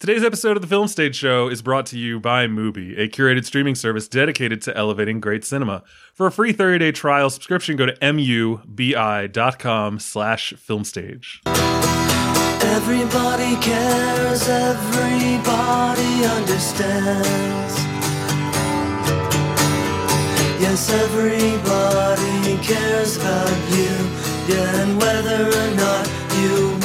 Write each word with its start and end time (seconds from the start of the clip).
Today's 0.00 0.24
episode 0.24 0.56
of 0.56 0.62
the 0.62 0.66
Film 0.66 0.88
Stage 0.88 1.14
Show 1.14 1.50
is 1.50 1.60
brought 1.60 1.84
to 1.86 1.98
you 1.98 2.18
by 2.18 2.46
Mubi, 2.46 2.98
a 2.98 3.06
curated 3.06 3.44
streaming 3.44 3.74
service 3.74 4.08
dedicated 4.08 4.62
to 4.62 4.74
elevating 4.74 5.20
great 5.20 5.44
cinema. 5.44 5.82
For 6.14 6.26
a 6.26 6.32
free 6.32 6.54
30-day 6.54 6.92
trial 6.92 7.28
subscription, 7.28 7.76
go 7.76 7.84
to 7.84 7.92
mubi.com 7.96 9.98
slash 9.98 10.54
filmstage. 10.54 11.40
Everybody 12.64 13.56
cares, 13.56 14.48
everybody 14.48 16.24
understands. 16.24 17.76
Yes, 20.62 20.90
everybody 20.90 22.56
cares 22.64 23.18
about 23.18 23.50
you, 23.68 23.90
yeah, 24.48 24.80
and 24.80 24.98
whether 24.98 25.46
or 25.46 25.70
not 25.76 26.08
you 26.40 26.79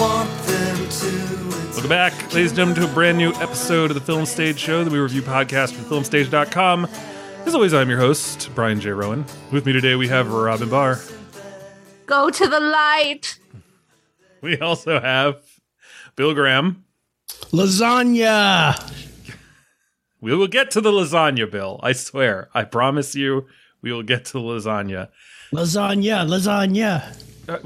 Welcome 1.86 2.18
back, 2.18 2.34
ladies 2.34 2.50
and 2.50 2.58
gentlemen, 2.58 2.84
to 2.84 2.92
a 2.92 2.94
brand 2.96 3.16
new 3.20 3.32
episode 3.34 3.92
of 3.92 3.94
the 3.94 4.02
Film 4.02 4.26
Stage 4.26 4.58
Show, 4.58 4.84
the 4.84 4.90
We 4.90 4.98
Review 4.98 5.22
podcast 5.22 5.72
from 5.74 5.86
filmstage.com. 5.86 6.86
As 7.46 7.54
always, 7.54 7.76
I'm 7.76 7.92
your 7.92 8.00
host, 8.00 8.50
Brian 8.56 8.82
J. 8.82 8.90
Roan. 8.90 9.24
With 9.52 9.68
me 9.68 9.74
today, 9.74 9.94
we 9.94 10.08
have 10.08 10.32
Robyn 10.32 10.68
Bahr. 10.68 11.00
Go 12.08 12.32
to 12.32 12.48
the 12.48 12.60
light. 12.60 13.38
We 14.42 14.58
also 14.58 15.00
have 15.00 15.44
Bill 16.16 16.34
Graham. 16.34 16.86
Lasagna. 17.52 18.92
We 20.22 20.36
will 20.36 20.48
get 20.48 20.72
to 20.72 20.82
the 20.82 20.90
lasagna, 20.90 21.52
Bill. 21.52 21.80
I 21.84 21.92
swear. 21.92 22.50
I 22.56 22.64
promise 22.64 23.14
you, 23.14 23.46
we 23.84 23.94
will 23.94 24.02
get 24.02 24.26
to 24.26 24.34
the 24.34 24.40
lasagna. 24.40 25.10
Lasagna. 25.54 26.28
Lasagna. 26.28 27.35
Uh, 27.48 27.58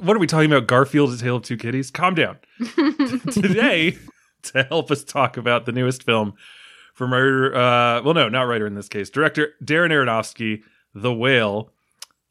what 0.00 0.16
are 0.16 0.20
we 0.20 0.26
talking 0.26 0.50
about? 0.52 0.66
Garfield, 0.66 1.12
A 1.12 1.16
Tale 1.16 1.36
of 1.36 1.42
Two 1.42 1.56
Kitties? 1.56 1.90
Calm 1.90 2.14
down. 2.14 2.38
Today, 3.32 3.96
to 4.42 4.62
help 4.64 4.90
us 4.90 5.04
talk 5.04 5.36
about 5.36 5.66
the 5.66 5.72
newest 5.72 6.02
film 6.04 6.34
from 6.94 7.12
writer, 7.12 7.54
uh, 7.54 8.02
well, 8.02 8.14
no, 8.14 8.28
not 8.28 8.42
writer 8.42 8.66
in 8.66 8.74
this 8.74 8.88
case, 8.88 9.08
director 9.10 9.54
Darren 9.64 9.90
Aronofsky, 9.90 10.62
The 10.94 11.12
Whale, 11.12 11.70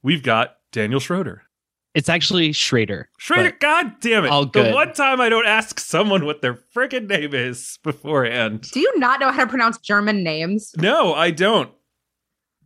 we've 0.03 0.21
got 0.23 0.57
Daniel 0.71 0.99
Schroeder. 0.99 1.43
It's 1.93 2.07
actually 2.07 2.53
Schrader. 2.53 3.09
Schrader, 3.17 3.51
god 3.59 3.99
damn 3.99 4.23
it. 4.23 4.29
all 4.29 4.45
The 4.45 4.71
one 4.71 4.93
time 4.93 5.19
I 5.19 5.27
don't 5.27 5.45
ask 5.45 5.77
someone 5.79 6.25
what 6.25 6.41
their 6.41 6.53
freaking 6.53 7.07
name 7.07 7.33
is 7.33 7.79
beforehand. 7.83 8.69
Do 8.71 8.79
you 8.79 8.97
not 8.97 9.19
know 9.19 9.29
how 9.31 9.43
to 9.43 9.49
pronounce 9.49 9.77
German 9.79 10.23
names? 10.23 10.71
No, 10.77 11.13
I 11.13 11.31
don't. 11.31 11.69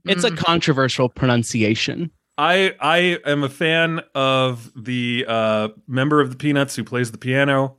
It's 0.06 0.24
a 0.24 0.30
Mm. 0.30 0.38
controversial 0.38 1.10
pronunciation. 1.10 2.12
I 2.38 2.76
I 2.80 2.98
am 3.26 3.44
a 3.44 3.50
fan 3.50 4.02
of 4.14 4.72
the 4.76 5.26
uh, 5.28 5.68
member 5.88 6.20
of 6.22 6.30
the 6.32 6.36
Peanuts 6.36 6.76
who 6.76 6.84
plays 6.84 7.12
the 7.12 7.18
piano, 7.18 7.78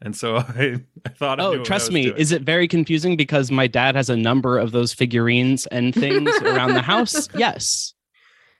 and 0.00 0.16
so 0.16 0.36
I, 0.38 0.82
I 1.04 1.08
thought. 1.10 1.40
I 1.40 1.42
knew 1.42 1.48
Oh, 1.48 1.50
what 1.52 1.60
I 1.60 1.64
trust 1.64 1.88
was 1.88 1.94
me. 1.94 2.02
doing. 2.04 2.16
Is 2.16 2.32
it 2.32 2.42
very 2.42 2.66
confusing 2.68 3.16
because 3.16 3.50
my 3.50 3.66
dad 3.66 3.94
has 3.96 4.08
a 4.10 4.16
number 4.16 4.58
of 4.58 4.72
those 4.72 4.92
figurines 4.94 5.66
and 5.66 5.94
things 5.94 6.30
around 6.42 6.74
the 6.74 6.82
house? 6.82 7.28
Yes. 7.34 7.92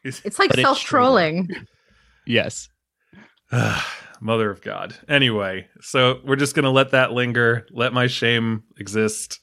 It's 0.04 0.38
like 0.38 0.54
self 0.54 0.78
trolling. 0.80 1.48
Yes. 2.26 2.68
Mother 4.20 4.50
of 4.50 4.60
God. 4.62 4.94
Anyway, 5.08 5.68
so 5.80 6.20
we're 6.24 6.36
just 6.36 6.54
gonna 6.54 6.70
let 6.70 6.90
that 6.90 7.12
linger. 7.12 7.66
Let 7.70 7.92
my 7.92 8.06
shame 8.06 8.64
exist. 8.78 9.40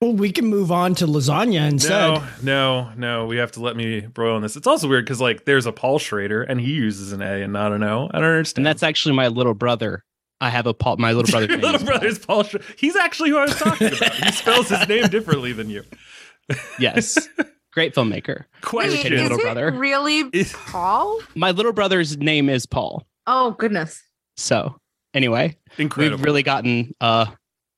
Well, 0.00 0.14
we 0.14 0.32
can 0.32 0.46
move 0.46 0.72
on 0.72 0.94
to 0.96 1.06
lasagna 1.06 1.68
instead. 1.68 1.90
No, 1.90 2.26
no, 2.42 2.92
no. 2.96 3.26
We 3.26 3.36
have 3.36 3.52
to 3.52 3.60
let 3.60 3.76
me 3.76 4.00
broil 4.00 4.34
on 4.36 4.40
this. 4.42 4.56
It's 4.56 4.66
also 4.66 4.88
weird 4.88 5.04
because 5.04 5.20
like 5.20 5.44
there's 5.44 5.66
a 5.66 5.72
Paul 5.72 5.98
Schrader 5.98 6.42
and 6.42 6.58
he 6.58 6.72
uses 6.72 7.12
an 7.12 7.20
A 7.20 7.42
and 7.42 7.52
not 7.52 7.72
an 7.72 7.82
O. 7.82 8.08
I 8.12 8.18
don't 8.18 8.28
understand. 8.30 8.58
And 8.58 8.66
that's 8.66 8.82
actually 8.82 9.14
my 9.14 9.28
little 9.28 9.52
brother. 9.52 10.02
I 10.40 10.48
have 10.48 10.66
a 10.66 10.72
Paul, 10.72 10.96
my 10.96 11.12
little 11.12 11.30
brother. 11.30 11.46
Your 11.52 11.58
little 11.58 11.86
brother's 11.86 12.18
Paul 12.18 12.44
Schrader. 12.44 12.64
He's 12.78 12.96
actually 12.96 13.28
who 13.28 13.36
I 13.36 13.42
was 13.42 13.56
talking 13.56 13.88
about. 13.88 14.14
he 14.14 14.32
spells 14.32 14.70
his 14.70 14.88
name 14.88 15.06
differently 15.08 15.52
than 15.52 15.68
you. 15.68 15.82
Yes. 16.78 17.28
Great 17.74 17.94
filmmaker. 17.94 18.38
Wait, 18.38 18.62
Question. 18.62 19.12
is 19.12 19.22
little 19.22 19.38
it 19.38 19.42
brother. 19.42 19.70
really 19.70 20.20
Is- 20.32 20.54
Paul? 20.54 21.20
My 21.34 21.50
little 21.50 21.72
brother's 21.74 22.16
name 22.16 22.48
is 22.48 22.64
Paul. 22.64 23.06
Oh 23.26 23.50
goodness. 23.52 24.02
So, 24.38 24.76
anyway, 25.12 25.58
Incredible. 25.76 26.16
we've 26.16 26.24
really 26.24 26.42
gotten 26.42 26.94
uh 27.02 27.26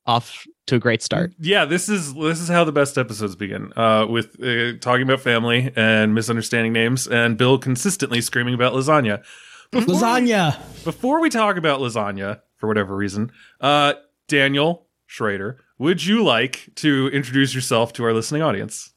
off 0.06 0.46
to 0.66 0.76
a 0.76 0.78
great 0.78 1.02
start. 1.02 1.32
Yeah, 1.38 1.64
this 1.64 1.88
is 1.88 2.14
this 2.14 2.40
is 2.40 2.48
how 2.48 2.64
the 2.64 2.72
best 2.72 2.98
episodes 2.98 3.36
begin. 3.36 3.72
Uh, 3.76 4.06
with 4.08 4.42
uh, 4.42 4.78
talking 4.80 5.02
about 5.02 5.20
family 5.20 5.72
and 5.76 6.14
misunderstanding 6.14 6.72
names, 6.72 7.06
and 7.06 7.36
Bill 7.36 7.58
consistently 7.58 8.20
screaming 8.20 8.54
about 8.54 8.72
lasagna. 8.72 9.22
Before, 9.70 9.94
Lasagna. 9.94 10.84
Before 10.84 11.20
we 11.20 11.30
talk 11.30 11.56
about 11.56 11.80
lasagna, 11.80 12.42
for 12.58 12.66
whatever 12.68 12.94
reason, 12.94 13.32
uh, 13.60 13.94
Daniel 14.28 14.86
Schrader, 15.06 15.60
would 15.78 16.04
you 16.04 16.22
like 16.22 16.68
to 16.76 17.08
introduce 17.08 17.54
yourself 17.54 17.92
to 17.94 18.04
our 18.04 18.12
listening 18.12 18.42
audience? 18.42 18.91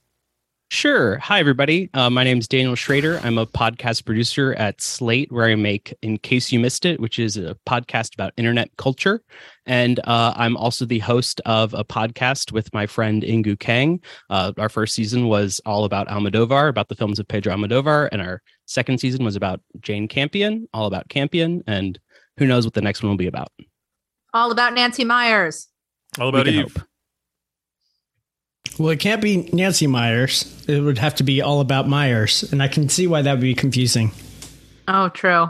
Sure. 0.72 1.20
Hi, 1.20 1.40
everybody. 1.40 1.90
Uh, 1.94 2.10
my 2.10 2.24
name 2.24 2.40
is 2.40 2.48
Daniel 2.48 2.76
Schrader. 2.76 3.22
I'm 3.24 3.38
a 3.38 3.46
podcast 3.46 4.04
producer 4.04 4.56
at 4.56 4.82
Slate, 4.82 5.32
where 5.32 5.46
I 5.46 5.56
make 5.56 5.94
In 6.02 6.18
Case 6.18 6.52
You 6.52 6.60
Missed 6.60 6.86
It, 6.86 7.00
which 7.00 7.20
is 7.20 7.38
a 7.38 7.56
podcast 7.68 8.16
about 8.16 8.34
internet 8.36 8.70
culture. 8.78 9.22
And 9.68 10.00
uh, 10.06 10.34
I'm 10.36 10.58
also 10.58 10.84
the 10.86 11.00
host 11.00 11.40
of 11.46 11.74
a 11.76 11.84
podcast 11.84 12.52
with 12.52 12.74
my 12.74 12.88
friend 12.88 13.22
Inkoo 13.22 13.60
Kang. 13.60 14.02
Uh, 14.30 14.54
our 14.58 14.68
first 14.70 14.96
season 14.96 15.28
was 15.28 15.62
all 15.68 15.86
about 15.86 16.08
Almodovar, 16.08 16.68
about 16.68 16.90
the 16.90 16.96
films 16.96 17.20
of 17.20 17.28
Pedro 17.28 17.56
Almodovar. 17.56 18.10
And 18.12 18.22
our 18.22 18.42
second 18.66 19.00
season 19.00 19.24
was 19.24 19.36
about 19.36 19.62
Jane 19.82 20.08
Campion, 20.08 20.68
all 20.74 20.88
about 20.88 21.10
Campion. 21.10 21.64
And 21.68 22.00
who 22.38 22.48
knows 22.48 22.66
what 22.66 22.74
the 22.74 22.82
next 22.82 23.04
one 23.04 23.12
will 23.12 23.18
be 23.18 23.28
about. 23.28 23.52
All 24.34 24.52
about 24.52 24.74
Nancy 24.74 25.06
Meyers. 25.06 25.68
All 26.20 26.30
about 26.30 26.48
Eve. 26.48 26.74
hope. 26.76 26.88
Well, 28.78 28.90
it 28.90 29.00
can't 29.00 29.22
be 29.22 29.50
Nancy 29.54 29.88
Meyers. 29.88 30.66
It 30.68 30.82
would 30.82 30.98
have 30.98 31.16
to 31.16 31.24
be 31.24 31.42
all 31.42 31.62
about 31.62 31.88
Myers, 31.88 32.44
and 32.52 32.62
I 32.62 32.68
can 32.68 32.90
see 32.90 33.08
why 33.08 33.22
that 33.22 33.32
would 33.34 33.42
be 33.42 33.56
confusing. 33.56 34.12
Oh, 34.88 35.10
true. 35.10 35.48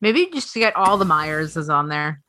Maybe 0.00 0.28
just 0.32 0.52
to 0.54 0.58
get 0.60 0.76
all 0.76 0.98
the 0.98 1.04
Myers 1.04 1.56
is 1.56 1.68
on 1.68 1.88
there. 1.88 2.20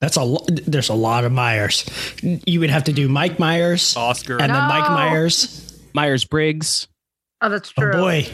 That's 0.00 0.16
a 0.16 0.22
lo- 0.24 0.44
there's 0.48 0.88
a 0.88 0.94
lot 0.94 1.24
of 1.24 1.32
Myers. 1.32 1.84
You 2.22 2.60
would 2.60 2.70
have 2.70 2.84
to 2.84 2.92
do 2.92 3.08
Mike 3.08 3.38
Myers 3.38 3.96
Oscar. 3.96 4.40
and 4.40 4.52
then 4.52 4.64
Mike 4.68 4.90
Myers. 4.90 5.80
Myers 5.94 6.24
Briggs. 6.24 6.88
Oh, 7.40 7.48
that's 7.48 7.72
Oh 7.78 7.82
true. 7.82 7.92
boy, 7.92 8.26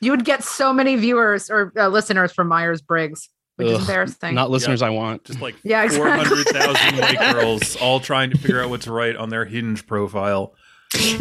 You 0.00 0.10
would 0.12 0.24
get 0.24 0.42
so 0.44 0.72
many 0.72 0.96
viewers 0.96 1.50
or 1.50 1.72
uh, 1.76 1.88
listeners 1.88 2.32
from 2.32 2.48
Myers 2.48 2.80
Briggs, 2.80 3.28
which 3.56 3.68
is 3.68 3.80
embarrassing. 3.80 4.34
Not 4.34 4.50
listeners 4.50 4.82
I 4.82 4.90
want. 4.90 5.24
just 5.24 5.40
like 5.40 5.54
Yeah, 5.62 5.82
exactly. 5.84 6.26
400,000 6.26 6.98
white 7.00 7.32
girls 7.32 7.76
all 7.76 8.00
trying 8.00 8.30
to 8.30 8.38
figure 8.38 8.62
out 8.62 8.70
what 8.70 8.82
to 8.82 8.92
write 8.92 9.16
on 9.16 9.28
their 9.28 9.44
hinge 9.44 9.86
profile. 9.86 10.54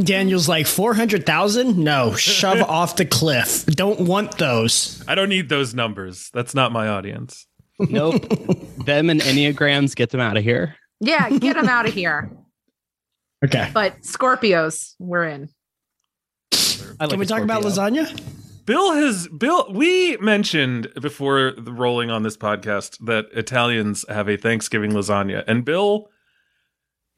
Daniel's 0.03 0.49
like 0.49 0.67
four 0.67 0.93
hundred 0.93 1.25
thousand. 1.25 1.77
No, 1.77 2.13
shove 2.15 2.61
off 2.69 2.97
the 2.97 3.05
cliff. 3.05 3.65
Don't 3.67 4.01
want 4.01 4.37
those. 4.37 5.01
I 5.07 5.15
don't 5.15 5.29
need 5.29 5.47
those 5.47 5.73
numbers. 5.73 6.29
That's 6.33 6.53
not 6.53 6.73
my 6.73 6.89
audience. 6.89 7.47
Nope. 7.79 8.21
them 8.85 9.09
and 9.09 9.21
Enneagrams, 9.21 9.95
get 9.95 10.09
them 10.09 10.19
out 10.19 10.35
of 10.35 10.43
here. 10.43 10.75
yeah, 10.99 11.29
get 11.29 11.55
them 11.55 11.69
out 11.69 11.87
of 11.87 11.93
here. 11.93 12.29
Okay, 13.45 13.71
But 13.73 14.01
Scorpios, 14.01 14.93
we're 14.99 15.23
in. 15.23 15.49
Like 16.99 17.09
can 17.09 17.17
we 17.19 17.25
a 17.25 17.27
talk 17.27 17.41
about 17.41 17.63
lasagna? 17.63 18.05
Bill 18.65 18.93
has 18.93 19.27
Bill. 19.29 19.65
We 19.71 20.17
mentioned 20.17 20.91
before 21.01 21.53
rolling 21.57 22.11
on 22.11 22.23
this 22.23 22.37
podcast 22.37 23.03
that 23.05 23.25
Italians 23.33 24.05
have 24.07 24.29
a 24.29 24.37
Thanksgiving 24.37 24.91
lasagna, 24.91 25.43
and 25.47 25.65
Bill 25.65 26.10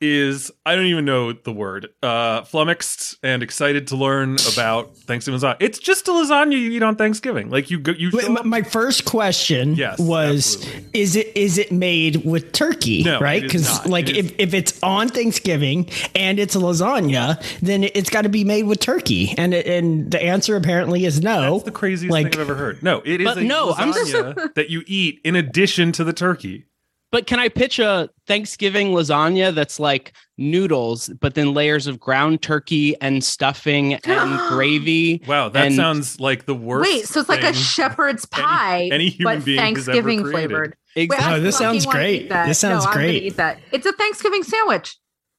is 0.04 0.52
I 0.66 0.76
don't 0.76 0.86
even 0.86 1.06
know 1.06 1.32
the 1.32 1.52
word 1.54 1.88
uh, 2.04 2.44
flummoxed 2.44 3.18
and 3.24 3.42
excited 3.42 3.88
to 3.88 3.96
learn 3.96 4.38
about 4.54 4.98
Thanksgiving 4.98 5.40
lasagna. 5.40 5.58
It's 5.62 5.80
just 5.80 6.08
a 6.08 6.12
lasagna 6.12 6.60
you 6.60 6.72
eat 6.72 6.84
on 6.84 6.96
Thanksgiving. 6.98 7.50
Like 7.50 7.72
you 7.72 7.80
go, 7.80 7.94
you 7.94 8.10
Wait, 8.14 8.30
my- 8.30 8.40
up- 8.42 8.46
My 8.46 8.62
first 8.62 9.06
question 9.06 9.76
Yes, 9.76 9.98
was: 10.00 10.58
absolutely. 10.58 10.90
Is 11.00 11.16
it 11.16 11.32
is 11.38 11.58
it 11.58 11.72
made 11.72 12.26
with 12.26 12.52
turkey? 12.52 13.04
No, 13.04 13.20
right? 13.20 13.42
Because 13.42 13.86
like 13.86 14.10
It 14.10 14.18
is- 14.18 14.26
if, 14.32 14.36
if 14.40 14.54
it's 14.54 14.84
on 14.84 15.08
Thanksgiving 15.10 15.90
and 16.16 16.40
it's 16.40 16.56
a 16.56 16.60
lasagna, 16.60 17.42
then 17.62 17.84
it's 17.86 18.10
got 18.10 18.24
to 18.24 18.30
be 18.30 18.44
made 18.44 18.64
with 18.64 18.80
turkey. 18.80 19.34
And 19.38 19.54
it- 19.54 19.66
and 19.68 20.12
the 20.12 20.22
answer 20.22 20.56
apparently 20.56 21.06
is 21.06 21.22
no. 21.22 21.54
That's 21.54 21.64
the 21.64 21.72
craziest 21.72 22.12
like- 22.12 22.32
thing 22.34 22.42
I've 22.42 22.50
ever 22.50 22.56
heard. 22.56 22.84
No, 22.84 23.02
it 23.06 23.22
is 23.22 23.26
But 23.26 23.38
a 23.40 23.44
no, 23.44 23.74
I'm 23.78 23.94
just- 23.94 24.14
lasagna 24.14 24.54
that 24.56 24.70
you 24.70 24.84
eat 24.86 25.22
in 25.24 25.36
addition 25.36 25.92
to 25.94 26.04
the 26.04 26.14
turkey. 26.14 26.66
But 27.14 27.28
can 27.28 27.40
I 27.40 27.48
pitch 27.48 27.78
a 27.80 28.10
Thanksgiving 28.28 28.88
lasagna 28.92 29.54
that's 29.54 29.80
like 29.80 30.14
noodles, 30.40 31.10
but 31.22 31.36
then 31.36 31.54
layers 31.54 31.86
of 31.88 32.00
ground 32.00 32.42
turkey 32.42 33.00
and 33.02 33.24
stuffing 33.24 33.94
and 34.04 34.40
gravy? 34.50 35.22
Wow, 35.28 35.50
that 35.50 35.68
And- 35.68 35.76
sounds 35.76 36.20
like 36.20 36.46
the 36.48 36.56
worst. 36.56 36.90
Wait, 36.92 37.08
so 37.08 37.20
it's 37.20 37.30
like 37.30 37.44
a 37.44 37.54
shepherd's 37.54 38.26
pie, 38.26 38.90
any 38.92 39.10
human 39.10 39.38
but 39.40 39.46
being 39.46 39.60
has 39.60 39.88
ever 39.88 39.94
Thanksgiving 40.02 40.24
created. 40.24 40.32
flavored. 40.50 40.76
Ex- 40.96 41.10
Wait, 41.18 41.20
Oh, 41.28 41.40
this 41.40 41.56
sounds 41.58 41.86
great. 41.86 42.30
This 42.30 42.58
sounds 42.60 42.84
no, 42.86 42.92
great. 42.92 43.24
eat 43.24 43.38
that. 43.38 43.60
It's 43.72 43.86
a 43.86 43.94
Thanksgiving 43.94 44.42
sandwich. 44.44 44.98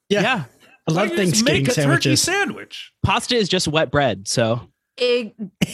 yeah, 0.09 0.21
yeah. 0.23 0.45
I 0.89 0.93
love 0.93 1.11
Why 1.11 1.17
don't 1.17 1.27
just 1.27 1.45
Thanksgiving 1.45 1.63
make 1.63 1.63
a 1.65 1.75
turkey 1.75 1.81
sandwiches. 1.83 2.23
sandwich. 2.23 2.93
Pasta 3.05 3.35
is 3.35 3.49
just 3.49 3.67
wet 3.67 3.91
bread. 3.91 4.29
So 4.29 4.69
Egg- 4.97 5.35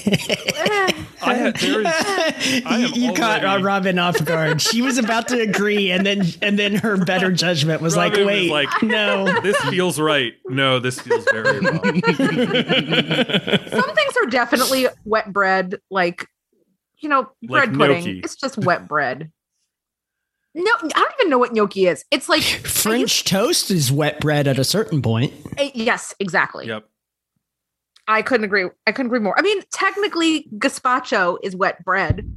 I 1.23 1.35
had, 1.35 1.57
there 1.57 1.81
is, 1.81 1.87
I 1.87 2.77
you 2.79 2.87
am 2.87 2.93
you 2.95 3.13
caught 3.13 3.45
uh, 3.45 3.61
Robyn 3.63 3.99
off 3.99 4.25
guard. 4.25 4.63
She 4.63 4.81
was 4.81 4.97
about 4.97 5.29
to 5.29 5.39
agree, 5.41 5.91
and 5.91 6.07
then 6.07 6.25
and 6.41 6.59
then 6.59 6.77
her 6.77 6.97
better 6.97 7.31
judgment 7.45 7.83
was 7.83 7.97
like, 7.97 8.13
Robyn 8.13 8.27
was 8.27 8.35
"Wait, 8.35 8.51
like- 8.51 8.83
no." 8.83 9.41
this 9.43 9.57
feels 9.69 10.01
right. 10.01 10.33
No, 10.49 10.79
this 10.79 10.99
feels 11.01 11.25
very 11.31 11.61
wrong. 11.61 11.81
Some 11.83 12.01
things 13.95 14.17
are 14.23 14.27
definitely 14.31 14.87
wet 15.05 15.33
bread, 15.33 15.81
like 15.91 16.27
you 17.01 17.09
know, 17.09 17.29
Like 17.43 17.71
bread 17.71 17.75
pudding. 17.75 17.97
gnocchi. 17.99 18.21
It's 18.21 18.37
just 18.37 18.59
wet 18.59 18.89
bread. 18.89 19.31
No, 20.55 20.71
I 20.83 20.89
don't 20.89 21.15
even 21.21 21.31
know 21.31 21.39
what 21.39 21.55
gnocchi 21.55 21.87
is. 21.87 22.05
It's 22.11 22.29
like 22.29 22.43
French 22.43 23.25
toast 23.25 23.71
is 23.71 23.93
wet 23.93 24.21
bread 24.21 24.49
at 24.49 24.59
a 24.59 24.65
certain 24.65 25.01
point. 25.03 25.33
eh, 25.59 25.71
yes, 25.75 26.15
exactly. 26.19 26.67
Yep. 26.67 26.89
I 28.11 28.23
couldn't 28.23 28.45
agree. 28.45 28.67
I 28.87 28.93
couldn't 28.93 29.07
agree 29.07 29.21
more. 29.21 29.39
I 29.39 29.43
mean, 29.43 29.63
technically, 29.73 30.49
gazpacho 30.59 31.39
is 31.43 31.55
wet 31.55 31.85
bread 31.85 32.29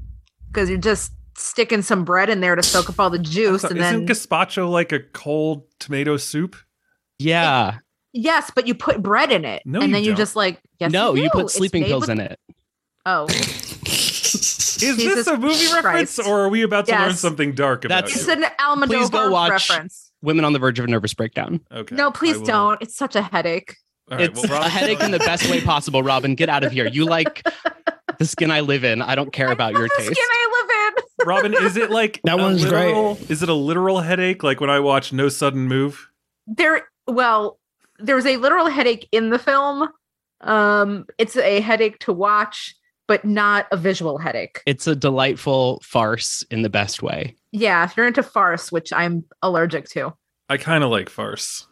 because 0.51 0.69
you're 0.69 0.77
just 0.77 1.11
sticking 1.35 1.81
some 1.81 2.05
bread 2.05 2.29
in 2.29 2.41
there 2.41 2.55
to 2.55 2.61
soak 2.61 2.89
up 2.89 2.99
all 2.99 3.09
the 3.09 3.17
juice, 3.17 3.63
So 3.63 3.69
and 3.69 3.79
isn't 3.79 4.05
then 4.05 4.15
gazpacho 4.15 4.69
like 4.69 4.91
a 4.91 4.99
cold 4.99 5.63
tomato 5.79 6.17
soup? 6.17 6.55
Yeah. 7.19 7.79
yes, 8.11 8.51
but 8.53 8.67
you 8.67 8.75
put 8.75 9.01
bread 9.01 9.31
in 9.31 9.45
it, 9.45 9.63
No, 9.65 9.79
and 9.79 9.89
you 9.89 9.93
then 9.95 10.03
you 10.03 10.09
don't. 10.11 10.17
just 10.17 10.35
like 10.35 10.59
yes, 10.79 10.91
no, 10.91 11.15
you 11.15 11.23
do. 11.23 11.29
put 11.29 11.49
sleeping 11.49 11.83
pills 11.85 12.01
with- 12.01 12.09
in 12.11 12.19
it. 12.19 12.39
Oh, 13.05 13.25
Is 13.85 14.77
Jesus 14.97 15.15
this 15.15 15.27
a 15.27 15.37
movie 15.37 15.71
reference, 15.73 16.19
or 16.19 16.41
are 16.41 16.49
we 16.49 16.61
about 16.63 16.85
to 16.87 16.91
learn 16.93 17.13
something 17.15 17.53
dark 17.53 17.85
about 17.85 18.05
That's- 18.05 18.15
it's 18.21 18.27
an 18.29 18.43
Almodovar 18.59 18.87
Please 18.87 19.09
go 19.09 19.31
watch- 19.31 19.51
reference. 19.69 20.11
Women 20.21 20.45
on 20.45 20.53
the 20.53 20.59
verge 20.59 20.79
of 20.79 20.85
a 20.85 20.87
nervous 20.87 21.13
breakdown. 21.13 21.59
Okay. 21.71 21.95
No, 21.95 22.09
please 22.11 22.39
don't. 22.41 22.81
It's 22.81 22.95
such 22.95 23.15
a 23.15 23.21
headache. 23.21 23.75
All 24.11 24.17
right, 24.17 24.29
it's 24.29 24.41
well, 24.41 24.51
Robyn- 24.59 24.67
a 24.67 24.69
headache 24.69 25.01
in 25.01 25.11
the 25.11 25.19
best 25.19 25.49
way 25.49 25.61
possible, 25.61 26.03
Robyn. 26.03 26.35
Get 26.35 26.49
out 26.49 26.63
of 26.63 26.71
here. 26.71 26.87
You 26.87 27.05
like 27.05 27.43
the 28.19 28.25
skin 28.25 28.51
I 28.51 28.59
live 28.59 28.83
in. 28.83 29.01
I 29.01 29.15
don't 29.15 29.31
care 29.33 29.51
about 29.51 29.73
your 29.73 29.83
the 29.83 29.93
taste. 29.97 30.11
skin 30.11 30.25
I 30.29 30.49
live 30.51 30.95
in. 30.97 31.27
Robyn, 31.27 31.53
is 31.65 31.77
it 31.77 31.89
like 31.89 32.19
That 32.25 32.37
a 32.39 32.41
one's 32.41 32.65
great. 32.65 32.93
Is 33.29 33.41
it 33.43 33.49
a 33.49 33.53
literal 33.53 33.99
headache, 34.01 34.43
like 34.43 34.59
when 34.59 34.69
I 34.69 34.79
watch 34.79 35.13
No 35.13 35.29
Sudden 35.29 35.67
Move? 35.67 36.09
there 36.45 36.87
well 37.07 37.57
there's 37.99 38.25
a 38.25 38.35
literal 38.35 38.67
headache 38.69 39.07
in 39.13 39.29
the 39.29 39.39
film 39.39 39.87
um 40.41 41.05
it's 41.17 41.37
a 41.37 41.61
headache 41.61 41.97
to 41.99 42.11
watch 42.11 42.75
but 43.07 43.23
not 43.23 43.65
a 43.71 43.77
visual 43.77 44.17
headache 44.17 44.61
It's 44.65 44.85
a 44.87 44.93
delightful 44.95 45.79
farce 45.81 46.43
in 46.51 46.61
the 46.61 46.69
best 46.69 47.01
way. 47.01 47.37
yeah 47.53 47.85
if 47.85 47.95
you're 47.95 48.07
into 48.07 48.23
farce 48.23 48.73
which 48.73 48.91
i'm 48.91 49.23
allergic 49.41 49.85
to 49.91 50.13
I 50.49 50.57
kind 50.57 50.83
of 50.83 50.89
like 50.91 51.07
farce. 51.09 51.65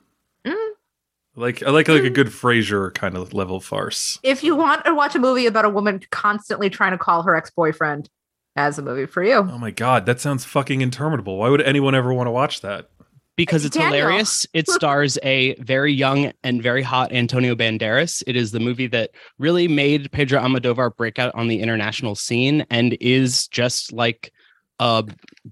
Like 1.36 1.64
I 1.64 1.70
like 1.70 1.88
like 1.88 2.04
a 2.04 2.08
hmm. 2.08 2.14
good 2.14 2.28
Frasier 2.28 2.94
kind 2.94 3.16
of 3.16 3.34
level 3.34 3.60
farce. 3.60 4.20
if 4.24 4.44
you 4.44 4.56
want 4.56 4.84
to 4.86 4.94
watch 4.94 5.16
a 5.16 5.20
movie 5.20 5.46
about 5.46 5.66
a 5.66 5.70
woman 5.70 6.02
constantly 6.12 6.70
trying 6.70 6.92
to 6.92 6.98
call 6.98 7.24
her 7.24 7.36
ex-boyfriend 7.36 8.10
as 8.58 8.78
a 8.78 8.82
movie 8.82 9.06
for 9.06 9.24
you 9.24 9.36
Oh 9.36 9.58
my 9.58 9.72
god, 9.72 10.06
that 10.06 10.20
sounds 10.20 10.44
fucking 10.44 10.82
interminable. 10.82 11.38
Why 11.38 11.50
would 11.50 11.62
anyone 11.62 11.96
ever 11.96 12.14
want 12.14 12.28
to 12.28 12.32
watch 12.32 12.62
that? 12.62 12.90
Because 13.38 13.64
uh, 13.64 13.68
it's 13.68 13.78
Daniel. 13.78 14.02
hilarious. 14.02 14.46
It 14.54 14.70
stars 14.70 15.18
a 15.24 15.56
very 15.56 15.94
young 15.94 16.34
and 16.44 16.62
very 16.62 16.84
hot 16.84 17.14
Antonio 17.14 17.56
Banderas. 17.56 18.22
It 18.28 18.36
is 18.36 18.52
the 18.52 18.60
movie 18.60 18.88
that 18.88 19.12
really 19.40 19.70
made 19.70 20.12
Pedro 20.12 20.42
Almodovar 20.42 20.96
break 20.98 21.18
out 21.18 21.34
on 21.34 21.48
the 21.48 21.62
international 21.62 22.16
scene 22.16 22.66
and 22.70 22.98
is 23.00 23.48
just 23.48 23.94
like 23.94 24.34
a 24.80 25.06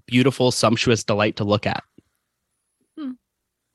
beautiful, 0.06 0.50
sumptuous 0.50 1.04
delight 1.04 1.36
to 1.36 1.44
look 1.44 1.66
at. 1.66 1.82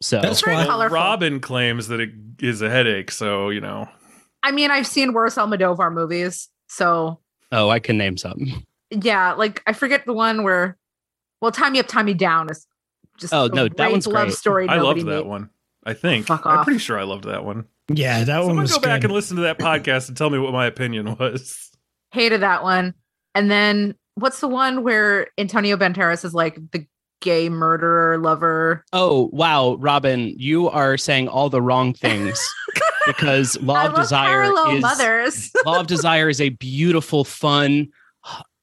So 0.06 0.22
That's 0.22 0.42
Very 0.42 0.56
why. 0.58 0.66
colorful. 0.66 0.96
Robyn 0.96 1.40
claims 1.40 1.88
that 1.88 2.00
it 2.00 2.12
is 2.40 2.62
a 2.62 2.70
headache, 2.70 3.10
so 3.12 3.50
you 3.50 3.60
know. 3.62 3.88
i 4.44 4.52
mean 4.52 4.70
i've 4.70 4.86
seen 4.86 5.14
worse 5.14 5.36
almodovar 5.36 5.92
movies 5.92 6.50
so 6.70 7.20
oh, 7.52 7.70
I 7.70 7.80
can 7.80 7.98
name 7.98 8.18
some. 8.18 8.64
yeah 8.92 9.34
like 9.34 9.64
i 9.66 9.74
forget 9.74 10.06
the 10.06 10.14
one 10.14 10.44
where 10.44 10.78
well 11.42 11.52
tie 11.52 11.70
me 11.70 11.80
up 11.80 11.88
tie 11.88 12.04
me 12.04 12.14
down 12.14 12.50
is 12.52 12.68
just 13.18 13.34
Oh, 13.34 13.48
no, 13.48 13.64
that 13.64 13.78
great 13.78 13.92
one's 13.92 14.06
love 14.08 14.28
great. 14.28 14.34
story 14.38 14.68
I 14.68 14.78
loved 14.78 15.00
that 15.02 15.06
made. 15.06 15.26
one. 15.26 15.50
I 15.86 15.94
think. 15.94 16.26
Fuck 16.28 16.46
I'm 16.46 16.60
off. 16.60 16.66
pretty 16.66 16.80
sure 16.80 17.00
I 17.00 17.04
loved 17.04 17.24
that 17.26 17.46
one. 17.46 17.66
Yeah, 17.88 18.24
that 18.26 18.40
one 18.40 18.48
Someone 18.50 18.62
was 18.64 18.74
go 18.74 18.80
back 18.82 19.04
and 19.06 19.14
listen 19.14 19.38
to 19.38 19.44
that 19.44 19.58
podcast 19.60 20.10
and 20.10 20.18
tell 20.18 20.30
me 20.30 20.38
what 20.40 20.52
my 20.52 20.66
opinion 20.66 21.16
was. 21.20 21.72
hated 22.12 22.42
that 22.42 22.62
one. 22.64 22.94
And 23.34 23.50
then 23.50 23.96
what's 24.16 24.40
the 24.42 24.48
one 24.50 24.84
where 24.84 25.28
Antonio 25.38 25.78
Banderas 25.78 26.26
is 26.26 26.34
like 26.34 26.60
the 26.72 26.86
gay 27.22 27.50
murderer 27.50 28.18
lover? 28.18 28.84
Oh, 28.94 29.30
wow, 29.34 29.76
Robyn, 29.80 30.34
you 30.38 30.70
are 30.70 30.98
saying 30.98 31.28
all 31.28 31.50
the 31.50 31.62
wrong 31.62 31.94
things 31.94 32.40
because 33.08 33.60
Law 33.62 33.76
I 33.76 33.86
of 33.86 33.94
love 33.94 34.02
Desire 34.04 34.30
parallel 34.30 34.76
is 34.76 34.82
mothers. 34.82 35.52
Law 35.66 35.80
of 35.80 35.88
Desire 35.88 36.30
is 36.30 36.42
a 36.42 36.50
beautiful, 36.50 37.24
fun, 37.24 37.88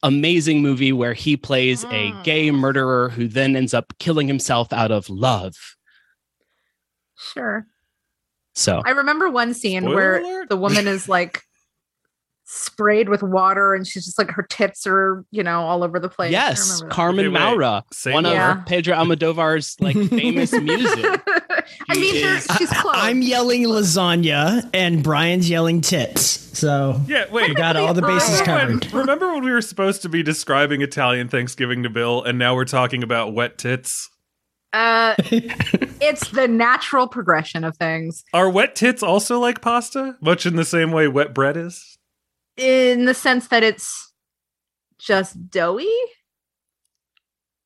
amazing 0.02 0.62
movie 0.62 0.92
where 0.92 1.14
he 1.14 1.36
plays 1.36 1.84
a 1.84 2.10
Mm. 2.12 2.24
gay 2.24 2.50
murderer 2.50 3.08
who 3.10 3.28
then 3.28 3.54
ends 3.56 3.72
up 3.74 3.92
killing 3.98 4.26
himself 4.28 4.72
out 4.72 4.90
of 4.90 5.08
love. 5.08 5.54
sure. 7.16 7.66
So 8.54 8.82
I 8.84 8.90
remember 8.90 9.30
one 9.30 9.54
scene 9.54 9.82
Spoiler 9.82 9.94
where 9.96 10.20
alert? 10.20 10.48
the 10.50 10.56
woman 10.56 10.86
is 10.86 11.08
like 11.08 11.42
sprayed 12.44 13.08
with 13.08 13.22
water 13.22 13.72
and 13.74 13.86
she's 13.86 14.04
just 14.04 14.18
like 14.18 14.30
her 14.30 14.42
tits 14.42 14.86
are, 14.86 15.24
you 15.30 15.42
know, 15.42 15.60
all 15.62 15.82
over 15.82 15.98
the 15.98 16.08
place. 16.08 16.32
Yes. 16.32 16.82
Carmen 16.90 17.26
Okay. 17.28 17.38
Maura, 17.38 17.84
Say 17.92 18.12
one 18.12 18.24
more. 18.24 18.32
Yeah. 18.32 18.60
of 18.60 18.66
Pedro 18.66 18.94
Almodovar's 18.96 19.76
like 19.80 19.96
famous 20.10 20.52
music. 20.52 21.20
i 21.88 21.94
mean 21.94 22.14
is, 22.16 22.46
she's 22.58 22.70
close. 22.70 22.94
I, 22.96 23.10
am 23.10 23.22
yelling 23.22 23.62
lasagna, 23.64 24.68
and 24.74 25.02
Brian's 25.02 25.48
yelling 25.48 25.80
tits. 25.80 26.22
So 26.58 27.00
Yeah, 27.06 27.24
wait. 27.30 27.48
we 27.48 27.54
got 27.54 27.76
all 27.76 27.94
the 27.94 28.02
bases 28.02 28.42
Brian. 28.42 28.68
When- 28.68 28.80
covered. 28.80 28.94
remember 28.94 29.32
when 29.32 29.44
we 29.44 29.50
were 29.52 29.62
supposed 29.62 30.02
to 30.02 30.08
be 30.08 30.22
describing 30.22 30.82
Italian 30.82 31.28
Thanksgiving 31.28 31.82
to 31.84 31.90
Bill, 31.90 32.22
and 32.22 32.38
now 32.38 32.54
we're 32.54 32.64
talking 32.64 33.02
about 33.02 33.32
wet 33.34 33.56
tits? 33.58 34.10
uh, 34.74 35.14
it's 35.18 36.28
the 36.30 36.48
natural 36.48 37.06
progression 37.06 37.62
of 37.62 37.76
things 37.76 38.24
Are 38.32 38.48
wet 38.48 38.74
tits 38.74 39.02
also 39.02 39.38
like 39.38 39.60
pasta? 39.60 40.16
Much 40.20 40.46
in 40.46 40.56
the 40.56 40.64
same 40.64 40.92
way 40.92 41.08
wet 41.08 41.34
bread 41.34 41.56
is? 41.56 41.91
In 42.56 43.06
the 43.06 43.14
sense 43.14 43.48
that 43.48 43.62
it's 43.62 44.12
just 44.98 45.50
doughy. 45.50 45.88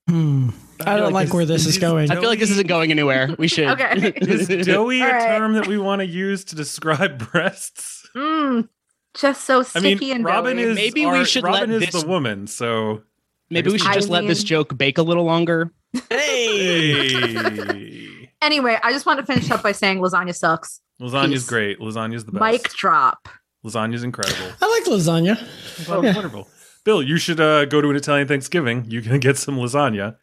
Hmm. 0.08 0.50
I 0.84 0.96
don't 0.98 1.12
like 1.12 1.32
where 1.34 1.44
this 1.44 1.66
is 1.66 1.78
going. 1.78 2.10
I 2.10 2.14
feel 2.16 2.28
like 2.28 2.38
this 2.38 2.50
isn't 2.50 2.68
going 2.68 2.90
anywhere. 2.90 3.34
We 3.38 3.48
should. 3.48 3.66
Okay. 3.68 4.12
Is 4.20 4.66
doughy 4.66 5.00
a 5.00 5.08
right. 5.08 5.38
term 5.38 5.54
that 5.54 5.66
we 5.66 5.78
want 5.78 6.00
to 6.00 6.06
use 6.06 6.44
to 6.44 6.54
describe 6.54 7.18
breasts? 7.32 8.06
Mm, 8.14 8.68
just 9.14 9.44
so 9.44 9.60
I 9.60 9.62
sticky 9.64 10.06
mean, 10.08 10.16
and 10.16 10.24
Robyn 10.24 10.56
doughy. 10.56 10.68
is 10.70 10.76
Maybe 10.76 11.06
we 11.06 11.18
our- 11.18 11.24
should 11.24 11.44
Robyn 11.44 11.70
let 11.70 11.82
is 11.82 11.90
this- 11.90 12.02
the 12.02 12.08
woman, 12.08 12.46
so 12.46 13.02
Maybe 13.50 13.70
we 13.72 13.78
should 13.78 13.92
just 13.94 14.08
let 14.10 14.26
this 14.26 14.44
joke 14.44 14.76
bake 14.76 14.98
a 14.98 15.02
little 15.02 15.24
longer. 15.24 15.72
hey, 16.10 18.28
Anyway, 18.42 18.78
I 18.82 18.92
just 18.92 19.06
want 19.06 19.18
to 19.18 19.26
finish 19.26 19.50
up 19.50 19.62
by 19.62 19.72
saying 19.72 19.98
lasagna 19.98 20.36
sucks. 20.36 20.80
lasagna's 21.00 21.44
Peace. 21.44 21.48
great. 21.48 21.80
Lasagna's 21.80 22.26
the 22.26 22.32
best. 22.32 22.42
Mic 22.42 22.68
drop. 22.74 23.28
Lasagna's 23.66 24.04
incredible. 24.04 24.52
I 24.62 24.70
like 24.70 24.84
lasagna. 24.84 25.88
Well, 25.88 26.04
Yeah. 26.04 26.14
Wonderful. 26.14 26.48
Bill, 26.84 27.02
you 27.02 27.18
should 27.18 27.40
uh, 27.40 27.64
go 27.64 27.80
to 27.80 27.90
an 27.90 27.96
Italian 27.96 28.28
Thanksgiving. 28.28 28.84
You 28.88 29.02
can 29.02 29.18
get 29.26 29.36
some 29.36 29.56
lasagna. 29.56 30.16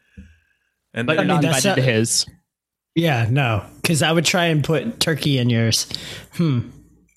And 0.94 1.06
But 1.06 1.16
then, 1.18 1.26
you're 1.26 1.34
not 1.34 1.42
mean, 1.42 1.52
that's 1.52 1.64
invited 1.64 1.82
to 1.84 1.92
his. 1.92 2.26
Yeah, 2.94 3.26
no, 3.28 3.64
because 3.82 4.02
I 4.02 4.12
would 4.12 4.24
try 4.24 4.44
and 4.46 4.62
put 4.62 5.00
turkey 5.00 5.38
in 5.38 5.50
yours. 5.50 5.88
Hmm. 6.34 6.60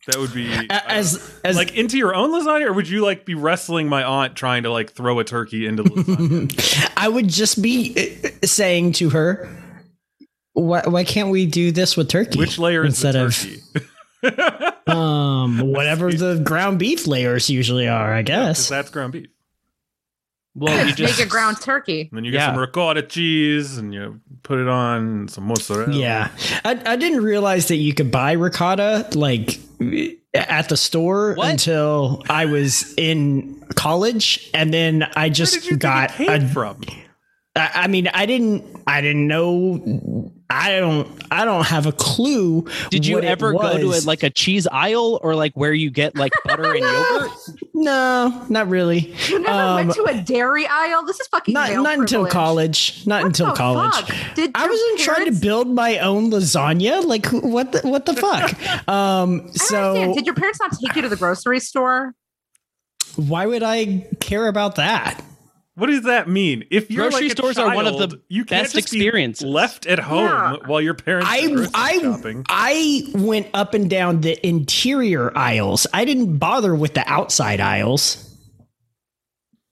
that 0.08 0.18
would 0.18 0.34
be 0.34 0.52
A- 0.52 0.92
As 0.92 1.40
as 1.46 1.56
like 1.56 1.76
into 1.78 1.98
your 2.00 2.16
own 2.16 2.32
lasagna, 2.32 2.66
or 2.66 2.74
would 2.74 2.90
you 2.90 3.04
like 3.06 3.26
be 3.26 3.36
wrestling 3.36 3.88
my 3.88 4.04
aunt 4.04 4.36
trying 4.36 4.64
to 4.64 4.72
like 4.72 4.92
throw 4.94 5.20
a 5.20 5.24
turkey 5.24 5.68
into 5.68 5.84
lasagna? 5.84 6.92
I 6.98 7.08
would 7.08 7.28
just 7.30 7.62
be 7.62 7.94
uh, 8.24 8.30
saying 8.44 8.94
to 8.94 9.12
her, 9.12 9.48
"Why 10.54 10.82
why 10.88 11.04
can't 11.04 11.30
we 11.30 11.46
do 11.46 11.72
this 11.72 11.96
with 11.96 12.10
turkey? 12.10 12.40
Which 12.40 12.58
layer 12.58 12.84
is 12.84 13.00
the 13.00 13.10
instead 13.10 13.16
of 13.16 13.36
turkey? 13.36 13.62
um 14.88 15.60
whatever 15.72 16.12
the 16.12 16.42
ground 16.44 16.80
beef 16.80 17.08
layers 17.08 17.50
usually 17.50 17.88
are? 17.88 18.14
I 18.14 18.22
Because 18.24 18.58
guess. 18.58 18.70
that's 18.70 18.90
ground 18.90 19.14
beef. 19.14 19.28
Well, 20.56 20.88
you 20.88 20.94
just 20.94 21.20
Make 21.20 21.28
a 21.28 21.30
ground 21.30 21.62
turkey. 21.62 22.02
And 22.10 22.18
then 22.18 22.26
you 22.26 22.32
get 22.32 22.40
Yeah. 22.40 22.48
some 22.48 22.58
ricotta 22.60 23.04
cheese 23.04 23.78
and 23.78 23.94
you 23.94 24.20
put 24.42 24.58
it 24.58 24.68
on 24.68 25.28
some 25.28 25.44
mozzarella. 25.44 25.94
Yeah, 25.94 26.30
I, 26.66 26.72
I 26.84 26.96
didn't 26.96 27.22
realize 27.22 27.68
that 27.68 27.76
you 27.76 27.94
could 27.94 28.10
buy 28.10 28.32
ricotta 28.32 29.08
like 29.14 29.60
at 30.34 30.68
the 30.70 30.78
store 30.78 31.36
What? 31.36 31.52
until 31.52 32.24
I 32.28 32.46
was 32.46 32.92
in 32.98 33.64
college, 33.76 34.50
and 34.56 34.74
then 34.74 35.04
I 35.16 35.26
Where 35.26 35.30
just 35.30 35.54
did 35.54 35.66
you 35.68 35.78
got 35.78 36.10
think 36.12 36.30
it 36.32 36.40
came 36.40 36.50
a 36.50 36.52
from? 36.52 36.82
I, 37.56 37.70
I 37.76 37.88
mean, 37.88 38.08
I 38.12 38.26
didn't. 38.26 38.64
I 38.88 39.02
didn't 39.02 39.28
know. 39.28 40.32
I 40.50 40.80
don't. 40.80 41.10
I 41.30 41.44
don't 41.44 41.66
have 41.66 41.86
a 41.88 41.92
clue. 41.92 42.66
Did 42.90 43.06
you 43.06 43.16
what 43.16 43.26
ever 43.26 43.52
go 43.52 43.78
to 43.78 43.88
a, 43.92 44.00
like 44.06 44.24
a 44.24 44.30
cheese 44.30 44.66
aisle 44.72 45.20
or 45.22 45.36
like 45.36 45.52
where 45.56 45.74
you 45.74 45.90
get 45.90 46.16
like 46.16 46.32
butter 46.46 46.74
and 46.74 46.80
yogurt? 46.84 47.32
No, 47.74 48.46
not 48.48 48.70
really. 48.70 49.14
You 49.28 49.40
never 49.40 49.54
Um, 49.60 49.76
went 49.76 49.94
to 49.96 50.04
a 50.06 50.22
dairy 50.22 50.66
aisle. 50.66 51.06
This 51.06 51.20
is 51.20 51.28
fucking 51.28 51.54
Not 51.54 51.74
not 51.74 52.00
until 52.00 52.26
college. 52.28 53.06
Not 53.06 53.24
What 53.24 53.28
until 53.28 53.52
college. 53.54 53.94
fuck? 53.94 54.36
Did 54.36 54.52
I 54.56 54.68
wasn't 54.70 55.00
trying 55.00 55.26
to 55.34 55.40
build 55.40 55.68
my 55.68 56.00
own 56.00 56.32
lasagna. 56.32 57.04
Like 57.04 57.26
what? 57.28 57.74
The, 57.74 57.82
what 57.82 58.06
the 58.06 58.14
fuck? 58.14 58.54
Um. 58.88 59.52
So 59.54 59.76
understand. 59.78 60.16
Did 60.16 60.26
your 60.28 60.36
parents 60.36 60.60
not 60.62 60.72
take 60.80 60.96
you 60.96 61.02
to 61.02 61.10
the 61.10 61.18
grocery 61.18 61.60
store? 61.60 62.14
why 63.16 63.46
would 63.48 63.64
I 63.64 64.06
care 64.20 64.48
about 64.48 64.76
that? 64.76 65.24
What 65.78 65.88
does 65.92 66.02
that 66.06 66.28
mean? 66.28 66.64
If 66.72 66.90
you're 66.90 67.04
Grocery 67.08 67.28
like 67.28 67.34
a 67.34 67.36
stores 67.38 67.58
are 67.60 67.76
one 67.76 67.86
of 67.86 68.00
the 68.00 68.20
you 68.30 68.46
can't 68.46 68.64
best 68.64 68.74
just 68.74 68.92
be 68.92 68.98
experiences. 68.98 69.46
left 69.48 69.86
at 69.86 70.00
home 70.00 70.26
Yeah. 70.26 70.56
while 70.66 70.82
your 70.82 70.96
parents 70.96 71.30
are 71.30 71.34
I 71.34 71.48
grocery 71.48 71.72
I 71.76 72.00
shopping. 72.00 72.46
I 72.50 73.04
went 73.14 73.48
up 73.54 73.76
and 73.76 73.88
down 73.88 74.22
the 74.22 74.44
interior 74.46 75.32
aisles. 75.38 75.86
I 75.94 76.04
didn't 76.04 76.40
bother 76.40 76.74
with 76.74 76.96
the 76.96 77.08
outside 77.08 77.60
aisles. 77.60 78.24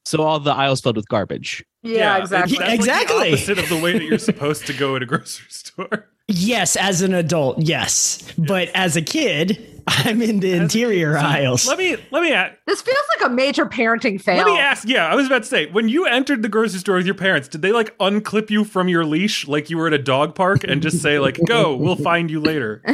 So 0.06 0.22
all 0.22 0.40
the 0.40 0.52
aisles 0.54 0.82
filled 0.82 0.98
with 0.98 1.08
garbage. 1.10 1.66
Yeah, 1.86 2.18
it- 2.18 2.22
exactly. 2.22 2.58
that's 2.58 2.60
like 2.60 2.68
the 2.70 2.74
Exactly. 2.74 3.28
opposite 3.34 3.60
of 3.60 3.70
the 3.70 3.78
way 3.78 3.94
that 3.94 4.04
you're 4.04 4.18
supposed 4.20 4.68
to 4.68 4.74
go 4.74 4.96
at 4.96 5.04
a 5.04 5.06
grocery 5.06 5.46
store. 5.50 6.10
Yes, 6.28 6.76
as 6.76 7.02
an 7.04 7.14
adult, 7.14 7.60
yes, 7.62 8.24
but 8.38 8.70
as 8.70 8.98
a 8.98 9.02
kid, 9.04 9.84
I'm 9.88 10.24
in 10.24 10.40
the 10.40 10.54
interior 10.54 11.16
aisles. 11.16 11.68
Let 11.68 11.78
me 11.78 11.96
let 12.10 12.24
me 12.24 12.34
ask, 12.34 12.56
This 12.66 12.82
feels 12.82 12.98
like 13.20 13.30
a 13.30 13.32
major 13.32 13.68
parenting 13.68 14.20
fail. 14.20 14.38
let 14.38 14.48
me 14.48 14.58
ask. 14.58 14.88
Yeah, 14.88 15.06
I 15.06 15.14
was 15.14 15.28
about 15.28 15.44
to 15.44 15.48
say 15.48 15.68
when 15.72 15.88
you 15.88 16.08
entered 16.08 16.42
the 16.42 16.50
grocery 16.50 16.80
store 16.80 16.96
with 16.96 17.06
your 17.06 17.14
parents, 17.14 17.48
did 17.48 17.62
they 17.62 17.72
like 17.72 17.96
unclip 18.00 18.50
you 18.50 18.64
from 18.64 18.90
your 18.90 19.06
leash 19.06 19.48
like 19.48 19.70
you 19.70 19.78
were 19.78 19.86
at 19.86 19.94
a 19.94 20.00
dog 20.00 20.34
park 20.34 20.64
and 20.64 20.82
just 20.82 21.00
say 21.00 21.20
like, 21.20 21.38
"Go, 21.48 21.76
we'll 21.76 21.96
find 21.96 22.32
you 22.32 22.40
later." 22.42 22.82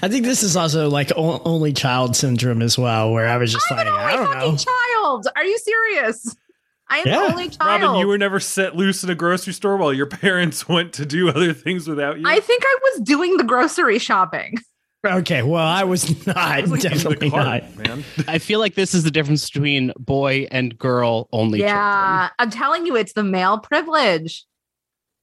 I 0.00 0.08
think 0.08 0.24
this 0.24 0.42
is 0.44 0.56
also 0.56 0.88
like 0.88 1.10
o- 1.16 1.42
only 1.44 1.72
child 1.72 2.14
syndrome 2.14 2.62
as 2.62 2.78
well, 2.78 3.12
where 3.12 3.26
I 3.28 3.36
was 3.36 3.52
just 3.52 3.66
I'm 3.70 3.78
like, 3.78 3.86
an 3.88 3.92
I 3.94 4.12
don't 4.16 4.26
fucking 4.32 4.50
know. 4.50 4.56
child. 4.56 5.26
Are 5.34 5.44
you 5.44 5.58
serious? 5.58 6.36
I 6.90 6.98
am 7.00 7.06
Yeah. 7.06 7.18
the 7.20 7.32
only 7.32 7.48
child. 7.50 7.82
Robyn, 7.82 8.00
you 8.00 8.06
were 8.06 8.18
never 8.18 8.40
set 8.40 8.74
loose 8.76 9.04
in 9.04 9.10
a 9.10 9.14
grocery 9.14 9.52
store 9.52 9.76
while 9.76 9.92
your 9.92 10.06
parents 10.24 10.68
went 10.68 10.92
to 10.94 11.04
do 11.06 11.28
other 11.28 11.52
things 11.52 11.86
without 11.88 12.18
you. 12.18 12.24
I 12.26 12.40
think 12.40 12.62
I 12.66 12.78
was 12.84 13.00
doing 13.02 13.36
the 13.36 13.44
grocery 13.44 13.98
shopping. 13.98 14.56
Okay, 15.06 15.42
well, 15.44 15.64
I 15.66 15.84
was 15.84 16.26
not 16.26 16.36
I 16.36 16.60
was, 16.62 16.70
like, 16.72 16.80
definitely 16.80 17.30
cart, 17.30 17.62
not. 17.76 17.76
man. 17.76 18.04
I 18.28 18.38
feel 18.38 18.58
like 18.58 18.74
this 18.74 18.94
is 18.94 19.04
the 19.04 19.10
difference 19.12 19.48
between 19.48 19.92
boy 19.98 20.48
and 20.50 20.76
girl 20.76 21.28
only 21.32 21.58
children. 21.60 21.76
yeah, 21.76 22.30
I'm 22.38 22.50
telling 22.50 22.84
you, 22.84 22.96
it's 22.96 23.12
the 23.12 23.22
male 23.22 23.58
privilege. 23.58 24.44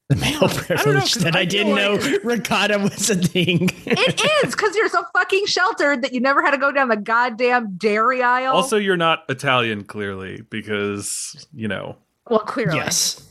The 0.09 0.15
male 0.17 0.41
know, 0.41 0.99
that 1.23 1.35
I 1.35 1.39
I, 1.39 1.45
didn't 1.45 1.73
like- 1.73 2.01
know 2.03 2.19
ricotta 2.23 2.77
was 2.77 3.09
a 3.09 3.15
thing. 3.15 3.69
It 3.87 4.21
is 4.45 4.51
because 4.55 4.75
you're 4.75 4.87
so 4.89 5.03
fucking 5.13 5.47
sheltered 5.47 6.03
that 6.03 6.13
you 6.13 6.19
never 6.19 6.43
had 6.43 6.51
to 6.51 6.59
go 6.59 6.71
down 6.71 6.89
the 6.89 6.95
goddamn 6.95 7.75
dairy 7.77 8.21
aisle. 8.21 8.53
Also, 8.53 8.77
you're 8.77 8.97
not 8.97 9.23
Italian, 9.29 9.83
clearly, 9.83 10.43
because 10.51 11.47
you 11.55 11.67
know. 11.67 11.95
well, 12.29 12.41
clearly, 12.41 12.75
Yes. 12.77 13.24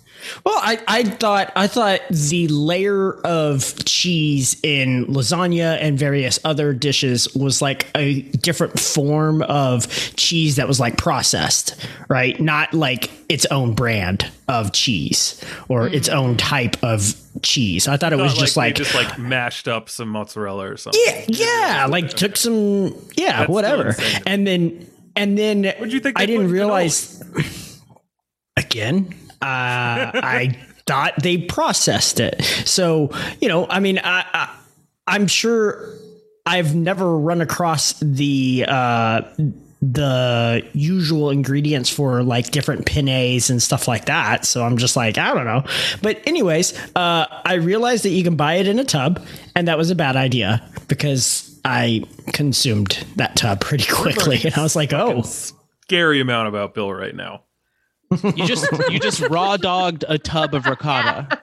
Well, 0.44 0.58
I, 0.58 0.80
I 0.86 1.02
thought 1.04 1.52
I 1.56 1.66
thought 1.66 2.00
the 2.10 2.48
layer 2.48 3.14
of 3.22 3.84
cheese 3.84 4.56
in 4.62 5.06
lasagna 5.06 5.78
and 5.80 5.98
various 5.98 6.38
other 6.44 6.72
dishes 6.72 7.32
was 7.34 7.60
like 7.62 7.86
a 7.94 8.22
different 8.22 8.78
form 8.78 9.42
of 9.42 9.88
cheese 10.16 10.56
that 10.56 10.68
was 10.68 10.80
like 10.80 10.96
processed, 10.96 11.76
right? 12.08 12.38
Not 12.40 12.74
like 12.74 13.10
its 13.28 13.46
own 13.46 13.74
brand 13.74 14.30
of 14.48 14.72
cheese 14.72 15.42
or 15.68 15.88
hmm. 15.88 15.94
its 15.94 16.08
own 16.08 16.36
type 16.36 16.82
of 16.82 17.14
cheese. 17.42 17.88
I 17.88 17.96
thought 17.96 18.12
it 18.12 18.16
was 18.16 18.34
Not 18.34 18.40
just 18.40 18.54
they 18.54 18.60
like, 18.60 18.74
just 18.74 18.94
like 18.94 19.18
mashed 19.18 19.68
up 19.68 19.88
some 19.88 20.08
mozzarella 20.08 20.70
or 20.70 20.76
something. 20.76 21.00
yeah, 21.06 21.24
yeah, 21.28 21.86
like 21.88 22.10
took 22.10 22.36
some 22.36 22.94
yeah, 23.16 23.38
That's 23.38 23.42
still 23.44 23.54
whatever. 23.54 23.88
insane. 23.88 24.22
And 24.26 24.46
then 24.46 24.90
and 25.16 25.38
then 25.38 25.64
What'd 25.64 25.92
you 25.92 26.00
think 26.00 26.18
I 26.18 26.26
didn't 26.26 26.42
put 26.42 26.46
in 26.46 26.52
realize 26.52 27.22
again. 28.56 29.14
Uh, 29.42 30.10
I 30.14 30.56
thought 30.86 31.14
they 31.22 31.38
processed 31.38 32.20
it. 32.20 32.42
So 32.64 33.10
you 33.40 33.48
know, 33.48 33.66
I 33.68 33.80
mean, 33.80 33.98
I, 33.98 34.24
I 34.32 34.56
I'm 35.06 35.26
sure 35.26 35.90
I've 36.46 36.74
never 36.74 37.18
run 37.18 37.40
across 37.40 37.94
the 38.00 38.64
uh, 38.68 39.22
the 39.92 40.66
usual 40.72 41.30
ingredients 41.30 41.90
for 41.90 42.22
like 42.22 42.50
different 42.50 42.86
penes 42.86 43.50
and 43.50 43.62
stuff 43.62 43.86
like 43.86 44.06
that. 44.06 44.44
So 44.44 44.64
I'm 44.64 44.78
just 44.78 44.96
like, 44.96 45.18
I 45.18 45.34
don't 45.34 45.44
know. 45.44 45.64
But 46.00 46.20
anyways, 46.26 46.78
uh, 46.96 47.26
I 47.44 47.54
realized 47.54 48.04
that 48.04 48.10
you 48.10 48.24
can 48.24 48.36
buy 48.36 48.54
it 48.54 48.66
in 48.66 48.78
a 48.78 48.84
tub, 48.84 49.24
and 49.54 49.68
that 49.68 49.76
was 49.78 49.90
a 49.90 49.94
bad 49.94 50.16
idea 50.16 50.66
because 50.88 51.58
I 51.64 52.04
consumed 52.32 53.04
that 53.16 53.36
tub 53.36 53.60
pretty 53.60 53.90
quickly, 53.92 54.40
and 54.44 54.54
I 54.54 54.62
was 54.62 54.76
like, 54.76 54.92
oh. 54.92 55.22
Scary 55.22 56.20
amount 56.20 56.48
about 56.48 56.74
Bill 56.74 56.92
right 56.92 57.14
now. 57.14 57.43
You 58.22 58.46
just 58.46 58.66
you 58.90 58.98
just 59.00 59.20
raw 59.28 59.56
dogged 59.56 60.04
a 60.08 60.18
tub 60.18 60.54
of 60.54 60.66
ricotta. 60.66 61.42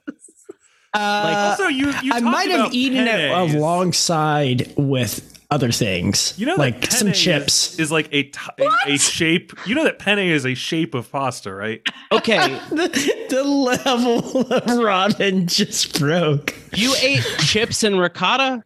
Uh, 0.94 1.56
Also, 1.58 1.68
you, 1.68 1.92
you 2.04 2.12
I 2.14 2.20
might 2.20 2.50
have 2.52 2.74
eaten 2.74 3.06
pennes. 3.06 3.54
it 3.54 3.58
alongside 3.58 4.74
with 4.78 5.28
other 5.50 5.72
things. 5.72 6.34
You 6.38 6.46
know, 6.48 6.56
like 6.56 6.92
some 6.92 7.12
chips. 7.14 7.74
is, 7.74 7.80
is 7.80 7.92
like 7.92 8.08
a, 8.12 8.24
t- 8.24 8.40
a 8.60 8.94
a 8.94 8.98
shape. 8.98 9.54
You 9.66 9.76
know 9.76 9.84
that 9.86 10.00
penne 10.00 10.20
is 10.20 10.46
a 10.46 10.54
shape 10.54 10.94
of 10.94 11.10
pasta, 11.12 11.54
right? 11.54 11.82
Okay, 12.12 12.38
the, 12.72 13.26
the 13.30 13.44
level 13.44 14.42
of 14.52 14.66
Robyn 14.84 15.48
just 15.48 15.98
broke. 16.00 16.54
you 16.74 16.94
ate 17.02 17.24
chips 17.40 17.84
and 17.84 18.00
ricotta. 18.00 18.64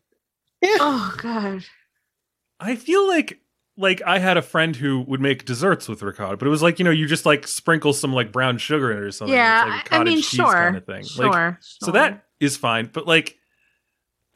Oh 0.63 1.13
god. 1.17 1.63
I 2.59 2.75
feel 2.75 3.07
like 3.07 3.39
like 3.77 4.01
I 4.05 4.19
had 4.19 4.37
a 4.37 4.41
friend 4.41 4.75
who 4.75 5.01
would 5.01 5.19
make 5.21 5.45
desserts 5.45 5.87
with 5.87 6.01
ricotta, 6.01 6.37
but 6.37 6.47
it 6.47 6.51
was 6.51 6.61
like 6.61 6.79
you 6.79 6.85
know 6.85 6.91
you 6.91 7.07
just 7.07 7.25
like 7.25 7.47
sprinkle 7.47 7.93
some 7.93 8.13
like 8.13 8.31
brown 8.31 8.57
sugar 8.57 8.91
in 8.91 8.97
it 8.97 9.01
or 9.01 9.11
something. 9.11 9.33
Yeah, 9.35 9.79
it's 9.79 9.91
like 9.91 9.99
I- 9.99 10.03
mean, 10.03 10.17
cheese 10.17 10.25
sure, 10.25 10.53
kind 10.53 10.77
of 10.77 10.85
thing. 10.85 11.03
sure, 11.03 11.29
Like, 11.29 11.57
so 11.61 11.91
that 11.91 12.25
is 12.39 12.57
fine, 12.57 12.89
but 12.91 13.05
like. 13.07 13.37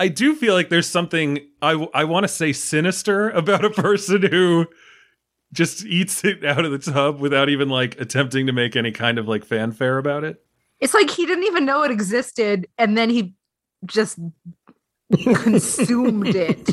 I 0.02 0.08
do 0.08 0.34
feel 0.34 0.54
like 0.54 0.70
there's 0.70 0.88
something 0.88 1.40
I 1.62 1.72
I 1.94 2.06
want 2.06 2.24
to 2.24 2.30
say 2.30 2.54
sinister 2.54 3.30
about 3.42 3.66
a 3.66 3.70
person 3.70 4.22
who 4.22 4.66
just 5.52 5.84
eats 5.84 6.24
it 6.24 6.46
out 6.46 6.64
of 6.64 6.72
the 6.72 6.78
tub 6.80 7.20
without 7.20 7.50
even 7.50 7.68
like 7.68 8.00
attempting 8.00 8.46
to 8.48 8.54
make 8.54 8.78
any 8.78 8.92
kind 8.94 9.18
of 9.18 9.28
like 9.28 9.44
fanfare 9.44 9.98
about 9.98 10.24
it. 10.24 10.42
It's 10.80 10.94
like 10.94 11.10
he 11.10 11.26
didn't 11.26 11.44
even 11.44 11.66
know 11.66 11.84
it 11.84 11.92
existed, 11.92 12.66
and 12.78 12.98
then 12.98 13.10
he 13.10 13.34
just 13.88 14.18
consumed 15.18 16.36
it 16.36 16.70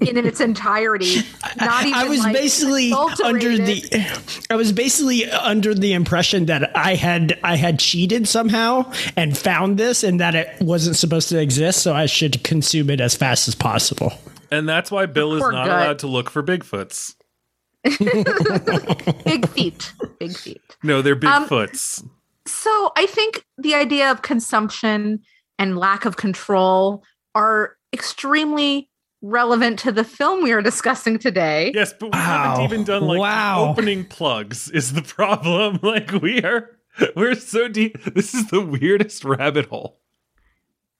in 0.00 0.16
its 0.16 0.40
entirety. 0.40 1.16
Not 1.60 1.82
even. 1.86 1.94
I 1.94 2.08
was 2.08 2.20
like, 2.20 2.32
basically 2.32 2.92
under 2.92 3.56
the 3.58 3.82
I 4.50 4.54
was 4.56 4.72
basically 4.72 5.28
under 5.30 5.74
the 5.74 5.92
impression 5.92 6.46
that 6.46 6.76
I 6.76 6.94
had 6.94 7.38
I 7.42 7.56
had 7.56 7.78
cheated 7.80 8.28
somehow 8.28 8.90
and 9.16 9.36
found 9.36 9.76
this 9.78 10.04
and 10.04 10.20
that 10.20 10.34
it 10.34 10.48
wasn't 10.60 10.96
supposed 10.96 11.28
to 11.30 11.40
exist, 11.40 11.82
so 11.82 11.94
I 11.94 12.06
should 12.06 12.44
consume 12.44 12.90
it 12.90 13.00
as 13.00 13.16
fast 13.16 13.48
as 13.48 13.54
possible. 13.54 14.12
And 14.50 14.68
that's 14.68 14.90
why 14.90 15.06
Bill 15.06 15.34
is 15.34 15.40
not 15.42 15.66
gut. 15.66 15.66
allowed 15.66 15.98
to 16.00 16.06
look 16.06 16.30
for 16.30 16.42
Bigfoots. 16.42 17.14
big 19.24 19.48
feet. 19.48 19.92
Big 20.18 20.36
feet. 20.36 20.60
No, 20.82 21.02
they're 21.02 21.14
Um, 21.14 21.20
Bigfoots. 21.48 22.06
So 22.46 22.92
I 22.96 23.06
think 23.06 23.44
the 23.58 23.74
idea 23.74 24.10
of 24.10 24.22
consumption 24.22 25.20
and 25.58 25.78
lack 25.78 26.04
of 26.04 26.16
control 26.16 27.02
are 27.34 27.76
extremely 27.92 28.88
relevant 29.22 29.78
to 29.80 29.90
the 29.92 30.04
film 30.04 30.42
we 30.42 30.52
are 30.52 30.60
discussing 30.62 31.18
today. 31.18 31.72
yes, 31.74 31.92
but 31.92 32.06
we 32.06 32.10
Wow. 32.18 32.20
haven't 32.56 32.64
even 32.64 32.84
done 32.84 33.02
like 33.04 33.18
Wow. 33.20 33.70
opening 33.70 34.04
plugs 34.04 34.70
is 34.70 34.92
the 34.92 35.02
problem. 35.02 35.78
Like 35.82 36.12
we 36.12 36.42
are 36.42 36.70
we're 37.16 37.34
so 37.34 37.66
deep. 37.68 38.02
This 38.04 38.34
is 38.34 38.48
the 38.48 38.60
weirdest 38.60 39.24
rabbit 39.24 39.66
hole. 39.66 39.98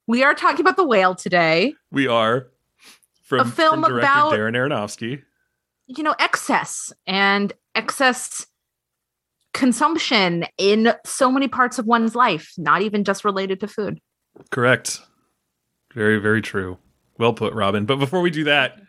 We 0.06 0.22
are 0.24 0.34
talking 0.34 0.60
about 0.60 0.76
the 0.76 0.84
whale 0.86 1.14
today. 1.14 1.74
We 1.92 2.06
are 2.08 2.48
from, 3.22 3.40
A 3.40 3.44
film 3.50 3.82
from 3.82 3.90
director 3.92 4.06
about- 4.08 4.32
Darren 4.32 4.54
Aronofsky. 4.56 5.22
you 5.86 6.02
know, 6.02 6.14
excess 6.18 6.92
and 7.06 7.52
excess 7.74 8.46
consumption 9.52 10.44
in 10.58 10.92
so 11.06 11.30
many 11.30 11.46
parts 11.48 11.78
of 11.78 11.86
one's 11.86 12.14
life, 12.14 12.52
not 12.58 12.82
even 12.82 13.04
just 13.04 13.24
related 13.24 13.60
to 13.60 13.68
food. 13.68 14.00
Correct. 14.50 15.00
Very, 15.94 16.18
very 16.18 16.42
true. 16.42 16.78
Well 17.18 17.32
put, 17.32 17.54
Robyn. 17.54 17.86
But 17.86 17.96
before 17.96 18.20
we 18.20 18.30
do 18.30 18.44
that, 18.44 18.80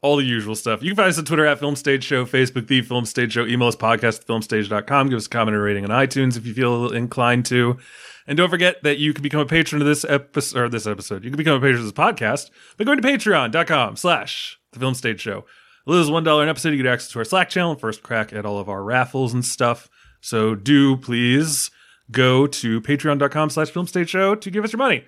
all 0.00 0.16
the 0.16 0.24
usual 0.24 0.54
stuff. 0.54 0.82
You 0.82 0.90
can 0.90 0.96
find 0.96 1.08
us 1.08 1.18
on 1.18 1.24
Twitter 1.24 1.46
at 1.46 1.58
Film 1.60 1.76
Stage 1.76 2.04
Show, 2.04 2.24
Facebook, 2.26 2.66
The 2.66 2.82
Film 2.82 3.04
Stage 3.04 3.32
Show, 3.32 3.46
email 3.46 3.68
us 3.68 3.76
podcast 3.76 4.20
at 4.20 4.26
filmstage.com. 4.26 5.08
Give 5.08 5.16
us 5.16 5.26
a 5.26 5.30
comment 5.30 5.56
or 5.56 5.62
rating 5.62 5.84
on 5.84 5.90
iTunes 5.90 6.36
if 6.36 6.44
you 6.44 6.54
feel 6.54 6.92
inclined 6.92 7.46
to. 7.46 7.78
And 8.26 8.36
don't 8.36 8.50
forget 8.50 8.82
that 8.82 8.98
you 8.98 9.12
can 9.12 9.22
become 9.22 9.40
a 9.40 9.46
patron 9.46 9.80
of 9.80 9.86
this 9.86 10.04
episode, 10.04 10.58
or 10.58 10.68
this 10.68 10.86
episode. 10.86 11.24
You 11.24 11.30
can 11.30 11.36
become 11.36 11.56
a 11.56 11.60
patron 11.60 11.78
of 11.78 11.84
this 11.84 11.92
podcast 11.92 12.50
by 12.76 12.84
going 12.84 13.00
to 13.00 13.08
patreon.com 13.08 13.96
slash 13.96 14.58
The 14.72 14.80
Film 14.80 14.94
Stage 14.94 15.20
Show. 15.20 15.44
As 15.88 16.08
$1 16.08 16.42
an 16.42 16.48
episode, 16.48 16.70
you 16.70 16.76
get 16.76 16.86
access 16.92 17.10
to 17.12 17.18
our 17.18 17.24
Slack 17.24 17.48
channel 17.48 17.74
first 17.74 18.04
crack 18.04 18.32
at 18.32 18.46
all 18.46 18.58
of 18.58 18.68
our 18.68 18.84
raffles 18.84 19.34
and 19.34 19.44
stuff. 19.44 19.88
So 20.20 20.54
do 20.54 20.96
please 20.96 21.72
go 22.10 22.46
to 22.46 22.80
patreon.com 22.80 23.50
slash 23.50 23.72
filmstage 23.72 24.08
show 24.08 24.34
to 24.36 24.50
give 24.50 24.64
us 24.64 24.72
your 24.72 24.78
money. 24.78 25.04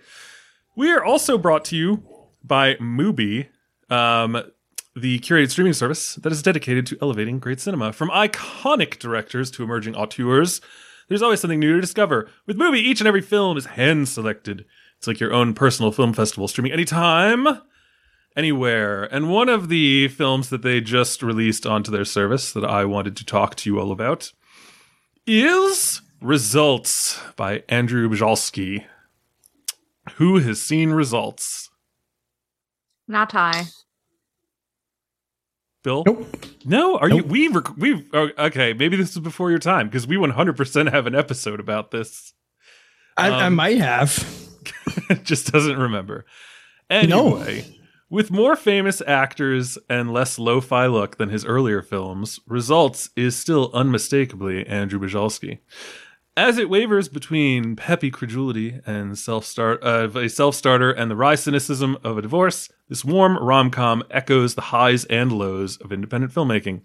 We 0.77 0.91
are 0.91 1.05
also 1.05 1.39
brought 1.39 1.65
to 1.67 1.77
you 1.77 2.03
by 2.43 2.75
Mubi, 2.75 3.47
um, 3.91 4.43
the 4.97 5.21
curated 5.21 5.51
streaming 5.51 5.73
service 5.73 6.17
that 6.17 6.33
is 6.33 6.43
dedicated 6.43 6.85
to 6.87 6.99
elevating 7.01 7.39
great 7.39 7.61
cinema. 7.61 7.93
From 7.93 8.11
iconic 8.11 8.99
directors 8.99 9.53
to 9.53 9.63
emerging 9.63 9.95
auteurs, 9.95 10.61
there's 11.09 11.23
always 11.23 11.41
something 11.41 11.61
new 11.61 11.75
to 11.75 11.81
discover. 11.81 12.29
With 12.47 12.59
Mubi, 12.59 12.79
each 12.79 13.01
and 13.01 13.07
every 13.07 13.21
film 13.21 13.57
is 13.57 13.67
hand 13.67 14.09
selected. 14.09 14.65
It's 14.99 15.07
like 15.07 15.21
your 15.21 15.33
own 15.33 15.55
personal 15.55 15.93
film 15.93 16.13
festival, 16.13 16.49
streaming 16.49 16.73
anytime, 16.73 17.61
anywhere. 18.37 19.05
And 19.05 19.31
one 19.31 19.49
of 19.49 19.69
the 19.69 20.09
films 20.09 20.49
that 20.51 20.63
they 20.63 20.81
just 20.81 21.23
released 21.23 21.67
onto 21.67 21.93
their 21.93 22.05
service 22.05 22.53
that 22.53 22.65
I 22.65 22.85
wanted 22.85 23.17
to 23.19 23.25
talk 23.25 23.55
to 23.57 23.71
you 23.71 23.79
all 23.79 23.93
about 23.93 24.33
is 25.25 26.03
Results 26.21 27.21
by 27.37 27.63
Andrew 27.69 28.09
Bujalski. 28.09 28.87
Who 30.17 30.39
has 30.39 30.61
seen 30.63 30.91
Results? 30.91 31.71
Not 33.09 33.35
I. 33.35 33.65
Bill? 35.83 36.03
Nope. 36.07 36.27
No, 36.65 36.97
are 36.97 37.11
you? 37.11 37.23
We 37.25 37.49
rec- 37.49 37.77
we 37.77 38.07
oh, 38.15 38.31
okay. 38.39 38.73
Maybe 38.73 38.97
this 38.97 39.11
is 39.11 39.19
before 39.19 39.51
your 39.51 39.59
time 39.59 39.89
because 39.89 40.07
we 40.07 40.17
100% 40.17 40.91
have 40.91 41.07
an 41.07 41.15
episode 41.15 41.61
about 41.61 41.91
this. 41.91 42.33
I, 43.17 43.29
I 43.29 43.45
Um, 43.47 43.55
might 43.57 43.79
have. 43.79 44.27
Just 45.25 45.53
doesn't 45.53 45.77
remember. 45.79 46.25
No. 46.91 46.97
Anyway, 47.37 47.79
with 48.09 48.31
more 48.31 48.57
famous 48.57 49.03
actors 49.07 49.77
and 49.91 50.13
less 50.13 50.39
lo-fi 50.39 50.87
look 50.87 51.19
than 51.19 51.29
his 51.29 51.45
earlier 51.45 51.83
films, 51.83 52.41
Results 52.47 53.11
is 53.15 53.37
still 53.37 53.71
unmistakably 53.75 54.67
Andrew 54.67 54.99
Bujalski. 54.99 55.59
As 56.37 56.59
it 56.59 56.69
wavers 56.69 57.09
between 57.09 57.77
peppy 57.77 58.11
credulity 58.11 58.81
and 58.85 59.17
self-start 59.17 59.81
of 59.85 60.17
a 60.17 60.29
self-starter 60.29 60.91
and 60.91 61.09
the 61.09 61.15
wry 61.15 61.37
cynicism 61.37 61.97
of 62.03 62.19
a 62.19 62.23
divorce, 62.23 62.69
this 62.89 63.05
warm 63.05 63.39
rom-com 63.39 64.03
echoes 64.11 64.57
the 64.57 64.61
highs 64.63 65.05
and 65.05 65.31
lows 65.31 65.77
of 65.77 65.93
independent 65.93 66.35
filmmaking. 66.35 66.85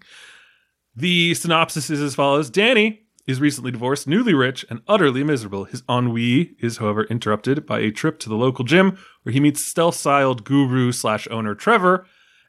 The 0.94 1.34
synopsis 1.34 1.90
is 1.90 2.00
as 2.00 2.14
follows: 2.14 2.48
Danny 2.48 3.08
is 3.26 3.40
recently 3.40 3.72
divorced, 3.72 4.06
newly 4.06 4.34
rich, 4.34 4.64
and 4.70 4.82
utterly 4.86 5.24
miserable. 5.24 5.64
His 5.64 5.82
ennui 5.90 6.54
is, 6.60 6.76
however, 6.76 7.02
interrupted 7.04 7.66
by 7.66 7.80
a 7.80 7.90
trip 7.90 8.20
to 8.20 8.28
the 8.28 8.36
local 8.36 8.64
gym 8.64 8.98
where 9.24 9.32
he 9.32 9.40
meets 9.40 9.64
stealth-styled 9.64 10.44
guru 10.44 10.92
slash 10.92 11.26
owner 11.28 11.56
Trevor 11.56 12.06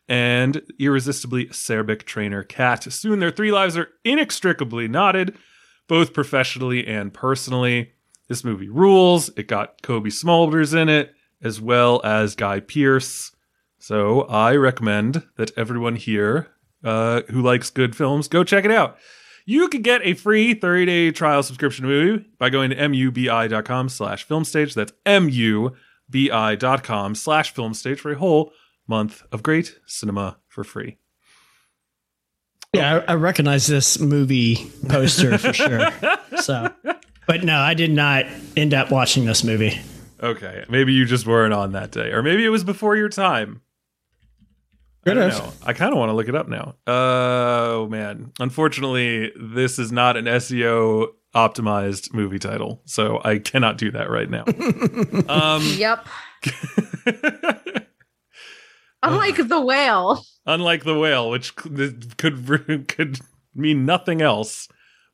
and 0.08 0.62
irresistibly 0.78 1.48
acerbic 1.48 2.04
trainer 2.04 2.44
Kat. 2.44 2.84
Soon 2.94 3.20
their 3.20 3.32
three 3.32 3.52
lives 3.52 3.76
are 3.76 3.90
inextricably 4.06 4.88
knotted, 4.88 5.36
both 5.92 6.14
professionally 6.14 6.88
and 6.88 7.14
personally. 7.14 7.92
This 8.30 8.44
Mubi 8.44 8.70
rules. 8.72 9.28
It 9.36 9.50
got 9.50 9.82
Cobie 9.82 10.10
Smulders 10.10 10.74
in 10.74 10.88
it, 10.88 11.12
as 11.44 11.60
well 11.60 12.00
as 12.06 12.34
Guy 12.34 12.62
Pearce. 12.62 13.36
So 13.78 14.22
I 14.22 14.56
recommend 14.56 15.24
that 15.36 15.52
everyone 15.58 15.98
here 15.98 16.48
uh, 16.82 17.24
who 17.30 17.42
likes 17.42 17.70
good 17.70 17.94
films 17.94 18.30
go 18.30 18.46
check 18.46 18.64
it 18.64 18.72
out. 18.72 18.98
You 19.46 19.68
can 19.68 19.82
get 19.82 20.00
a 20.06 20.14
free 20.14 20.56
30-day 20.56 21.12
trial 21.12 21.44
subscription 21.44 21.84
to 21.84 21.90
movie 21.90 22.26
by 22.40 22.50
going 22.50 22.70
to 22.70 22.78
mubi.com 22.78 23.90
slash 23.90 24.26
filmstage. 24.26 24.74
That's 24.74 24.94
mubi.com 25.06 25.76
slash 27.16 27.54
filmstage 27.54 28.00
for 28.00 28.14
a 28.14 28.18
whole 28.18 28.54
month 28.88 29.24
of 29.34 29.44
great 29.44 29.78
cinema 29.86 30.38
for 30.48 30.64
free. 30.64 31.01
Yeah, 32.74 33.04
I, 33.08 33.12
I 33.12 33.16
recognize 33.16 33.68
this 33.68 34.00
movie 34.00 34.72
poster 34.88 35.38
for 35.38 35.52
sure. 35.54 35.90
So, 36.38 36.74
but 37.28 37.44
no, 37.44 37.58
I 37.60 37.74
did 37.74 37.92
not 37.92 38.26
end 38.56 38.74
up 38.74 38.92
watching 38.92 39.26
this 39.26 39.44
movie. 39.44 39.80
Okay, 40.24 40.64
maybe 40.70 40.94
you 40.94 41.06
just 41.06 41.26
weren't 41.28 41.54
on 41.54 41.74
that 41.74 41.92
day, 41.92 42.12
or 42.12 42.24
maybe 42.24 42.46
it 42.46 42.50
was 42.50 42.64
before 42.64 42.96
your 42.96 43.10
time. 43.10 43.62
I 45.04 45.10
Could 45.10 45.14
don't 45.16 45.32
have. 45.32 45.40
know. 45.44 45.54
I 45.66 45.74
kind 45.74 45.92
of 45.92 45.98
want 45.98 46.10
to 46.12 46.14
look 46.14 46.30
it 46.30 46.36
up 46.36 46.48
now. 46.48 46.76
Oh 46.88 47.88
man, 47.90 48.32
unfortunately, 48.40 49.32
this 49.36 49.78
is 49.80 49.92
not 49.92 50.16
an 50.16 50.26
SEO 50.26 51.08
optimized 51.36 52.14
movie 52.14 52.40
title, 52.40 52.82
so 52.86 53.20
I 53.26 53.40
cannot 53.40 53.78
do 53.80 53.92
that 53.92 54.10
right 54.10 54.30
now. 54.30 54.44
um, 55.28 55.62
Yep. 55.78 56.08
Unlike 59.04 59.48
the 59.48 59.60
whale. 59.60 60.24
Unlike 60.46 60.84
the 60.84 60.98
whale, 60.98 61.30
which 61.30 61.56
could 61.56 62.18
could 62.88 63.20
mean 63.54 63.86
nothing 63.86 64.22
else 64.22 64.68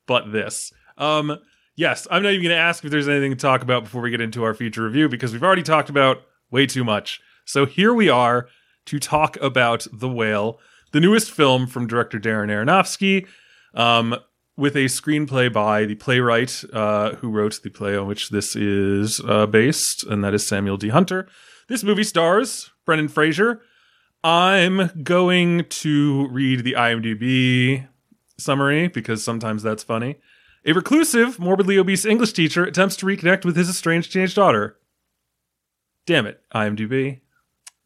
but 0.05 0.31
this. 0.31 0.71
Um, 0.97 1.37
yes, 1.75 2.07
I'm 2.09 2.23
not 2.23 2.29
even 2.29 2.43
going 2.43 2.55
to 2.55 2.61
ask 2.61 2.83
if 2.83 2.91
there's 2.91 3.07
anything 3.07 3.31
to 3.31 3.37
talk 3.37 3.61
about 3.61 3.83
before 3.83 4.01
we 4.01 4.09
get 4.09 4.21
into 4.21 4.43
our 4.43 4.53
feature 4.53 4.83
review 4.83 5.09
because 5.09 5.33
we've 5.33 5.43
already 5.43 5.63
talked 5.63 5.89
about 5.89 6.23
way 6.51 6.65
too 6.65 6.83
much. 6.83 7.21
So 7.45 7.65
here 7.65 7.93
we 7.93 8.09
are 8.09 8.47
to 8.85 8.99
talk 8.99 9.37
about 9.41 9.85
the 9.91 10.09
whale, 10.09 10.59
the 10.91 10.99
newest 10.99 11.31
film 11.31 11.67
from 11.67 11.87
director 11.87 12.19
Darren 12.19 12.49
Aronofsky, 12.49 13.27
um, 13.73 14.15
with 14.55 14.75
a 14.75 14.85
screenplay 14.85 15.51
by 15.53 15.85
the 15.85 15.95
playwright 15.95 16.63
uh, 16.73 17.15
who 17.15 17.29
wrote 17.29 17.61
the 17.61 17.69
play 17.69 17.95
on 17.95 18.07
which 18.07 18.29
this 18.29 18.55
is 18.55 19.21
uh, 19.21 19.45
based, 19.45 20.03
and 20.03 20.23
that 20.23 20.33
is 20.33 20.47
Samuel 20.47 20.77
D. 20.77 20.89
Hunter. 20.89 21.27
This 21.69 21.83
movie 21.83 22.03
stars 22.03 22.71
Brendan 22.85 23.07
Fraser. 23.07 23.61
I'm 24.23 25.03
going 25.03 25.65
to 25.65 26.27
read 26.29 26.63
the 26.63 26.73
IMDb 26.73 27.87
summary 28.37 28.87
because 28.87 29.23
sometimes 29.23 29.63
that's 29.63 29.83
funny. 29.83 30.15
A 30.65 30.73
reclusive, 30.73 31.39
morbidly 31.39 31.77
obese 31.77 32.05
English 32.05 32.33
teacher 32.33 32.63
attempts 32.65 32.95
to 32.97 33.05
reconnect 33.05 33.45
with 33.45 33.55
his 33.55 33.69
estranged 33.69 34.11
teenage 34.11 34.35
daughter. 34.35 34.77
Damn 36.05 36.25
it, 36.25 36.41
IMDb. 36.53 37.21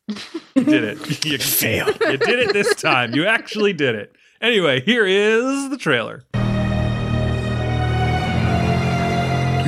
You 0.07 0.63
did 0.63 0.83
it. 0.83 1.25
You, 1.25 1.37
failed. 1.37 1.97
you 2.01 2.17
did 2.17 2.39
it 2.39 2.53
this 2.53 2.73
time. 2.75 3.13
You 3.13 3.25
actually 3.25 3.73
did 3.73 3.95
it. 3.95 4.13
Anyway, 4.41 4.81
here 4.81 5.05
is 5.05 5.69
the 5.69 5.77
trailer. 5.77 6.23
Do 6.33 6.39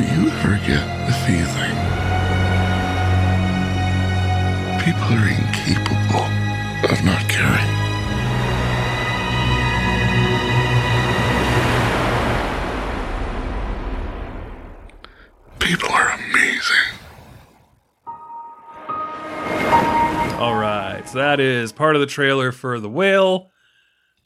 you 0.01 0.29
ever 0.29 0.57
get 0.65 0.83
the 1.05 1.13
feeling 1.27 1.73
people 4.83 5.13
are 5.13 5.29
incapable 5.29 5.95
of 5.97 6.02
not 7.03 7.27
caring? 7.27 7.67
People 15.59 15.89
are 15.89 16.11
amazing. 16.11 16.75
All 20.39 20.55
right. 20.55 21.03
So 21.07 21.17
that 21.17 21.39
is 21.39 21.71
part 21.71 21.95
of 21.95 21.99
the 21.99 22.05
trailer 22.05 22.51
for 22.51 22.79
The 22.79 22.89
Whale. 22.89 23.49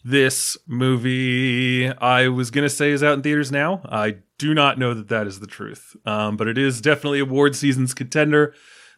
This 0.03 0.57
movie, 0.67 1.89
I 1.89 2.29
was 2.29 2.49
going 2.49 2.63
to 2.63 2.69
say, 2.69 2.91
is 2.91 3.03
out 3.03 3.13
in 3.13 3.21
theaters 3.23 3.51
now. 3.51 3.81
I 3.85 4.17
do 4.37 4.53
not 4.53 4.79
know 4.79 4.93
that 4.93 5.09
that 5.09 5.27
is 5.27 5.39
the 5.39 5.47
truth. 5.47 5.95
Um, 6.05 6.37
but 6.37 6.47
it 6.47 6.57
is 6.57 6.79
definitely 6.79 7.19
award 7.19 7.55
season's 7.55 7.93
contender 7.93 8.53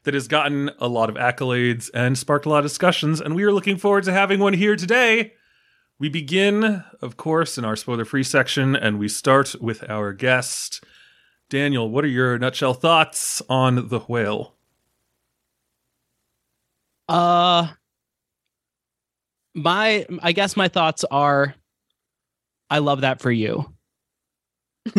that 0.09 0.15
has 0.15 0.27
gotten 0.27 0.71
a 0.79 0.87
lot 0.87 1.07
of 1.07 1.17
accolades 1.17 1.91
and 1.93 2.17
sparked 2.17 2.47
a 2.47 2.49
lot 2.49 2.57
of 2.57 2.65
discussions. 2.65 3.21
And 3.21 3.35
we 3.35 3.43
are 3.43 3.51
looking 3.51 3.77
forward 3.77 4.05
to 4.05 4.11
having 4.11 4.39
one 4.39 4.53
here 4.53 4.75
today. 4.75 5.33
We 5.99 6.09
begin, 6.09 6.83
of 6.99 7.15
course, 7.15 7.59
in 7.59 7.65
our 7.65 7.75
spoiler 7.75 8.05
free 8.05 8.23
section, 8.23 8.75
and 8.75 8.97
we 8.97 9.07
start 9.07 9.53
with 9.61 9.87
our 9.87 10.11
guest. 10.13 10.83
Daniel, 11.47 11.87
what 11.91 12.03
are 12.03 12.07
your 12.07 12.39
nutshell 12.39 12.73
thoughts 12.73 13.43
on 13.49 13.89
The 13.89 13.99
Whale? 13.99 14.55
Uh 17.07 17.67
my 19.53 20.07
I 20.23 20.31
guess 20.31 20.57
my 20.57 20.69
thoughts 20.69 21.05
are 21.11 21.53
I 22.71 22.79
love 22.79 23.01
that 23.01 23.21
for 23.21 23.31
you. 23.31 23.71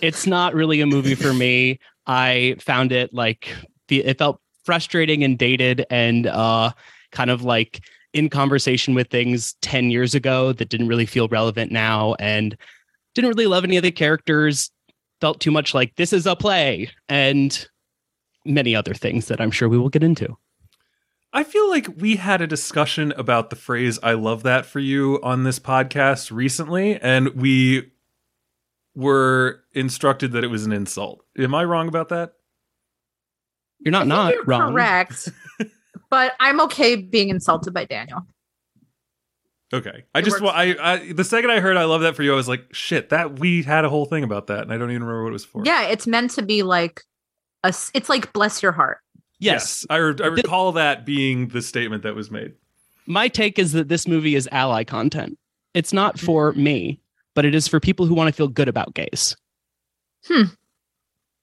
it's 0.00 0.24
not 0.24 0.54
really 0.54 0.82
a 0.82 0.86
movie 0.86 1.16
for 1.16 1.34
me. 1.34 1.80
I 2.06 2.54
found 2.60 2.92
it 2.92 3.12
like 3.12 3.48
the 3.48 3.75
it 3.88 4.18
felt 4.18 4.40
frustrating 4.64 5.22
and 5.22 5.38
dated 5.38 5.86
and 5.90 6.26
uh 6.26 6.70
kind 7.12 7.30
of 7.30 7.42
like 7.42 7.80
in 8.12 8.28
conversation 8.28 8.94
with 8.94 9.08
things 9.08 9.54
10 9.62 9.90
years 9.90 10.14
ago 10.14 10.52
that 10.52 10.68
didn't 10.68 10.88
really 10.88 11.06
feel 11.06 11.28
relevant 11.28 11.70
now 11.70 12.14
and 12.14 12.56
didn't 13.14 13.30
really 13.30 13.46
love 13.46 13.64
any 13.64 13.76
of 13.76 13.82
the 13.82 13.90
characters 13.90 14.70
felt 15.20 15.40
too 15.40 15.50
much 15.50 15.74
like 15.74 15.94
this 15.96 16.12
is 16.12 16.26
a 16.26 16.36
play 16.36 16.90
and 17.08 17.68
many 18.44 18.74
other 18.74 18.94
things 18.94 19.26
that 19.26 19.40
I'm 19.40 19.50
sure 19.50 19.68
we 19.68 19.78
will 19.78 19.88
get 19.88 20.02
into. 20.02 20.36
I 21.32 21.44
feel 21.44 21.68
like 21.68 21.88
we 21.98 22.16
had 22.16 22.40
a 22.40 22.46
discussion 22.46 23.12
about 23.16 23.50
the 23.50 23.56
phrase 23.56 23.98
I 24.02 24.12
love 24.12 24.42
that 24.44 24.64
for 24.64 24.80
you 24.80 25.20
on 25.22 25.44
this 25.44 25.58
podcast 25.58 26.30
recently, 26.30 26.98
and 26.98 27.28
we 27.30 27.90
were 28.94 29.62
instructed 29.74 30.32
that 30.32 30.44
it 30.44 30.48
was 30.48 30.64
an 30.64 30.72
insult. 30.72 31.22
Am 31.36 31.54
I 31.54 31.64
wrong 31.64 31.88
about 31.88 32.08
that? 32.08 32.32
You're 33.80 33.92
not 33.92 34.06
not 34.06 34.32
you're 34.34 34.44
wrong. 34.44 34.72
Correct. 34.72 35.28
but 36.10 36.34
I'm 36.40 36.60
okay 36.62 36.96
being 36.96 37.28
insulted 37.28 37.72
by 37.74 37.84
Daniel. 37.84 38.26
Okay. 39.72 40.04
I 40.14 40.20
It 40.20 40.22
just 40.22 40.40
works. 40.40 40.42
wa- 40.42 40.50
I, 40.60 40.76
I 40.94 41.12
the 41.12 41.24
second 41.24 41.50
I 41.50 41.60
heard 41.60 41.76
I 41.76 41.84
love 41.84 42.02
that 42.02 42.14
for 42.16 42.22
you, 42.22 42.32
I 42.32 42.36
was 42.36 42.48
like, 42.48 42.72
shit, 42.72 43.10
that 43.10 43.38
we 43.38 43.62
had 43.62 43.84
a 43.84 43.88
whole 43.88 44.04
thing 44.06 44.22
about 44.24 44.46
that, 44.46 44.62
and 44.62 44.72
I 44.72 44.78
don't 44.78 44.90
even 44.90 45.02
remember 45.02 45.24
what 45.24 45.30
it 45.30 45.32
was 45.32 45.44
for. 45.44 45.62
Yeah, 45.64 45.82
it's 45.88 46.06
meant 46.06 46.30
to 46.32 46.42
be 46.42 46.62
like 46.62 47.02
a 47.64 47.74
It's 47.94 48.08
like 48.08 48.32
bless 48.32 48.62
your 48.62 48.72
heart. 48.72 48.98
Yes. 49.38 49.84
I, 49.90 49.96
re- 49.96 50.14
I 50.22 50.28
recall 50.28 50.72
that 50.72 51.04
being 51.04 51.48
the 51.48 51.60
statement 51.60 52.02
that 52.04 52.14
was 52.14 52.30
made. 52.30 52.54
My 53.06 53.28
take 53.28 53.58
is 53.58 53.72
that 53.72 53.88
this 53.88 54.08
movie 54.08 54.34
is 54.34 54.48
ally 54.50 54.82
content. 54.82 55.38
It's 55.74 55.92
not 55.92 56.18
for 56.18 56.52
me, 56.52 57.00
but 57.34 57.44
it 57.44 57.54
is 57.54 57.68
for 57.68 57.78
people 57.78 58.06
who 58.06 58.14
want 58.14 58.28
to 58.28 58.32
feel 58.32 58.48
good 58.48 58.68
about 58.68 58.94
gays. 58.94 59.36
Hmm. 60.26 60.44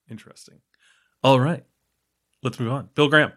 Interesting. 0.10 0.56
All 1.24 1.40
right. 1.40 1.64
Let's 2.44 2.60
move 2.60 2.72
on. 2.72 2.90
Bill 2.94 3.08
Graham. 3.08 3.32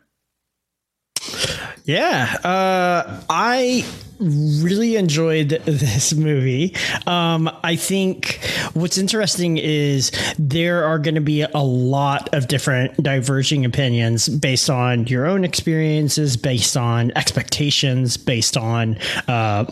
Yeah, 1.85 2.37
uh, 2.43 3.23
I 3.31 3.87
really 4.19 4.97
enjoyed 4.97 5.51
this 5.67 6.15
movie. 6.15 6.75
Um, 7.07 7.49
I 7.63 7.77
think 7.77 8.41
what's 8.75 8.99
interesting 8.99 9.57
is 9.59 10.11
there 10.39 10.85
are 10.85 10.99
going 10.99 11.15
to 11.15 11.21
be 11.21 11.43
a 11.43 11.59
lot 11.59 12.35
of 12.35 12.49
different 12.49 13.01
diverging 13.03 13.65
opinions 13.65 14.29
based 14.29 14.69
on 14.69 15.07
your 15.07 15.27
own 15.27 15.45
experiences, 15.45 16.37
based 16.37 16.77
on 16.77 17.13
expectations, 17.15 18.17
based 18.17 18.57
on 18.57 18.99
uh, 19.29 19.65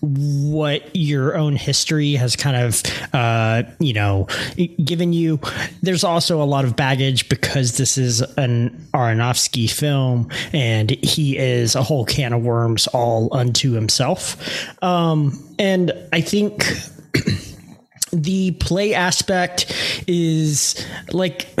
what 0.00 0.94
your 0.94 1.36
own 1.36 1.56
history 1.56 2.12
has 2.12 2.36
kind 2.36 2.56
of, 2.56 2.82
uh, 3.12 3.62
you 3.78 3.92
know, 3.92 4.26
given 4.84 5.12
you. 5.12 5.40
There's 5.82 6.04
also 6.04 6.42
a 6.42 6.44
lot 6.44 6.64
of 6.64 6.76
baggage 6.76 7.28
because 7.28 7.76
this 7.76 7.98
is 7.98 8.20
an 8.36 8.70
Aronofsky 8.94 9.70
film 9.70 10.30
and 10.52 10.90
he 10.90 11.36
is 11.36 11.74
a 11.74 11.82
whole 11.82 12.04
can 12.04 12.32
of 12.32 12.42
worms 12.42 12.86
all 12.88 13.28
unto 13.34 13.72
himself. 13.72 14.36
Um, 14.82 15.32
and 15.58 15.92
I 16.12 16.20
think 16.20 16.64
the 18.12 18.52
play 18.52 18.94
aspect 18.94 19.72
is 20.06 20.84
like 21.12 21.48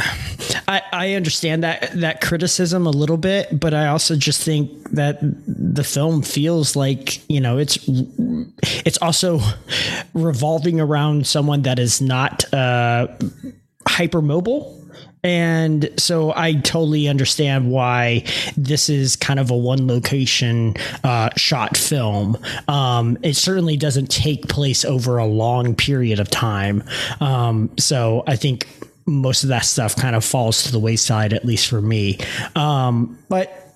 I, 0.68 0.82
I 0.92 1.14
understand 1.14 1.62
that 1.64 1.92
that 2.00 2.20
criticism 2.20 2.86
a 2.86 2.90
little 2.90 3.16
bit, 3.16 3.58
but 3.58 3.74
I 3.74 3.88
also 3.88 4.16
just 4.16 4.42
think 4.42 4.70
that 4.90 5.18
the 5.20 5.84
film 5.84 6.22
feels 6.22 6.76
like 6.76 7.28
you 7.28 7.40
know 7.40 7.58
it's 7.58 7.78
it's 8.84 8.98
also 8.98 9.40
revolving 10.14 10.80
around 10.80 11.26
someone 11.26 11.62
that 11.62 11.78
is 11.78 12.00
not 12.00 12.44
uh, 12.52 13.08
hypermobile. 13.88 14.74
And 15.22 15.90
so 15.98 16.32
I 16.34 16.54
totally 16.54 17.08
understand 17.08 17.70
why 17.70 18.24
this 18.56 18.88
is 18.88 19.16
kind 19.16 19.40
of 19.40 19.50
a 19.50 19.56
one 19.56 19.86
location 19.86 20.74
uh, 21.04 21.30
shot 21.36 21.76
film. 21.76 22.36
Um, 22.68 23.18
it 23.22 23.34
certainly 23.34 23.76
doesn't 23.76 24.10
take 24.10 24.48
place 24.48 24.84
over 24.84 25.18
a 25.18 25.26
long 25.26 25.74
period 25.74 26.20
of 26.20 26.30
time. 26.30 26.84
Um, 27.20 27.70
so 27.78 28.22
I 28.26 28.36
think 28.36 28.68
most 29.06 29.42
of 29.42 29.48
that 29.48 29.64
stuff 29.64 29.96
kind 29.96 30.14
of 30.14 30.24
falls 30.24 30.64
to 30.64 30.72
the 30.72 30.78
wayside, 30.78 31.32
at 31.32 31.44
least 31.44 31.66
for 31.68 31.80
me. 31.80 32.18
Um, 32.54 33.18
but 33.28 33.67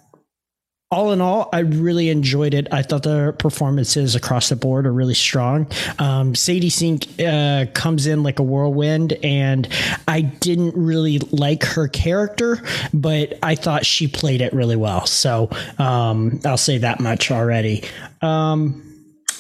all 0.93 1.11
in 1.13 1.23
all, 1.23 1.49
I 1.55 1.61
really 1.61 2.11
enjoyed 2.11 2.53
it. 2.53 2.69
I 2.71 2.83
thought 2.83 3.03
the 3.03 3.35
performances 3.39 4.15
across 4.15 4.51
the 4.51 4.57
board 4.57 4.87
are 4.87 4.93
really 4.93 5.15
strong. 5.15 5.67
Um, 5.99 6.35
Sadie 6.35 6.69
Sink 6.69 7.09
uh, 7.19 7.65
comes 7.73 8.07
in 8.07 8.23
like 8.23 8.39
a 8.39 8.43
whirlwind, 8.43 9.15
and 9.25 9.67
I 10.07 10.21
didn't 10.21 10.77
really 10.77 11.19
like 11.19 11.65
her 11.65 11.89
character, 11.89 12.63
but 12.93 13.39
I 13.43 13.55
thought 13.55 13.87
she 13.87 14.07
played 14.07 14.43
it 14.43 14.53
really 14.53 14.77
well. 14.77 15.07
So 15.07 15.49
um, 15.79 16.41
I'll 16.45 16.59
say 16.59 16.77
that 16.79 17.01
much 17.01 17.31
already. 17.31 17.85
Um, 18.21 18.89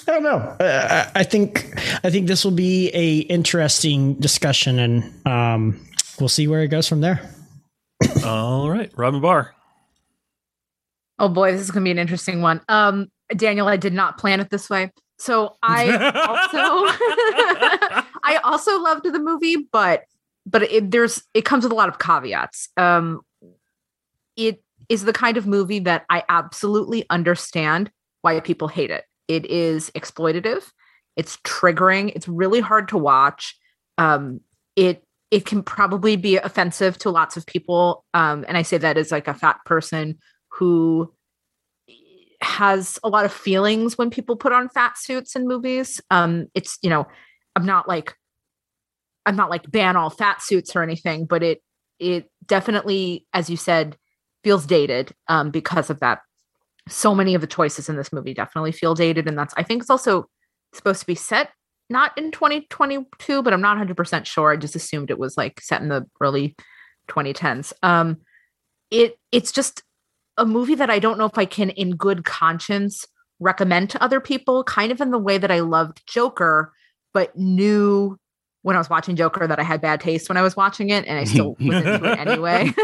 I 0.08 0.12
don't 0.12 0.22
know. 0.22 0.38
Uh, 0.38 1.10
I 1.14 1.22
think 1.22 1.78
I 2.02 2.08
think 2.10 2.28
this 2.28 2.44
will 2.44 2.50
be 2.50 2.88
a 2.94 3.18
interesting 3.18 4.14
discussion, 4.14 4.78
and 4.78 5.26
um, 5.26 5.86
we'll 6.18 6.30
see 6.30 6.48
where 6.48 6.62
it 6.62 6.68
goes 6.68 6.88
from 6.88 7.02
there. 7.02 7.30
All 8.24 8.70
right. 8.70 8.90
Robyn 8.96 9.20
Bahr. 9.20 9.54
Oh 11.22 11.28
boy, 11.28 11.52
this 11.52 11.60
is 11.60 11.70
gonna 11.70 11.84
be 11.84 11.92
an 11.92 12.00
interesting 12.00 12.42
one. 12.42 12.60
Um, 12.68 13.06
Daniel, 13.36 13.68
I 13.68 13.76
did 13.76 13.92
not 13.92 14.18
plan 14.18 14.40
it 14.40 14.50
this 14.50 14.68
way. 14.68 14.90
So 15.18 15.54
I 15.62 15.92
also 16.26 16.58
I 18.24 18.40
also 18.42 18.80
loved 18.80 19.04
the 19.04 19.20
movie, 19.20 19.68
but 19.70 20.02
but 20.44 20.64
it, 20.64 20.90
there's 20.90 21.22
it 21.32 21.44
comes 21.44 21.62
with 21.62 21.70
a 21.70 21.76
lot 21.76 21.88
of 21.88 22.00
caveats. 22.00 22.70
Um, 22.76 23.20
it 24.36 24.64
is 24.88 25.04
the 25.04 25.12
kind 25.12 25.36
of 25.36 25.46
movie 25.46 25.78
that 25.78 26.04
I 26.10 26.24
absolutely 26.28 27.06
understand 27.08 27.92
why 28.22 28.40
people 28.40 28.66
hate 28.66 28.90
it. 28.90 29.04
It 29.28 29.46
is 29.46 29.90
exploitative. 29.90 30.64
It's 31.16 31.36
triggering. 31.44 32.10
It's 32.16 32.26
really 32.26 32.60
hard 32.60 32.88
to 32.88 32.98
watch. 32.98 33.56
Um, 33.96 34.40
it 34.74 35.04
it 35.30 35.46
can 35.46 35.62
probably 35.62 36.16
be 36.16 36.36
offensive 36.36 36.98
to 36.98 37.10
lots 37.10 37.36
of 37.36 37.46
people. 37.46 38.04
Um, 38.12 38.44
and 38.48 38.56
I 38.56 38.62
say 38.62 38.76
that 38.78 38.98
as 38.98 39.12
like 39.12 39.28
a 39.28 39.34
fat 39.34 39.58
person 39.64 40.18
who 40.52 41.12
has 42.40 42.98
a 43.04 43.08
lot 43.08 43.24
of 43.24 43.32
feelings 43.32 43.96
when 43.96 44.10
people 44.10 44.36
put 44.36 44.52
on 44.52 44.68
fat 44.68 44.98
suits 44.98 45.36
in 45.36 45.46
movies. 45.46 46.00
Um, 46.10 46.48
it's 46.54 46.78
you 46.82 46.90
know, 46.90 47.06
I'm 47.56 47.66
not 47.66 47.88
like 47.88 48.14
I'm 49.24 49.36
not 49.36 49.50
like 49.50 49.70
ban 49.70 49.96
all 49.96 50.10
fat 50.10 50.42
suits 50.42 50.74
or 50.74 50.82
anything, 50.82 51.24
but 51.26 51.42
it 51.42 51.62
it 51.98 52.30
definitely, 52.46 53.26
as 53.32 53.48
you 53.48 53.56
said, 53.56 53.96
feels 54.42 54.66
dated 54.66 55.14
um, 55.28 55.50
because 55.50 55.88
of 55.88 56.00
that. 56.00 56.20
So 56.88 57.14
many 57.14 57.34
of 57.34 57.40
the 57.40 57.46
choices 57.46 57.88
in 57.88 57.96
this 57.96 58.12
movie 58.12 58.34
definitely 58.34 58.72
feel 58.72 58.94
dated, 58.94 59.28
and 59.28 59.38
that's 59.38 59.54
I 59.56 59.62
think 59.62 59.82
it's 59.82 59.90
also 59.90 60.28
supposed 60.74 61.00
to 61.00 61.06
be 61.06 61.14
set 61.14 61.50
not 61.90 62.16
in 62.16 62.30
2022, 62.30 63.42
but 63.42 63.52
I'm 63.52 63.60
not 63.60 63.76
100 63.76 63.96
percent 63.96 64.26
sure. 64.26 64.52
I 64.52 64.56
just 64.56 64.74
assumed 64.74 65.10
it 65.10 65.18
was 65.18 65.36
like 65.36 65.60
set 65.60 65.82
in 65.82 65.88
the 65.88 66.06
early 66.20 66.56
2010s. 67.08 67.72
Um, 67.82 68.18
it 68.90 69.16
it's 69.30 69.52
just 69.52 69.82
a 70.36 70.46
movie 70.46 70.74
that 70.74 70.90
I 70.90 70.98
don't 70.98 71.18
know 71.18 71.26
if 71.26 71.38
I 71.38 71.44
can, 71.44 71.70
in 71.70 71.96
good 71.96 72.24
conscience, 72.24 73.06
recommend 73.40 73.90
to 73.90 74.02
other 74.02 74.20
people, 74.20 74.64
kind 74.64 74.92
of 74.92 75.00
in 75.00 75.10
the 75.10 75.18
way 75.18 75.38
that 75.38 75.50
I 75.50 75.60
loved 75.60 76.02
Joker, 76.06 76.72
but 77.12 77.36
knew 77.36 78.18
when 78.62 78.76
I 78.76 78.78
was 78.78 78.88
watching 78.88 79.16
Joker 79.16 79.46
that 79.46 79.58
I 79.58 79.64
had 79.64 79.80
bad 79.80 80.00
taste 80.00 80.28
when 80.28 80.36
I 80.36 80.42
was 80.42 80.56
watching 80.56 80.90
it, 80.90 81.04
and 81.06 81.18
I 81.18 81.24
still 81.24 81.56
was 81.60 81.76
into 81.84 82.12
it 82.12 82.18
anyway. 82.18 82.72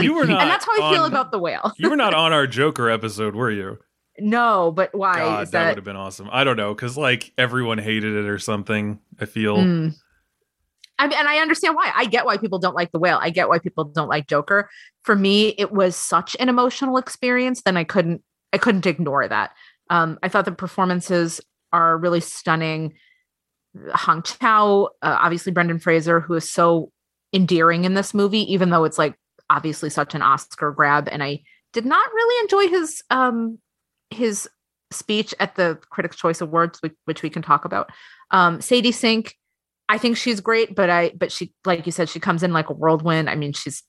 You 0.00 0.14
were 0.14 0.26
not 0.26 0.42
and 0.42 0.50
that's 0.50 0.64
how 0.64 0.80
I 0.80 0.94
feel 0.94 1.06
about 1.06 1.32
the 1.32 1.40
whale. 1.40 1.72
You 1.76 1.90
were 1.90 1.96
not 1.96 2.14
on 2.14 2.32
our 2.32 2.46
Joker 2.46 2.88
episode, 2.88 3.34
were 3.34 3.50
you? 3.50 3.78
No, 4.20 4.70
but 4.70 4.94
why? 4.94 5.16
God, 5.16 5.42
Is 5.42 5.50
that, 5.50 5.62
that, 5.62 5.68
would 5.70 5.78
have 5.78 5.84
been 5.84 5.96
awesome. 5.96 6.28
I 6.30 6.44
don't 6.44 6.56
know, 6.56 6.72
because 6.72 6.96
like 6.96 7.32
everyone 7.36 7.78
hated 7.78 8.14
it 8.14 8.28
or 8.28 8.38
something. 8.38 9.00
I 9.20 9.26
feel. 9.26 9.56
Mm. 9.58 9.94
I 10.98 11.06
mean, 11.06 11.18
and 11.18 11.28
I 11.28 11.38
understand 11.38 11.76
why. 11.76 11.92
I 11.94 12.06
get 12.06 12.26
why 12.26 12.36
people 12.36 12.58
don't 12.58 12.74
like 12.74 12.92
the 12.92 12.98
whale. 12.98 13.18
I 13.20 13.30
get 13.30 13.48
why 13.48 13.58
people 13.58 13.84
don't 13.84 14.08
like 14.08 14.26
Joker. 14.26 14.68
For 15.02 15.14
me, 15.14 15.54
it 15.58 15.72
was 15.72 15.94
such 15.94 16.36
an 16.40 16.48
emotional 16.48 16.96
experience. 16.96 17.62
Then 17.62 17.76
I 17.76 17.84
couldn't, 17.84 18.22
I 18.52 18.58
couldn't 18.58 18.86
ignore 18.86 19.26
that. 19.28 19.52
Um, 19.90 20.18
I 20.22 20.28
thought 20.28 20.44
the 20.44 20.52
performances 20.52 21.40
are 21.72 21.96
really 21.96 22.20
stunning. 22.20 22.94
Hong 23.92 24.22
Chau, 24.22 24.88
uh, 25.02 25.16
obviously 25.20 25.52
Brendan 25.52 25.78
Fraser, 25.78 26.20
who 26.20 26.34
is 26.34 26.50
so 26.50 26.90
endearing 27.32 27.84
in 27.84 27.94
this 27.94 28.14
movie, 28.14 28.52
even 28.52 28.70
though 28.70 28.84
it's 28.84 28.98
like 28.98 29.14
obviously 29.50 29.90
such 29.90 30.14
an 30.14 30.22
Oscar 30.22 30.72
grab. 30.72 31.08
And 31.10 31.22
I 31.22 31.42
did 31.72 31.86
not 31.86 32.12
really 32.12 32.42
enjoy 32.42 32.68
his 32.68 33.02
um 33.10 33.58
his 34.10 34.48
speech 34.90 35.34
at 35.38 35.54
the 35.54 35.78
Critics' 35.90 36.16
Choice 36.16 36.40
Awards, 36.40 36.80
which, 36.80 36.94
which 37.04 37.22
we 37.22 37.30
can 37.30 37.42
talk 37.42 37.64
about. 37.64 37.90
Um, 38.30 38.60
Sadie 38.60 38.92
Sink, 38.92 39.36
I 39.88 39.98
think 39.98 40.16
she's 40.16 40.40
great, 40.40 40.74
but 40.74 40.90
I 40.90 41.12
but 41.16 41.32
she 41.32 41.52
like 41.64 41.86
you 41.86 41.92
said, 41.92 42.08
she 42.08 42.20
comes 42.20 42.42
in 42.42 42.52
like 42.52 42.68
a 42.70 42.74
whirlwind. 42.74 43.30
I 43.30 43.34
mean, 43.34 43.52
she's 43.52 43.82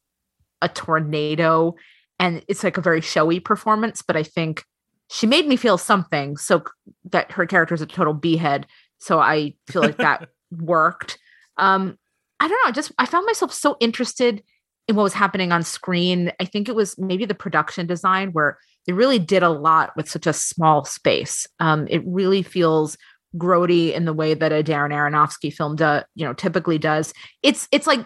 a 0.62 0.70
tornado, 0.70 1.76
and 2.20 2.44
it's 2.48 2.64
like 2.64 2.78
a 2.78 2.82
very 2.82 3.02
showy 3.02 3.40
performance. 3.40 4.02
But 4.02 4.16
I 4.16 4.24
think 4.24 4.64
she 5.10 5.28
made 5.28 5.48
me 5.48 5.56
feel 5.56 5.78
something. 5.78 6.38
So 6.38 6.64
that 7.12 7.32
her 7.32 7.46
character 7.46 7.76
is 7.76 7.82
a 7.82 7.86
total 7.86 8.14
behead. 8.14 8.68
So 9.00 9.20
I 9.20 9.56
feel 9.68 9.82
like 9.82 9.98
that 9.98 10.30
worked. 10.52 11.18
Um, 11.58 11.98
I 12.40 12.48
don't 12.48 12.60
know. 12.64 12.70
I 12.70 12.72
just 12.72 12.92
I 12.98 13.06
found 13.06 13.26
myself 13.26 13.54
so 13.54 13.76
interested 13.80 14.44
in 14.88 14.96
what 14.96 15.04
was 15.04 15.14
happening 15.14 15.52
on 15.52 15.64
screen. 15.64 16.32
I 16.40 16.46
think 16.46 16.70
it 16.70 16.76
was 16.76 16.98
maybe 16.98 17.26
the 17.26 17.36
production 17.36 17.86
design 17.86 18.32
where 18.32 18.58
they 18.88 18.94
really 18.94 19.20
did 19.20 19.44
a 19.44 19.50
lot 19.50 19.96
with 19.96 20.10
such 20.10 20.26
a 20.26 20.34
small 20.34 20.86
space. 20.86 21.46
Um, 21.60 21.88
it 21.90 22.02
really 22.06 22.42
feels 22.42 22.98
grody 23.38 23.94
in 23.94 24.06
the 24.06 24.14
way 24.14 24.34
that 24.34 24.52
a 24.52 24.64
Darren 24.64 24.92
Aronofsky 24.92 25.54
film 25.54 25.76
do, 25.76 26.02
you 26.16 26.26
know, 26.26 26.34
typically 26.34 26.78
does. 26.78 27.14
It's 27.44 27.68
it's 27.72 27.88
like 27.88 28.06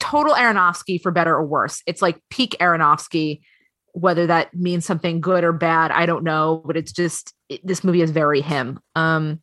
total 0.00 0.34
Aronofsky 0.34 1.00
for 1.00 1.12
better 1.12 1.34
or 1.34 1.44
worse. 1.44 1.82
It's 1.86 2.02
like 2.02 2.18
peak 2.30 2.56
Aronofsky, 2.60 3.40
whether 3.92 4.26
that 4.26 4.54
means 4.54 4.84
something 4.84 5.20
good 5.20 5.44
or 5.44 5.52
bad, 5.52 5.90
I 5.90 6.06
don't 6.06 6.24
know, 6.24 6.62
but 6.64 6.76
it's 6.76 6.92
just 6.92 7.34
it, 7.48 7.64
this 7.66 7.84
movie 7.84 8.02
is 8.02 8.10
very 8.10 8.40
him. 8.40 8.80
Um, 8.96 9.42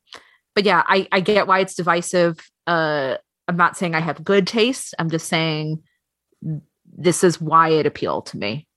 but 0.55 0.65
yeah, 0.65 0.83
I 0.87 1.07
I 1.11 1.19
get 1.21 1.47
why 1.47 1.59
it's 1.59 1.75
divisive. 1.75 2.39
Uh, 2.67 3.15
I'm 3.47 3.57
not 3.57 3.77
saying 3.77 3.95
I 3.95 3.99
have 3.99 4.23
good 4.23 4.47
taste. 4.47 4.93
I'm 4.99 5.09
just 5.09 5.27
saying 5.27 5.81
this 6.85 7.23
is 7.23 7.39
why 7.39 7.69
it 7.69 7.85
appealed 7.85 8.25
to 8.27 8.37
me. 8.37 8.67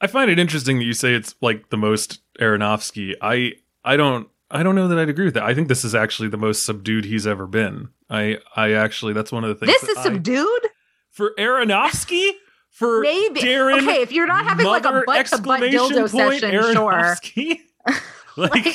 I 0.00 0.06
find 0.06 0.30
it 0.30 0.38
interesting 0.38 0.78
that 0.78 0.84
you 0.84 0.92
say 0.92 1.14
it's 1.14 1.34
like 1.40 1.70
the 1.70 1.76
most 1.76 2.20
Aronofsky. 2.40 3.14
I 3.20 3.52
I 3.84 3.96
don't 3.96 4.28
I 4.50 4.62
don't 4.62 4.74
know 4.74 4.88
that 4.88 4.98
I'd 4.98 5.08
agree 5.08 5.26
with 5.26 5.34
that. 5.34 5.42
I 5.44 5.54
think 5.54 5.68
this 5.68 5.84
is 5.84 5.94
actually 5.94 6.28
the 6.28 6.38
most 6.38 6.64
subdued 6.64 7.04
he's 7.04 7.26
ever 7.26 7.46
been. 7.46 7.88
I 8.08 8.38
I 8.56 8.72
actually 8.72 9.12
that's 9.12 9.30
one 9.32 9.44
of 9.44 9.50
the 9.50 9.54
things. 9.66 9.80
This 9.80 9.90
is 9.90 9.98
I- 9.98 10.02
subdued. 10.04 10.66
for 11.10 11.34
Aronofsky. 11.38 12.30
For 12.70 13.00
Maybe 13.00 13.40
Darren 13.40 13.82
okay. 13.82 14.02
If 14.02 14.12
you're 14.12 14.26
not 14.26 14.44
having 14.44 14.66
like 14.66 14.84
a 14.84 14.90
Mother 14.90 15.04
butt 15.04 15.26
to 15.26 15.38
butt 15.38 15.60
dildo 15.62 16.10
point 16.10 16.40
session, 16.40 16.62
sure. 16.62 16.74
Aronofsky. 16.74 17.60
like 18.36 18.74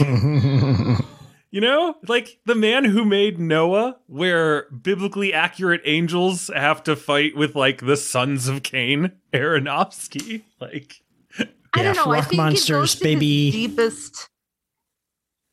you 1.51 1.61
know, 1.61 1.95
like 2.07 2.39
the 2.45 2.55
man 2.55 2.83
who 2.83 3.05
made 3.05 3.39
Noah, 3.39 3.97
where 4.07 4.67
biblically 4.71 5.33
accurate 5.33 5.81
angels 5.85 6.49
have 6.53 6.83
to 6.83 6.95
fight 6.95 7.37
with 7.37 7.55
like 7.55 7.85
the 7.85 7.95
sons 7.95 8.47
of 8.47 8.63
Cain. 8.63 9.13
Aronofsky, 9.31 10.43
like 10.59 11.01
I 11.73 11.83
don't 11.83 11.95
know. 11.95 12.11
I 12.11 12.17
rock 12.17 12.27
think 12.27 12.37
monsters, 12.37 12.67
he 12.67 12.73
goes 12.73 12.95
to 12.95 13.03
baby. 13.03 13.45
his 13.51 13.53
deepest. 13.53 14.29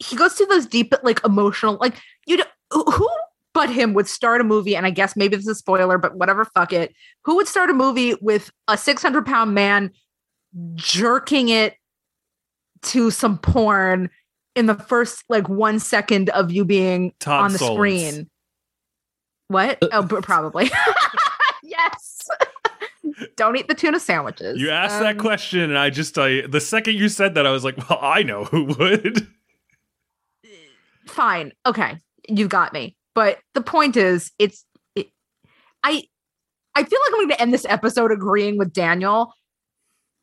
He 0.03 0.17
goes 0.17 0.35
to 0.35 0.47
those 0.47 0.67
deep, 0.67 0.93
like 1.03 1.25
emotional, 1.25 1.77
like 1.81 1.95
you. 2.27 2.39
know, 2.39 2.45
Who 2.73 3.09
but 3.53 3.69
him 3.69 3.95
would 3.95 4.07
start 4.07 4.41
a 4.41 4.45
movie, 4.45 4.77
and 4.77 4.87
I 4.87 4.91
guess 4.91 5.17
maybe 5.17 5.35
this 5.37 5.45
is 5.45 5.51
a 5.51 5.55
spoiler, 5.57 5.99
but 5.99 6.15
whatever, 6.17 6.45
fuck 6.45 6.73
it. 6.73 6.95
Who 7.25 7.35
would 7.37 7.49
start 7.49 7.69
a 7.69 7.75
movie 7.75 8.15
with 8.21 8.51
a 8.69 8.79
six 8.79 9.03
hundred 9.03 9.27
pound 9.27 9.55
man 9.55 9.91
jerking 10.75 11.49
it 11.49 11.75
to 12.83 13.11
some 13.11 13.39
porn 13.39 14.09
in 14.57 14.67
the 14.67 14.75
first 14.75 15.25
like 15.29 15.49
one 15.49 15.79
second 15.81 16.31
of 16.31 16.51
you 16.51 16.65
being 16.65 17.13
Todd 17.21 17.43
on 17.45 17.53
the 17.53 17.59
Solondz. 17.59 17.75
screen? 17.75 18.31
What? 19.49 19.79
Oh, 19.93 20.03
but 20.03 20.23
probably. 20.23 20.71
yes. 21.65 22.29
Don't 23.37 23.57
eat 23.57 23.67
the 23.69 23.75
tuna 23.75 23.99
sandwiches. 23.99 24.61
you 24.61 24.71
asked 24.71 25.01
that 25.01 25.17
Um, 25.17 25.21
question, 25.21 25.61
and 25.61 25.77
I 25.79 25.91
just 25.91 26.17
I 26.19 26.47
the 26.47 26.61
second 26.61 26.95
you 26.95 27.09
said 27.09 27.35
that, 27.35 27.47
I 27.47 27.51
was 27.51 27.65
like, 27.65 27.77
well, 27.91 27.99
I 28.01 28.23
know 28.23 28.45
who 28.45 28.65
would. 28.79 29.27
fine 31.11 31.53
okay 31.67 31.99
you 32.29 32.47
got 32.49 32.73
me 32.73 32.97
but 33.15 33.39
the 33.55 33.61
point 33.61 33.97
is 33.97 34.31
it's 34.39 34.65
it, 34.95 35.09
i 35.85 36.03
i 36.75 36.83
feel 36.85 36.99
like 37.01 37.13
i'm 37.13 37.19
going 37.19 37.29
to 37.31 37.41
end 37.41 37.53
this 37.53 37.67
episode 37.69 38.13
agreeing 38.13 38.57
with 38.59 38.73
daniel 38.73 39.33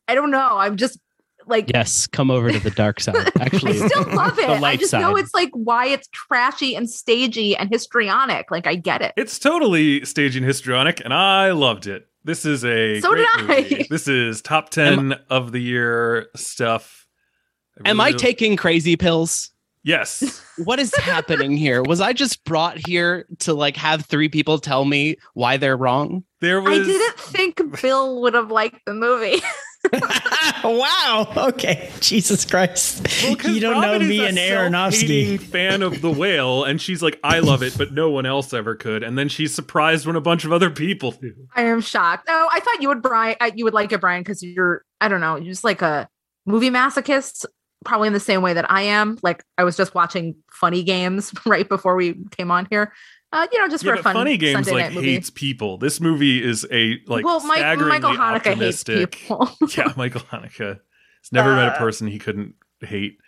i 0.08 0.14
don't 0.14 0.30
know 0.30 0.56
i'm 0.58 0.76
just 0.76 0.98
like 1.46 1.70
Yes, 1.72 2.06
come 2.06 2.30
over 2.30 2.50
to 2.52 2.58
the 2.58 2.70
dark 2.70 3.00
side. 3.06 3.30
Actually, 3.40 3.80
i 3.80 3.86
still 3.88 4.14
love 4.14 4.38
it 4.38 4.48
i 4.50 4.58
light 4.58 4.80
just 4.80 4.92
know 4.92 5.16
it's 5.16 5.32
like 5.32 5.48
why 5.54 5.86
it's 5.86 6.06
trashy 6.12 6.74
and 6.76 6.90
stagey 6.90 7.56
and 7.56 7.70
histrionic 7.70 8.50
like 8.50 8.66
i 8.66 8.74
get 8.74 9.00
it 9.00 9.14
It's 9.16 9.38
totally 9.38 10.04
staging 10.04 10.42
histrionic, 10.44 11.00
and 11.02 11.14
I 11.14 11.52
loved 11.52 11.86
it. 11.86 12.06
This 12.24 12.44
is 12.44 12.64
a 12.66 13.00
So 13.00 13.10
great 13.10 13.26
did 13.36 13.50
I. 13.50 13.60
movie. 13.62 13.86
This 13.88 14.08
is 14.08 14.42
top 14.42 14.68
ten 14.68 15.14
of 15.30 15.52
the 15.52 15.60
year 15.60 16.28
stuff. 16.36 17.06
Am 17.86 17.98
I 18.00 18.12
taking 18.12 18.56
crazy 18.56 18.96
pills? 18.96 19.50
Yes. 19.82 20.42
What 20.64 20.80
is 20.80 20.92
happening 20.96 21.56
here? 21.56 21.84
Was 21.84 22.00
I 22.00 22.12
just 22.12 22.42
brought 22.42 22.84
here 22.84 23.26
to 23.40 23.54
like 23.54 23.76
have 23.76 24.04
three 24.06 24.28
people 24.28 24.58
tell 24.58 24.84
me 24.84 25.14
why 25.34 25.56
they're 25.56 25.76
wrong? 25.76 26.24
There 26.40 26.60
was. 26.60 26.80
i 26.80 26.82
didn't 26.82 27.18
think 27.20 27.80
bill 27.80 28.20
would 28.22 28.34
have 28.34 28.50
liked 28.50 28.80
the 28.84 28.92
movie 28.94 29.40
wow. 30.64 31.32
Okay. 31.36 31.90
Jesus 32.00 32.44
Christ. 32.44 33.06
Well, 33.22 33.36
'cause 33.36 33.52
you 33.54 33.60
don't 33.60 33.74
Robyn 33.80 34.00
know 34.00 34.04
is 34.04 34.08
me 34.08 34.20
a 34.24 34.26
and 34.28 34.36
self-hating 34.36 35.38
Aronofsky. 35.38 35.40
fan 35.40 35.82
of 35.82 36.00
the 36.02 36.10
whale, 36.10 36.64
and 36.64 36.82
she's 36.82 37.00
like, 37.02 37.18
"I 37.22 37.38
love 37.38 37.62
it, 37.62 37.78
but 37.78 37.92
no 37.92 38.10
one 38.10 38.26
else 38.26 38.52
ever 38.52 38.74
could." 38.74 39.04
And 39.04 39.16
then 39.16 39.28
she's 39.28 39.54
surprised 39.54 40.04
when 40.06 40.16
a 40.16 40.20
bunch 40.20 40.44
of 40.44 40.52
other 40.52 40.70
people 40.70 41.12
do. 41.12 41.32
i 41.54 41.62
am 41.62 41.80
shocked 41.80 42.26
no 42.26 42.48
i 42.52 42.58
thought 42.60 42.82
you 42.82 42.88
would 42.88 43.00
brian 43.02 43.36
uh, 43.40 43.50
you 43.54 43.64
would 43.64 43.74
like 43.74 43.92
it 43.92 44.00
brian 44.00 44.22
because 44.22 44.42
you're 44.42 44.84
i 45.00 45.06
don't 45.08 45.20
know 45.20 45.36
you're 45.36 45.52
just 45.52 45.64
like 45.64 45.80
a 45.82 46.08
movie 46.46 46.70
masochist 46.70 47.46
probably 47.84 48.06
in 48.08 48.12
the 48.12 48.20
same 48.20 48.42
way 48.42 48.52
that 48.52 48.70
i 48.70 48.82
am 48.82 49.18
like 49.22 49.44
i 49.56 49.64
was 49.64 49.76
just 49.76 49.94
watching 49.94 50.34
funny 50.50 50.82
games 50.82 51.32
right 51.46 51.68
before 51.68 51.94
we 51.96 52.14
came 52.36 52.50
on 52.50 52.66
here 52.70 52.92
uh 53.32 53.46
you 53.52 53.58
know 53.58 53.68
just 53.68 53.84
Yeah, 53.84 53.94
for 53.94 54.00
a 54.00 54.02
fun 54.02 54.14
funny 54.14 54.36
games 54.36 54.66
Sunday 54.66 54.72
like 54.72 54.84
night 54.86 54.94
movie. 54.94 55.12
hates 55.12 55.28
people. 55.30 55.76
This 55.78 56.00
movie 56.00 56.42
is 56.42 56.66
a 56.72 56.96
like 57.06 57.24
well 57.24 57.40
Mike, 57.46 57.78
Michael 57.78 58.12
Haneke 58.14 58.54
hates 58.54 58.82
people 58.84 59.50
yeah, 59.76 59.92
Michael 59.96 60.22
Haneke. 60.22 60.80
He's 61.22 61.32
never 61.32 61.54
met 61.54 61.68
a 61.68 61.72
Uh, 61.72 61.78
person 61.78 62.06
he 62.06 62.18
couldn't 62.18 62.54
hate. 62.80 63.18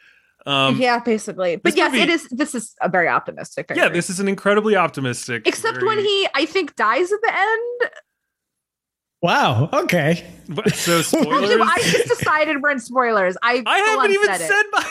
Um, 0.46 0.78
yeah 0.80 1.00
basically 1.00 1.56
but 1.56 1.76
yes 1.76 1.92
movie- 1.92 2.02
it 2.04 2.08
is 2.08 2.26
this 2.30 2.54
is 2.54 2.74
a 2.80 2.88
very 2.88 3.08
optimistic 3.08 3.70
yeah, 3.76 3.90
this 3.90 4.08
is 4.08 4.20
an 4.20 4.26
incredibly 4.26 4.74
optimistic. 4.74 5.46
except 5.46 5.82
when 5.82 5.98
he 5.98 6.26
i 6.34 6.46
think 6.46 6.74
dies 6.76 7.12
at 7.12 7.20
the 7.20 7.32
end 7.38 7.90
Wow. 9.22 9.68
Okay. 9.72 10.24
So 10.74 11.02
spoilers. 11.02 11.60
i 11.62 11.78
just 11.78 12.08
decided 12.08 12.62
we're 12.62 12.70
in 12.70 12.80
spoilers 12.80 13.36
i 13.42 13.62
I 13.64 13.78
haven't 13.78 14.12
even 14.12 14.26
said 14.26 14.40
said 14.40 14.62
my. 14.72 14.84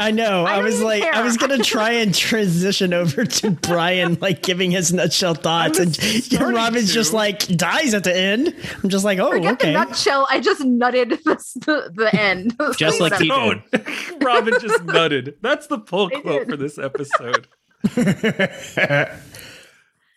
I 0.00 0.12
know. 0.12 0.44
I 0.44 0.56
I, 0.56 0.62
was 0.62 0.76
even 0.76 0.86
like, 0.86 1.02
I 1.02 1.22
was 1.22 1.36
gonna 1.36 1.58
try 1.62 1.90
and 1.92 2.14
transition 2.14 2.94
over 2.94 3.24
to 3.24 3.50
Brian, 3.62 4.16
like 4.20 4.42
giving 4.42 4.70
his 4.70 4.92
nutshell 4.92 5.34
thoughts, 5.34 5.78
and 5.78 5.94
starting 5.94 6.56
Robyn's 6.56 6.94
just 6.94 7.12
like 7.12 7.46
dies 7.48 7.92
at 7.92 8.04
the 8.04 8.16
end. 8.16 8.54
I'm 8.82 8.88
just 8.88 9.04
like, 9.04 9.18
oh, 9.18 9.30
Forget 9.30 9.54
okay. 9.54 9.72
the 9.72 9.72
nutshell. 9.72 10.26
I 10.30 10.40
just 10.40 10.62
nutted 10.62 11.10
the, 11.22 11.34
the, 11.66 11.92
the 11.94 12.18
end. 12.18 12.56
Just 12.76 13.00
like 13.00 13.14
he 13.16 13.28
Whatever. 13.28 13.62
Don't. 13.72 14.24
Robyn 14.24 14.54
just 14.60 14.86
nutted. 14.86 15.34
That's 15.42 15.66
the 15.66 15.78
pull 15.78 16.08
quote 16.08 16.48
for 16.48 16.56
this 16.56 16.78
episode. 16.78 17.46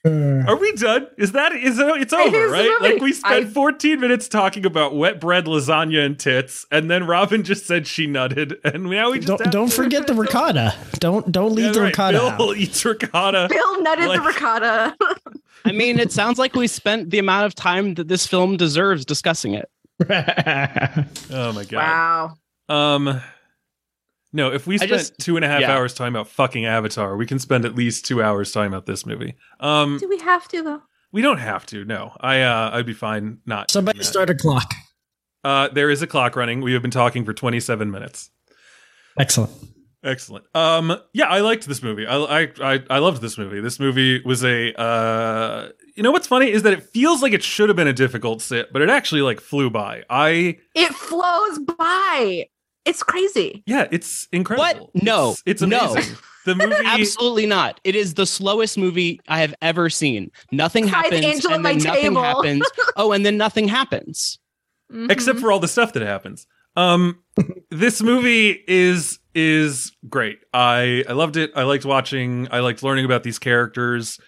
Are 0.05 0.57
we 0.57 0.73
done? 0.73 1.07
Is 1.17 1.31
that 1.31 1.53
is 1.53 1.79
it, 1.79 1.87
it's 2.01 2.11
over, 2.11 2.45
is 2.45 2.51
right? 2.51 2.77
Like 2.81 3.01
we 3.01 3.13
spent 3.13 3.45
I- 3.47 3.49
14 3.49 4.01
minutes 4.01 4.27
talking 4.27 4.65
about 4.65 4.95
wet 4.97 5.21
bread, 5.21 5.45
lasagna, 5.45 6.05
and 6.05 6.19
tits, 6.19 6.65
and 6.71 6.91
then 6.91 7.07
Robyn 7.07 7.43
just 7.43 7.65
said 7.65 7.87
she 7.87 8.05
nutted, 8.05 8.57
and 8.65 8.83
now 8.89 9.11
we 9.11 9.19
just 9.19 9.27
don't 9.29 9.49
don't 9.51 9.69
to- 9.69 9.75
forget 9.75 10.05
the 10.07 10.13
ricotta. 10.15 10.75
Don't 10.99 11.31
don't 11.31 11.53
leave 11.53 11.67
Yeah, 11.67 11.71
the 11.71 11.79
right. 11.81 11.87
ricotta. 11.87 12.17
Bill 12.37 12.49
out. 12.49 12.57
eats 12.57 12.83
ricotta. 12.83 13.47
Bill 13.49 13.77
nutted 13.81 14.07
Like- 14.09 14.19
the 14.21 14.27
ricotta. 14.27 14.95
I 15.65 15.71
mean, 15.71 15.97
it 15.97 16.11
sounds 16.11 16.37
like 16.37 16.55
we 16.55 16.67
spent 16.67 17.09
the 17.09 17.19
amount 17.19 17.45
of 17.45 17.55
time 17.55 17.93
that 17.93 18.09
this 18.09 18.27
film 18.27 18.57
deserves 18.57 19.05
discussing 19.05 19.53
it. 19.53 19.69
Oh 21.31 21.53
my 21.53 21.63
god. 21.63 21.73
wow. 21.73 22.37
Um, 22.95 23.21
no, 24.34 24.52
if 24.52 24.67
we 24.67 24.78
spent 24.78 24.91
just- 24.91 25.17
two 25.19 25.36
and 25.38 25.46
a 25.46 25.48
half 25.48 25.62
yeah. 25.62 25.76
hours 25.76 25.93
talking 25.93 26.13
about 26.13 26.28
fucking 26.28 26.65
Avatar, 26.65 27.15
we 27.15 27.26
can 27.26 27.39
spend 27.39 27.63
at 27.65 27.76
least 27.76 28.06
two 28.06 28.22
hours 28.22 28.52
talking 28.52 28.67
about 28.67 28.86
this 28.86 29.06
movie. 29.06 29.36
Um, 29.60 29.98
Do 30.00 30.10
we 30.10 30.17
have 30.19 30.48
to 30.50 30.62
though? 30.63 30.82
we 31.12 31.22
don't 31.22 31.38
have 31.38 31.65
to. 31.67 31.86
No, 31.86 32.15
I 32.19 32.41
uh, 32.41 32.72
I'd 32.74 32.86
be 32.86 32.93
fine 32.93 33.38
not. 33.46 33.72
Somebody 33.72 33.98
doing 33.98 34.04
that. 34.04 34.10
start 34.10 34.30
a 34.30 34.36
clock. 34.36 34.74
Uh, 35.43 35.67
there 35.69 35.89
is 35.89 36.02
a 36.02 36.08
clock 36.08 36.36
running. 36.36 36.62
We 36.62 36.74
have 36.74 36.82
been 36.82 36.89
talking 36.91 37.24
for 37.26 37.34
27 37.34 37.91
minutes. 37.91 38.32
Excellent. 39.19 39.52
Excellent. 40.04 40.46
Um, 40.54 40.98
yeah, 41.13 41.28
I 41.28 41.39
liked 41.39 41.65
this 41.65 41.82
movie. 41.82 42.06
I, 42.06 42.17
I, 42.17 42.52
I, 42.62 42.84
I 42.89 42.98
loved 43.00 43.22
this 43.22 43.38
movie. 43.38 43.62
This 43.62 43.80
movie 43.80 44.22
was 44.24 44.43
a, 44.43 44.74
uh, 44.80 45.69
you 45.96 46.04
know 46.04 46.12
what's 46.12 46.28
funny 46.28 46.50
is 46.52 46.63
that 46.63 46.74
it 46.74 46.84
feels 46.84 47.22
like 47.22 47.32
it 47.32 47.41
should 47.43 47.69
have 47.69 47.76
been 47.78 47.88
a 47.88 47.93
difficult 47.93 48.41
sit, 48.41 48.74
but 48.74 48.82
it 48.82 48.89
actually 48.89 49.22
like 49.22 49.39
flew 49.39 49.69
by. 49.69 50.04
I, 50.10 50.58
It 50.76 50.93
flows 50.93 51.60
by. 51.60 52.48
It's 52.86 53.02
crazy. 53.04 53.63
yeah, 53.65 53.88
it's 53.91 54.28
incredible. 54.32 54.89
What? 54.93 55.04
No. 55.04 55.32
it's, 55.32 55.43
it's 55.46 55.62
No. 55.62 55.91
amazing. 55.93 56.17
The 56.46 56.56
movie, 56.56 56.76
Absolutely 56.84 57.46
not. 57.46 57.80
It 57.86 57.96
is 57.96 58.15
the 58.15 58.26
slowest 58.26 58.78
movie 58.78 59.22
I 59.30 59.39
have 59.39 59.56
ever 59.62 59.89
seen. 59.89 60.30
Nothing 60.52 60.84
Besides 60.88 61.06
happens, 61.06 61.24
Angel 61.26 61.52
at 61.52 61.54
and 61.56 61.63
My 61.63 61.69
then 61.76 61.84
nothing 61.84 62.02
Table. 62.02 62.22
happens. 62.22 62.63
Oh, 62.98 63.13
and 63.13 63.26
then 63.26 63.38
nothing 63.38 63.69
happens. 63.69 64.39
Mhm. 64.91 65.10
except 65.10 65.39
for 65.39 65.54
all 65.54 65.60
the 65.62 65.69
stuff 65.69 65.93
that 65.93 66.04
happens. 66.04 66.46
Um, 66.76 67.19
this 67.72 68.02
movie 68.02 68.62
is 68.67 69.19
is 69.34 69.93
great. 70.10 70.39
I 70.54 71.06
I 71.08 71.13
loved 71.13 71.38
it. 71.38 71.52
I 71.56 71.63
liked 71.63 71.86
watching. 71.86 72.50
I 72.52 72.60
liked 72.60 72.84
learning 72.84 73.06
about 73.06 73.24
these 73.24 73.39
characters. 73.39 74.19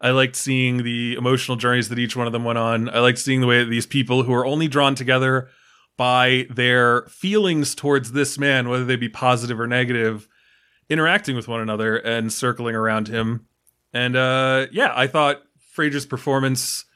I 0.00 0.10
liked 0.10 0.34
seeing 0.34 0.82
the 0.82 1.14
emotional 1.14 1.56
journeys 1.56 1.88
that 1.90 2.00
each 2.00 2.16
one 2.16 2.26
of 2.26 2.32
them 2.32 2.42
went 2.42 2.58
on. 2.58 2.88
I 2.88 2.98
liked 2.98 3.18
seeing 3.20 3.40
the 3.40 3.46
way 3.46 3.62
that 3.62 3.70
these 3.70 3.86
people 3.86 4.24
who 4.24 4.32
are 4.34 4.44
only 4.44 4.66
drawn 4.66 4.96
together 4.96 5.50
by 6.00 6.46
their 6.48 7.02
feelings 7.10 7.74
towards 7.74 8.12
this 8.12 8.38
man, 8.38 8.70
whether 8.70 8.86
they 8.86 8.96
be 8.96 9.10
positive 9.10 9.60
or 9.60 9.66
negative, 9.66 10.26
interacting 10.88 11.36
with 11.36 11.46
one 11.46 11.60
another 11.60 11.98
and 11.98 12.32
circling 12.32 12.74
around 12.74 13.06
him. 13.06 13.44
And 13.92 14.16
uh, 14.16 14.68
yeah, 14.72 14.94
I 14.96 15.06
thought 15.08 15.42
Fraser's 15.74 16.06
performance 16.06 16.86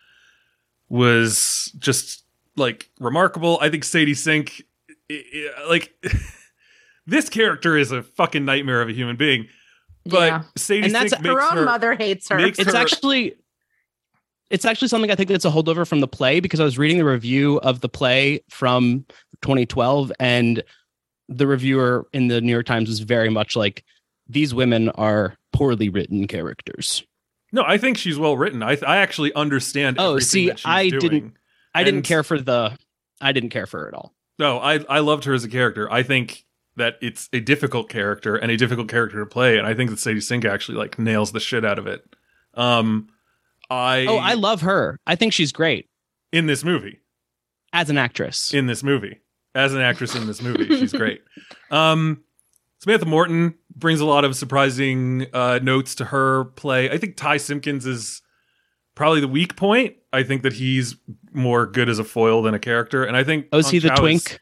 was 0.88 1.70
just 1.78 2.24
like 2.56 2.88
remarkable. 2.98 3.58
I 3.60 3.68
think 3.68 3.84
Sadie 3.84 4.14
Sink, 4.14 4.62
i- 5.10 5.22
i- 5.34 5.68
like 5.68 5.92
this 7.06 7.28
character 7.28 7.76
is 7.76 7.92
a 7.92 8.02
fucking 8.02 8.46
nightmare 8.46 8.80
of 8.80 8.88
a 8.88 8.92
human 8.92 9.16
being. 9.16 9.48
But 10.06 10.28
Yeah. 10.28 10.42
Sadie 10.56 10.86
And 10.86 10.94
that's 10.94 11.12
Sink 11.12 11.26
her 11.26 11.42
own 11.42 11.58
her, 11.58 11.64
mother 11.66 11.94
hates 11.94 12.30
her. 12.30 12.36
makes 12.38 12.58
It's 12.58 12.72
her- 12.72 12.78
actually 12.78 13.34
it's 14.50 14.64
actually 14.64 14.88
something 14.88 15.10
I 15.10 15.14
think 15.14 15.28
that's 15.30 15.44
a 15.44 15.50
holdover 15.50 15.86
from 15.86 16.00
the 16.00 16.08
play 16.08 16.40
because 16.40 16.60
I 16.60 16.64
was 16.64 16.78
reading 16.78 16.98
the 16.98 17.04
review 17.04 17.58
of 17.60 17.80
the 17.80 17.88
play 17.88 18.40
from 18.50 19.04
2012 19.42 20.12
and 20.20 20.62
the 21.28 21.46
reviewer 21.46 22.06
in 22.12 22.28
the 22.28 22.40
New 22.40 22.52
York 22.52 22.66
Times 22.66 22.88
was 22.88 23.00
very 23.00 23.30
much 23.30 23.56
like 23.56 23.84
these 24.28 24.54
women 24.54 24.90
are 24.90 25.36
poorly 25.52 25.88
written 25.88 26.26
characters. 26.26 27.02
No, 27.52 27.62
I 27.66 27.78
think 27.78 27.96
she's 27.98 28.18
well 28.18 28.36
written. 28.36 28.62
I 28.62 28.76
I 28.86 28.98
actually 28.98 29.32
understand. 29.34 29.96
Oh, 29.98 30.18
see, 30.18 30.50
I 30.64 30.88
doing. 30.90 31.00
didn't- 31.00 31.36
I 31.76 31.82
didn't 31.82 32.02
care 32.02 32.22
for 32.22 32.38
the 32.38 32.76
I 33.20 33.32
didn't 33.32 33.50
care 33.50 33.66
for 33.66 33.80
her 33.80 33.88
at 33.88 33.94
all. 33.94 34.14
No, 34.38 34.58
I 34.58 34.80
I 34.88 34.98
loved 35.00 35.24
her 35.24 35.34
as 35.34 35.44
a 35.44 35.48
character. 35.48 35.90
I 35.90 36.02
think 36.02 36.44
that 36.76 36.96
it's 37.00 37.28
a 37.32 37.40
difficult 37.40 37.88
character 37.88 38.36
and 38.36 38.50
a 38.50 38.56
difficult 38.56 38.88
character 38.88 39.18
to 39.20 39.26
play, 39.26 39.58
and 39.58 39.66
I 39.66 39.74
think 39.74 39.90
that 39.90 39.98
Sadie 39.98 40.20
Sink 40.20 40.44
actually 40.44 40.78
like 40.78 40.98
nails 40.98 41.32
the 41.32 41.40
shit 41.40 41.64
out 41.64 41.78
of 41.78 41.86
it. 41.86 42.04
Um, 42.54 43.08
I 43.70 44.06
Oh, 44.06 44.16
I 44.18 44.34
love 44.34 44.62
her. 44.62 44.98
I 45.06 45.16
think 45.16 45.32
she's 45.32 45.52
great 45.52 45.88
in 46.32 46.46
this 46.46 46.64
movie. 46.64 47.00
as 47.72 47.90
an 47.90 47.98
actress. 47.98 48.52
in 48.54 48.66
this 48.66 48.82
movie 48.82 49.18
as 49.54 49.72
an 49.74 49.80
actress 49.80 50.14
in 50.14 50.26
this 50.26 50.42
movie. 50.42 50.66
She's 50.66 50.92
great. 50.92 51.22
Um, 51.70 52.22
Samantha 52.80 53.06
Morton 53.06 53.54
brings 53.74 54.00
a 54.00 54.04
lot 54.04 54.24
of 54.24 54.36
surprising 54.36 55.26
uh, 55.32 55.58
notes 55.62 55.94
to 55.96 56.04
her 56.04 56.44
play. 56.44 56.90
I 56.90 56.98
think 56.98 57.16
Ty 57.16 57.38
Simpkins 57.38 57.86
is 57.86 58.20
probably 58.94 59.20
the 59.20 59.28
weak 59.28 59.56
point. 59.56 59.96
I 60.12 60.22
think 60.22 60.42
that 60.42 60.52
he's 60.52 60.94
more 61.32 61.66
good 61.66 61.88
as 61.88 61.98
a 61.98 62.04
foil 62.04 62.42
than 62.42 62.54
a 62.54 62.58
character, 62.60 63.02
and 63.04 63.16
I 63.16 63.24
think 63.24 63.46
oh, 63.52 63.58
is 63.58 63.70
he 63.70 63.78
the 63.80 63.88
Chow 63.88 63.94
is- 63.94 63.98
twink? 64.24 64.38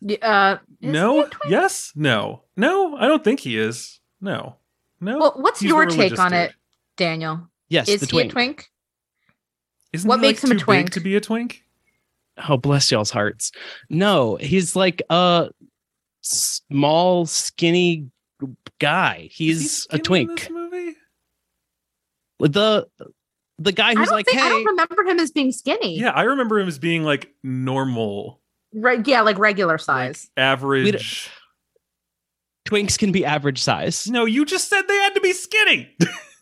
Y- 0.00 0.18
Uh, 0.22 0.58
is 0.80 0.92
No. 0.92 1.22
twink? 1.26 1.34
Yes. 1.48 1.92
No. 1.94 2.42
No. 2.56 2.96
I 2.96 3.06
don't 3.08 3.24
think 3.24 3.40
he 3.40 3.58
is. 3.58 4.00
No. 4.20 4.56
No. 5.00 5.18
Well, 5.18 5.34
what's 5.36 5.60
He's 5.60 5.68
your 5.68 5.84
take 5.86 6.18
on 6.18 6.30
dude. 6.32 6.40
it, 6.40 6.54
Daniel? 6.96 7.48
Yes, 7.68 7.88
Is 7.88 8.00
the 8.00 8.06
he 8.06 8.10
twink. 8.12 8.30
a 8.30 8.32
twink? 8.32 8.70
Isn't 9.92 10.08
what 10.08 10.20
he, 10.20 10.26
like, 10.26 10.34
makes 10.34 10.44
him 10.44 10.50
a 10.50 10.54
too 10.54 10.58
big 10.58 10.64
twink? 10.64 10.92
to 10.92 11.00
be 11.00 11.16
a 11.16 11.20
twink? 11.20 11.62
Oh, 12.48 12.56
bless 12.56 12.90
y'all's 12.90 13.10
hearts. 13.10 13.50
No, 13.88 14.36
he's 14.36 14.76
like 14.76 15.00
a 15.10 15.48
small, 16.20 17.26
skinny 17.26 18.10
guy. 18.78 19.28
Is 19.30 19.36
he 19.36 19.44
He's 19.46 19.62
a 19.90 19.96
skinny 19.96 19.98
in 19.98 20.02
twink. 20.04 20.40
this 20.40 20.50
movie? 20.50 20.96
The 22.40 22.86
the 23.58 23.72
guy 23.72 23.92
I 23.92 23.94
who's 23.94 24.08
don't 24.08 24.14
like, 24.16 24.26
think 24.26 24.38
I 24.42 24.48
don't 24.50 24.64
remember 24.66 25.02
him 25.04 25.18
as 25.18 25.30
being 25.30 25.50
skinny. 25.50 25.98
Yeah, 25.98 26.10
I 26.10 26.22
remember 26.24 26.58
him 26.58 26.68
as 26.68 26.78
being 26.78 27.02
like 27.04 27.32
normal, 27.42 28.40
Right. 28.74 29.06
Yeah, 29.06 29.22
like 29.22 29.38
regular 29.38 29.74
like, 29.74 29.80
size. 29.80 30.28
average. 30.36 31.30
twinks 32.68 32.98
can 32.98 33.12
be 33.12 33.24
average 33.24 33.62
size. 33.62 34.06
No, 34.10 34.26
you 34.26 34.44
just 34.44 34.68
said 34.68 34.82
they 34.86 34.96
had 34.96 35.14
to 35.14 35.20
be 35.22 35.32
skinny. 35.32 35.96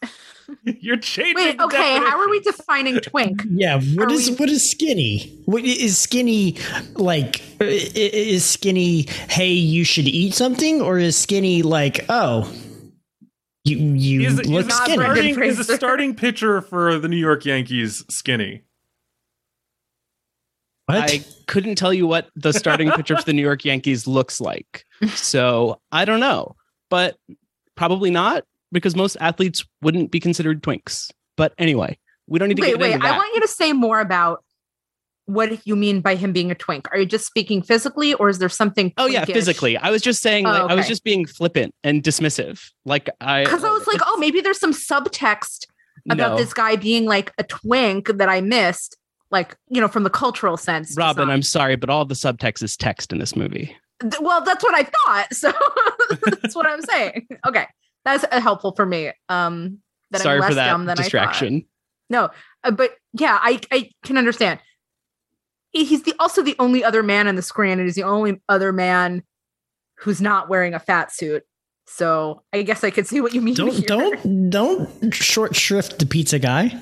You're 0.65 0.97
changing. 0.97 1.35
Wait. 1.37 1.59
the 1.59 1.65
Okay. 1.65 1.97
How 1.99 2.21
are 2.21 2.29
we 2.29 2.41
defining 2.41 2.99
twink? 3.01 3.43
Yeah, 3.51 3.81
what 3.95 4.11
Are 4.11 4.13
is 4.15 4.31
we- 4.31 4.37
what 4.37 4.49
is 4.49 4.69
skinny? 4.71 5.41
What 5.47 5.65
is 5.65 5.97
skinny 5.99 6.57
like? 6.95 7.41
i- 7.61 7.65
i- 7.65 7.69
Is 7.95 8.45
skinny? 8.45 9.03
Hey, 9.29 9.53
you 9.53 9.85
should 9.85 10.07
eat 10.09 10.35
something, 10.35 10.81
or 10.81 10.99
is 10.99 11.17
skinny 11.17 11.63
like? 11.63 12.05
Oh, 12.09 12.51
you 13.65 13.79
you 13.79 14.23
Is, 14.27 14.41
is, 14.41 14.49
look 14.49 14.69
a 14.69 14.73
skinny. 14.73 14.97
Starting, 14.99 15.43
is 15.43 15.59
a 15.59 15.65
starting 15.65 16.15
pitcher 16.15 16.61
for 16.61 16.99
the 16.99 17.09
New 17.09 17.17
York 17.17 17.45
Yankees 17.47 18.05
skinny? 18.11 18.63
What? 20.87 21.11
I 21.11 21.25
couldn't 21.47 21.77
tell 21.77 21.95
you 21.95 22.07
what 22.07 22.29
the 22.37 22.53
starting 22.53 22.91
pitcher 22.91 23.17
for 23.17 23.23
the 23.25 23.33
New 23.33 23.41
York 23.43 23.65
Yankees 23.65 24.07
looks 24.07 24.41
like. 24.41 24.85
So 25.15 25.81
I 25.93 26.05
don't 26.05 26.21
know, 26.21 26.57
but 26.91 27.17
probably 27.75 28.11
not 28.11 28.45
because 28.75 28.95
most 28.95 29.17
athletes 29.21 29.65
wouldn't 29.81 30.11
be 30.11 30.21
considered 30.21 30.63
twinks. 30.63 31.11
But 31.37 31.55
anyway, 31.57 31.97
we 32.27 32.39
don't 32.39 32.49
need 32.49 32.57
to 32.57 32.63
Wait. 32.63 32.73
get 32.73 32.81
Wait. 32.81 33.03
I 33.03 33.17
want 33.17 33.35
you 33.35 33.41
to 33.41 33.49
say 33.49 33.73
more 33.73 34.01
about 34.01 34.45
what 35.27 35.67
you 35.67 35.75
mean 35.75 36.03
by 36.03 36.17
him 36.17 36.33
being 36.33 36.51
a 36.51 36.55
twink. 36.55 36.87
Are 36.93 36.99
you 36.99 37.07
just 37.07 37.25
speaking 37.27 37.63
physically, 37.63 38.13
or 38.15 38.29
is 38.29 38.39
there 38.39 38.51
something? 38.51 38.93
Oh 38.99 39.07
yeah, 39.07 39.25
physically. 39.25 39.79
I 39.79 39.91
was 39.91 40.03
just 40.03 40.21
saying, 40.21 40.47
Oh, 40.47 40.51
like, 40.51 40.71
I 40.71 40.75
was 40.75 40.87
just 40.87 41.05
being 41.05 41.25
flippant 41.25 41.75
and 41.83 42.03
dismissive. 42.03 42.71
Like 42.85 43.09
I, 43.21 43.45
Because 43.45 43.65
I 43.65 43.71
was 43.71 43.87
like, 43.87 44.01
oh, 44.05 44.19
maybe 44.19 44.43
there's 44.43 44.61
some 44.61 44.75
subtext 44.75 45.67
about 46.11 46.33
no. 46.33 46.37
this 46.37 46.53
guy 46.53 46.77
being 46.77 47.07
like 47.07 47.33
a 47.39 47.45
twink 47.45 48.09
that 48.09 48.29
I 48.29 48.43
missed, 48.43 48.99
like 49.31 49.57
you 49.69 49.81
know, 49.81 49.89
from 49.89 50.03
the 50.03 50.11
cultural 50.11 50.57
sense. 50.57 50.95
Robyn, 50.97 51.31
I'm 51.31 51.43
sorry, 51.43 51.77
but 51.77 51.89
all 51.89 52.05
the 52.05 52.15
subtext 52.15 52.63
is 52.63 52.77
text 52.77 53.13
in 53.13 53.19
this 53.19 53.35
movie. 53.35 53.75
Well, 54.21 54.43
that's 54.43 54.63
what 54.63 54.75
I 54.75 54.83
thought. 54.83 55.33
So 55.33 55.53
that's 56.43 56.55
what 56.55 56.67
I'm 56.67 56.83
saying. 56.83 57.29
Okay, 57.47 57.67
that's 58.05 58.25
uh, 58.31 58.41
helpful 58.41 58.73
for 58.75 58.87
me. 58.87 59.13
Um, 59.29 59.79
that 60.11 60.21
sorry 60.21 60.37
I'm 60.37 60.41
less 60.41 60.51
for 60.51 60.55
that 60.55 60.67
dumb 60.69 60.85
than 60.87 60.97
distraction. 60.97 61.55
I 61.55 61.59
thought. 61.61 61.67
No, 62.11 62.31
uh, 62.65 62.71
but 62.71 62.97
yeah, 63.13 63.39
I 63.41 63.61
I 63.71 63.91
can 64.05 64.19
understand. 64.19 64.61
He's 65.73 66.05
the 66.05 66.15
also 66.21 66.43
the 66.43 66.55
only 66.59 66.85
other 66.85 67.03
man 67.03 67.27
on 67.27 67.35
the 67.35 67.43
screen, 67.43 67.79
and 67.79 67.83
he's 67.83 67.97
the 67.97 68.05
only 68.05 68.41
other 68.49 68.73
man 68.73 69.23
who's 69.97 70.21
not 70.21 70.49
wearing 70.49 70.75
a 70.75 70.79
fat 70.79 71.13
suit. 71.13 71.43
So 71.87 72.43
I 72.53 72.63
guess 72.63 72.85
I 72.85 72.91
could 72.91 73.07
see 73.07 73.21
what 73.21 73.35
you 73.35 73.41
mean. 73.41 73.55
don't 73.55 73.73
here. 73.73 73.83
don't 73.87 74.51
don't 74.51 75.15
short 75.15 75.57
shrift 75.57 75.99
the 75.99 76.07
pizza 76.07 76.39
guy. 76.39 76.81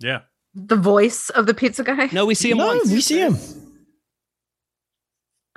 Yeah. 0.00 0.20
the 0.54 0.76
voice 0.76 1.28
of 1.30 1.46
the 1.46 1.54
pizza 1.54 1.82
guy. 1.82 2.08
No, 2.12 2.24
we 2.26 2.34
see 2.34 2.50
him 2.50 2.58
no, 2.58 2.68
once. 2.68 2.90
we 2.90 3.00
see 3.00 3.18
him, 3.20 3.36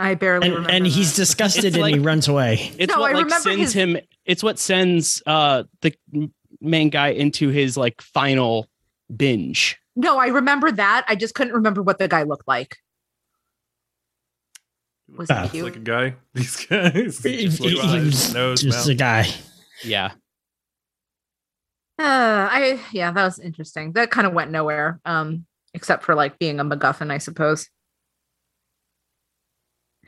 I 0.01 0.15
barely 0.15 0.47
and, 0.47 0.55
remember. 0.55 0.73
and 0.73 0.87
he's 0.87 1.15
disgusted 1.15 1.65
It's 1.65 1.77
and 1.77 1.85
he 1.87 1.99
runs 1.99 2.27
away. 2.27 2.71
It's 2.77 2.93
No, 2.93 2.99
what 3.01 3.11
I 3.11 3.13
like 3.15 3.23
remember 3.25 3.41
sends 3.49 3.61
his- 3.61 3.73
him. 3.73 3.97
It's 4.25 4.43
what 4.43 4.59
sends 4.59 5.21
uh 5.25 5.63
the 5.81 5.93
main 6.59 6.89
guy 6.89 7.09
into 7.09 7.49
his 7.49 7.77
like 7.77 8.01
final 8.01 8.67
binge. 9.15 9.77
no, 9.95 10.17
I 10.17 10.27
remember 10.27 10.71
that. 10.71 11.05
I 11.07 11.15
just 11.15 11.33
couldn't 11.35 11.53
remember 11.53 11.81
what 11.81 11.99
the 11.99 12.07
guy 12.07 12.23
looked 12.23 12.47
like. 12.47 12.77
Was 15.17 15.29
he 15.29 15.49
cute? 15.49 15.65
like 15.65 15.75
a 15.75 15.79
guy. 15.79 16.15
These 16.33 16.65
guys. 16.67 17.19
Just 17.19 17.59
blue 17.59 17.69
he- 17.69 17.79
he 17.79 17.97
eyes, 17.97 18.33
nose, 18.33 18.61
just 18.61 18.77
mouth. 18.79 18.87
a 18.87 18.95
guy. 18.95 19.27
Yeah, 19.83 20.11
Uh, 21.99 22.47
I 22.51 22.79
yeah, 22.91 23.11
that 23.11 23.23
was 23.23 23.39
interesting. 23.39 23.93
That 23.93 24.11
kind 24.11 24.25
of 24.27 24.33
went 24.33 24.51
nowhere. 24.51 24.99
Um, 25.05 25.45
except 25.73 26.03
for 26.03 26.13
like 26.15 26.37
being 26.39 26.59
a 26.59 26.63
MacGuffin, 26.65 27.11
I 27.11 27.17
suppose. 27.17 27.67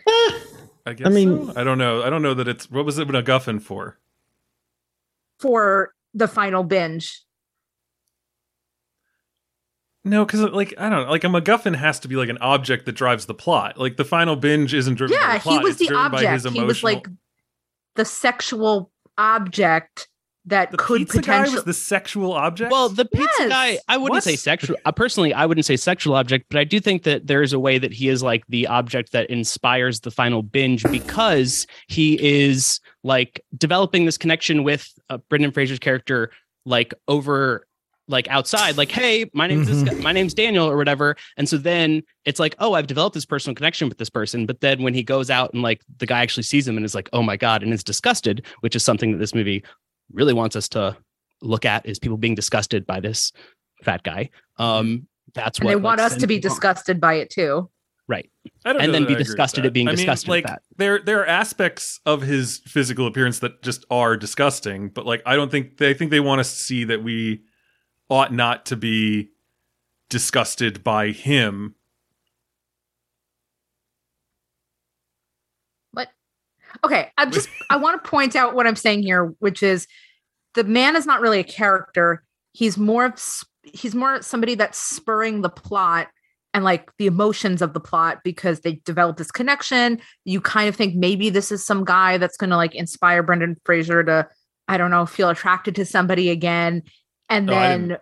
I 0.08 0.94
guess. 0.96 1.12
mean- 1.12 1.48
so? 1.48 1.54
I 1.60 1.64
don't 1.64 1.78
know. 1.78 2.04
I 2.04 2.10
don't 2.10 2.22
know 2.22 2.34
that 2.34 2.48
it's. 2.48 2.70
What 2.70 2.86
was 2.86 2.98
it 2.98 3.14
a 3.14 3.22
guffin 3.22 3.60
for? 3.60 4.00
For 5.40 5.94
the 6.14 6.28
final 6.28 6.64
binge. 6.64 7.22
No, 10.06 10.26
because 10.26 10.42
like 10.42 10.74
I 10.78 10.90
don't 10.90 11.06
know. 11.06 11.12
Like 11.12 11.24
a 11.24 11.28
MacGuffin 11.28 11.76
has 11.76 12.00
to 12.02 12.08
be 12.10 12.16
like 12.16 12.30
an 12.30 12.38
object 12.40 12.86
that 12.86 12.92
drives 12.92 13.26
the 13.26 13.34
plot. 13.34 13.78
Like 13.78 13.96
the 13.96 14.04
final 14.04 14.36
binge 14.36 14.74
isn't 14.74 14.96
driven. 14.96 15.18
by 15.18 15.22
Yeah, 15.22 15.34
the 15.36 15.40
plot, 15.40 15.60
he 15.60 15.64
was 15.64 15.72
it's 15.72 15.80
the 15.80 15.88
driven 15.88 16.12
by 16.12 16.26
his 16.26 16.46
object. 16.46 16.60
He 16.62 16.64
was 16.66 16.84
like 16.84 17.08
the 17.96 18.04
sexual 18.06 18.92
object 19.18 20.10
that 20.46 20.72
the 20.72 20.78
could 20.78 21.00
pizza 21.02 21.18
guy 21.18 21.22
potentially. 21.22 21.56
was 21.56 21.64
the 21.64 21.74
sexual 21.74 22.34
object. 22.34 22.72
Well, 22.72 22.90
the 22.90 23.06
pizza 23.06 23.28
Yes. 23.40 23.50
guy, 23.50 23.78
I 23.88 23.96
wouldn't 23.98 24.16
What? 24.18 24.24
say 24.24 24.36
sexual. 24.36 24.76
Uh, 24.84 24.92
personally, 24.92 25.34
I 25.34 25.46
wouldn't 25.46 25.66
say 25.66 25.78
sexual 25.78 26.16
object, 26.16 26.48
but 26.50 26.60
I 26.60 26.66
do 26.66 26.80
think 26.82 27.04
that 27.04 27.28
there 27.28 27.42
is 27.42 27.54
a 27.54 27.60
way 27.60 27.78
that 27.78 27.94
he 27.94 28.10
is 28.10 28.22
like 28.22 28.44
the 28.50 28.68
object 28.68 29.14
that 29.14 29.30
inspires 29.30 30.02
the 30.02 30.12
final 30.12 30.42
binge 30.44 30.84
because 30.92 31.66
he 31.88 32.22
is 32.22 32.80
like 33.04 33.42
developing 33.58 34.06
this 34.06 34.18
connection 34.18 34.64
with 34.64 34.88
uh, 35.10 35.18
Brendan 35.30 35.52
Fraser's 35.52 35.80
character, 35.80 36.30
like 36.66 36.94
over, 37.08 37.66
like 38.10 38.28
outside, 38.28 38.76
like, 38.76 38.92
hey, 38.92 39.30
my 39.34 39.48
name's 39.48 39.68
this 39.68 39.82
guy, 39.82 39.94
my 40.02 40.12
name's 40.12 40.34
Daniel 40.34 40.70
or 40.70 40.76
whatever. 40.76 41.16
And 41.38 41.48
so 41.48 41.58
then 41.58 42.04
it's 42.26 42.38
like, 42.40 42.54
oh, 42.60 42.74
I've 42.74 42.88
developed 42.88 43.14
this 43.14 43.26
personal 43.26 43.56
connection 43.56 43.88
with 43.88 43.98
this 43.98 44.10
person. 44.10 44.46
But 44.46 44.60
then 44.60 44.84
when 44.84 44.94
he 44.94 45.04
goes 45.04 45.30
out 45.30 45.54
and 45.54 45.62
like 45.64 45.82
the 46.00 46.06
guy 46.06 46.22
actually 46.22 46.44
sees 46.44 46.68
him 46.68 46.76
and 46.76 46.86
is 46.86 46.94
like, 46.96 47.10
oh 47.14 47.24
my 47.24 47.38
god, 47.38 47.64
and 47.64 47.72
is 47.72 47.82
disgusted, 47.82 48.46
which 48.60 48.76
is 48.76 48.84
something 48.84 49.14
that 49.14 49.20
this 49.20 49.34
movie 49.34 49.64
really 50.14 50.34
wants 50.34 50.56
us 50.56 50.70
to 50.70 50.96
look 51.42 51.66
at 51.66 51.86
is 51.86 52.00
people 52.00 52.18
being 52.18 52.36
disgusted 52.36 52.86
by 52.86 53.00
this 53.00 53.32
fat 53.84 54.04
guy. 54.04 54.30
Um, 54.58 55.08
that's 55.34 55.60
and 55.60 55.66
what 55.66 55.72
they 55.72 55.76
want 55.76 56.00
us 56.00 56.16
to 56.18 56.28
be 56.28 56.40
disgusted 56.40 56.98
on. 56.98 57.00
by 57.02 57.16
it 57.16 57.30
too. 57.30 57.70
right? 58.08 58.30
I 58.66 58.74
don't 58.74 58.82
and 58.82 58.92
know 58.92 59.00
then 59.00 59.08
be 59.08 59.16
I 59.16 59.18
disgusted 59.18 59.66
at 59.66 59.74
being 59.74 59.88
I 59.88 59.92
mean, 59.92 59.98
disgusted 59.98 60.30
Like 60.30 60.44
with 60.46 60.52
that. 60.52 60.62
there, 60.78 61.00
there 61.00 61.22
are 61.22 61.26
aspects 61.26 62.00
of 62.06 62.22
his 62.22 62.60
physical 62.66 63.08
appearance 63.08 63.40
that 63.40 63.62
just 63.64 63.86
are 63.90 64.16
disgusting. 64.16 64.90
But 64.90 65.06
like, 65.06 65.22
I 65.26 65.36
don't 65.36 65.50
think 65.52 65.78
they 65.78 65.90
I 65.90 65.94
think 65.94 66.12
they 66.12 66.20
want 66.20 66.42
us 66.42 66.54
to 66.54 66.64
see 66.64 66.84
that 66.86 67.04
we 67.04 67.44
ought 68.10 68.34
not 68.34 68.66
to 68.68 68.76
be 68.76 69.32
disgusted 70.10 70.84
by 70.84 71.10
him. 71.12 71.76
Okay, 76.84 77.12
I'm 77.18 77.32
just 77.32 77.50
I 77.70 77.78
want 77.78 78.04
to 78.04 78.10
point 78.10 78.36
out 78.36 78.56
what 78.56 78.68
I'm 78.68 78.76
saying 78.76 79.04
here, 79.04 79.34
which 79.40 79.64
is 79.64 79.88
the 80.54 80.64
man 80.64 80.96
is 80.96 81.06
not 81.06 81.22
really 81.22 81.40
a 81.40 81.44
character. 81.44 82.24
He's 82.54 82.78
more 82.78 83.06
of 83.06 83.22
he's 83.64 83.96
more 83.96 84.22
somebody 84.22 84.56
that's 84.56 84.78
spurring 84.78 85.42
the 85.42 85.50
plot 85.50 86.08
and 86.54 86.64
like 86.64 86.92
the 86.98 87.08
emotions 87.08 87.62
of 87.62 87.74
the 87.74 87.80
plot 87.80 88.20
because 88.24 88.60
they 88.60 88.74
develop 88.86 89.18
this 89.18 89.32
connection. 89.32 90.00
You 90.26 90.40
kind 90.42 90.70
of 90.70 90.76
think 90.76 90.96
maybe 90.96 91.30
this 91.30 91.52
is 91.52 91.66
some 91.66 91.84
guy 91.84 92.18
that's 92.18 92.38
going 92.38 92.52
to 92.52 92.58
like 92.58 92.76
inspire 92.76 93.24
Brendan 93.24 93.58
Fraser 93.66 94.04
to 94.04 94.28
I 94.68 94.78
don't 94.78 94.92
know, 94.92 95.06
feel 95.06 95.30
attracted 95.30 95.76
to 95.76 95.86
somebody 95.86 96.30
again. 96.30 96.84
And 97.30 97.48
No, 97.48 97.54
then 97.54 97.98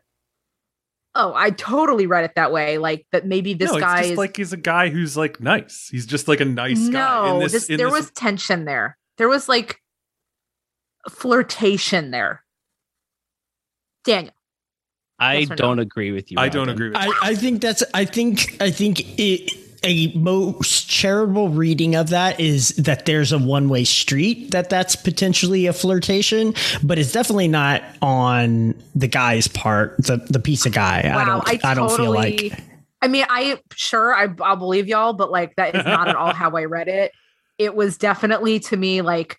Oh, 1.13 1.33
I 1.35 1.49
totally 1.49 2.07
read 2.07 2.23
it 2.23 2.35
that 2.35 2.51
way. 2.53 2.77
Like 2.77 3.05
that 3.11 3.25
maybe 3.25 3.53
this 3.53 3.69
no, 3.69 3.75
it's 3.77 3.83
guy 3.85 3.97
just 3.99 4.11
is 4.11 4.17
like 4.17 4.37
he's 4.37 4.53
a 4.53 4.57
guy 4.57 4.89
who's 4.89 5.17
like 5.17 5.41
nice. 5.41 5.89
He's 5.91 6.05
just 6.05 6.27
like 6.27 6.39
a 6.39 6.45
nice 6.45 6.87
guy. 6.87 7.27
no, 7.27 7.33
In 7.35 7.39
this, 7.41 7.51
this, 7.51 7.69
in 7.69 7.77
there 7.77 7.87
this- 7.87 7.93
was 7.99 8.11
tension 8.11 8.65
there. 8.65 8.97
There 9.17 9.27
was 9.27 9.49
like 9.49 9.81
flirtation 11.09 12.11
there. 12.11 12.43
Daniel, 14.03 14.33
I 15.19 15.37
Yes 15.39 15.47
or 15.47 15.49
no? 15.51 15.55
don't 15.57 15.79
agree 15.79 16.11
with 16.11 16.31
you. 16.31 16.37
I 16.39 16.49
don't 16.49 16.69
agree 16.69 16.89
with. 16.89 16.97
I, 16.97 17.11
I 17.21 17.35
think 17.35 17.61
that's 17.61 17.83
I 17.93 18.05
think 18.05 18.57
I 18.61 18.71
think 18.71 19.19
it 19.19 19.51
a 19.83 20.13
most 20.13 20.87
charitable 20.89 21.49
reading 21.49 21.95
of 21.95 22.09
that 22.09 22.39
is 22.39 22.69
that 22.75 23.05
there's 23.05 23.31
a 23.31 23.39
one 23.39 23.67
way 23.67 23.83
street 23.83 24.51
that 24.51 24.69
that's 24.69 24.95
potentially 24.95 25.65
a 25.65 25.73
flirtation, 25.73 26.53
but 26.83 26.99
it's 26.99 27.11
definitely 27.11 27.47
not 27.47 27.81
on 28.01 28.75
the 28.93 29.07
guy's 29.07 29.47
part, 29.47 29.97
the 29.97 30.17
the 30.29 30.39
pizza 30.39 30.69
guy. 30.69 30.99
I 30.99 31.25
don't 31.25 31.65
I, 31.65 31.73
don't 31.73 31.91
feel 31.95 32.11
like 32.11 32.61
I 33.01 33.07
mean, 33.07 33.25
I 33.29 33.59
sure 33.73 34.13
I, 34.13 34.27
I'll 34.41 34.55
believe 34.55 34.87
y'all, 34.87 35.13
but 35.13 35.31
like 35.31 35.55
that 35.55 35.75
is 35.75 35.85
not 35.85 36.07
at 36.07 36.15
all 36.15 36.33
how 36.33 36.51
I 36.51 36.65
read 36.65 36.87
it. 36.87 37.11
It 37.57 37.75
was 37.75 37.97
definitely 37.97 38.59
to 38.61 38.77
me 38.77 39.01
like 39.01 39.37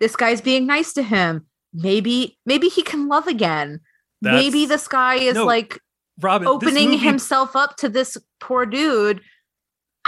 this 0.00 0.16
guy's 0.16 0.40
being 0.40 0.66
nice 0.66 0.94
to 0.94 1.02
him. 1.02 1.46
Maybe 1.74 2.38
maybe 2.46 2.68
he 2.68 2.82
can 2.82 3.08
love 3.08 3.26
again. 3.26 3.80
That's- 4.22 4.42
maybe 4.42 4.64
this 4.64 4.88
guy 4.88 5.16
is 5.16 5.34
No, 5.34 5.44
like 5.44 5.78
Robyn, 6.22 6.48
opening 6.48 6.90
movie- 6.92 6.96
himself 7.04 7.54
up 7.54 7.76
to 7.76 7.90
this 7.90 8.16
poor 8.40 8.64
dude. 8.64 9.20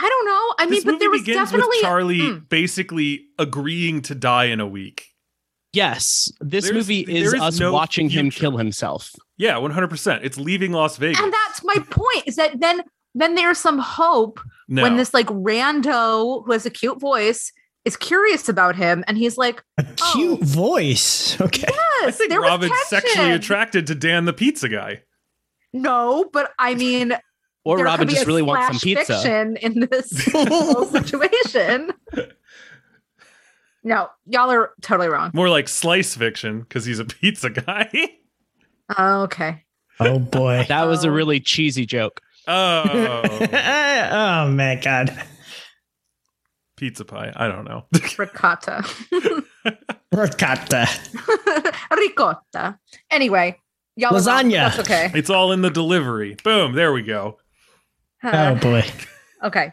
I 0.01 0.09
don't 0.09 0.27
know. 0.27 0.55
I 0.59 0.65
mean, 0.67 0.75
this 0.75 0.85
but 0.85 0.99
there 1.01 1.11
was 1.11 1.23
begins 1.23 1.51
definitely 1.51 1.69
with 1.79 1.81
Charlie 1.83 2.21
Hmm. 2.21 2.39
basically 2.49 3.27
agreeing 3.39 4.01
to 4.03 4.15
die 4.15 4.45
in 4.45 4.61
a 4.61 4.67
week. 4.67 5.07
Yes, 5.73 6.33
this 6.41 6.65
There's- 6.65 6.75
movie 6.75 7.05
there 7.05 7.17
is 7.17 7.35
is 7.35 7.41
us 7.41 7.59
no 7.61 7.73
watching 7.73 8.09
him 8.09 8.31
kill 8.31 8.57
himself. 8.57 9.11
Yeah, 9.37 9.59
one 9.59 9.71
hundred 9.73 9.89
percent. 9.91 10.25
It's 10.25 10.39
leaving 10.39 10.73
Las 10.73 10.97
Vegas. 10.97 11.21
and 11.21 11.33
that's 11.33 11.63
my 11.63 11.77
point. 11.91 12.23
Is 12.27 12.37
that 12.37 12.59
then 12.61 12.83
then 13.15 13.35
there's 13.35 13.59
some 13.59 13.79
hope 13.79 14.41
no. 14.69 14.83
when 14.83 14.97
this 14.97 15.13
like 15.13 15.27
rando 15.27 16.45
who 16.47 16.53
has 16.53 16.65
a 16.65 16.71
cute 16.71 17.01
voice 17.01 17.53
is 17.85 17.97
curious 17.97 18.49
about 18.49 18.77
him, 18.77 19.03
and 19.09 19.17
he's 19.19 19.37
like, 19.39 19.63
a 19.79 19.85
cute 20.13 20.41
voice. 20.43 21.37
Okay. 21.41 21.67
I 21.69 22.03
"Yes, 22.05 22.17
think 22.19 22.33
Robyn's 22.33 22.73
sexually 22.87 23.33
attracted 23.33 23.87
to 23.89 23.95
Dan 23.95 24.25
the 24.25 24.33
pizza 24.33 24.69
guy. 24.69 25.03
No, 25.73 26.29
but 26.33 26.53
I 26.59 26.75
mean, 26.75 27.17
Or 27.69 27.77
there 27.77 27.87
Robyn 27.87 28.09
just 28.09 28.27
really 28.27 28.43
wants 28.43 28.67
some 28.69 28.79
pizza. 28.81 29.15
Fiction 29.15 29.57
in 29.59 29.81
this 29.91 30.27
whole 30.33 30.85
situation. 30.87 31.93
No, 33.85 34.09
y'all 34.27 34.51
are 34.51 34.71
totally 34.83 35.09
wrong. 35.09 35.31
More 35.35 35.49
like 35.49 35.69
slice 35.69 36.15
fiction 36.17 36.61
because 36.61 36.85
he's 36.85 36.99
a 36.99 37.05
pizza 37.05 37.51
guy. 37.51 37.91
Okay. 38.99 39.65
Oh 40.01 40.19
boy. 40.19 40.65
That 40.69 40.85
was 40.85 41.05
a 41.05 41.09
Oh. 41.09 41.13
really 41.13 41.41
cheesy 41.41 41.85
joke. 41.85 42.23
oh, 42.47 42.85
oh 43.53 44.49
man, 44.51 44.81
God. 44.81 45.15
pizza 46.79 47.05
pie. 47.05 47.31
I 47.37 47.49
don't 47.49 47.67
know. 47.67 47.85
Ricotta. 48.17 48.83
Ricotta. 50.11 50.89
Ricotta. 51.95 52.79
Anyway, 53.11 53.59
y'all 53.97 54.09
are 54.17 54.21
wrong, 54.23 54.23
Lasagna. 54.47 54.53
That's 54.53 54.79
okay. 54.79 55.11
it's 55.15 55.29
all 55.29 55.53
in 55.53 55.61
the 55.61 55.71
delivery. 55.71 56.37
Boom. 56.43 56.73
There 56.73 56.91
we 56.95 57.03
go. 57.03 57.37
Oh 58.25 58.55
boy. 58.57 58.85
okay. 59.45 59.73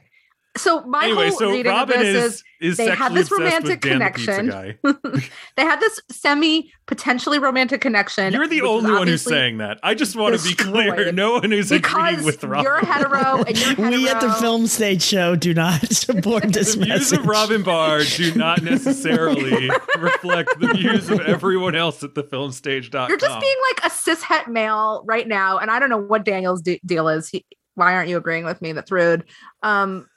So 0.57 0.81
my 0.85 1.03
anyway, 1.03 1.29
whole 1.29 1.37
so 1.37 1.51
reading 1.51 1.71
Robyn 1.71 1.95
of 1.95 2.01
this 2.01 2.15
is 2.15 2.33
is 2.33 2.43
is 2.61 2.77
they 2.77 2.89
had 2.89 3.13
this 3.13 3.29
romantic 3.29 3.83
with 3.83 3.99
Dan 3.99 3.99
the 3.99 4.09
connection. 4.09 4.47
they 5.57 5.63
had 5.63 5.81
this 5.81 5.99
semi 6.09 6.71
potentially 6.85 7.39
romantic 7.39 7.81
connection. 7.81 8.31
You're 8.31 8.47
the 8.47 8.61
only 8.61 8.91
one 8.91 9.07
who's 9.07 9.21
saying 9.21 9.57
that. 9.57 9.79
I 9.83 9.95
just 9.95 10.15
want 10.15 10.39
to 10.39 10.47
be 10.47 10.55
clear. 10.55 11.11
No 11.11 11.33
one 11.33 11.51
is 11.51 11.71
agreeing 11.71 11.81
because 11.81 12.25
with 12.25 12.43
Robyn. 12.43 12.63
you're 12.63 12.85
hetero 12.85 13.43
and 13.43 13.57
you're 13.57 13.69
hetero. 13.69 13.89
We 13.95 14.07
at 14.07 14.21
the 14.21 14.31
film 14.33 14.67
stage 14.67 15.01
show 15.01 15.35
do 15.35 15.53
not 15.53 15.91
support 15.91 16.43
this 16.53 16.75
the 16.75 16.85
views 16.85 17.11
of 17.11 17.25
Robyn 17.25 17.63
Bahr 17.63 18.03
do 18.03 18.33
not 18.35 18.63
necessarily 18.63 19.69
reflect 19.99 20.57
the 20.59 20.73
views 20.73 21.09
of 21.09 21.19
everyone 21.21 21.75
else 21.75 22.03
at 22.03 22.13
thefilmstage.com. 22.13 23.09
You're 23.09 23.17
just 23.17 23.39
being 23.41 23.57
like 23.69 23.91
a 23.91 23.93
cishet 23.93 24.47
male 24.47 25.03
right 25.05 25.27
now, 25.27 25.57
and 25.57 25.69
I 25.69 25.79
don't 25.79 25.89
know 25.89 26.01
what 26.01 26.23
Daniel's 26.23 26.61
de- 26.61 26.79
deal 26.85 27.09
is. 27.09 27.29
He, 27.29 27.45
why 27.75 27.93
aren't 27.93 28.09
you 28.09 28.17
agreeing 28.17 28.45
with 28.45 28.61
me? 28.61 28.71
That's 28.71 28.91
rude. 28.91 29.23
Um, 29.63 30.07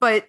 but 0.00 0.26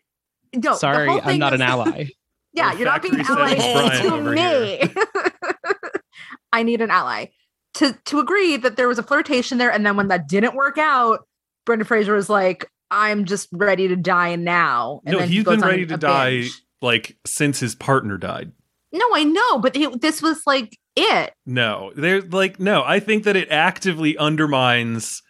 no, 0.54 0.72
the 0.72 0.76
Sorry, 0.76 1.10
I'm 1.10 1.39
not 1.39 1.54
is- 1.54 1.60
an 1.62 1.68
ally. 1.68 2.06
Yeah, 2.54 2.74
Or 2.74 2.76
you're 2.76 2.86
not 2.86 3.02
being 3.02 3.16
an 3.16 3.22
ally 3.22 3.56
Brian 3.56 4.04
to 4.04 4.32
me. 4.32 4.82
I 6.54 6.64
need 6.64 6.82
an 6.82 6.91
ally 6.91 7.28
to 7.76 7.93
to 8.06 8.20
agree 8.20 8.58
that 8.58 8.76
there 8.76 8.88
was 8.88 8.99
a 8.99 9.04
flirtation 9.04 9.58
there, 9.58 9.72
and 9.72 9.86
then 9.86 9.95
when 9.95 10.10
that 10.10 10.28
didn't 10.28 10.56
work 10.56 10.78
out, 10.78 11.26
Brendan 11.66 11.86
Fraser 11.88 12.14
was 12.14 12.30
like, 12.30 12.70
"I'm 12.89 13.24
just 13.26 13.47
ready 13.54 13.88
to 13.88 13.95
die 13.95 14.36
now." 14.36 14.99
And 15.06 15.14
no, 15.14 15.20
then 15.20 15.30
he 15.30 15.36
he's 15.36 15.43
goes 15.45 15.56
been 15.56 15.64
on 15.64 15.70
ready 15.70 15.86
to 15.86 15.97
die 15.97 16.30
binge. 16.41 16.62
like 16.82 17.18
since 17.26 17.60
his 17.62 17.74
partner 17.76 18.18
died. 18.18 18.52
No, 18.91 19.06
I 19.14 19.24
know, 19.24 19.60
but 19.60 19.78
it, 19.78 20.02
this 20.02 20.22
was 20.22 20.41
like 20.45 20.78
it. 20.97 21.34
No, 21.45 21.93
they're 21.95 22.22
like 22.22 22.60
no. 22.60 22.84
I 22.86 22.99
think 22.99 23.24
that 23.24 23.38
it 23.38 23.49
actively 23.49 24.18
undermines 24.18 25.22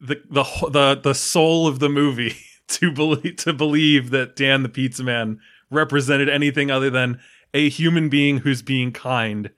the 0.00 0.22
the 0.30 0.44
the 0.70 1.00
the 1.02 1.14
soul 1.14 1.66
of 1.66 1.78
the 1.78 1.88
movie 1.88 2.36
to 2.68 2.92
believe 2.92 3.36
to 3.36 3.52
believe 3.52 4.10
that 4.10 4.36
Dan 4.36 4.62
the 4.62 4.68
Pizza 4.68 5.02
Man 5.02 5.40
represented 5.70 6.28
anything 6.28 6.70
other 6.70 6.90
than 6.90 7.20
a 7.52 7.68
human 7.68 8.08
being 8.08 8.38
who's 8.38 8.62
being 8.62 8.92
kind. 8.92 9.50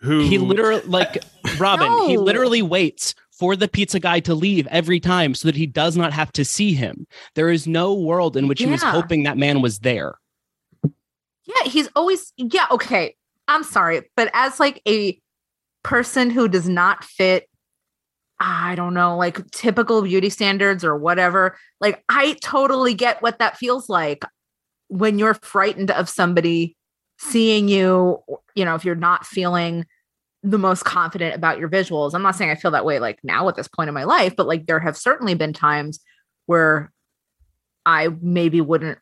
Who 0.00 0.28
He 0.28 0.38
literally, 0.38 0.82
like, 0.86 1.22
Robyn, 1.58 2.08
he 2.08 2.18
literally 2.18 2.62
waits 2.62 3.14
for 3.30 3.56
the 3.56 3.68
pizza 3.68 3.98
guy 3.98 4.20
to 4.20 4.34
leave 4.34 4.66
every 4.68 5.00
time 5.00 5.34
so 5.34 5.48
that 5.48 5.56
he 5.56 5.66
does 5.66 5.96
not 5.96 6.12
have 6.12 6.30
to 6.32 6.44
see 6.44 6.72
him. 6.72 7.06
There 7.34 7.50
is 7.50 7.66
no 7.66 7.94
world 7.94 8.36
in 8.36 8.46
which 8.46 8.60
he 8.60 8.66
was 8.66 8.82
hoping 8.82 9.24
that 9.24 9.36
man 9.36 9.60
was 9.60 9.80
there. 9.80 10.18
Yeah, 10.82 11.64
he's 11.64 11.88
always 11.96 12.32
yeah, 12.36 12.66
okay. 12.70 13.16
I'm 13.48 13.64
sorry, 13.64 14.02
but 14.16 14.30
as 14.32 14.60
like 14.60 14.80
a 14.88 15.20
person 15.82 16.30
who 16.30 16.48
does 16.48 16.68
not 16.68 17.04
fit 17.04 17.48
I 18.40 18.74
don't 18.74 18.94
know, 18.94 19.16
like 19.16 19.50
typical 19.50 20.02
beauty 20.02 20.28
standards 20.28 20.84
or 20.84 20.96
whatever, 20.96 21.56
like 21.80 22.02
I 22.08 22.36
totally 22.42 22.94
get 22.94 23.22
what 23.22 23.38
that 23.38 23.56
feels 23.56 23.88
like 23.88 24.24
when 24.88 25.18
you're 25.18 25.34
frightened 25.34 25.90
of 25.90 26.08
somebody 26.08 26.76
seeing 27.18 27.68
you, 27.68 28.22
you 28.54 28.64
know, 28.64 28.74
if 28.74 28.84
you're 28.84 28.94
not 28.94 29.24
feeling 29.24 29.86
the 30.42 30.58
most 30.58 30.84
confident 30.84 31.34
about 31.34 31.58
your 31.58 31.70
visuals. 31.70 32.14
I'm 32.14 32.22
not 32.22 32.36
saying 32.36 32.50
I 32.50 32.54
feel 32.54 32.70
that 32.72 32.84
way 32.84 32.98
like 32.98 33.18
now 33.24 33.48
at 33.48 33.56
this 33.56 33.66
point 33.66 33.88
in 33.88 33.94
my 33.94 34.04
life, 34.04 34.36
but 34.36 34.46
like 34.46 34.66
there 34.66 34.78
have 34.78 34.96
certainly 34.96 35.34
been 35.34 35.54
times 35.54 36.00
where 36.46 36.92
I 37.86 38.08
maybe 38.20 38.60
wouldn't 38.60 38.98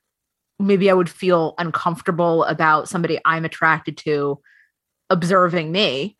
maybe 0.60 0.88
I 0.88 0.94
would 0.94 1.10
feel 1.10 1.54
uncomfortable 1.58 2.44
about 2.44 2.88
somebody 2.88 3.18
I'm 3.24 3.44
attracted 3.44 3.96
to 3.98 4.40
observing 5.10 5.72
me. 5.72 6.16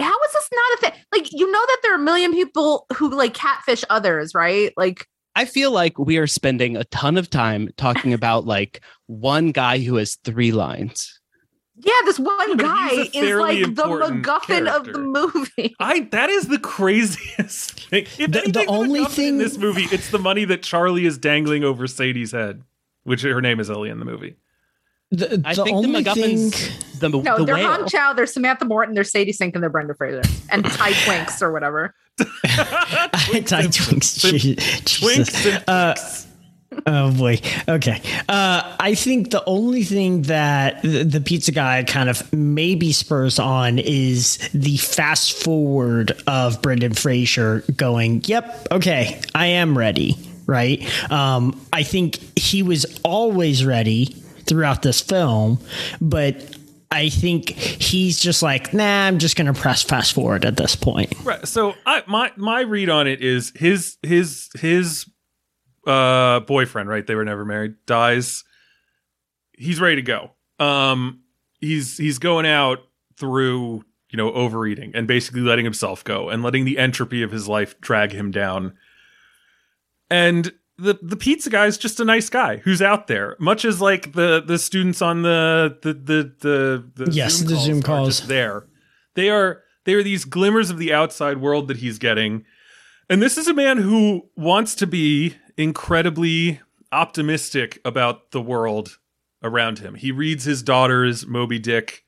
How 0.00 0.14
is 0.26 0.32
this 0.32 0.48
not 0.52 0.78
a 0.78 0.80
thing? 0.80 1.00
Like, 1.12 1.32
you 1.32 1.50
know 1.50 1.60
that 1.66 1.78
there 1.82 1.92
are 1.92 1.96
a 2.00 2.04
million 2.04 2.32
people 2.32 2.86
who 2.96 3.10
like 3.10 3.34
catfish 3.34 3.84
others, 3.90 4.34
right? 4.34 4.72
Like, 4.76 5.06
I 5.34 5.44
feel 5.44 5.70
like 5.72 5.98
we 5.98 6.18
are 6.18 6.26
spending 6.26 6.76
a 6.76 6.84
ton 6.84 7.16
of 7.16 7.30
time 7.30 7.68
talking 7.76 8.12
about 8.12 8.44
like 8.46 8.80
one 9.06 9.50
guy 9.52 9.78
who 9.78 9.96
has 9.96 10.16
three 10.24 10.52
lines. 10.52 11.20
yeah, 11.76 11.92
this 12.04 12.18
one 12.18 12.56
guy 12.56 12.90
is 13.14 13.36
like 13.36 13.58
the 13.58 13.62
important 13.64 14.24
MacGuffin 14.24 14.66
of 14.68 14.84
the 14.86 14.98
movie. 14.98 15.74
I 15.80 16.00
that 16.10 16.28
is 16.30 16.48
the 16.48 16.58
craziest 16.58 17.80
thing. 17.90 18.06
If 18.18 18.30
The- 18.32 18.50
the 18.52 18.66
only 18.66 19.04
thing- 19.04 19.28
in 19.28 19.38
this 19.38 19.56
movie, 19.58 19.86
it's 19.92 20.10
the 20.10 20.18
money 20.18 20.44
that 20.46 20.62
Charlie 20.62 21.06
is 21.06 21.18
dangling 21.18 21.62
over 21.64 21.86
Sadie's 21.86 22.32
head, 22.32 22.62
which 23.04 23.22
her 23.22 23.40
name 23.40 23.60
is 23.60 23.70
Ellie 23.70 23.90
in 23.90 23.98
the 24.00 24.04
movie. 24.04 24.36
The, 25.10 25.40
I 25.44 25.54
the 25.54 25.64
think 25.64 25.82
the 25.82 25.88
only 25.88 26.04
MacGuffin's 26.04 26.68
thing, 26.68 27.00
the, 27.00 27.08
No, 27.22 27.38
the 27.38 27.44
they're 27.44 27.54
whale. 27.54 27.72
Hong 27.72 27.88
Chau, 27.88 28.12
they're 28.12 28.26
Samantha 28.26 28.64
Morton, 28.66 28.94
they're 28.94 29.04
Sadie 29.04 29.32
Sink, 29.32 29.54
and 29.54 29.62
they're 29.62 29.70
Brendan 29.70 29.96
Fraser, 29.96 30.22
and 30.50 30.64
Ty 30.64 30.92
Twinks 31.04 31.40
or 31.40 31.50
whatever. 31.52 31.94
I 32.44 33.42
typed 33.46 33.72
Twinks. 33.72 34.18
Twinks 34.84 35.62
Uh, 35.66 35.94
Twinks. 35.94 36.26
Oh 36.86 37.10
boy. 37.12 37.40
Okay. 37.66 38.02
Uh, 38.28 38.76
I 38.78 38.94
think 38.94 39.30
the 39.30 39.42
only 39.46 39.82
thing 39.82 40.22
that 40.22 40.82
the, 40.82 41.02
the 41.02 41.20
pizza 41.20 41.50
guy 41.50 41.82
kind 41.84 42.10
of 42.10 42.30
maybe 42.32 42.92
spurs 42.92 43.38
on 43.38 43.78
is 43.78 44.36
the 44.52 44.76
fast 44.76 45.32
forward 45.42 46.12
of 46.26 46.60
Brendan 46.60 46.92
Fraser 46.92 47.64
going, 47.76 48.22
"Yep, 48.26 48.68
okay, 48.72 49.20
I 49.34 49.46
am 49.46 49.76
ready." 49.78 50.16
Right. 50.46 50.82
Um, 51.10 51.58
I 51.72 51.82
think 51.82 52.18
he 52.38 52.62
was 52.62 52.84
always 53.04 53.64
ready 53.64 54.14
throughout 54.48 54.82
this 54.82 55.00
film, 55.00 55.58
but 56.00 56.42
I 56.90 57.10
think 57.10 57.50
he's 57.50 58.18
just 58.18 58.42
like, 58.42 58.72
"Nah, 58.72 59.06
I'm 59.06 59.18
just 59.18 59.36
to 59.52 59.60
press 59.60 59.82
fast 59.82 60.14
forward 60.14 60.44
at 60.44 60.56
this 60.56 60.74
point." 60.74 61.12
Right. 61.22 61.46
So 61.46 61.74
I 61.84 62.02
my 62.06 62.32
my 62.36 62.60
read 62.62 62.88
on 62.88 63.06
it 63.06 63.20
is 63.20 63.52
his 63.54 63.98
his 64.02 64.48
his 64.58 65.06
uh 65.86 66.40
boyfriend, 66.40 66.88
right? 66.88 67.06
They 67.06 67.14
were 67.14 67.24
never 67.24 67.44
married, 67.44 67.74
dies. 67.86 68.44
He's 69.52 69.80
ready 69.80 69.96
to 69.96 70.02
go. 70.02 70.30
Um 70.58 71.20
he's 71.60 71.98
he's 71.98 72.18
going 72.18 72.46
out 72.46 72.78
through, 73.16 73.84
you 74.10 74.16
know, 74.16 74.32
overeating 74.32 74.92
and 74.94 75.06
basically 75.06 75.40
letting 75.42 75.64
himself 75.64 76.04
go 76.04 76.30
and 76.30 76.42
letting 76.42 76.64
the 76.64 76.78
entropy 76.78 77.22
of 77.22 77.30
his 77.30 77.48
life 77.48 77.78
drag 77.80 78.12
him 78.12 78.30
down. 78.30 78.74
And 80.10 80.52
the 80.78 80.98
the 81.02 81.16
pizza 81.16 81.50
guy 81.50 81.66
is 81.66 81.76
just 81.76 81.98
a 82.00 82.04
nice 82.04 82.30
guy 82.30 82.58
who's 82.58 82.80
out 82.80 83.08
there, 83.08 83.36
much 83.38 83.64
as 83.64 83.80
like 83.80 84.12
the 84.12 84.40
the 84.40 84.58
students 84.58 85.02
on 85.02 85.22
the 85.22 85.76
the 85.82 85.92
the 85.92 86.32
the, 86.40 87.04
the 87.04 87.12
Yes, 87.12 87.40
the 87.40 87.54
calls 87.54 87.64
Zoom 87.64 87.82
calls. 87.82 88.08
just 88.08 88.28
there. 88.28 88.66
They 89.14 89.28
are 89.28 89.62
they 89.84 89.94
are 89.94 90.02
these 90.02 90.24
glimmers 90.24 90.70
of 90.70 90.78
the 90.78 90.92
outside 90.92 91.38
world 91.38 91.68
that 91.68 91.78
he's 91.78 91.98
getting. 91.98 92.44
And 93.10 93.20
this 93.22 93.38
is 93.38 93.48
a 93.48 93.54
man 93.54 93.78
who 93.78 94.28
wants 94.36 94.74
to 94.76 94.86
be 94.86 95.34
incredibly 95.56 96.60
optimistic 96.92 97.80
about 97.84 98.30
the 98.30 98.40
world 98.40 98.98
around 99.42 99.78
him. 99.78 99.94
He 99.94 100.12
reads 100.12 100.44
his 100.44 100.62
daughter's 100.62 101.26
Moby 101.26 101.58
Dick 101.58 102.04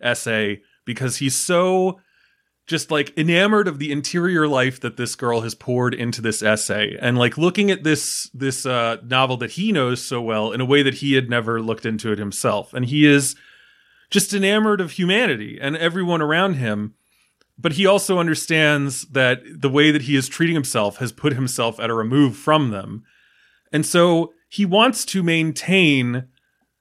essay 0.00 0.60
because 0.84 1.16
he's 1.18 1.36
so 1.36 2.00
just 2.66 2.90
like 2.90 3.16
enamored 3.18 3.66
of 3.66 3.78
the 3.78 3.90
interior 3.90 4.46
life 4.46 4.80
that 4.80 4.96
this 4.96 5.14
girl 5.16 5.40
has 5.40 5.54
poured 5.54 5.94
into 5.94 6.22
this 6.22 6.42
essay. 6.42 6.96
And 7.00 7.18
like 7.18 7.36
looking 7.36 7.70
at 7.70 7.84
this 7.84 8.30
this 8.32 8.64
uh 8.64 8.98
novel 9.04 9.36
that 9.38 9.52
he 9.52 9.72
knows 9.72 10.04
so 10.04 10.20
well 10.22 10.52
in 10.52 10.60
a 10.60 10.64
way 10.64 10.82
that 10.82 10.94
he 10.94 11.14
had 11.14 11.28
never 11.28 11.60
looked 11.60 11.84
into 11.84 12.12
it 12.12 12.18
himself. 12.18 12.72
And 12.72 12.84
he 12.84 13.06
is 13.06 13.34
just 14.10 14.32
enamored 14.32 14.80
of 14.80 14.92
humanity 14.92 15.58
and 15.60 15.76
everyone 15.76 16.22
around 16.22 16.54
him. 16.54 16.94
But 17.58 17.72
he 17.72 17.86
also 17.86 18.18
understands 18.18 19.02
that 19.08 19.42
the 19.44 19.70
way 19.70 19.90
that 19.90 20.02
he 20.02 20.16
is 20.16 20.28
treating 20.28 20.54
himself 20.54 20.96
has 20.98 21.12
put 21.12 21.34
himself 21.34 21.78
at 21.78 21.90
a 21.90 21.94
remove 21.94 22.36
from 22.36 22.70
them. 22.70 23.04
And 23.72 23.84
so 23.84 24.32
he 24.48 24.64
wants 24.64 25.04
to 25.06 25.22
maintain 25.22 26.28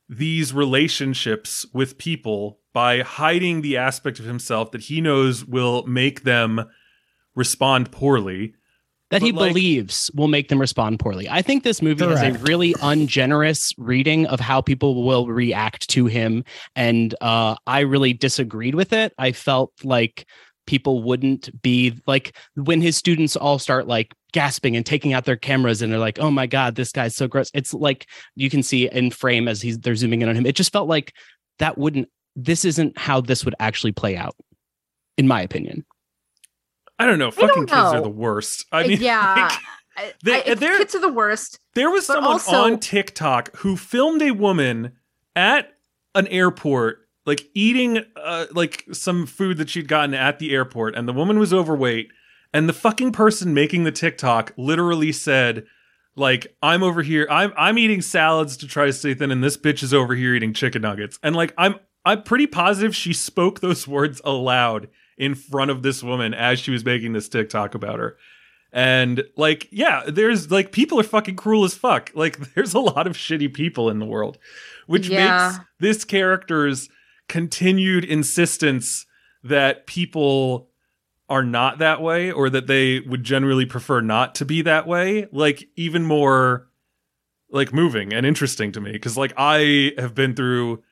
these 0.09 0.53
relationships 0.53 1.65
with 1.73 1.97
people 1.97 2.60
by 2.73 3.01
hiding 3.01 3.61
the 3.61 3.77
aspect 3.77 4.19
of 4.19 4.25
himself 4.25 4.71
that 4.71 4.81
he 4.81 5.01
knows 5.01 5.45
will 5.45 5.85
make 5.85 6.23
them 6.23 6.63
respond 7.35 7.91
poorly. 7.91 8.53
that 9.09 9.21
he 9.21 9.33
like- 9.33 9.49
believes 9.49 10.09
will 10.15 10.29
make 10.29 10.47
them 10.47 10.59
respond 10.59 10.97
poorly. 10.99 11.27
I 11.29 11.41
think 11.41 11.63
this 11.63 11.81
movie 11.81 12.05
has 12.05 12.21
a 12.21 12.31
really 12.39 12.73
ungenerous 12.81 13.73
reading 13.77 14.25
of 14.27 14.39
how 14.39 14.61
people 14.61 15.03
will 15.03 15.27
react 15.27 15.89
to 15.89 16.05
him, 16.05 16.45
and 16.77 17.13
uh, 17.19 17.55
I 17.67 17.81
really 17.81 18.13
disagreed 18.13 18.73
with 18.73 18.93
it. 18.93 19.13
I 19.17 19.33
felt 19.33 19.73
like 19.83 20.25
people 20.65 21.03
wouldn't 21.03 21.61
be 21.61 21.99
like 22.07 22.37
when 22.55 22.81
his 22.81 22.95
students 22.95 23.35
all 23.35 23.59
start 23.59 23.87
like 23.87 24.13
gasping 24.31 24.77
and 24.77 24.85
taking 24.85 25.11
out 25.11 25.25
their 25.25 25.35
cameras 25.35 25.81
and 25.81 25.91
they're 25.91 25.99
like, 25.99 26.19
"Oh 26.19 26.31
my 26.31 26.47
god, 26.47 26.75
this 26.75 26.93
guy's 26.93 27.15
so 27.15 27.27
gross." 27.27 27.51
It's 27.53 27.73
like 27.73 28.07
you 28.35 28.49
can 28.49 28.63
see 28.63 28.87
in 28.87 29.11
frame 29.11 29.49
as 29.49 29.61
he's 29.61 29.77
they're 29.79 29.95
zooming 29.95 30.21
in 30.21 30.29
on 30.29 30.37
him. 30.37 30.45
It 30.45 30.55
just 30.55 30.71
felt 30.71 30.87
like 30.87 31.13
that 31.59 31.77
wouldn't. 31.77 32.07
This 32.35 32.65
isn't 32.65 32.97
how 32.97 33.21
this 33.21 33.43
would 33.45 33.55
actually 33.59 33.91
play 33.91 34.15
out, 34.15 34.35
in 35.17 35.27
my 35.27 35.41
opinion. 35.41 35.85
I 36.99 37.05
don't 37.05 37.19
know. 37.19 37.27
I 37.29 37.31
don't 37.31 37.47
Fucking 37.49 37.65
kids 37.67 37.73
are 37.73 38.01
the 38.01 38.09
worst. 38.09 38.65
I 38.71 38.87
mean, 38.87 39.01
yeah. 39.01 39.55
like, 39.97 40.15
they- 40.23 40.43
I- 40.51 40.53
they're- 40.55 40.77
kids 40.77 40.95
are 40.95 40.99
the 41.01 41.11
worst. 41.11 41.59
there 41.75 41.89
was 41.89 42.05
someone 42.05 42.33
also- 42.33 42.55
on 42.55 42.79
TikTok 42.79 43.55
who 43.57 43.75
filmed 43.75 44.21
a 44.21 44.31
woman 44.31 44.93
at 45.35 45.73
an 46.15 46.27
airport, 46.27 47.07
like 47.25 47.47
eating 47.53 48.03
uh, 48.15 48.45
like 48.53 48.85
some 48.91 49.25
food 49.25 49.57
that 49.57 49.69
she'd 49.69 49.87
gotten 49.87 50.13
at 50.13 50.39
the 50.39 50.53
airport, 50.53 50.95
and 50.95 51.07
the 51.07 51.13
woman 51.13 51.39
was 51.39 51.53
overweight. 51.53 52.11
And 52.53 52.67
the 52.67 52.73
fucking 52.73 53.13
person 53.13 53.53
making 53.53 53.85
the 53.85 53.93
TikTok 53.93 54.51
literally 54.57 55.13
said, 55.13 55.63
like, 56.17 56.53
I'm 56.61 56.83
over 56.83 57.01
here, 57.01 57.25
I'm 57.31 57.53
I'm 57.55 57.77
eating 57.77 58.01
salads 58.01 58.57
to 58.57 58.67
try 58.67 58.85
to 58.87 58.93
stay 58.93 59.13
thin, 59.13 59.31
and 59.31 59.41
this 59.43 59.55
bitch 59.55 59.81
is 59.83 59.93
over 59.93 60.13
here 60.15 60.35
eating 60.35 60.53
chicken 60.53 60.81
nuggets. 60.81 61.17
And 61.23 61.33
like 61.35 61.53
I'm 61.57 61.75
I'm 62.05 62.23
pretty 62.23 62.47
positive 62.47 62.95
she 62.95 63.13
spoke 63.13 63.59
those 63.59 63.87
words 63.87 64.21
aloud 64.23 64.87
in 65.17 65.35
front 65.35 65.69
of 65.71 65.83
this 65.83 66.01
woman 66.01 66.33
as 66.33 66.59
she 66.59 66.71
was 66.71 66.83
making 66.83 67.13
this 67.13 67.29
TikTok 67.29 67.75
about 67.75 67.99
her. 67.99 68.17
And 68.73 69.23
like, 69.35 69.67
yeah, 69.71 70.03
there's 70.07 70.49
like 70.49 70.71
people 70.71 70.99
are 70.99 71.03
fucking 71.03 71.35
cruel 71.35 71.63
as 71.65 71.73
fuck. 71.75 72.11
Like, 72.15 72.53
there's 72.53 72.73
a 72.73 72.79
lot 72.79 73.05
of 73.07 73.17
shitty 73.17 73.53
people 73.53 73.89
in 73.89 73.99
the 73.99 74.05
world, 74.05 74.37
which 74.87 75.09
Yeah. 75.09 75.49
makes 75.57 75.65
this 75.79 76.03
character's 76.05 76.89
continued 77.27 78.03
insistence 78.05 79.05
that 79.43 79.87
people 79.87 80.69
are 81.29 81.43
not 81.43 81.77
that 81.79 82.01
way 82.01 82.31
or 82.31 82.49
that 82.49 82.67
they 82.67 82.99
would 83.01 83.23
generally 83.23 83.65
prefer 83.65 84.01
not 84.01 84.35
to 84.35 84.43
be 84.45 84.61
that 84.63 84.85
way 84.85 85.27
like 85.31 85.63
even 85.77 86.03
more 86.03 86.67
like 87.49 87.73
moving 87.73 88.13
and 88.13 88.25
interesting 88.25 88.69
to 88.73 88.81
me 88.81 88.91
because 88.91 89.15
like 89.17 89.31
i 89.37 89.93
have 89.97 90.13
been 90.13 90.35
through 90.35 90.83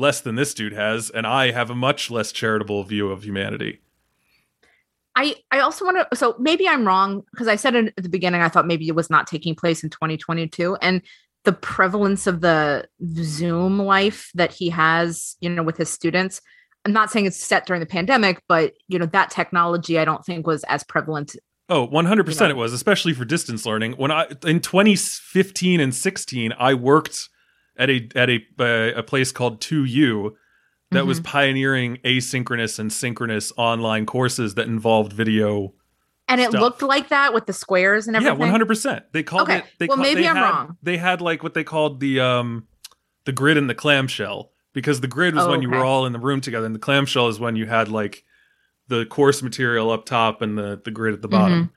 less 0.00 0.20
than 0.20 0.34
this 0.34 0.54
dude 0.54 0.72
has 0.72 1.10
and 1.10 1.26
i 1.26 1.50
have 1.50 1.70
a 1.70 1.74
much 1.74 2.10
less 2.10 2.32
charitable 2.32 2.82
view 2.82 3.10
of 3.10 3.24
humanity 3.24 3.80
I 5.16 5.34
I 5.50 5.58
also 5.58 5.84
want 5.84 6.08
to 6.08 6.16
so 6.16 6.36
maybe 6.38 6.68
I'm 6.68 6.86
wrong 6.86 7.24
because 7.32 7.48
I 7.48 7.56
said 7.56 7.74
at 7.74 7.94
the 7.96 8.08
beginning 8.08 8.42
I 8.42 8.48
thought 8.48 8.66
maybe 8.66 8.86
it 8.86 8.94
was 8.94 9.10
not 9.10 9.26
taking 9.26 9.56
place 9.56 9.82
in 9.82 9.90
2022 9.90 10.76
and 10.76 11.02
the 11.44 11.52
prevalence 11.52 12.26
of 12.26 12.40
the 12.40 12.86
Zoom 13.16 13.78
life 13.78 14.30
that 14.34 14.52
he 14.52 14.68
has, 14.70 15.36
you 15.40 15.48
know, 15.48 15.62
with 15.62 15.76
his 15.76 15.88
students. 15.88 16.40
I'm 16.84 16.92
not 16.92 17.10
saying 17.10 17.26
it's 17.26 17.42
set 17.42 17.66
during 17.66 17.80
the 17.80 17.86
pandemic, 17.86 18.42
but 18.48 18.74
you 18.88 18.98
know 18.98 19.06
that 19.06 19.30
technology 19.30 19.98
I 19.98 20.04
don't 20.04 20.24
think 20.24 20.46
was 20.46 20.64
as 20.64 20.82
prevalent. 20.84 21.36
Oh, 21.68 21.86
100% 21.86 22.26
You 22.26 22.40
know. 22.40 22.50
it 22.50 22.56
was, 22.56 22.72
especially 22.72 23.12
for 23.12 23.24
distance 23.24 23.64
learning. 23.64 23.92
When 23.92 24.10
I 24.10 24.26
in 24.44 24.60
2015 24.60 25.80
and 25.80 25.94
16, 25.94 26.52
I 26.58 26.74
worked 26.74 27.28
at 27.80 27.90
a 27.90 28.08
at 28.14 28.30
a 28.30 28.38
uh, 28.60 28.98
a 28.98 29.02
place 29.02 29.32
called 29.32 29.60
2U 29.60 30.32
that 30.92 31.06
was 31.06 31.20
pioneering 31.20 31.98
asynchronous 32.04 32.78
and 32.78 32.92
synchronous 32.92 33.52
online 33.56 34.06
courses 34.06 34.54
that 34.56 34.66
involved 34.66 35.12
video. 35.12 35.72
And 36.28 36.40
it 36.40 36.50
Stuff. 36.50 36.60
looked 36.60 36.82
like 36.82 37.08
that 37.08 37.32
with 37.34 37.46
the 37.46 37.52
squares 37.52 38.06
and 38.06 38.14
everything. 38.16 38.38
Yeah, 38.40 38.52
100%. 38.52 39.02
They 39.12 39.22
called 39.24 39.42
Okay, 39.48 39.58
it 39.58 39.64
they 39.78 39.86
well, 39.86 39.96
call- 39.96 40.02
maybe 40.04 40.22
they 40.22 40.28
I'm 40.28 40.36
had- 40.36 40.42
wrong. 40.50 40.76
They 40.82 40.96
had 40.96 41.20
like 41.20 41.42
what 41.42 41.54
they 41.54 41.64
called 41.64 41.98
the 42.00 42.20
um 42.20 42.66
the 43.24 43.32
grid 43.32 43.56
and 43.56 43.68
the 43.70 43.74
clamshell 43.74 44.50
because 44.72 45.00
the 45.00 45.08
grid 45.08 45.34
was 45.34 45.44
Oh, 45.46 45.50
when 45.50 45.62
you 45.62 45.70
were 45.70 45.84
all 45.84 46.06
in 46.06 46.12
the 46.12 46.18
room 46.20 46.40
together 46.40 46.66
and 46.66 46.74
the 46.74 46.78
clamshell 46.80 47.26
is 47.28 47.40
when 47.40 47.56
you 47.56 47.66
had 47.66 47.88
like 47.88 48.22
the 48.88 49.06
course 49.06 49.42
material 49.42 49.90
up 49.90 50.04
top 50.04 50.42
and 50.42 50.56
the 50.58 50.80
the 50.84 50.90
grid 50.90 51.14
at 51.14 51.22
the 51.22 51.28
bottom. 51.28 51.72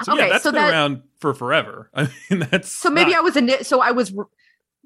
Mm-hmm. 0.00 0.10
Okay, 0.12 0.28
that's 0.28 0.44
so 0.44 0.50
been 0.52 0.60
that- 0.62 0.70
around 0.72 1.02
for 1.20 1.32
forever. 1.34 1.88
I 1.94 2.08
mean, 2.30 2.46
that's 2.50 2.70
So 2.70 2.90
maybe 2.90 3.10
not- 3.12 3.18
I 3.18 3.22
was 3.22 3.36
in 3.36 3.64
so 3.64 3.80
I 3.80 3.92
was 3.92 4.12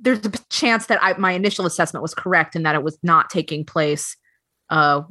there's 0.01 0.25
a 0.25 0.31
chance 0.51 0.87
that 0.87 1.03
I, 1.03 1.13
my 1.19 1.33
initial 1.33 1.67
assessment 1.67 2.03
was 2.03 2.15
correct 2.15 2.57
and 2.57 2.65
that 2.67 2.75
it 2.75 2.83
was 2.83 2.99
not 3.03 3.31
taking 3.31 3.65
place 3.65 4.17
uh 4.71 5.03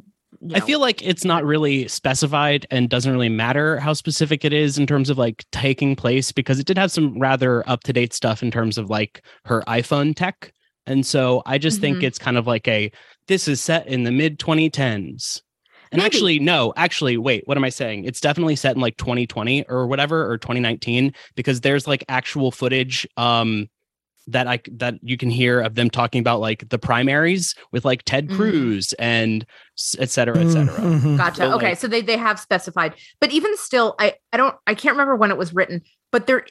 you 0.42 0.56
I 0.56 0.60
feel 0.60 0.80
like 0.80 1.02
it's 1.02 1.26
not 1.26 1.44
really 1.44 1.88
specified 1.88 2.68
and 2.70 2.88
doesn't 2.88 3.12
really 3.12 3.30
matter 3.30 3.80
how 3.80 3.94
specific 3.94 4.46
it 4.46 4.54
is 4.54 4.78
in 4.78 4.86
terms 4.86 5.10
of 5.10 5.18
like 5.18 5.44
taking 5.52 5.96
place 5.96 6.32
because 6.32 6.60
it 6.60 6.68
did 6.68 6.78
have 6.78 6.92
some 6.92 7.18
rather 7.20 7.68
up 7.68 7.84
to 7.86 7.94
date 7.94 8.14
stuff 8.14 8.44
in 8.44 8.52
terms 8.52 8.78
of 8.78 8.90
like 8.92 9.24
her 9.46 9.64
iPhone 9.68 10.16
tech. 10.16 10.54
And 10.86 11.04
so 11.06 11.42
I 11.48 11.58
just 11.58 11.82
think 11.82 12.00
Mhm. 12.00 12.04
it's 12.04 12.20
kind 12.20 12.38
of 12.38 12.46
like 12.48 12.68
a 12.68 12.92
this 13.28 13.48
is 13.48 13.60
set 13.60 13.88
in 13.88 14.04
the 14.04 14.12
mid 14.12 14.40
2010s. 14.40 15.42
And 15.92 16.00
Maybe. 16.00 16.06
actually, 16.06 16.40
no, 16.40 16.74
actually, 16.78 17.18
wait, 17.18 17.44
what 17.48 17.58
am 17.58 17.64
I 17.64 17.70
saying? 17.70 18.06
It's 18.06 18.22
definitely 18.22 18.56
set 18.56 18.76
in 18.76 18.82
like 18.82 18.98
2020 18.98 19.66
or 19.68 19.88
whatever, 19.88 20.30
or 20.32 20.38
2019, 20.38 21.12
because 21.36 21.62
there's 21.62 21.88
like 21.88 22.04
actual 22.08 22.52
footage 22.52 23.08
um 23.18 23.68
that 24.32 24.48
I 24.48 24.60
that 24.74 24.96
you 25.02 25.18
can 25.18 25.30
hear 25.30 25.60
of 25.62 25.76
them 25.76 25.90
talking 25.90 26.20
about 26.20 26.40
like 26.40 26.68
the 26.70 26.78
primaries 26.80 27.56
with 27.72 27.86
like 27.86 28.04
Ted 28.04 28.30
Mhm. 28.30 28.36
Cruz 28.36 28.94
and 29.00 29.46
s- 29.78 29.96
et 30.00 30.10
cetera, 30.10 30.38
et 30.38 30.50
cetera. 30.50 30.76
Mhm. 30.76 31.18
Gotcha. 31.18 31.36
So, 31.38 31.54
okay, 31.56 31.70
like- 31.70 31.78
so 31.78 31.88
they 31.88 32.02
they 32.02 32.18
have 32.18 32.40
specified, 32.40 32.94
but 33.20 33.32
even 33.32 33.56
still, 33.58 33.96
I 34.00 34.16
I 34.34 34.38
don't 34.38 34.56
I 34.68 34.74
can't 34.76 34.94
remember 34.94 35.16
when 35.16 35.32
it 35.32 35.38
was 35.38 35.54
written, 35.54 35.82
but 36.12 36.28
there 36.28 36.46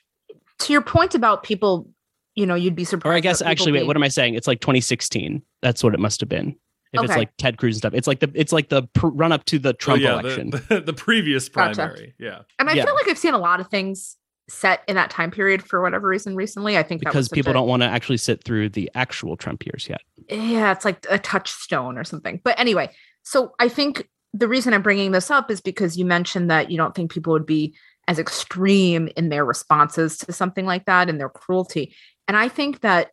to 0.61 0.73
your 0.73 0.83
point 0.83 1.15
about 1.15 1.43
people, 1.45 1.89
you 2.35 2.47
know, 2.47 2.55
you'd 2.57 2.75
be 2.75 2.85
surprised. 2.85 3.13
Or 3.13 3.17
I 3.17 3.21
guess 3.21 3.41
actually, 3.43 3.73
wait, 3.73 3.79
being- 3.81 3.87
what 3.87 3.97
am 3.97 4.03
I 4.03 4.09
saying? 4.09 4.35
It's 4.35 4.47
like 4.49 4.61
2016. 4.61 5.43
That's 5.63 5.83
what 5.85 5.95
it 5.95 6.01
must 6.01 6.21
have 6.21 6.29
been. 6.29 6.57
If 6.95 7.03
it's 7.05 7.17
like 7.17 7.29
Ted 7.37 7.59
Cruz 7.59 7.75
and 7.77 7.79
stuff, 7.81 7.93
it's 7.95 8.07
like 8.07 8.21
the 8.21 8.31
it's 8.35 8.51
like 8.53 8.71
the 8.71 8.83
pr- 8.95 9.09
run 9.09 9.31
up 9.31 9.45
to 9.47 9.59
the 9.59 9.69
Oh, 9.69 9.73
Trump 9.73 10.01
yeah, 10.03 10.15
election. 10.19 10.51
The, 10.51 10.59
the, 10.71 10.81
the 10.81 10.93
previous 10.95 11.47
Gotcha. 11.49 11.75
primary. 11.75 12.15
Yeah. 12.19 12.39
And 12.59 12.71
I 12.71 12.73
yeah. 12.73 12.87
feel 12.87 12.95
like 12.95 13.09
I've 13.09 13.19
seen 13.19 13.35
a 13.35 13.39
lot 13.39 13.61
of 13.61 13.69
things 13.69 14.17
set 14.49 14.83
in 14.89 14.97
that 14.97 15.11
time 15.11 15.31
period 15.31 15.63
for 15.63 15.83
whatever 15.83 16.09
reason 16.09 16.35
recently. 16.35 16.79
I 16.79 16.83
think 16.83 17.01
because 17.01 17.29
people 17.29 17.51
a- 17.51 17.55
don't 17.55 17.69
want 17.69 17.83
to 17.83 17.89
actually 17.89 18.17
sit 18.17 18.43
through 18.45 18.71
the 18.71 18.91
actual 18.95 19.37
Trump 19.37 19.65
years 19.67 19.89
yet. 19.89 20.01
yeah, 20.29 20.73
it's 20.73 20.85
like 20.85 21.05
a 21.11 21.19
touchstone 21.19 21.99
or 21.99 22.05
something. 22.05 22.41
But 22.43 22.59
anyway, 22.59 22.91
so 23.23 23.53
I 23.59 23.69
think 23.69 24.09
the 24.33 24.49
reason 24.49 24.75
I'm 24.75 24.83
bringing 24.83 25.13
this 25.13 25.31
up 25.31 25.51
is 25.51 25.61
because 25.61 25.97
you 25.97 26.05
mentioned 26.05 26.51
that 26.51 26.71
you 26.71 26.77
don't 26.77 26.95
think 26.95 27.13
people 27.13 27.33
would 27.33 27.47
be 27.47 27.75
as 28.07 28.19
extreme 28.19 29.09
in 29.17 29.29
their 29.29 29.45
responses 29.45 30.17
to 30.19 30.33
something 30.33 30.65
like 30.65 30.87
that 30.87 31.09
and 31.09 31.21
their 31.21 31.29
cruelty. 31.29 31.95
And 32.27 32.37
I 32.37 32.49
think 32.49 32.81
that 32.81 33.11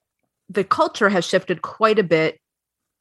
the 0.50 0.64
culture 0.64 1.10
has 1.10 1.26
shifted 1.26 1.62
quite 1.62 2.00
a 2.00 2.04
bit 2.04 2.40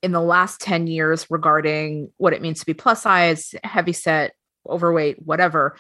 in 0.02 0.12
the 0.12 0.20
last 0.20 0.60
10 0.60 0.86
years 0.86 1.26
regarding 1.30 2.10
what 2.16 2.32
it 2.32 2.42
means 2.42 2.60
to 2.60 2.66
be 2.66 2.74
plus 2.74 3.02
size, 3.02 3.54
heavy 3.62 3.92
set, 3.92 4.34
overweight, 4.68 5.22
whatever. 5.22 5.76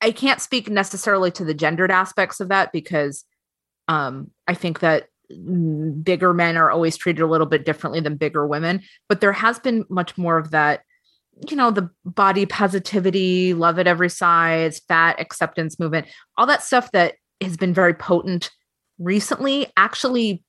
I 0.00 0.10
can't 0.12 0.40
speak 0.40 0.68
necessarily 0.68 1.30
to 1.32 1.44
the 1.44 1.54
gendered 1.54 1.90
aspects 1.90 2.40
of 2.40 2.48
that 2.48 2.72
because 2.72 3.24
um, 3.88 4.30
I 4.46 4.54
think 4.54 4.80
that 4.80 5.08
bigger 6.02 6.32
men 6.32 6.56
are 6.56 6.70
always 6.70 6.96
treated 6.96 7.22
a 7.22 7.26
little 7.26 7.46
bit 7.46 7.64
differently 7.64 8.00
than 8.00 8.16
bigger 8.16 8.46
women, 8.46 8.82
but 9.08 9.20
there 9.20 9.32
has 9.32 9.58
been 9.58 9.84
much 9.88 10.16
more 10.16 10.38
of 10.38 10.50
that, 10.50 10.82
you 11.48 11.56
know, 11.56 11.70
the 11.70 11.90
body 12.04 12.46
positivity, 12.46 13.54
love 13.54 13.78
at 13.78 13.86
every 13.86 14.08
size, 14.08 14.80
fat 14.86 15.20
acceptance 15.20 15.78
movement, 15.78 16.06
all 16.36 16.46
that 16.46 16.62
stuff 16.62 16.92
that 16.92 17.14
has 17.40 17.56
been 17.56 17.74
very 17.74 17.94
potent 17.94 18.50
recently 18.98 19.66
actually, 19.76 20.42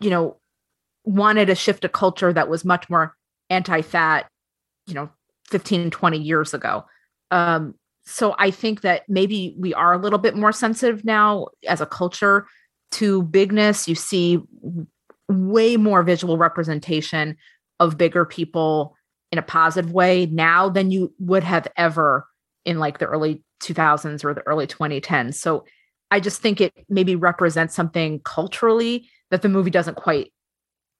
you 0.00 0.10
know, 0.10 0.38
wanted 1.04 1.46
to 1.46 1.54
shift 1.54 1.84
a 1.84 1.88
culture 1.88 2.32
that 2.32 2.48
was 2.48 2.64
much 2.64 2.88
more 2.88 3.14
anti-fat, 3.50 4.26
you 4.86 4.94
know, 4.94 5.10
15, 5.50 5.90
20 5.90 6.18
years 6.18 6.54
ago. 6.54 6.84
Um, 7.30 7.74
so 8.06 8.34
I 8.38 8.50
think 8.50 8.82
that 8.82 9.02
maybe 9.08 9.54
we 9.58 9.72
are 9.72 9.92
a 9.92 9.98
little 9.98 10.18
bit 10.18 10.36
more 10.36 10.52
sensitive 10.52 11.04
now 11.04 11.48
as 11.66 11.80
a 11.80 11.86
culture 11.86 12.46
to 12.92 13.22
bigness. 13.22 13.88
You 13.88 13.94
see 13.94 14.40
way 15.28 15.76
more 15.76 16.02
visual 16.02 16.36
representation 16.36 17.36
of 17.80 17.96
bigger 17.96 18.24
people 18.24 18.96
in 19.32 19.38
a 19.38 19.42
positive 19.42 19.92
way 19.92 20.26
now 20.26 20.68
than 20.68 20.90
you 20.90 21.12
would 21.18 21.42
have 21.42 21.66
ever 21.76 22.26
in 22.64 22.78
like 22.78 22.98
the 22.98 23.06
early 23.06 23.42
2000s 23.62 24.24
or 24.24 24.34
the 24.34 24.46
early 24.46 24.66
2010s. 24.66 25.34
So 25.34 25.64
I 26.10 26.20
just 26.20 26.40
think 26.40 26.60
it 26.60 26.72
maybe 26.88 27.16
represents 27.16 27.74
something 27.74 28.20
culturally 28.20 29.08
that 29.30 29.42
the 29.42 29.48
movie 29.48 29.70
doesn't 29.70 29.96
quite 29.96 30.32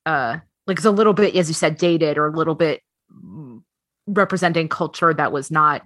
uh 0.07 0.39
like 0.67 0.79
it's 0.79 0.87
a 0.87 0.91
little 0.91 1.13
bit 1.13 1.37
as 1.37 1.49
you 1.49 1.55
said 1.55 1.77
dated 1.79 2.19
or 2.19 2.27
a 2.27 2.37
little 2.37 2.55
bit 2.55 2.83
mm, 3.13 3.63
representing 4.07 4.69
culture 4.69 5.15
that 5.15 5.33
was 5.33 5.51
not 5.51 5.83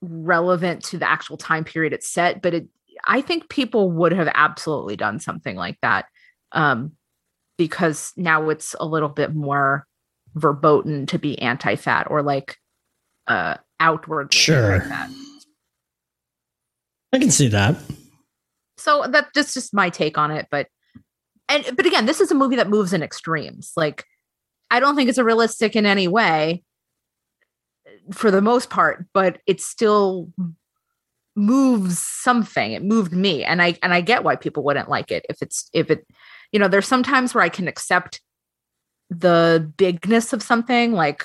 relevant 0.00 0.84
to 0.84 0.98
the 0.98 1.08
actual 1.08 1.36
time 1.36 1.64
period 1.64 1.92
it's 1.92 2.08
set 2.08 2.40
but 2.40 2.54
it 2.54 2.68
i 3.06 3.20
think 3.20 3.48
people 3.48 3.90
would 3.90 4.12
have 4.12 4.28
absolutely 4.34 4.96
done 4.96 5.18
something 5.18 5.56
like 5.56 5.76
that 5.82 6.06
um 6.52 6.92
because 7.56 8.12
now 8.16 8.48
it's 8.50 8.76
a 8.78 8.86
little 8.86 9.08
bit 9.08 9.34
more 9.34 9.84
verboten 10.34 11.04
to 11.06 11.18
be 11.18 11.36
anti-fat 11.40 12.06
or 12.10 12.22
like 12.22 12.56
uh 13.26 13.56
outward 13.80 14.32
Sure. 14.32 14.80
fat. 14.80 15.10
I 17.12 17.18
can 17.18 17.30
see 17.30 17.48
that. 17.48 17.76
so 18.76 19.04
that 19.08 19.28
that's 19.34 19.54
just 19.54 19.74
my 19.74 19.90
take 19.90 20.16
on 20.18 20.30
it 20.30 20.46
but 20.50 20.68
and 21.48 21.64
but 21.76 21.86
again 21.86 22.06
this 22.06 22.20
is 22.20 22.30
a 22.30 22.34
movie 22.34 22.56
that 22.56 22.68
moves 22.68 22.92
in 22.92 23.02
extremes 23.02 23.72
like 23.76 24.04
i 24.70 24.78
don't 24.78 24.94
think 24.94 25.08
it's 25.08 25.18
a 25.18 25.24
realistic 25.24 25.74
in 25.74 25.86
any 25.86 26.06
way 26.06 26.62
for 28.12 28.30
the 28.30 28.42
most 28.42 28.70
part 28.70 29.06
but 29.12 29.40
it 29.46 29.60
still 29.60 30.30
moves 31.36 31.98
something 31.98 32.72
it 32.72 32.82
moved 32.82 33.12
me 33.12 33.44
and 33.44 33.62
i 33.62 33.76
and 33.82 33.94
i 33.94 34.00
get 34.00 34.24
why 34.24 34.34
people 34.34 34.64
wouldn't 34.64 34.88
like 34.88 35.10
it 35.10 35.24
if 35.28 35.40
it's 35.40 35.68
if 35.72 35.90
it 35.90 36.06
you 36.52 36.58
know 36.58 36.68
there's 36.68 36.86
some 36.86 37.02
times 37.02 37.34
where 37.34 37.44
i 37.44 37.48
can 37.48 37.68
accept 37.68 38.20
the 39.10 39.72
bigness 39.76 40.32
of 40.32 40.42
something 40.42 40.92
like 40.92 41.24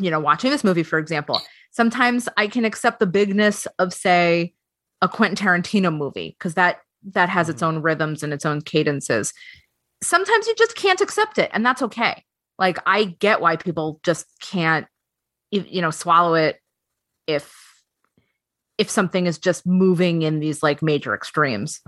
you 0.00 0.10
know 0.10 0.20
watching 0.20 0.50
this 0.50 0.64
movie 0.64 0.82
for 0.82 0.98
example 0.98 1.40
sometimes 1.70 2.28
i 2.36 2.46
can 2.46 2.64
accept 2.64 3.00
the 3.00 3.06
bigness 3.06 3.66
of 3.78 3.92
say 3.92 4.54
a 5.04 5.08
Quentin 5.08 5.36
Tarantino 5.36 5.94
movie 5.94 6.34
because 6.38 6.54
that 6.54 6.78
that 7.12 7.28
has 7.28 7.48
its 7.48 7.62
mm. 7.62 7.66
own 7.66 7.82
rhythms 7.82 8.22
and 8.22 8.32
its 8.32 8.46
own 8.46 8.62
cadences. 8.62 9.32
Sometimes 10.02 10.46
you 10.46 10.54
just 10.56 10.74
can't 10.74 11.00
accept 11.00 11.38
it, 11.38 11.50
and 11.52 11.64
that's 11.64 11.82
okay. 11.82 12.24
Like 12.58 12.78
I 12.86 13.04
get 13.04 13.40
why 13.40 13.56
people 13.56 14.00
just 14.02 14.26
can't, 14.40 14.86
you 15.62 15.82
know, 15.82 15.90
swallow 15.90 16.34
it 16.34 16.60
if 17.26 17.54
if 18.78 18.90
something 18.90 19.26
is 19.26 19.38
just 19.38 19.66
moving 19.66 20.22
in 20.22 20.40
these 20.40 20.62
like 20.62 20.82
major 20.82 21.14
extremes. 21.14 21.80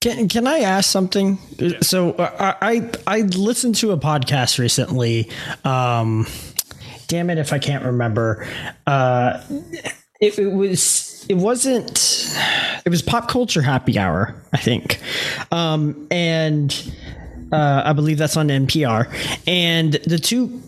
Can 0.00 0.28
can 0.28 0.46
I 0.46 0.60
ask 0.60 0.90
something? 0.90 1.38
So 1.82 2.12
uh, 2.12 2.54
I 2.60 2.90
I 3.06 3.20
listened 3.20 3.74
to 3.76 3.92
a 3.92 3.98
podcast 3.98 4.58
recently. 4.58 5.28
Um, 5.62 6.26
damn 7.06 7.28
it, 7.28 7.36
if 7.36 7.52
I 7.52 7.58
can't 7.58 7.84
remember. 7.84 8.46
Uh, 8.86 9.42
it, 10.20 10.38
it 10.38 10.52
was 10.52 11.26
it 11.28 11.36
wasn't. 11.36 12.34
It 12.86 12.88
was 12.88 13.02
pop 13.02 13.28
culture 13.28 13.60
happy 13.60 13.98
hour, 13.98 14.34
I 14.54 14.56
think, 14.56 15.00
um, 15.52 16.06
and 16.10 16.72
uh, 17.52 17.82
I 17.84 17.92
believe 17.92 18.18
that's 18.18 18.36
on 18.36 18.48
NPR. 18.48 19.12
And 19.46 19.94
the 19.94 20.18
two 20.18 20.62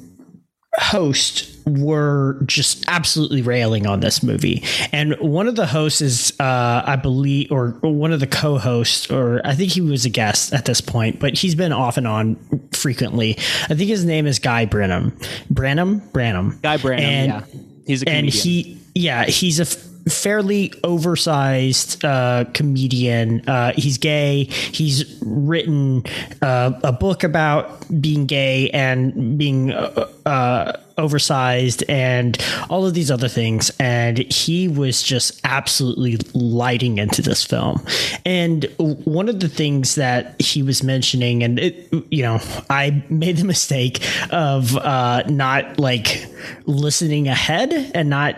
hosts 0.76 1.48
were 1.66 2.40
just 2.46 2.84
absolutely 2.88 3.42
railing 3.42 3.86
on 3.86 4.00
this 4.00 4.22
movie. 4.22 4.64
And 4.90 5.14
one 5.20 5.46
of 5.46 5.54
the 5.54 5.66
hosts 5.66 6.00
is, 6.00 6.32
uh, 6.40 6.82
I 6.84 6.96
believe, 6.96 7.52
or 7.52 7.70
one 7.82 8.12
of 8.12 8.20
the 8.20 8.26
co 8.26 8.58
hosts, 8.58 9.10
or 9.10 9.40
I 9.44 9.54
think 9.54 9.70
he 9.72 9.80
was 9.80 10.04
a 10.04 10.10
guest 10.10 10.52
at 10.52 10.64
this 10.64 10.80
point, 10.80 11.20
but 11.20 11.34
he's 11.34 11.54
been 11.54 11.72
off 11.72 11.96
and 11.98 12.08
on 12.08 12.36
frequently. 12.72 13.36
I 13.64 13.74
think 13.74 13.90
his 13.90 14.04
name 14.04 14.26
is 14.26 14.38
Guy 14.38 14.66
Branum. 14.66 15.12
Branum? 15.52 16.00
Branum. 16.10 16.60
Guy 16.62 16.78
Branum, 16.78 17.00
And- 17.00 17.28
yeah. 17.32 17.60
He's 17.84 18.04
a 18.04 18.08
and 18.08 18.28
he 18.28 18.78
yeah 18.94 19.24
he's 19.24 19.58
a 19.58 19.64
fairly 20.08 20.72
oversized 20.84 22.04
uh, 22.04 22.44
comedian. 22.54 23.48
Uh, 23.48 23.72
he's 23.76 23.98
gay. 23.98 24.44
He's 24.44 25.18
written 25.22 26.04
uh, 26.40 26.72
a 26.82 26.92
book 26.92 27.24
about 27.24 27.84
being 28.00 28.26
gay 28.26 28.70
and 28.70 29.38
being 29.38 29.72
uh, 29.72 30.08
uh, 30.26 30.80
oversized 30.98 31.84
and 31.88 32.38
all 32.68 32.86
of 32.86 32.94
these 32.94 33.10
other 33.10 33.28
things. 33.28 33.70
And 33.78 34.18
he 34.32 34.68
was 34.68 35.02
just 35.02 35.40
absolutely 35.44 36.18
lighting 36.34 36.98
into 36.98 37.22
this 37.22 37.44
film. 37.44 37.84
And 38.24 38.64
one 38.78 39.28
of 39.28 39.40
the 39.40 39.48
things 39.48 39.94
that 39.96 40.40
he 40.40 40.62
was 40.62 40.82
mentioning 40.82 41.42
and 41.42 41.58
it 41.58 41.88
you 42.10 42.22
know 42.22 42.40
i 42.70 43.02
made 43.08 43.36
the 43.36 43.44
mistake 43.54 44.04
of 44.30 44.76
uh 44.78 45.22
not 45.28 45.78
like 45.78 46.26
listening 46.66 47.28
ahead 47.28 47.72
and 47.94 48.10
not 48.10 48.36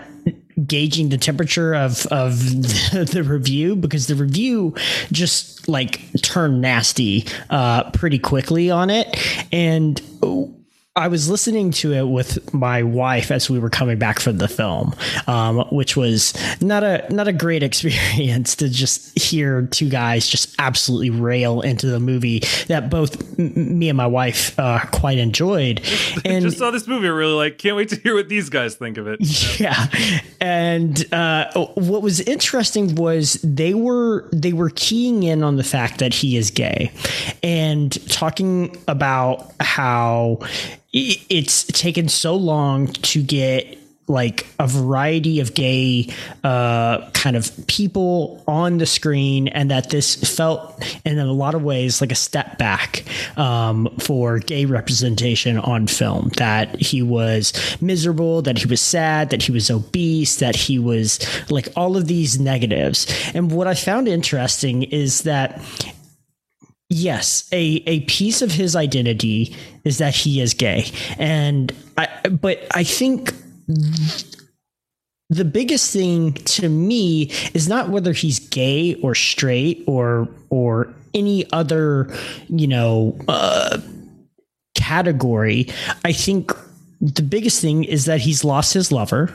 gauging 0.67 1.09
the 1.09 1.19
temperature 1.19 1.75
of 1.75 2.07
of 2.07 2.39
the, 2.93 3.25
review 3.25 3.75
because 3.77 4.07
the 4.07 4.15
review 4.15 4.75
just 5.11 5.69
like 5.69 6.01
turned 6.23 6.61
nasty 6.61 7.27
uh 7.51 7.91
pretty 7.91 8.19
quickly 8.19 8.71
on 8.71 8.91
it. 8.91 9.17
And 9.53 10.01
I 10.97 11.09
was 11.09 11.29
listening 11.29 11.73
to 11.73 11.93
it 11.93 12.05
with 12.05 12.55
my 12.55 12.85
wife 12.85 13.33
as 13.33 13.51
we 13.51 13.59
were 13.59 13.69
coming 13.69 13.99
back 13.99 14.21
from 14.21 14.39
the 14.39 14.47
film, 14.47 14.95
um, 15.27 15.67
which 15.73 15.97
was 15.97 16.33
not 16.61 16.85
a 16.85 17.05
not 17.13 17.27
a 17.27 17.33
great 17.33 17.63
experience 17.65 18.55
to 18.57 18.69
just 18.69 19.19
hear 19.19 19.63
two 19.63 19.89
guys 19.89 20.29
just 20.29 20.55
absolutely 20.61 21.11
rail 21.11 21.63
into 21.63 21.89
the 21.89 21.99
movie 21.99 22.41
that 22.69 22.91
both 22.91 23.21
m- 23.41 23.79
me 23.79 23.89
and 23.89 23.97
my 23.97 24.07
wife 24.07 24.57
uh, 24.57 24.79
quite 24.93 25.19
enjoyed. 25.19 25.81
And 26.25 26.45
Just 26.45 26.59
saw 26.59 26.71
this 26.71 26.87
movie. 26.87 27.09
Really 27.09 27.33
like. 27.33 27.59
Can't 27.59 27.77
wait 27.77 27.89
to 27.89 27.97
hear 27.97 28.15
what 28.15 28.29
these 28.29 28.49
guys 28.49 28.77
think 28.77 28.97
of 28.97 29.09
it. 29.09 29.19
yeah 29.61 29.89
and 30.41 31.13
uh, 31.13 31.51
what 31.75 32.03
was 32.03 32.21
interesting 32.21 32.95
was 32.95 33.35
they 33.43 33.73
were 33.73 34.29
they 34.33 34.53
were 34.53 34.71
keying 34.75 35.23
in 35.23 35.43
on 35.43 35.57
the 35.57 35.65
fact 35.65 35.99
that 35.99 36.13
he 36.13 36.37
is 36.37 36.51
gay 36.51 36.93
and 37.43 38.07
talking 38.11 38.77
about 38.87 39.53
how 39.61 40.39
it's 40.95 41.65
taken 41.65 42.09
so 42.09 42.37
long 42.37 42.87
to 42.87 43.23
get 43.23 43.79
like 44.07 44.47
a 44.59 44.67
variety 44.67 45.41
of 45.41 45.55
gay 45.55 46.07
uh, 46.45 47.11
kind 47.13 47.37
of 47.37 47.51
people 47.69 48.45
on 48.47 48.77
the 48.77 48.85
screen, 48.85 49.49
and 49.49 49.71
that 49.71 49.89
this 49.89 50.15
felt 50.37 50.85
in 51.07 51.19
a 51.19 51.25
lot 51.25 51.55
of 51.55 51.63
ways 51.63 52.03
like 52.03 52.13
a 52.13 52.15
step 52.17 52.59
back 52.59 53.05
um, 53.39 53.89
for 53.99 54.39
gay 54.41 54.67
representation 54.67 55.59
on 55.59 55.87
film. 55.87 56.31
That 56.37 56.79
he 56.81 57.01
was 57.01 57.55
miserable, 57.81 58.43
that 58.43 58.59
he 58.59 58.67
was 58.67 58.83
sad, 58.83 59.31
that 59.31 59.43
he 59.43 59.53
was 59.53 59.71
obese, 59.71 60.37
that 60.37 60.55
he 60.55 60.79
was 60.79 61.19
like 61.51 61.69
all 61.75 61.97
of 61.97 62.07
these 62.07 62.39
negatives. 62.39 63.07
And 63.35 63.51
what 63.51 63.67
I 63.67 63.75
found 63.75 64.07
interesting 64.07 64.83
is 64.83 65.23
that 65.23 65.63
yes 66.95 67.49
a 67.53 67.83
a 67.87 68.01
piece 68.01 68.43
of 68.43 68.53
his 68.53 68.77
identity 68.77 69.55
is 69.85 69.99
that 69.99 70.15
he 70.15 70.41
is 70.41 70.55
gay. 70.55 70.87
And 71.19 71.73
i 71.99 72.09
but 72.29 72.67
i 72.73 72.85
think 72.85 73.35
the 75.31 75.45
biggest 75.45 75.93
thing 75.93 76.35
to 76.35 76.69
me 76.69 77.31
is 77.55 77.69
not 77.69 77.89
whether 77.89 78.13
he's 78.13 78.39
gay 78.39 78.95
or 78.97 79.15
straight 79.15 79.83
or 79.87 80.29
or 80.51 80.95
any 81.15 81.51
other 81.53 82.15
you 82.49 82.67
know 82.67 83.19
uh 83.29 83.79
category. 84.75 85.67
I 86.05 86.13
think 86.13 86.53
the 87.01 87.23
biggest 87.23 87.61
thing 87.61 87.85
is 87.85 88.05
that 88.05 88.21
he's 88.21 88.45
lost 88.45 88.75
his 88.75 88.93
lover 88.93 89.33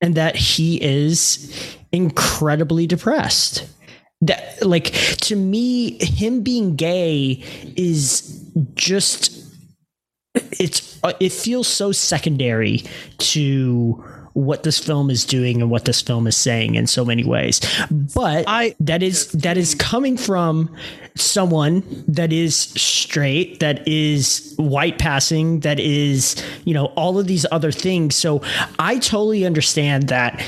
and 0.00 0.14
that 0.14 0.36
he 0.36 0.82
is 0.82 1.76
incredibly 1.92 2.86
depressed 2.86 3.66
like 4.62 4.92
to 5.22 5.36
me 5.36 6.02
him 6.04 6.42
being 6.42 6.76
gay 6.76 7.42
is 7.76 8.44
just 8.74 9.36
it's 10.58 10.98
uh, 11.02 11.12
it 11.20 11.32
feels 11.32 11.66
so 11.68 11.92
secondary 11.92 12.82
to 13.18 14.04
what 14.34 14.62
this 14.62 14.78
film 14.78 15.10
is 15.10 15.24
doing 15.24 15.60
and 15.60 15.70
what 15.72 15.86
this 15.86 16.00
film 16.00 16.26
is 16.28 16.36
saying 16.36 16.76
in 16.76 16.86
so 16.86 17.04
many 17.04 17.24
ways. 17.24 17.60
But 18.14 18.44
I- 18.46 18.76
that 18.78 19.02
is 19.02 19.28
that 19.32 19.56
is 19.56 19.74
coming 19.74 20.16
from 20.16 20.74
someone 21.16 21.82
that 22.06 22.32
is 22.32 22.56
straight 22.56 23.58
that 23.58 23.86
is 23.88 24.54
white 24.56 24.98
passing 24.98 25.60
that 25.60 25.80
is 25.80 26.36
you 26.64 26.72
know 26.72 26.86
all 26.96 27.18
of 27.18 27.26
these 27.26 27.44
other 27.50 27.72
things. 27.72 28.14
So 28.14 28.40
i 28.78 28.98
totally 28.98 29.44
understand 29.44 30.08
that 30.08 30.40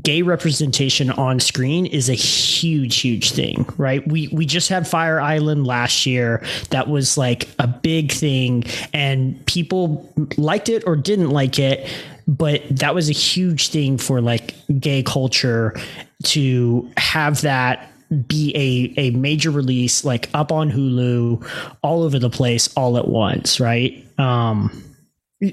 gay 0.00 0.22
representation 0.22 1.10
on 1.10 1.38
screen 1.38 1.84
is 1.84 2.08
a 2.08 2.14
huge 2.14 3.00
huge 3.00 3.32
thing 3.32 3.66
right? 3.76 4.06
We 4.08 4.28
we 4.28 4.46
just 4.46 4.68
had 4.68 4.86
fire 4.88 5.20
island 5.20 5.66
last 5.66 6.06
year. 6.06 6.42
That 6.70 6.88
was 6.88 7.18
like 7.18 7.48
a 7.58 7.66
big 7.66 8.12
thing 8.12 8.64
and 8.94 9.44
people 9.46 10.10
liked 10.36 10.68
it 10.68 10.84
or 10.86 10.96
didn't 10.96 11.30
like 11.30 11.58
it 11.58 11.88
but 12.28 12.62
that 12.70 12.94
was 12.94 13.08
a 13.08 13.12
huge 13.12 13.68
thing 13.68 13.98
for 13.98 14.20
like 14.20 14.54
gay 14.78 15.02
culture 15.02 15.74
to 16.22 16.90
have 16.96 17.40
that 17.42 17.90
be 18.26 18.52
a 18.54 19.00
a 19.00 19.10
major 19.10 19.50
release 19.50 20.04
like 20.04 20.28
up 20.34 20.52
on 20.52 20.70
Hulu 20.70 21.46
all 21.82 22.02
over 22.02 22.18
the 22.18 22.30
place 22.30 22.72
all 22.76 22.96
at 22.96 23.08
once 23.08 23.60
right? 23.60 24.06
Um 24.18 24.84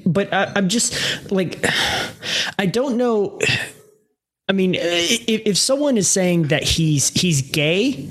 but 0.06 0.32
I, 0.34 0.52
I'm 0.56 0.70
just 0.70 1.32
like 1.32 1.66
I 2.60 2.66
don't 2.66 2.98
know 2.98 3.40
I 4.50 4.52
mean, 4.52 4.76
uh, 4.76 4.80
if, 4.82 5.42
if 5.46 5.58
someone 5.58 5.96
is 5.96 6.10
saying 6.10 6.48
that 6.48 6.64
he's 6.64 7.10
he's 7.10 7.44
gay 7.44 8.10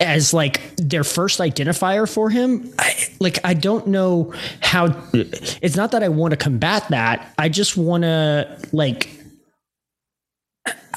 as 0.00 0.34
like 0.34 0.74
their 0.76 1.04
first 1.04 1.38
identifier 1.38 2.12
for 2.12 2.28
him, 2.28 2.74
I, 2.80 2.92
like 3.20 3.38
I 3.44 3.54
don't 3.54 3.86
know 3.86 4.34
how. 4.60 4.88
It's 5.12 5.76
not 5.76 5.92
that 5.92 6.02
I 6.02 6.08
want 6.08 6.32
to 6.32 6.36
combat 6.36 6.88
that. 6.90 7.32
I 7.38 7.48
just 7.48 7.76
want 7.76 8.02
to 8.02 8.58
like. 8.72 9.08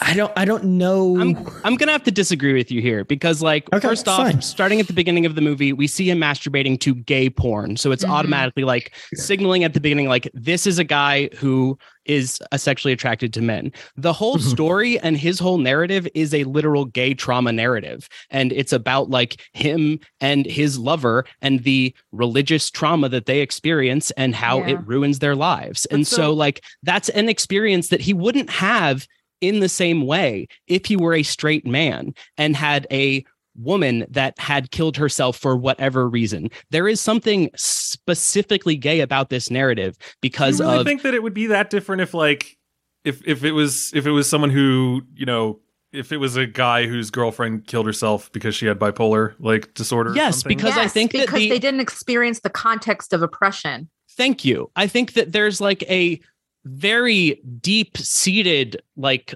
I 0.01 0.13
don't. 0.13 0.31
I 0.35 0.45
don't 0.45 0.63
know. 0.63 1.19
I'm 1.19 1.35
I'm 1.63 1.75
gonna 1.75 1.91
have 1.93 2.03
to 2.03 2.11
disagree 2.11 2.53
with 2.53 2.69
you 2.69 2.81
here 2.81 3.03
because, 3.03 3.41
like, 3.41 3.71
Okay, 3.73 3.87
first 3.87 4.07
off, 4.07 4.17
fine. 4.19 4.41
starting 4.41 4.79
at 4.79 4.85
the 4.87 4.93
beginning 4.93 5.25
of 5.25 5.33
the 5.33 5.41
movie, 5.41 5.73
we 5.73 5.87
see 5.87 6.07
him 6.09 6.19
masturbating 6.19 6.79
to 6.81 6.93
gay 6.93 7.29
porn, 7.29 7.75
so 7.77 7.91
it's 7.91 8.03
Mhm. 8.05 8.09
automatically 8.09 8.63
like 8.63 8.93
signaling 9.15 9.63
at 9.63 9.73
the 9.73 9.79
beginning, 9.79 10.07
like 10.07 10.29
this 10.33 10.67
is 10.67 10.77
a 10.77 10.83
guy 10.83 11.29
who 11.37 11.77
is 12.05 12.39
sexually 12.55 12.91
attracted 12.93 13.33
to 13.33 13.41
men. 13.41 13.71
The 13.97 14.13
whole 14.13 14.37
Mhm. 14.37 14.41
story 14.41 14.99
and 14.99 15.17
his 15.17 15.39
whole 15.39 15.57
narrative 15.57 16.07
is 16.13 16.33
a 16.35 16.43
literal 16.43 16.85
gay 16.85 17.15
trauma 17.15 17.51
narrative, 17.51 18.07
and 18.29 18.51
it's 18.51 18.73
about 18.73 19.09
like 19.09 19.41
him 19.53 19.99
and 20.21 20.45
his 20.45 20.77
lover 20.77 21.25
and 21.41 21.63
the 21.63 21.95
religious 22.11 22.69
trauma 22.69 23.09
that 23.09 23.25
they 23.25 23.39
experience 23.39 24.11
and 24.11 24.35
how 24.35 24.59
Yeah. 24.59 24.71
it 24.71 24.79
ruins 24.85 25.19
their 25.19 25.35
lives. 25.35 25.85
and 25.87 26.05
so, 26.05 26.15
so- 26.17 26.33
like, 26.33 26.61
that's 26.83 27.09
an 27.09 27.29
experience 27.29 27.87
that 27.87 28.01
he 28.01 28.13
wouldn't 28.13 28.49
have 28.51 29.07
in 29.47 29.59
the 29.59 29.69
same 29.69 30.05
way 30.05 30.47
if 30.67 30.85
he 30.85 30.95
were 30.95 31.13
a 31.13 31.23
straight 31.23 31.65
man 31.65 32.13
and 32.37 32.55
had 32.55 32.87
a 32.91 33.23
woman 33.57 34.05
that 34.09 34.37
had 34.37 34.71
killed 34.71 34.97
herself 34.97 35.37
for 35.37 35.55
whatever 35.55 36.09
reason. 36.09 36.49
There 36.71 36.87
is 36.89 36.99
something 36.99 37.49
specifically 37.55 38.75
gay 38.75 38.99
about 38.99 39.29
this 39.29 39.49
narrative 39.49 39.95
because 40.21 40.59
you 40.59 40.65
really 40.65 40.79
of 40.79 40.85
think 40.85 41.01
that 41.03 41.13
it 41.13 41.23
would 41.23 41.33
be 41.33 41.47
that 41.47 41.69
different 41.69 42.01
if 42.01 42.13
like 42.13 42.57
if 43.03 43.25
if 43.25 43.43
it 43.43 43.53
was 43.53 43.91
if 43.93 44.05
it 44.05 44.11
was 44.11 44.29
someone 44.29 44.49
who 44.49 45.01
you 45.15 45.25
know 45.25 45.59
if 45.93 46.11
it 46.11 46.17
was 46.17 46.35
a 46.35 46.45
guy 46.45 46.85
whose 46.87 47.09
girlfriend 47.09 47.65
killed 47.67 47.85
herself 47.85 48.29
because 48.33 48.53
she 48.55 48.65
had 48.65 48.77
bipolar 48.77 49.33
like 49.39 49.73
disorder 49.73 50.11
or 50.11 50.15
Yes, 50.15 50.41
something? 50.41 50.57
because 50.57 50.77
I 50.77 50.81
Yes, 50.83 50.93
think 50.93 51.11
that 51.13 51.21
because 51.21 51.39
the- 51.39 51.49
they 51.49 51.59
didn't 51.59 51.79
experience 51.79 52.41
the 52.41 52.49
context 52.49 53.13
of 53.13 53.21
oppression. 53.21 53.89
thank 54.17 54.43
you. 54.43 54.69
I 54.75 54.87
think 54.87 55.13
that 55.13 55.31
there's 55.31 55.61
like 55.61 55.83
a 55.83 56.19
very 56.65 57.41
deep 57.61 57.97
seated 57.97 58.81
like 58.97 59.35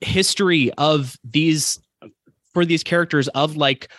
history 0.00 0.72
of 0.74 1.16
these 1.22 1.78
for 2.52 2.64
these 2.64 2.82
characters 2.82 3.28
of 3.28 3.56
like 3.56 3.90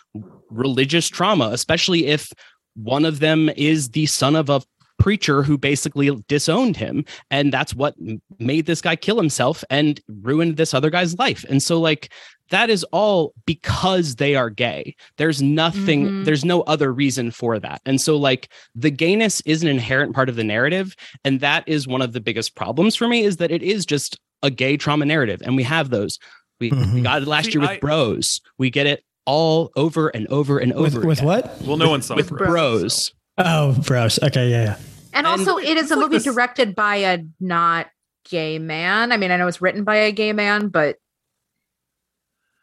religious 0.49 1.07
trauma, 1.07 1.49
especially 1.51 2.07
if 2.07 2.31
one 2.75 3.05
of 3.05 3.19
them 3.19 3.49
is 3.55 3.89
the 3.89 4.05
son 4.07 4.35
of 4.35 4.49
a 4.49 4.61
preacher 4.99 5.43
who 5.43 5.57
basically 5.57 6.09
disowned 6.27 6.75
him 6.75 7.05
and 7.31 7.51
that's 7.53 7.73
what 7.75 7.95
made 8.39 8.65
this 8.65 8.81
guy 8.81 8.95
kill 8.95 9.17
himself 9.17 9.63
and 9.69 10.01
ruined 10.21 10.57
this 10.57 10.73
other 10.73 10.89
guy's 10.89 11.17
life 11.19 11.45
and 11.49 11.61
so 11.61 11.79
like 11.79 12.11
that 12.49 12.69
is 12.69 12.83
all 12.85 13.33
because 13.45 14.15
they 14.15 14.35
are 14.35 14.49
gay 14.49 14.95
there's 15.17 15.41
nothing 15.41 16.07
Mhm. 16.07 16.25
there's 16.25 16.43
no 16.45 16.61
other 16.61 16.91
reason 16.91 17.29
for 17.31 17.59
that 17.59 17.81
and 17.85 18.01
so 18.01 18.17
like 18.17 18.49
the 18.73 18.89
gayness 18.89 19.41
is 19.45 19.61
an 19.63 19.69
inherent 19.69 20.15
part 20.15 20.29
of 20.29 20.35
the 20.35 20.43
narrative 20.43 20.95
and 21.23 21.39
that 21.41 21.63
is 21.67 21.87
one 21.87 22.01
of 22.01 22.13
the 22.13 22.21
biggest 22.21 22.55
problems 22.55 22.95
for 22.95 23.07
me 23.07 23.23
is 23.23 23.37
that 23.37 23.51
it 23.51 23.61
is 23.61 23.85
just 23.85 24.19
a 24.43 24.49
gay 24.49 24.77
trauma 24.77 25.05
narrative 25.05 25.41
and 25.43 25.55
we 25.55 25.63
have 25.63 25.89
those 25.89 26.17
we, 26.59 26.71
we 26.71 26.77
Mhm. 26.77 27.03
got 27.03 27.21
it 27.21 27.27
last 27.27 27.45
See, 27.45 27.51
year 27.51 27.61
with 27.61 27.69
I- 27.69 27.79
bros 27.79 28.41
we 28.57 28.69
get 28.71 28.87
it 28.87 29.03
all 29.25 29.71
over 29.75 30.07
and 30.09 30.25
over 30.27 30.57
and 30.57 30.73
with, 30.73 30.95
over 30.95 31.05
with 31.05 31.17
again. 31.19 31.27
what? 31.27 31.61
well 31.63 31.77
no 31.77 31.89
one 31.89 32.01
saw 32.01 32.15
with 32.15 32.29
Bros, 32.29 32.47
bros 32.49 33.03
so. 33.07 33.11
Oh, 33.38 33.73
bros. 33.85 34.19
Okay, 34.21 34.49
yeah, 34.49 34.63
yeah. 34.63 34.75
And, 35.13 35.25
And 35.25 35.27
also, 35.27 35.57
it 35.57 35.77
is 35.77 35.83
it's 35.83 35.91
a 35.91 35.95
like 35.95 36.03
movie 36.05 36.15
this- 36.17 36.23
directed 36.23 36.75
by 36.75 36.95
a 36.97 37.19
not 37.39 37.88
gay 38.29 38.59
man. 38.59 39.11
I 39.11 39.17
mean, 39.17 39.31
I 39.31 39.38
know 39.38 39.47
it's 39.47 39.61
written 39.61 39.83
by 39.83 39.95
a 39.95 40.11
gay 40.11 40.33
man, 40.33 40.67
but 40.69 40.97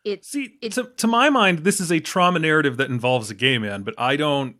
it's 0.04 0.28
See, 0.28 0.56
It- 0.60 0.72
to, 0.72 0.90
to 0.98 1.06
my 1.06 1.30
mind, 1.30 1.60
this 1.60 1.80
is 1.80 1.90
a 1.90 2.00
trauma 2.00 2.38
narrative 2.38 2.76
that 2.76 2.90
involves 2.90 3.30
a 3.30 3.34
gay 3.34 3.58
man, 3.58 3.82
but 3.82 3.94
I 3.98 4.16
don't. 4.16 4.56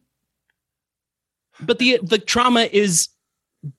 but 1.60 1.78
the 1.78 2.00
the 2.02 2.18
trauma 2.18 2.62
is 2.72 3.08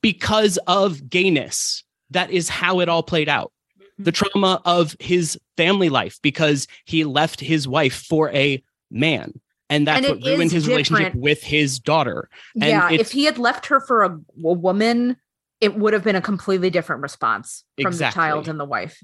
because 0.02 0.56
of 0.66 1.08
gayness 1.10 1.84
that 2.10 2.30
is 2.30 2.48
how 2.48 2.80
it 2.80 2.88
all 2.88 3.02
played 3.02 3.28
out 3.28 3.52
the 3.98 4.12
trauma 4.12 4.60
of 4.64 4.96
his 5.00 5.38
family 5.56 5.88
life 5.88 6.18
because 6.22 6.66
he 6.84 7.04
left 7.04 7.40
his 7.40 7.66
wife 7.68 8.04
for 8.08 8.30
a 8.30 8.62
man 8.90 9.38
and 9.68 9.86
that's 9.86 10.06
And 10.06 10.16
what 10.16 10.26
ruined 10.26 10.44
is 10.44 10.52
his 10.52 10.68
relationship 10.68 11.14
with 11.14 11.42
his 11.42 11.78
daughter 11.78 12.28
And 12.54 12.64
yeah. 12.64 12.90
If 12.90 13.12
he 13.12 13.24
had 13.24 13.38
left 13.38 13.66
her 13.66 13.80
for 13.80 14.04
a, 14.04 14.10
a 14.10 14.52
woman, 14.52 15.16
it 15.60 15.76
would 15.76 15.92
have 15.92 16.04
been 16.04 16.16
a 16.16 16.20
completely 16.20 16.70
different 16.70 17.02
response 17.02 17.64
from 17.80 17.92
the 17.92 18.10
child 18.10 18.48
and 18.48 18.60
the 18.60 18.64
wife. 18.64 18.98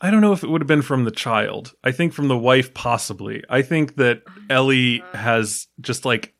I 0.00 0.10
don't 0.10 0.20
know 0.20 0.32
if 0.32 0.44
it 0.44 0.50
would 0.50 0.60
have 0.60 0.68
been 0.68 0.82
from 0.82 1.04
the 1.04 1.10
child. 1.10 1.72
I 1.82 1.90
think 1.90 2.12
from 2.12 2.28
the 2.28 2.38
wife, 2.38 2.72
possibly. 2.72 3.42
I 3.48 3.62
think 3.62 3.96
that 3.96 4.22
Ellie 4.48 5.00
uh-huh. 5.00 5.18
has 5.18 5.66
just 5.80 6.04
like. 6.04 6.34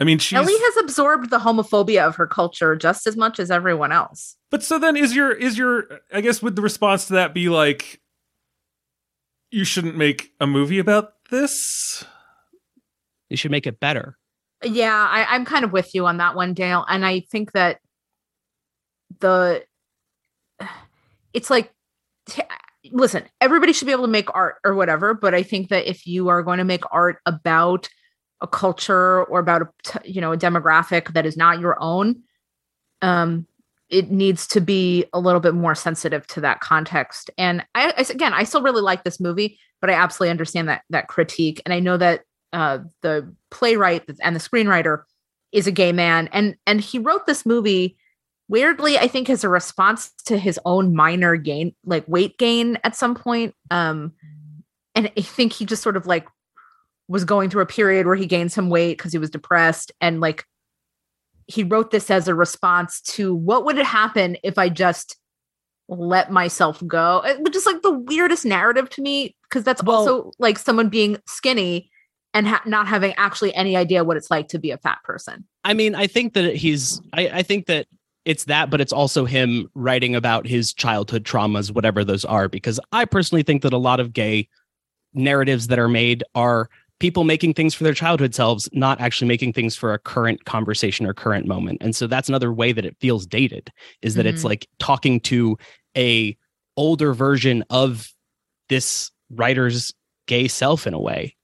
I 0.00 0.04
mean, 0.04 0.18
she's. 0.18 0.36
Ellie 0.36 0.52
has 0.56 0.76
absorbed 0.76 1.30
the 1.30 1.40
homophobia 1.40 2.06
of 2.06 2.14
her 2.16 2.28
culture 2.28 2.76
just 2.76 3.08
as 3.08 3.16
much 3.16 3.40
as 3.40 3.50
everyone 3.50 3.90
else. 3.90 4.36
But 4.50 4.62
so 4.62 4.78
then, 4.78 4.96
is 4.96 5.16
your 5.16 5.32
is 5.32 5.58
your? 5.58 5.86
I 6.12 6.20
guess 6.20 6.40
would 6.40 6.54
the 6.54 6.62
response 6.62 7.08
to 7.08 7.14
that 7.14 7.34
be 7.34 7.48
like, 7.48 8.00
you 9.50 9.64
shouldn't 9.64 9.96
make 9.96 10.32
a 10.40 10.46
movie 10.46 10.78
about 10.78 11.12
this? 11.30 12.04
you 13.28 13.36
should 13.36 13.50
make 13.50 13.66
it 13.66 13.80
better 13.80 14.16
Yeah, 14.62 14.94
I, 14.94 15.26
I'm 15.34 15.44
kind 15.44 15.64
of 15.64 15.72
with 15.72 15.94
you 15.94 16.06
on 16.06 16.16
that 16.16 16.34
one, 16.34 16.54
Dale. 16.54 16.84
And 16.88 17.04
I 17.04 17.20
think 17.20 17.52
that 17.52 17.78
the 19.20 19.64
it's 21.32 21.50
like 21.50 21.72
t- 22.28 22.42
listen, 22.90 23.24
everybody 23.40 23.72
should 23.72 23.86
be 23.86 23.92
able 23.92 24.04
to 24.04 24.10
make 24.10 24.34
art 24.34 24.56
or 24.64 24.74
whatever, 24.74 25.14
but 25.14 25.34
I 25.34 25.42
think 25.42 25.68
that 25.68 25.88
if 25.88 26.06
you 26.06 26.28
are 26.28 26.42
going 26.42 26.58
to 26.58 26.64
make 26.64 26.82
art 26.90 27.18
about 27.26 27.88
a 28.40 28.46
culture 28.46 29.24
or 29.24 29.40
about 29.40 29.62
a 29.62 29.68
you 30.04 30.20
know 30.20 30.32
a 30.32 30.36
demographic 30.36 31.12
that 31.12 31.26
is 31.26 31.36
not 31.36 31.60
your 31.60 31.76
own, 31.80 32.22
um, 33.02 33.46
it 33.90 34.10
needs 34.10 34.46
to 34.48 34.60
be 34.60 35.04
a 35.12 35.20
little 35.20 35.40
bit 35.40 35.54
more 35.54 35.74
sensitive 35.74 36.26
to 36.28 36.40
that 36.42 36.60
context. 36.60 37.30
And 37.38 37.64
I, 37.74 37.92
I 37.96 38.04
again, 38.10 38.34
I 38.34 38.44
still 38.44 38.62
really 38.62 38.82
like 38.82 39.04
this 39.04 39.20
movie, 39.20 39.58
but 39.80 39.90
I 39.90 39.94
absolutely 39.94 40.30
understand 40.30 40.68
that 40.68 40.82
that 40.90 41.08
critique, 41.08 41.62
and 41.64 41.72
I 41.72 41.80
know 41.80 41.96
that 41.96 42.22
uh, 42.52 42.78
the 43.02 43.32
playwright 43.50 44.04
and 44.22 44.34
the 44.34 44.40
screenwriter 44.40 45.02
is 45.52 45.66
a 45.66 45.72
gay 45.72 45.92
man, 45.92 46.28
and 46.32 46.56
and 46.66 46.80
he 46.80 46.98
wrote 46.98 47.26
this 47.26 47.46
movie 47.46 47.96
weirdly 48.50 48.96
i 48.96 49.06
think 49.06 49.28
as 49.28 49.44
a 49.44 49.48
response 49.48 50.10
to 50.24 50.38
his 50.38 50.58
own 50.64 50.96
minor 50.96 51.36
gain 51.36 51.74
like 51.84 52.02
weight 52.08 52.38
gain 52.38 52.78
at 52.82 52.96
some 52.96 53.14
point. 53.14 53.54
Um 53.70 54.14
and 54.94 55.12
i 55.18 55.20
think 55.20 55.52
he 55.52 55.66
just 55.66 55.82
sort 55.82 55.98
of 55.98 56.06
like 56.06 56.26
was 57.08 57.24
going 57.24 57.50
through 57.50 57.62
a 57.62 57.66
period 57.66 58.06
where 58.06 58.14
he 58.14 58.26
gained 58.26 58.52
some 58.52 58.68
weight 58.68 58.98
because 58.98 59.12
he 59.12 59.18
was 59.18 59.30
depressed. 59.30 59.90
And 60.00 60.20
like 60.20 60.44
he 61.48 61.64
wrote 61.64 61.90
this 61.90 62.10
as 62.10 62.28
a 62.28 62.34
response 62.34 63.00
to 63.00 63.34
what 63.34 63.64
would 63.64 63.78
it 63.78 63.86
happen 63.86 64.36
if 64.44 64.58
i 64.58 64.68
just 64.68 65.16
let 65.88 66.30
myself 66.30 66.82
go 66.86 67.22
which 67.40 67.56
is 67.56 67.66
like 67.66 67.82
the 67.82 67.92
weirdest 67.92 68.44
narrative 68.44 68.88
to 68.90 69.02
me 69.02 69.34
because 69.44 69.64
that's 69.64 69.82
Well- 69.82 69.96
also 69.96 70.32
like 70.38 70.58
someone 70.58 70.88
being 70.88 71.18
skinny 71.26 71.90
and 72.34 72.46
ha- 72.46 72.62
not 72.66 72.86
having 72.86 73.14
actually 73.16 73.54
any 73.54 73.74
idea 73.74 74.04
what 74.04 74.18
it's 74.18 74.30
like 74.30 74.48
to 74.48 74.58
be 74.58 74.70
a 74.70 74.76
fat 74.78 74.98
person 75.02 75.46
I 75.68 75.74
mean, 75.74 75.94
I 75.94 76.06
think 76.06 76.32
that 76.32 76.56
he's. 76.56 76.98
I, 77.12 77.28
I 77.28 77.42
think 77.42 77.66
that 77.66 77.86
it's 78.24 78.44
that, 78.44 78.70
but 78.70 78.80
it's 78.80 78.92
also 78.92 79.26
him 79.26 79.68
writing 79.74 80.14
about 80.14 80.46
his 80.46 80.72
childhood 80.72 81.24
traumas, 81.24 81.70
whatever 81.70 82.04
those 82.04 82.24
are. 82.24 82.48
Because 82.48 82.80
I 82.90 83.04
personally 83.04 83.42
think 83.42 83.60
that 83.62 83.74
a 83.74 83.78
lot 83.78 84.00
of 84.00 84.14
gay 84.14 84.48
narratives 85.12 85.66
that 85.66 85.78
are 85.78 85.88
made 85.88 86.24
are 86.34 86.70
people 87.00 87.24
making 87.24 87.54
things 87.54 87.74
for 87.74 87.84
their 87.84 87.94
childhood 87.94 88.34
selves, 88.34 88.68
not 88.72 89.00
actually 89.00 89.28
making 89.28 89.52
things 89.52 89.76
for 89.76 89.94
a 89.94 89.98
current 89.98 90.44
conversation 90.44 91.06
or 91.06 91.14
current 91.14 91.46
moment. 91.46 91.78
And 91.80 91.94
so 91.94 92.06
that's 92.06 92.28
another 92.28 92.52
way 92.52 92.72
that 92.72 92.84
it 92.84 92.96
feels 93.00 93.26
dated. 93.26 93.70
Is 94.02 94.14
that 94.14 94.26
it's 94.26 94.42
Mhm. 94.42 94.46
like 94.46 94.68
talking 94.78 95.20
to 95.20 95.56
a 95.96 96.36
older 96.76 97.12
version 97.14 97.64
of 97.70 98.08
this 98.68 99.10
writer's 99.30 99.92
gay 100.26 100.48
self 100.48 100.86
in 100.86 100.94
a 100.94 101.00
way. 101.00 101.34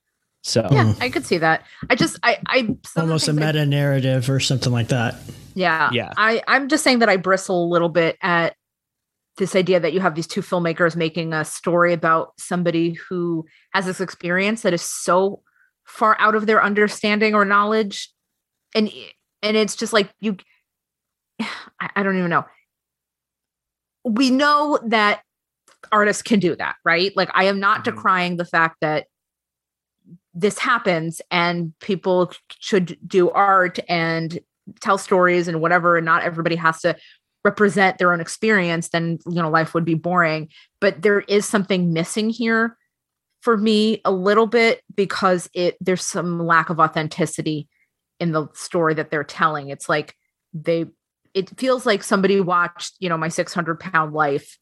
So 0.43 0.67
yeah 0.71 0.93
i 1.01 1.09
could 1.09 1.25
see 1.25 1.39
that 1.39 1.63
i 1.89 1.95
just 1.95 2.19
i 2.21 2.37
i 2.45 2.59
some 2.59 2.67
of 2.67 2.93
the 2.93 3.01
Almost 3.01 3.27
a 3.27 3.31
things 3.31 3.41
I- 3.41 3.45
meta 3.47 3.65
narrative 3.65 4.29
or 4.29 4.39
something 4.39 4.71
like 4.71 4.89
that. 4.89 5.15
yeah 5.55 5.89
Yeah. 5.91 6.11
i 6.17 6.39
i'm 6.47 6.69
just 6.69 6.83
saying 6.83 6.99
that 6.99 7.09
i 7.09 7.17
bristle 7.17 7.65
a 7.65 7.67
little 7.67 7.89
bit 7.89 8.15
at 8.21 8.55
this 9.37 9.55
idea 9.55 9.79
that 9.79 9.91
you 9.93 10.01
have 10.01 10.13
these 10.13 10.27
two 10.27 10.41
filmmakers 10.41 10.95
making 10.95 11.33
a 11.33 11.43
story 11.43 11.93
about 11.93 12.33
somebody 12.37 12.93
who 13.09 13.43
has 13.73 13.87
this 13.87 13.99
experience 13.99 14.61
that 14.61 14.71
is 14.73 14.83
so 14.83 15.41
far 15.85 16.15
out 16.19 16.35
of 16.35 16.45
their 16.45 16.63
understanding 16.63 17.33
or 17.35 17.45
knowledge. 17.45 18.09
And 18.73 18.91
and 19.41 19.55
it's 19.55 19.75
just 19.75 19.93
like 19.93 20.09
you 20.19 20.37
I, 21.39 21.89
I 21.95 22.03
don't 22.03 22.17
even 22.17 22.29
know. 22.29 22.45
We 24.03 24.29
know 24.29 24.79
that 24.87 25.21
artists 25.91 26.21
can 26.21 26.39
do 26.39 26.55
that 26.55 26.75
right? 26.83 27.15
Like 27.15 27.29
i 27.33 27.43
am 27.45 27.59
not 27.59 27.81
Mhm. 27.81 27.95
decrying 27.95 28.37
the 28.37 28.45
fact 28.45 28.77
that 28.81 29.05
this 30.33 30.59
happens 30.59 31.21
and 31.31 31.73
people 31.79 32.31
should 32.59 32.97
do 33.07 33.29
art 33.29 33.79
and 33.87 34.39
tell 34.81 34.97
stories 34.97 35.47
and 35.47 35.61
whatever 35.61 35.95
and 35.97 36.05
not 36.05 36.23
everybody 36.23 36.55
has 36.55 36.81
to 36.81 36.95
represent 37.43 37.99
their 37.99 38.11
own 38.11 38.19
experience 38.19 38.89
then 38.89 39.19
you 39.27 39.41
know 39.41 39.49
life 39.49 39.73
would 39.75 39.85
be 39.85 39.93
boring. 39.93 40.49
But 40.81 41.03
there 41.03 41.21
is 41.21 41.45
something 41.45 41.93
missing 41.93 42.29
here 42.31 42.77
for 43.45 43.57
me 43.57 44.01
a 44.03 44.11
little 44.11 44.47
bit 44.47 44.81
because 44.95 45.47
it 45.53 45.77
there's 45.79 46.01
some 46.03 46.43
lack 46.47 46.71
of 46.71 46.79
authenticity 46.79 47.69
in 48.19 48.31
the 48.31 48.47
story 48.53 48.95
that 48.95 49.11
they're 49.11 49.23
telling 49.23 49.69
it's 49.69 49.87
like 49.87 50.15
they 50.51 50.85
it 51.35 51.55
feels 51.59 51.85
like 51.85 52.01
somebody 52.01 52.41
watched 52.41 52.95
you 52.99 53.07
know 53.07 53.17
my 53.17 53.27
600 53.27 53.79
pound 53.79 54.13
life 54.13 54.57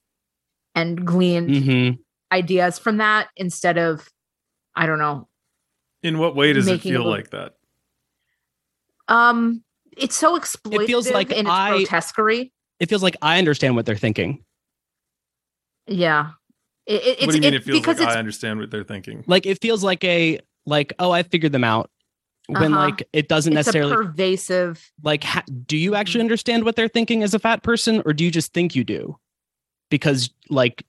and 0.76 1.06
gleaned 1.08 1.50
Mhm. 1.50 1.98
ideas 2.34 2.78
from 2.78 2.98
that 2.98 3.30
instead 3.38 3.78
of 3.78 4.06
i 4.76 4.86
don't 4.86 5.00
know 5.00 5.30
In 6.02 6.20
what 6.20 6.36
way 6.36 6.52
does 6.52 6.68
it 6.68 6.82
feel 6.82 7.04
little- 7.04 7.10
like 7.10 7.30
that? 7.30 7.54
um 9.08 9.64
it's 9.96 10.16
so 10.18 10.38
exploitative 10.38 10.84
It 10.84 10.88
feels 10.88 11.10
like 11.10 11.32
in 11.32 11.46
its 11.46 11.50
I- 11.50 11.70
grotesquerie 11.86 12.52
It 12.82 12.90
feels 12.90 13.04
like 13.04 13.16
I 13.22 13.38
understand 13.38 13.78
what 13.78 13.86
they're 13.86 13.96
thinking. 13.96 14.44
yeah 15.88 16.32
it, 16.86 17.20
it- 17.22 17.26
what 17.26 17.32
do 17.32 17.38
you 17.38 17.42
mean 17.42 17.54
it- 17.54 17.58
it 17.58 17.64
feels 17.64 17.80
because 17.80 18.00
like 18.00 18.10
I 18.10 18.20
understand 18.20 18.60
what 18.60 18.72
they're 18.72 18.84
thinking? 18.84 19.24
Like 19.28 19.46
it 19.46 19.62
feels 19.62 19.84
like 19.84 20.04
a 20.04 20.40
like 20.66 20.94
oh 21.00 21.12
I 21.12 21.24
figured 21.24 21.52
them 21.52 21.64
out. 21.64 21.90
When 22.48 22.74
Uh-huh. 22.74 22.88
like 22.88 23.08
it 23.14 23.30
doesn't 23.30 23.54
it's 23.54 23.68
necessarily 23.68 23.94
a 23.94 23.96
pervasive 23.96 24.92
like 25.02 25.24
ha- 25.24 25.44
do 25.66 25.78
you 25.78 25.96
actually 25.96 26.20
Mhm. 26.20 26.26
understand 26.26 26.66
what 26.66 26.76
they're 26.76 26.90
thinking 26.90 27.24
as 27.24 27.34
a 27.34 27.40
fat 27.40 27.64
person 27.64 28.02
or 28.06 28.12
do 28.12 28.26
you 28.26 28.32
just 28.32 28.54
think 28.54 28.76
you 28.76 28.84
do 28.84 29.18
because 29.90 30.30
like 30.50 30.86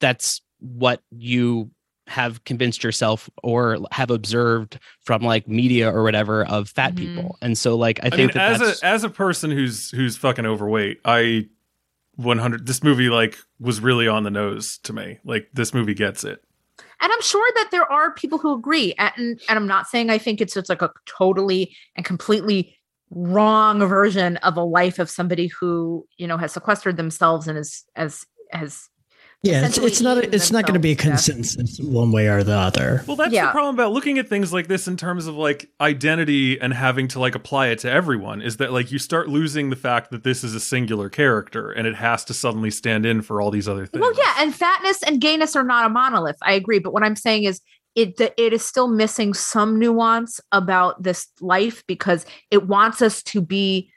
that's 0.00 0.40
what 0.60 1.00
you 1.10 1.70
have 2.08 2.44
convinced 2.44 2.82
yourself 2.84 3.30
or 3.42 3.78
have 3.90 4.10
observed 4.10 4.78
from 5.00 5.22
like 5.22 5.48
media 5.48 5.90
or 5.92 6.02
whatever 6.02 6.44
of 6.46 6.68
fat 6.68 6.94
Mhm. 6.94 6.98
people 6.98 7.38
and 7.40 7.56
so 7.56 7.76
like 7.76 7.98
i 8.02 8.06
I, 8.06 8.10
think 8.10 8.18
mean, 8.18 8.28
that 8.34 8.52
as 8.52 8.58
that's 8.60 8.82
a 8.82 8.86
as 8.86 9.04
a 9.04 9.08
person 9.10 9.50
who's 9.50 9.90
who's 9.90 10.16
fucking 10.16 10.46
overweight, 10.46 11.00
I 11.04 11.46
100 12.16 12.66
this 12.66 12.82
movie 12.82 13.08
like 13.08 13.38
was 13.58 13.80
really 13.80 14.06
on 14.08 14.22
the 14.22 14.30
nose 14.30 14.78
to 14.84 14.92
me. 14.92 15.18
Like 15.24 15.48
this 15.54 15.72
movie 15.72 15.94
gets 15.94 16.24
it. 16.24 16.42
and 17.00 17.12
i'm 17.12 17.22
sure 17.22 17.50
that 17.56 17.68
there 17.70 17.90
are 17.90 18.12
people 18.14 18.38
who 18.38 18.54
agree 18.54 18.94
and 18.98 19.12
and 19.18 19.40
i'm 19.48 19.66
not 19.66 19.86
saying 19.88 20.10
i 20.10 20.18
think 20.18 20.40
it's 20.40 20.54
just 20.54 20.68
like 20.68 20.82
a 20.82 20.90
totally 21.06 21.74
and 21.96 22.04
completely 22.06 22.76
wrong 23.10 23.80
version 23.80 24.36
of 24.38 24.56
a 24.56 24.62
life 24.64 24.98
of 24.98 25.10
somebody 25.10 25.46
who 25.48 26.06
you 26.16 26.26
know 26.26 26.38
has 26.38 26.52
sequestered 26.52 26.96
themselves 26.96 27.46
and 27.48 27.58
is 27.58 27.84
as 27.96 28.24
has 28.52 28.88
Yeah, 29.42 29.66
it's, 29.66 29.76
it's 29.76 30.00
not. 30.00 30.18
eating 30.18 30.34
It's 30.34 30.52
not 30.52 30.66
going 30.66 30.74
to 30.74 30.80
be 30.80 30.92
a 30.92 30.94
themselves 30.94 31.26
to 31.26 31.32
consensus 31.32 31.80
one 31.84 32.12
way 32.12 32.28
or 32.28 32.44
the 32.44 32.54
other. 32.54 33.02
Well, 33.08 33.16
that's 33.16 33.32
Yeah. 33.32 33.46
the 33.46 33.52
problem 33.52 33.74
about 33.74 33.90
looking 33.90 34.18
at 34.18 34.28
things 34.28 34.52
like 34.52 34.68
this 34.68 34.86
in 34.86 34.96
terms 34.96 35.26
of 35.26 35.34
like 35.34 35.68
identity 35.80 36.60
and 36.60 36.72
having 36.72 37.08
to 37.08 37.18
like 37.18 37.34
apply 37.34 37.68
it 37.68 37.80
to 37.80 37.90
everyone 37.90 38.40
is 38.40 38.58
that 38.58 38.72
like 38.72 38.92
you 38.92 39.00
start 39.00 39.28
losing 39.28 39.70
the 39.70 39.76
fact 39.76 40.12
that 40.12 40.22
this 40.22 40.44
is 40.44 40.54
a 40.54 40.60
singular 40.60 41.08
character 41.08 41.72
and 41.72 41.88
it 41.88 41.96
has 41.96 42.24
to 42.26 42.34
suddenly 42.34 42.70
stand 42.70 43.04
in 43.04 43.20
for 43.20 43.40
all 43.42 43.50
these 43.50 43.68
other 43.68 43.84
things. 43.84 44.00
Well, 44.00 44.12
yeah, 44.16 44.34
and 44.38 44.54
fatness 44.54 45.02
and 45.02 45.20
gayness 45.20 45.56
are 45.56 45.64
not 45.64 45.86
a 45.86 45.88
monolith. 45.88 46.38
I 46.42 46.52
agree, 46.52 46.78
but 46.78 46.92
what 46.92 47.02
I'm 47.02 47.16
saying 47.16 47.42
is 47.42 47.60
it 47.96 48.18
the, 48.18 48.32
it 48.40 48.52
is 48.52 48.64
still 48.64 48.86
missing 48.86 49.34
some 49.34 49.76
nuance 49.76 50.40
about 50.52 51.02
this 51.02 51.26
life 51.40 51.82
because 51.88 52.26
it 52.52 52.68
wants 52.68 53.02
us 53.02 53.24
to 53.24 53.40
be 53.42 53.90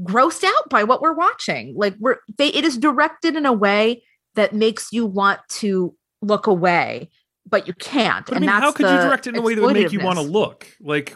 grossed 0.00 0.44
out 0.44 0.70
by 0.70 0.84
what 0.84 1.02
we're 1.02 1.12
watching. 1.12 1.74
Like 1.76 1.96
we're 1.98 2.18
they 2.38 2.48
it 2.48 2.64
is 2.64 2.78
directed 2.78 3.34
in 3.34 3.46
a 3.46 3.52
way 3.52 4.04
that 4.34 4.54
makes 4.54 4.92
you 4.92 5.06
want 5.06 5.40
to 5.48 5.94
look 6.20 6.46
away, 6.46 7.10
but 7.48 7.66
you 7.66 7.74
can't. 7.74 8.26
But 8.26 8.36
I 8.36 8.40
mean, 8.40 8.46
that's 8.46 8.62
how 8.62 8.72
could 8.72 8.86
you 8.88 9.08
direct 9.08 9.26
it 9.26 9.30
in 9.30 9.36
a 9.36 9.42
way 9.42 9.54
that 9.54 9.62
would 9.62 9.74
make 9.74 9.92
you 9.92 10.00
want 10.00 10.18
to 10.18 10.24
look? 10.24 10.66
Like 10.80 11.14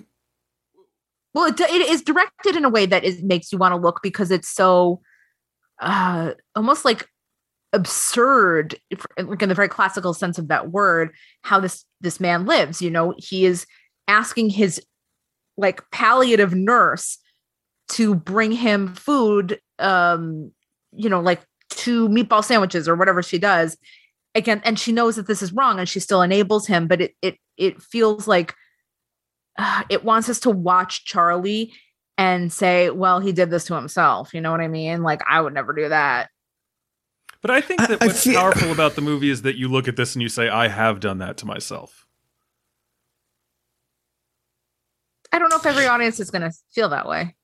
Well, 1.35 1.47
it, 1.47 1.61
it 1.61 1.89
is 1.91 2.03
directed 2.03 2.57
in 2.57 2.64
a 2.64 2.71
way 2.71 2.87
that 2.87 3.05
is 3.05 3.23
makes 3.23 3.53
you 3.53 3.59
want 3.59 3.73
to 3.73 3.81
look 3.81 4.01
because 4.03 4.31
it's 4.31 4.49
so 4.49 5.01
uh 5.81 6.33
almost 6.55 6.85
like 6.85 7.09
absurd 7.73 8.77
like 9.19 9.43
in 9.43 9.49
the 9.49 9.55
very 9.55 9.69
classical 9.69 10.14
sense 10.14 10.39
of 10.39 10.49
that 10.49 10.71
word 10.71 11.12
how 11.43 11.61
this 11.61 11.85
this 12.01 12.19
man 12.19 12.47
lives 12.47 12.81
you 12.81 12.91
know 12.91 13.12
he 13.19 13.45
is 13.45 13.67
asking 14.09 14.49
his 14.49 14.81
like 15.59 15.83
palliative 15.91 16.55
nurse 16.55 17.19
to 17.89 18.14
bring 18.14 18.53
him 18.53 18.95
food 18.95 19.61
um 19.79 20.51
you 20.93 21.11
know 21.11 21.21
like 21.21 21.43
two 21.77 22.09
meatball 22.09 22.43
sandwiches 22.43 22.89
or 22.89 22.97
whatever 22.97 23.22
she 23.22 23.39
does 23.39 23.77
again 24.35 24.61
and 24.64 24.79
she 24.79 24.93
knows 24.93 25.16
that 25.16 25.27
this 25.27 25.43
is 25.43 25.53
wrong 25.53 25.79
and 25.79 25.89
she 25.89 26.01
still 26.01 26.22
enables 26.22 26.66
him 26.66 26.89
but 26.89 27.01
it 27.01 27.14
it 27.22 27.37
it 27.57 27.81
feels 27.81 28.27
like 28.27 28.55
uh, 29.59 29.83
it 29.89 30.05
wants 30.05 30.29
us 30.29 30.41
to 30.41 30.51
watch 30.51 31.05
Charlie 31.05 31.72
and 32.18 32.53
say, 32.53 32.91
well, 32.91 33.20
he 33.20 33.33
did 33.33 33.51
this 33.51 33.64
to 33.66 33.74
himself. 33.74 34.33
You 34.33 34.41
know 34.41 34.51
what 34.51 34.61
I 34.61 34.68
mean? 34.68 35.03
Like, 35.03 35.22
I 35.29 35.41
would 35.41 35.55
never 35.55 35.72
do 35.72 35.89
that. 35.89 36.31
But 37.43 37.51
I 37.51 37.61
think 37.61 37.81
that 37.81 38.03
I 38.03 38.07
what's 38.07 38.24
feel- 38.24 38.41
powerful 38.41 38.72
about 38.72 38.95
the 38.95 39.03
movie 39.03 39.31
is 39.31 39.43
that 39.43 39.57
you 39.57 39.68
look 39.68 39.87
at 39.87 39.97
this 39.97 40.14
and 40.14 40.22
you 40.22 40.29
say, 40.29 40.49
I 40.49 40.68
have 40.68 41.01
done 41.01 41.18
that 41.18 41.37
to 41.39 41.47
myself. 41.47 42.07
I 45.31 45.39
don't 45.39 45.51
know 45.51 45.57
if 45.57 45.66
every 45.66 45.87
audience 45.87 46.18
is 46.18 46.31
going 46.31 46.43
to 46.43 46.53
feel 46.72 46.89
that 46.89 47.07
way. 47.07 47.35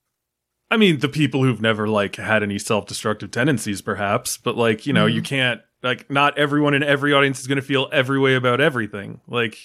I 0.72 0.78
mean, 0.78 1.00
the 1.00 1.08
people 1.08 1.44
who've 1.44 1.60
never 1.60 1.86
like 1.86 2.16
had 2.16 2.42
any 2.42 2.58
self-destructive 2.58 3.30
tendencies, 3.30 3.82
perhaps, 3.82 4.38
but 4.38 4.56
like, 4.56 4.86
you 4.86 4.94
know, 4.94 5.04
you 5.04 5.20
can't 5.20 5.60
like 5.82 6.08
not 6.10 6.38
everyone 6.38 6.72
in 6.72 6.82
every 6.82 7.12
audience 7.12 7.40
is 7.40 7.46
going 7.46 7.56
to 7.56 7.62
feel 7.62 7.88
every 7.92 8.18
way 8.18 8.34
about 8.36 8.60
everything. 8.60 9.20
Like, 9.28 9.58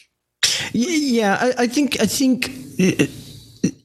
Yeah, 0.74 1.38
I, 1.39 1.64
I 1.64 1.68
think 1.68 1.99
I 2.01 2.05
think 2.05 2.49
i- 2.78 3.08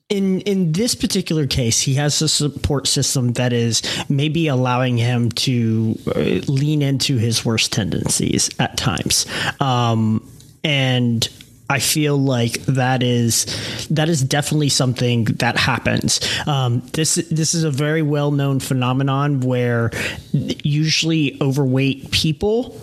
in 0.09 0.41
in 0.41 0.73
this 0.73 0.95
particular 0.97 1.47
case, 1.47 1.81
he 1.81 1.95
has 1.95 2.21
a 2.23 2.29
support 2.29 2.87
system 2.89 3.35
that 3.35 3.53
is 3.53 3.83
maybe 4.09 4.49
allowing 4.49 4.99
him 4.99 5.31
to 5.31 5.97
uh, 6.09 6.21
lean 6.53 6.83
into 6.83 7.19
his 7.19 7.45
worst 7.45 7.73
tendencies 7.73 8.51
at 8.59 8.77
times, 8.77 9.27
um, 9.61 10.29
and. 10.65 11.29
I 11.73 11.79
feel 11.79 12.17
like 12.19 12.53
that 12.67 13.03
is 13.03 13.47
that 13.89 14.09
is 14.09 14.23
definitely 14.23 14.69
something 14.69 15.25
that 15.25 15.57
happens. 15.57 16.21
Um, 16.47 16.81
this 16.93 17.15
this 17.31 17.55
is 17.55 17.65
a 17.65 17.71
very 17.71 18.03
well 18.03 18.31
known 18.31 18.61
phenomenon 18.61 19.41
where 19.41 19.91
usually 20.33 21.39
overweight 21.41 22.11
people 22.11 22.79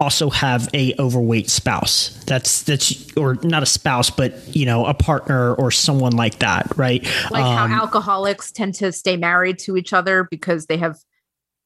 also 0.00 0.30
have 0.30 0.68
a 0.74 0.92
overweight 0.98 1.48
spouse 1.48 2.08
that's 2.26 2.64
that's 2.64 3.16
or 3.16 3.36
not 3.44 3.62
a 3.62 3.66
spouse 3.66 4.10
but 4.10 4.34
you 4.56 4.66
know 4.66 4.84
a 4.84 4.92
partner 4.92 5.54
or 5.54 5.70
someone 5.70 6.10
like 6.10 6.40
that 6.40 6.66
right 6.76 7.04
Like 7.30 7.44
Um, 7.44 7.70
how 7.70 7.82
alcoholics 7.82 8.50
tend 8.50 8.74
to 8.76 8.90
stay 8.90 9.16
married 9.16 9.60
to 9.60 9.76
each 9.76 9.92
other 9.92 10.26
because 10.28 10.66
they 10.66 10.76
have 10.78 10.96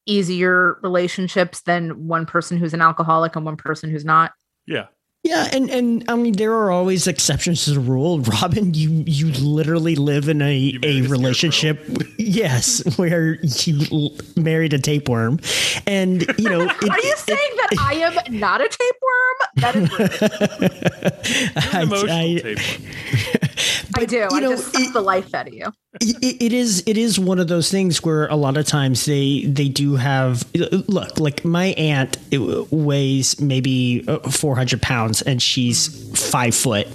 easier 0.06 0.78
relationships 0.82 1.62
than 1.62 2.06
one 2.06 2.26
person 2.26 2.58
who's 2.58 2.74
an 2.74 2.82
alcoholic 2.82 3.36
and 3.36 3.44
one 3.44 3.56
person 3.56 3.90
who's 3.90 4.04
not. 4.04 4.32
yeah. 4.66 4.86
Yeah 5.26 5.48
and 5.52 5.68
and 5.70 6.04
i 6.08 6.14
mean 6.14 6.34
there 6.34 6.52
are 6.52 6.70
always 6.70 7.06
exceptions 7.06 7.64
to 7.64 7.72
the 7.72 7.80
rule 7.80 8.20
robyn 8.32 8.74
you 8.74 9.02
you 9.06 9.32
literally 9.32 9.96
live 9.96 10.28
in 10.28 10.40
a 10.40 10.46
a 10.46 10.78
married 10.78 11.06
a 11.06 11.08
relationship 11.08 11.80
yes 12.18 12.82
where 12.96 13.38
you 13.64 13.80
l- 13.90 14.12
married 14.36 14.72
a 14.72 14.78
tapeworm 14.78 15.38
and 15.86 16.22
you 16.38 16.48
know 16.48 16.60
it- 16.82 16.90
Are 16.90 17.00
you 17.00 17.12
it- 17.12 17.18
saying 17.18 17.52
that 17.56 17.70
I 17.80 17.94
am 17.94 18.38
not 18.38 18.60
a 18.60 18.68
tapeworm? 18.68 19.36
That 19.56 19.76
is 19.76 19.90
rude. 19.98 21.72
You're 21.72 21.82
emotional 21.82 22.10
I- 22.16 22.38
tapeworm. 22.42 22.82
I 23.96 24.04
do. 24.04 24.16
you 24.16 24.28
I 24.30 24.40
know, 24.40 24.50
just 24.50 24.72
suck 24.72 24.82
it- 24.82 24.92
the 24.92 25.00
life 25.00 25.34
out 25.34 25.48
of 25.48 25.54
you. 25.54 25.72
It, 26.00 26.42
it 26.42 26.52
is 26.52 26.82
it 26.86 26.96
is 26.96 27.18
one 27.18 27.38
of 27.38 27.48
those 27.48 27.70
things 27.70 28.02
where 28.02 28.26
a 28.26 28.36
lot 28.36 28.56
of 28.56 28.66
times 28.66 29.04
they 29.06 29.44
they 29.44 29.68
do 29.68 29.96
have 29.96 30.44
look 30.88 31.18
like 31.18 31.44
my 31.44 31.66
aunt 31.78 32.16
weighs 32.32 33.40
maybe 33.40 34.04
uh, 34.08 34.18
400 34.30 34.82
pounds 34.82 35.22
and 35.22 35.42
she's 35.42 36.30
five 36.30 36.54
foot 36.54 36.88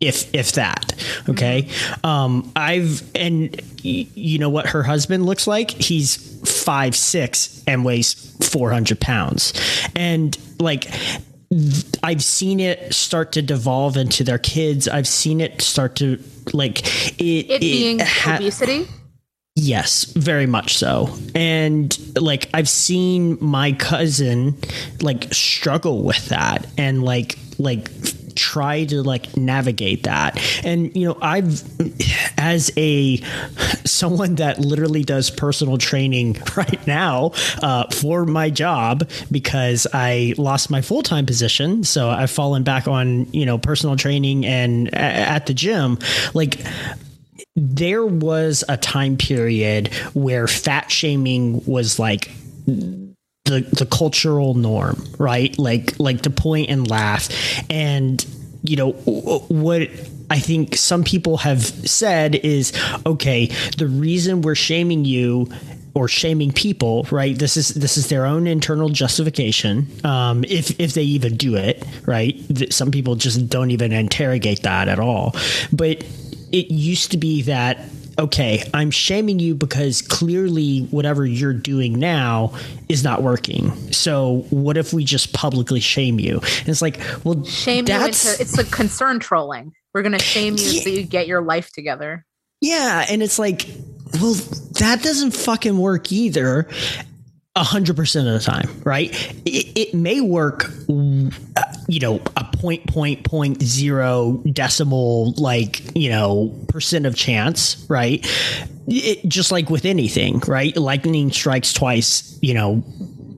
if 0.00 0.34
if 0.34 0.52
that 0.52 0.92
okay? 1.28 1.68
Um 2.02 2.50
i've 2.56 3.02
and 3.14 3.60
you 3.82 4.38
know 4.38 4.50
what 4.50 4.66
her 4.66 4.82
husband 4.82 5.26
looks 5.26 5.46
like? 5.46 5.70
He's 5.70 6.62
five 6.64 6.96
six 6.96 7.62
and 7.66 7.84
weighs 7.84 8.36
400 8.50 9.00
pounds. 9.00 9.52
And 9.96 10.36
like 10.58 10.86
I've 12.02 12.22
seen 12.22 12.60
it 12.60 12.94
start 12.94 13.32
to 13.32 13.42
devolve 13.42 13.96
into 13.96 14.22
their 14.22 14.38
kids. 14.38 14.86
I've 14.86 15.08
seen 15.08 15.40
it 15.40 15.60
start 15.62 15.96
to 15.96 16.22
like 16.52 16.78
it. 17.20 17.50
It 17.50 17.60
being 17.60 17.98
ha- 17.98 18.36
obesity. 18.36 18.86
Yes, 19.56 20.04
very 20.04 20.46
much 20.46 20.78
so. 20.78 21.12
And 21.34 21.96
like 22.16 22.48
I've 22.54 22.68
seen 22.68 23.36
my 23.40 23.72
cousin 23.72 24.56
like 25.02 25.34
struggle 25.34 26.04
with 26.04 26.28
that 26.28 26.66
and 26.78 27.02
like 27.02 27.36
like 27.58 27.90
try 28.40 28.84
to 28.86 29.02
like 29.02 29.36
navigate 29.36 30.04
that. 30.04 30.40
And 30.64 30.96
you 30.96 31.06
know, 31.06 31.18
I've 31.20 31.62
as 32.38 32.72
a 32.76 33.18
someone 33.84 34.36
that 34.36 34.58
literally 34.58 35.04
does 35.04 35.30
personal 35.30 35.76
training 35.76 36.38
right 36.56 36.86
now 36.86 37.32
uh, 37.62 37.84
for 37.90 38.24
my 38.24 38.48
job 38.48 39.08
because 39.30 39.86
I 39.92 40.34
lost 40.38 40.70
my 40.70 40.80
full 40.80 41.02
time 41.02 41.26
position, 41.26 41.84
so 41.84 42.08
I've 42.08 42.30
fallen 42.30 42.62
back 42.62 42.88
on 42.88 43.30
you 43.32 43.44
know 43.44 43.58
personal 43.58 43.96
training 43.96 44.46
and 44.46 44.88
a- 44.88 44.96
at 44.96 45.46
the 45.46 45.54
gym, 45.54 45.98
like 46.32 46.60
there 47.56 48.06
was 48.06 48.64
a 48.68 48.76
time 48.76 49.16
period 49.18 49.92
where 50.14 50.46
fat 50.46 50.90
shaming 50.90 51.62
was 51.66 51.98
like 51.98 52.30
the 53.50 53.60
the 53.60 53.86
cultural 53.86 54.54
norm, 54.54 55.04
right? 55.18 55.56
Like 55.58 55.98
like 55.98 56.22
to 56.22 56.30
point 56.30 56.70
and 56.70 56.88
laugh, 56.88 57.28
and 57.68 58.24
you 58.62 58.76
know 58.76 58.92
what 58.92 59.82
I 60.30 60.38
think 60.38 60.76
some 60.76 61.04
people 61.04 61.38
have 61.38 61.62
said 61.62 62.36
is 62.36 62.72
okay. 63.04 63.46
The 63.76 63.88
reason 63.88 64.42
we're 64.42 64.54
shaming 64.54 65.04
you 65.04 65.48
or 65.94 66.06
shaming 66.06 66.52
people, 66.52 67.06
right? 67.10 67.36
This 67.36 67.56
is 67.56 67.70
this 67.70 67.96
is 67.96 68.08
their 68.08 68.24
own 68.24 68.46
internal 68.46 68.88
justification, 68.88 69.88
um, 70.04 70.44
if 70.44 70.78
if 70.80 70.94
they 70.94 71.02
even 71.02 71.36
do 71.36 71.56
it, 71.56 71.84
right? 72.06 72.40
Some 72.72 72.90
people 72.90 73.16
just 73.16 73.48
don't 73.48 73.70
even 73.72 73.92
interrogate 73.92 74.62
that 74.62 74.88
at 74.88 75.00
all, 75.00 75.34
but 75.72 76.04
it 76.52 76.70
used 76.70 77.10
to 77.12 77.16
be 77.16 77.42
that 77.42 77.78
okay, 78.20 78.62
I'm 78.74 78.90
shaming 78.90 79.38
you 79.38 79.54
because 79.54 80.02
clearly 80.02 80.80
whatever 80.90 81.24
you're 81.26 81.54
doing 81.54 81.98
now 81.98 82.52
is 82.88 83.02
not 83.02 83.22
working. 83.22 83.70
So 83.92 84.46
what 84.50 84.76
if 84.76 84.92
we 84.92 85.04
just 85.04 85.32
publicly 85.32 85.80
shame 85.80 86.20
you? 86.20 86.34
And 86.60 86.68
it's 86.68 86.82
like, 86.82 87.00
well, 87.24 87.42
Shame 87.44 87.86
you 87.88 87.94
into 87.94 88.08
it's 88.38 88.56
like 88.56 88.70
concern 88.70 89.18
trolling. 89.18 89.72
We're 89.94 90.02
gonna 90.02 90.18
shame 90.20 90.56
you 90.56 90.64
Yeah. 90.64 90.82
so 90.82 90.88
you 90.90 91.02
get 91.02 91.26
your 91.26 91.40
life 91.42 91.72
together. 91.72 92.24
yeah, 92.60 93.06
and 93.08 93.22
it's 93.22 93.38
like, 93.38 93.66
well, 94.20 94.34
that 94.78 95.02
doesn't 95.02 95.30
fucking 95.32 95.78
work 95.78 96.12
either. 96.12 96.68
A 97.60 97.62
hundred 97.62 97.94
percent 97.94 98.26
of 98.26 98.32
the 98.32 98.40
time, 98.40 98.70
right? 98.84 99.12
It, 99.44 99.78
it 99.78 99.94
may 99.94 100.22
work, 100.22 100.70
you 100.88 102.00
know, 102.00 102.22
a 102.34 102.44
point 102.56 102.86
point 102.86 103.22
point 103.24 103.62
zero 103.62 104.42
decimal, 104.50 105.32
like 105.32 105.94
you 105.94 106.08
know, 106.08 106.58
percent 106.68 107.04
of 107.04 107.14
chance, 107.14 107.84
right? 107.90 108.26
It, 108.88 109.28
just 109.28 109.52
like 109.52 109.68
with 109.68 109.84
anything, 109.84 110.38
right? 110.46 110.74
Lightning 110.74 111.30
strikes 111.30 111.74
twice, 111.74 112.38
you 112.40 112.54
know, 112.54 112.82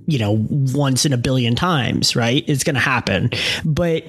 you 0.07 0.21
know, 0.21 0.47
once 0.51 1.05
in 1.05 1.13
a 1.13 1.19
billion 1.19 1.57
times, 1.57 2.15
right? 2.15 2.45
It's 2.47 2.63
going 2.63 2.75
to 2.75 2.81
happen. 2.81 3.31
But 3.65 4.05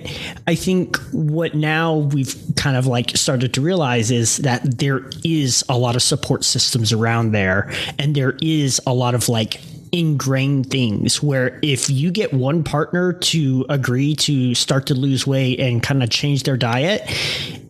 I 0.46 0.54
think 0.54 0.98
what 1.12 1.56
now 1.56 1.96
we've 1.96 2.36
kind 2.56 2.78
of 2.78 2.86
like 2.86 3.18
started 3.18 3.54
to 3.56 3.62
realize 3.62 4.12
is 4.12 4.38
that 4.38 4.80
there 4.80 5.10
is 5.24 5.64
a 5.70 5.78
lot 5.78 5.96
of 5.96 6.04
support 6.04 6.44
systems 6.44 6.94
around 6.94 7.32
there, 7.32 7.72
and 7.98 8.16
there 8.16 8.38
is 8.42 8.80
a 8.86 8.94
lot 8.94 9.16
of 9.16 9.28
like 9.28 9.60
ingrained 9.94 10.70
things 10.72 11.22
where 11.24 11.60
if 11.62 11.90
you 11.90 12.12
get 12.12 12.34
one 12.34 12.64
partner 12.64 13.14
to 13.14 13.64
agree 13.70 14.16
to 14.16 14.54
start 14.56 14.88
to 14.88 14.96
lose 14.96 15.26
weight 15.28 15.60
and 15.60 15.82
kind 15.84 16.02
of 16.04 16.10
change 16.10 16.44
their 16.44 16.58
diet, 16.58 17.02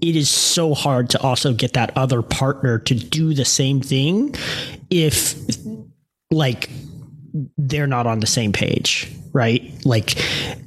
it 0.02 0.16
is 0.16 0.30
so 0.30 0.74
hard 0.74 1.10
to 1.12 1.22
also 1.22 1.54
get 1.54 1.74
that 1.74 1.96
other 1.98 2.22
partner 2.22 2.80
to 2.80 2.96
do 2.96 3.34
the 3.34 3.44
same 3.46 3.82
thing 3.82 4.34
if 4.90 5.36
like 6.32 6.70
they're 7.58 7.88
not 7.88 8.08
on 8.08 8.20
the 8.20 8.28
same 8.28 8.52
page 8.54 9.12
right 9.34 9.74
like 9.86 10.16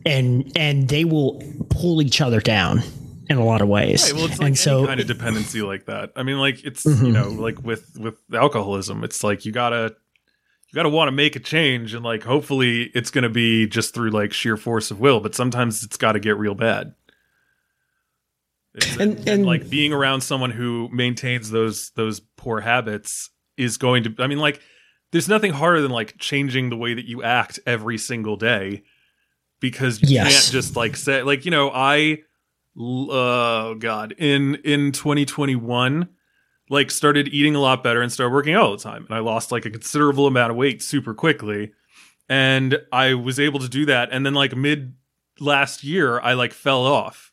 and 0.04 0.50
and 0.56 0.88
they 0.88 1.04
will 1.04 1.40
pull 1.70 2.02
each 2.02 2.20
other 2.20 2.40
down 2.40 2.82
in 3.28 3.38
a 3.38 3.44
lot 3.44 3.60
of 3.62 3.68
ways 3.68 4.04
Right, 4.04 4.14
well, 4.14 4.26
it's 4.26 4.38
like 4.38 4.46
and 4.48 4.58
so 4.58 4.86
kind 4.86 5.00
of 5.00 5.06
dependency 5.06 5.62
like 5.62 5.86
that. 5.86 6.12
I 6.16 6.22
mean, 6.22 6.38
like 6.38 6.64
it's 6.64 6.84
Mhm. 6.84 7.06
you 7.06 7.12
know, 7.12 7.28
like 7.28 7.64
with 7.64 7.96
with 7.98 8.14
alcoholism, 8.34 9.02
it's 9.04 9.24
like 9.24 9.44
you 9.44 9.52
gotta 9.52 9.94
you 10.76 10.82
gotta 10.82 10.94
want 10.94 11.08
to 11.08 11.12
make 11.12 11.36
a 11.36 11.40
change, 11.40 11.94
and 11.94 12.04
like 12.04 12.22
hopefully 12.22 12.90
it's 12.94 13.10
gonna 13.10 13.30
be 13.30 13.66
just 13.66 13.94
through 13.94 14.10
like 14.10 14.34
sheer 14.34 14.58
force 14.58 14.90
of 14.90 15.00
will. 15.00 15.20
But 15.20 15.34
sometimes 15.34 15.82
it's 15.82 15.96
got 15.96 16.12
to 16.12 16.20
get 16.20 16.36
real 16.36 16.54
bad. 16.54 16.92
And- 18.74 19.00
and, 19.00 19.28
and- 19.28 19.46
like 19.46 19.70
being 19.70 19.94
around 19.94 20.20
someone 20.20 20.50
who 20.50 20.90
maintains 20.92 21.50
those 21.50 21.90
those 21.92 22.20
poor 22.20 22.60
habits 22.60 23.30
is 23.56 23.78
going 23.78 24.02
to. 24.04 24.14
I 24.18 24.26
mean, 24.26 24.38
like 24.38 24.60
there's 25.12 25.30
nothing 25.30 25.52
harder 25.54 25.80
than 25.80 25.90
like 25.90 26.18
changing 26.18 26.68
the 26.68 26.76
way 26.76 26.92
that 26.92 27.06
you 27.06 27.22
act 27.22 27.58
every 27.66 27.96
single 27.96 28.36
day 28.36 28.82
because 29.60 30.02
you 30.02 30.08
Yes. 30.10 30.30
can't 30.42 30.52
just 30.52 30.76
like 30.76 30.94
say 30.96 31.22
like 31.22 31.46
you 31.46 31.50
know 31.50 31.70
i 31.72 32.18
oh 32.78 33.74
god 33.76 34.12
in 34.18 34.56
in 34.56 34.92
2021 34.92 36.06
like 36.68 36.90
started 36.90 37.28
eating 37.28 37.54
a 37.54 37.60
lot 37.60 37.82
better 37.82 38.02
and 38.02 38.12
started 38.12 38.32
working 38.32 38.54
out 38.54 38.62
all 38.62 38.76
the 38.76 38.82
time. 38.82 39.04
And 39.06 39.14
i 39.14 39.20
lost 39.20 39.52
like 39.52 39.66
a 39.66 39.70
considerable 39.70 40.26
amount 40.26 40.50
of 40.50 40.56
weight 40.56 40.82
super 40.82 41.14
quickly. 41.14 41.72
And 42.28 42.78
i 42.92 43.14
was 43.14 43.38
able 43.38 43.60
to 43.60 43.68
do 43.68 43.86
that. 43.86 44.08
And 44.12 44.26
then 44.26 44.34
like 44.34 44.56
mid 44.56 44.94
last 45.38 45.84
year 45.84 46.18
i 46.20 46.32
like 46.32 46.52
fell 46.52 46.84
off 46.84 47.32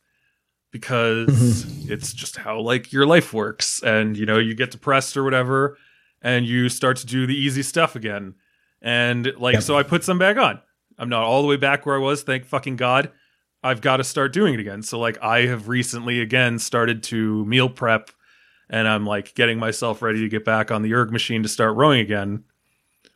because 0.72 1.30
mm-hmm. 1.30 1.92
it's 1.92 2.14
just 2.14 2.38
how 2.38 2.60
like 2.60 2.92
your 2.92 3.06
life 3.06 3.34
works. 3.34 3.82
And 3.84 4.18
you 4.18 4.26
know 4.26 4.38
you 4.38 4.56
get 4.56 4.72
depressed 4.72 5.18
or 5.18 5.24
whatever 5.24 5.78
and 6.22 6.46
you 6.46 6.70
start 6.70 6.98
to 6.98 7.06
do 7.06 7.28
the 7.28 7.36
easy 7.36 7.64
stuff 7.64 7.96
again. 7.96 8.36
And 8.82 9.34
like 9.38 9.54
Yep. 9.56 9.64
so 9.64 9.78
i 9.78 9.84
put 9.84 10.04
some 10.04 10.20
back 10.20 10.38
on. 10.38 10.62
I'm 10.98 11.10
not 11.10 11.24
all 11.24 11.42
the 11.42 11.48
way 11.48 11.58
back 11.58 11.86
where 11.86 11.96
i 11.96 12.00
was 12.00 12.24
thank 12.24 12.46
fucking 12.46 12.76
god. 12.76 13.12
I've 13.66 13.80
got 13.80 13.98
to 13.98 14.04
start 14.04 14.34
doing 14.34 14.54
it 14.54 14.60
again. 14.60 14.84
So 14.84 15.00
like 15.00 15.18
I 15.24 15.46
have 15.46 15.70
recently 15.70 16.20
again 16.20 16.60
started 16.60 17.02
to 17.04 17.46
meal 17.46 17.70
prep 17.70 18.12
and 18.74 18.88
I'm 18.88 19.05
like 19.05 19.36
getting 19.36 19.59
myself 19.59 20.01
ready 20.01 20.21
to 20.21 20.28
get 20.30 20.43
back 20.43 20.71
on 20.71 20.82
the 20.82 20.93
erg 20.95 21.11
machine 21.11 21.43
to 21.43 21.49
start 21.49 21.76
rowing 21.78 22.01
again. 22.01 22.43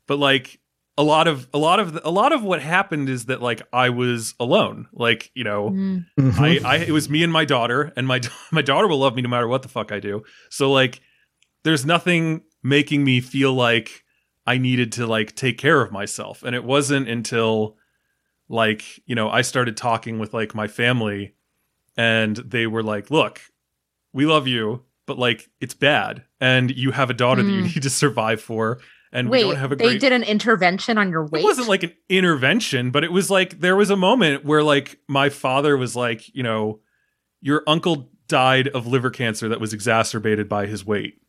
But 0.06 0.20
like 0.20 0.60
a 1.00 1.04
lot 1.04 1.28
of 1.28 1.48
a 1.54 1.58
lot 1.58 1.80
of 1.80 2.00
a 2.06 2.12
lot 2.12 2.32
of 2.32 2.44
what 2.44 2.62
happened 2.62 3.10
is 3.10 3.26
that 3.26 3.42
like 3.42 3.62
I 3.74 3.90
was 3.90 4.36
alone. 4.40 4.88
Like, 4.94 5.32
you 5.34 5.44
know, 5.44 5.72
Mm. 5.72 6.06
Mhm. 6.20 6.40
I, 6.40 6.76
I 6.76 6.76
it 6.78 6.92
was 6.92 7.10
me 7.10 7.24
and 7.24 7.34
my 7.34 7.44
daughter, 7.44 7.92
and 7.98 8.08
my 8.08 8.22
my 8.52 8.62
daughter 8.62 8.88
will 8.88 9.00
love 9.00 9.16
me 9.16 9.24
no 9.24 9.30
matter 9.30 9.48
what 9.48 9.64
the 9.64 9.68
fuck 9.70 9.92
I 9.92 10.00
do. 10.00 10.24
So 10.50 10.72
like, 10.72 11.02
there's 11.64 11.86
nothing 11.86 12.44
making 12.64 13.04
me 13.04 13.20
feel 13.20 13.54
like 13.54 14.04
I 14.46 14.58
needed 14.60 14.92
to 14.94 15.08
like 15.08 15.36
take 15.36 15.58
care 15.58 15.82
of 15.82 15.92
myself, 15.92 16.44
and 16.44 16.56
it 16.56 16.64
wasn't 16.64 17.10
until 17.10 17.78
like 18.48 18.84
you 19.08 19.16
know 19.16 19.30
I 19.30 19.42
started 19.42 19.76
talking 19.76 20.20
with 20.20 20.34
like 20.36 20.54
my 20.56 20.68
family, 20.68 21.34
and 21.98 22.36
they 22.38 22.66
were 22.68 22.84
like, 22.84 23.10
"Look, 23.12 23.42
we 24.14 24.26
love 24.26 24.48
you, 24.48 24.84
but 25.08 25.18
like 25.18 25.50
it's 25.60 25.74
bad, 25.74 26.24
and 26.40 26.70
you 26.70 26.92
have 26.92 27.10
a 27.10 27.14
daughter 27.16 27.42
that 27.42 27.52
you 27.52 27.62
Mm. 27.64 27.76
need 27.76 27.84
to 27.84 27.90
survive 27.90 28.40
for." 28.42 28.80
And 29.12 29.30
we 29.30 29.38
Wait, 29.38 29.42
don't 29.44 29.56
have 29.56 29.72
a 29.72 29.76
they 29.78 29.98
did 29.98 30.12
an 30.12 30.22
intervention 30.24 30.98
on 30.98 31.10
your 31.10 31.26
weight. 31.26 31.42
it 31.42 31.46
wasn't 31.46 31.70
like 31.70 31.82
an 31.84 31.94
intervention, 32.10 32.92
but 32.92 33.04
it 33.06 33.12
was 33.12 33.32
like 33.32 33.60
there 33.62 33.76
was 33.76 33.90
a 33.90 33.96
moment 33.96 34.44
where 34.46 34.62
like 34.62 35.00
my 35.08 35.30
father 35.30 35.78
was 35.78 35.96
like, 35.96 36.36
you 36.36 36.44
know, 36.44 36.82
your 37.42 37.64
uncle 37.66 38.12
died 38.28 38.68
of 38.68 38.86
liver 38.86 39.10
cancer 39.10 39.48
that 39.48 39.62
was 39.62 39.74
exacerbated 39.74 40.50
by 40.50 40.66
his 40.68 40.86
weight. 40.86 41.22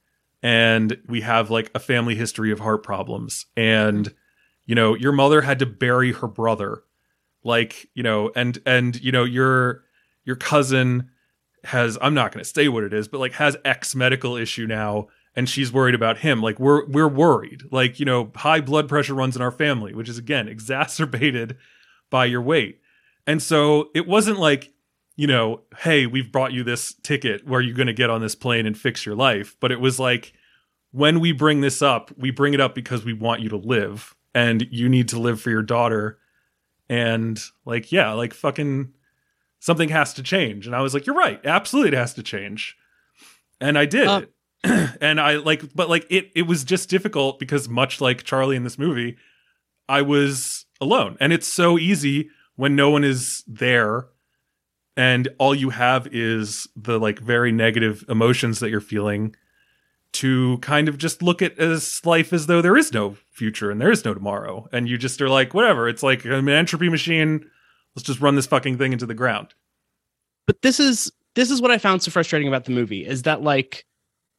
And 0.43 0.99
we 1.07 1.21
have 1.21 1.51
like 1.51 1.71
a 1.75 1.79
family 1.79 2.17
history 2.17 2.51
of 2.51 2.59
heart 2.59 2.83
problems. 2.83 3.47
And, 3.57 4.13
you 4.67 4.75
know, 4.75 4.95
your 4.95 5.13
mother 5.13 5.41
had 5.43 5.61
to 5.61 5.67
bury 5.67 6.13
her 6.13 6.27
brother. 6.29 6.83
Like, 7.45 7.89
you 7.95 8.03
know, 8.03 8.33
and 8.35 8.59
and 8.67 9.01
you 9.01 9.13
know, 9.13 9.23
your 9.25 9.85
your 10.25 10.37
cousin 10.37 11.11
has 11.65 11.99
I'm 12.01 12.15
not 12.15 12.33
gonna 12.33 12.45
say 12.45 12.69
what 12.69 12.85
it 12.85 12.93
is, 12.93 13.09
but 13.09 13.19
like 13.19 13.33
has 13.33 13.57
X 13.65 13.95
medical 13.95 14.37
issue 14.37 14.67
now 14.67 15.09
and 15.39 15.49
she's 15.49 15.73
worried 15.73 15.95
about 15.95 16.19
him. 16.19 16.43
Like 16.43 16.59
we're 16.59 16.85
we're 16.87 17.07
worried. 17.07 17.63
Like, 17.71 18.01
you 18.01 18.05
know, 18.05 18.33
high 18.35 18.61
blood 18.61 18.89
pressure 18.89 19.15
runs 19.15 19.37
in 19.37 19.43
our 19.43 19.53
family, 19.53 19.95
which 19.95 20.09
is 20.09 20.19
again 20.19 20.49
exacerbated 20.49 21.57
by 22.11 22.25
your 22.25 22.43
weight. 22.43 22.81
And 23.25 23.41
so 23.41 23.91
it 23.95 24.09
wasn't 24.09 24.41
like, 24.41 24.73
you 25.15 25.29
know, 25.29 25.61
hey, 25.79 26.07
we've 26.07 26.33
brought 26.33 26.53
you 26.53 26.65
this 26.65 26.95
ticket 27.05 27.47
where 27.47 27.61
you're 27.61 27.77
going 27.77 27.87
to 27.87 27.93
get 27.93 28.11
on 28.11 28.21
this 28.21 28.35
plane 28.35 28.67
and 28.67 28.77
fix 28.77 29.07
your 29.07 29.15
life, 29.15 29.57
but 29.61 29.71
it 29.71 29.81
was 29.81 30.01
like 30.01 30.33
when 30.91 31.21
we 31.21 31.31
bring 31.31 31.61
this 31.61 31.83
up, 31.83 32.11
we 32.17 32.33
bring 32.33 32.53
it 32.53 32.61
up 32.61 32.75
because 32.75 33.05
we 33.05 33.13
want 33.13 33.41
you 33.41 33.49
to 33.51 33.57
live 33.57 34.17
and 34.35 34.67
you 34.73 34.89
need 34.89 35.09
to 35.11 35.21
live 35.21 35.41
for 35.41 35.51
your 35.51 35.63
daughter. 35.63 36.19
And 36.89 37.39
like, 37.65 37.93
yeah, 37.93 38.13
like 38.13 38.35
fucking 38.35 38.93
something 39.61 39.89
has 39.89 40.15
to 40.15 40.23
change. 40.23 40.67
And 40.67 40.75
I 40.75 40.81
was 40.81 40.95
like, 40.95 41.07
you're 41.07 41.17
right. 41.17 41.45
Absolutely 41.45 41.97
it 41.97 41.99
has 41.99 42.15
to 42.15 42.23
change. 42.23 42.77
And 43.61 43.79
I 43.79 43.87
did. 43.87 44.07
Uh, 44.07 44.23
and 45.01 45.21
I 45.21 45.37
like, 45.37 45.75
but 45.75 45.89
like 45.89 46.07
it, 46.11 46.31
it 46.35 46.43
was 46.43 46.65
just 46.65 46.89
difficult 46.89 47.39
because 47.39 47.69
much 47.69 48.01
like 48.01 48.25
Charlie 48.25 48.57
in 48.57 48.65
this 48.65 48.79
movie, 48.79 49.17
I 49.89 50.03
was 50.03 50.67
alone. 50.81 51.17
And 51.21 51.33
it's 51.33 51.47
so 51.47 51.79
easy 51.79 52.31
when 52.57 52.75
no 52.75 52.91
one 52.91 53.05
is 53.05 53.45
there 53.47 54.09
and 54.97 55.29
all 55.39 55.55
you 55.55 55.71
have 55.71 56.09
is 56.11 56.67
the 56.75 56.99
like 56.99 57.21
very 57.21 57.53
negative 57.53 58.05
emotions 58.09 58.59
that 58.59 58.71
you're 58.71 58.81
feeling 58.81 59.37
to 60.15 60.59
kind 60.59 60.89
of 60.89 60.99
just 60.99 61.23
look 61.23 61.41
at 61.41 61.57
as 61.59 62.05
life 62.05 62.33
as 62.33 62.47
though 62.47 62.61
there 62.61 62.77
is 62.77 62.93
no 62.93 63.17
future 63.31 63.71
and 63.71 63.81
there 63.81 63.93
is 63.93 64.05
no 64.05 64.13
tomorrow. 64.13 64.67
And 64.73 64.89
you 64.89 64.99
just 64.99 65.23
are 65.23 65.29
like, 65.29 65.55
whatever. 65.55 65.89
It's 65.89 66.03
like 66.03 66.27
I'm 66.27 66.49
an 66.49 66.55
entropy 66.55 66.89
machine. 66.89 67.49
Let's 67.99 68.07
just 68.07 68.21
run 68.21 68.37
this 68.37 68.47
fucking 68.47 68.79
thing 68.79 68.93
into 68.93 69.07
the 69.07 69.15
ground. 69.15 69.49
but 70.47 70.63
this 70.63 70.79
is 70.79 71.11
this 71.35 71.51
is 71.51 71.61
what 71.61 71.73
I 71.73 71.79
found 71.79 72.01
so 72.01 72.13
frustrating 72.13 72.47
about 72.47 72.65
the 72.65 72.71
movie 72.71 73.05
is 73.05 73.23
that 73.23 73.43
like 73.43 73.85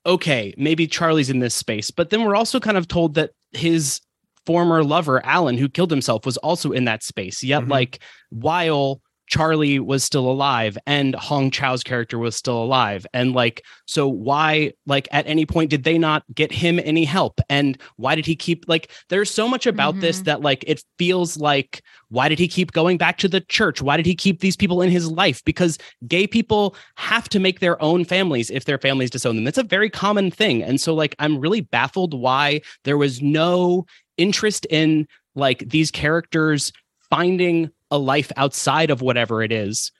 okay, 0.05 0.53
maybe 0.57 0.87
Charlie's 0.87 1.29
in 1.29 1.39
this 1.39 1.53
space, 1.53 1.91
but 1.91 2.09
then 2.09 2.23
we're 2.23 2.37
also 2.37 2.57
kind 2.61 2.77
of 2.77 2.87
told 2.87 3.15
that 3.15 3.31
his 3.51 3.99
former 4.45 4.81
lover 4.81 5.23
Alan 5.25 5.57
who 5.57 5.67
killed 5.67 5.91
himself 5.91 6.25
was 6.25 6.37
also 6.37 6.71
in 6.71 6.85
that 6.85 7.03
space. 7.03 7.43
Yet 7.43 7.63
Mhm. 7.63 7.69
like 7.69 7.99
while 8.29 9.01
Charlie 9.29 9.79
was 9.79 10.03
still 10.03 10.29
alive 10.29 10.77
and 10.87 11.13
Hong 11.15 11.51
Chau's 11.51 11.83
character 11.83 12.17
was 12.17 12.35
still 12.35 12.61
alive. 12.61 13.05
And 13.13 13.33
like 13.33 13.63
so 13.85 14.07
why 14.07 14.73
like 14.87 15.07
at 15.11 15.27
any 15.27 15.45
point 15.45 15.69
did 15.69 15.83
they 15.83 15.97
not 15.97 16.23
get 16.33 16.51
him 16.51 16.79
any 16.83 17.05
help? 17.05 17.39
And 17.49 17.77
why 17.97 18.15
did 18.15 18.25
he 18.25 18.35
keep 18.35 18.65
like 18.67 18.91
there's 19.09 19.29
so 19.29 19.47
much 19.47 19.65
about 19.67 19.99
this 19.99 20.21
Mhm. 20.21 20.23
that 20.25 20.41
like 20.41 20.63
it 20.67 20.83
feels 20.97 21.37
like 21.37 21.81
why 22.09 22.27
did 22.27 22.39
he 22.39 22.47
keep 22.47 22.71
going 22.71 22.97
back 22.97 23.17
to 23.19 23.27
the 23.27 23.41
church? 23.41 23.81
Why 23.83 23.95
did 23.97 24.07
he 24.07 24.15
keep 24.15 24.39
these 24.39 24.55
people 24.57 24.81
in 24.81 24.89
his 24.89 25.07
life? 25.09 25.43
Because 25.45 25.77
gay 26.07 26.25
people 26.25 26.75
have 26.95 27.29
to 27.29 27.39
make 27.39 27.59
their 27.59 27.79
own 27.81 28.05
families 28.05 28.49
if 28.49 28.65
their 28.65 28.79
families 28.79 29.11
disown 29.11 29.35
them. 29.35 29.45
That's 29.45 29.59
a 29.59 29.63
very 29.63 29.91
common 29.91 30.31
thing. 30.31 30.63
And 30.63 30.81
so 30.81 30.93
like 30.95 31.15
i'm 31.19 31.39
really 31.39 31.61
baffled 31.61 32.13
why 32.19 32.61
there 32.83 32.97
was 32.97 33.21
no 33.21 33.85
interest 34.17 34.65
in 34.71 35.07
like 35.35 35.69
these 35.69 35.91
characters 35.91 36.71
finding 37.09 37.69
a 37.91 37.97
life 37.97 38.31
outside 38.37 38.89
of 38.91 39.01
whatever 39.01 39.41
it 39.43 39.51
is 39.51 39.91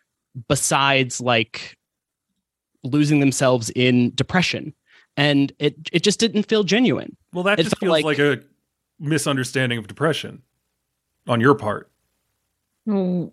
besides 0.48 1.20
like 1.20 1.78
losing 2.84 3.20
themselves 3.20 3.70
in 3.76 4.12
depression 4.16 4.74
and 5.18 5.52
it 5.60 5.76
it 5.92 6.04
just 6.04 6.20
didn't 6.20 6.44
feel 6.44 6.64
genuine 6.64 7.18
Well, 7.34 7.44
that 7.46 7.60
It 7.60 7.64
just 7.64 7.78
feels 7.80 7.92
like, 7.92 8.06
like- 8.06 8.20
a 8.20 8.40
misunderstanding 9.00 9.78
of 9.80 9.88
depression 9.88 10.44
on 11.28 11.42
your 11.42 11.56
part. 11.56 11.90
Mm, 12.88 13.32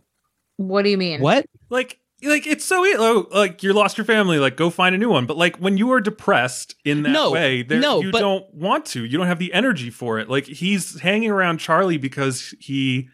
What 0.57 0.83
do 0.83 0.91
you 0.91 0.99
mean? 0.99 1.21
what 1.21 1.47
Like, 1.71 1.99
like 2.23 2.47
it's 2.47 2.65
so 2.65 2.83
oh, 2.85 3.27
like 3.33 3.63
you 3.63 3.73
lost 3.73 3.99
your 3.99 4.05
family. 4.05 4.39
Like, 4.39 4.57
go 4.57 4.71
find 4.71 4.95
a 4.95 4.99
new 4.99 5.09
one. 5.11 5.27
But 5.27 5.37
like 5.37 5.57
when 5.59 5.77
you 5.77 5.93
are 5.93 6.01
depressed 6.01 6.75
in 6.85 7.03
that 7.03 7.11
No, 7.11 7.31
way, 7.31 7.63
there, 7.63 7.79
no, 7.81 8.01
you 8.01 8.11
but- 8.11 8.21
don't 8.21 8.53
want 8.55 8.87
to. 8.87 9.05
You 9.05 9.19
don't 9.19 9.27
have 9.27 9.39
the 9.39 9.53
energy 9.53 9.91
for 9.91 10.19
it. 10.19 10.29
Like 10.29 10.47
he's 10.47 11.01
hanging 11.01 11.31
around 11.31 11.59
Charlie 11.59 11.99
because 11.99 12.55
he 12.59 13.09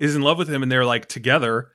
is 0.00 0.16
in 0.16 0.22
love 0.22 0.38
with 0.38 0.48
him, 0.48 0.62
and 0.62 0.72
they're 0.72 0.84
like 0.84 1.06
together. 1.06 1.70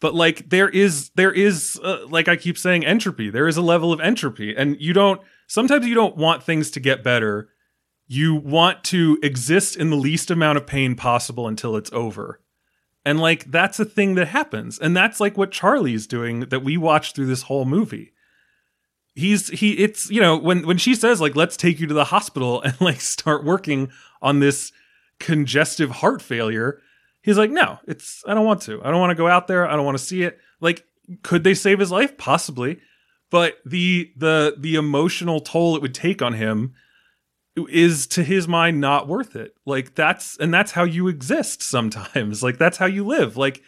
But 0.00 0.14
like 0.14 0.50
there 0.50 0.68
is 0.68 1.10
there 1.16 1.32
is 1.32 1.80
uh, 1.82 2.06
like 2.08 2.28
I 2.28 2.36
keep 2.36 2.58
saying 2.58 2.84
entropy. 2.84 3.30
There 3.30 3.48
is 3.48 3.56
a 3.56 3.62
level 3.62 3.92
of 3.92 4.00
entropy, 4.00 4.54
and 4.54 4.80
you 4.80 4.92
don't. 4.92 5.20
Sometimes 5.46 5.86
you 5.86 5.94
don't 5.94 6.16
want 6.16 6.42
things 6.42 6.70
to 6.72 6.80
get 6.80 7.02
better. 7.02 7.48
You 8.06 8.34
want 8.34 8.84
to 8.84 9.18
exist 9.22 9.76
in 9.76 9.90
the 9.90 9.96
least 9.96 10.30
amount 10.30 10.58
of 10.58 10.66
pain 10.66 10.94
possible 10.94 11.48
until 11.48 11.74
it's 11.76 11.92
over. 11.92 12.40
And 13.04 13.20
like 13.20 13.50
that's 13.50 13.78
a 13.78 13.84
thing 13.84 14.14
that 14.14 14.28
happens. 14.28 14.78
And 14.78 14.96
that's 14.96 15.20
like 15.20 15.36
what 15.36 15.52
Charlie's 15.52 16.06
doing 16.06 16.40
that 16.40 16.64
we 16.64 16.76
watch 16.76 17.12
through 17.12 17.26
this 17.26 17.42
whole 17.42 17.64
movie. 17.64 18.12
He's 19.14 19.48
he 19.48 19.72
it's 19.78 20.10
you 20.10 20.20
know 20.20 20.36
when 20.36 20.66
when 20.66 20.78
she 20.78 20.94
says 20.94 21.20
like 21.20 21.36
let's 21.36 21.56
take 21.56 21.80
you 21.80 21.86
to 21.86 21.94
the 21.94 22.04
hospital 22.04 22.62
and 22.62 22.78
like 22.80 23.00
start 23.00 23.44
working 23.44 23.90
on 24.20 24.40
this 24.40 24.72
congestive 25.20 25.90
heart 25.90 26.20
failure, 26.20 26.80
he's 27.24 27.38
like 27.38 27.50
no, 27.50 27.78
it's 27.88 28.22
I 28.26 28.34
don't 28.34 28.46
want 28.46 28.62
to. 28.62 28.80
I 28.84 28.90
don't 28.90 29.00
want 29.00 29.10
to 29.10 29.16
go 29.16 29.26
out 29.26 29.48
there. 29.48 29.66
I 29.68 29.74
don't 29.74 29.84
want 29.84 29.98
to 29.98 30.04
see 30.04 30.22
it. 30.22 30.38
Like 30.60 30.84
could 31.22 31.42
they 31.42 31.54
save 31.54 31.80
his 31.80 31.90
life? 31.90 32.16
Possibly. 32.16 32.78
But 33.30 33.56
the 33.66 34.12
the 34.16 34.54
the 34.58 34.76
emotional 34.76 35.40
toll 35.40 35.74
it 35.74 35.82
would 35.82 35.94
take 35.94 36.22
on 36.22 36.34
him 36.34 36.74
is 37.56 38.06
to 38.08 38.22
his 38.22 38.46
mind 38.46 38.80
not 38.80 39.08
worth 39.08 39.34
it. 39.36 39.54
Like 39.64 39.94
that's 39.94 40.36
and 40.38 40.52
that's 40.52 40.72
how 40.72 40.84
you 40.84 41.08
exist 41.08 41.62
sometimes. 41.62 42.42
Like 42.42 42.58
that's 42.58 42.76
how 42.78 42.86
you 42.86 43.04
live. 43.06 43.36
Like 43.36 43.62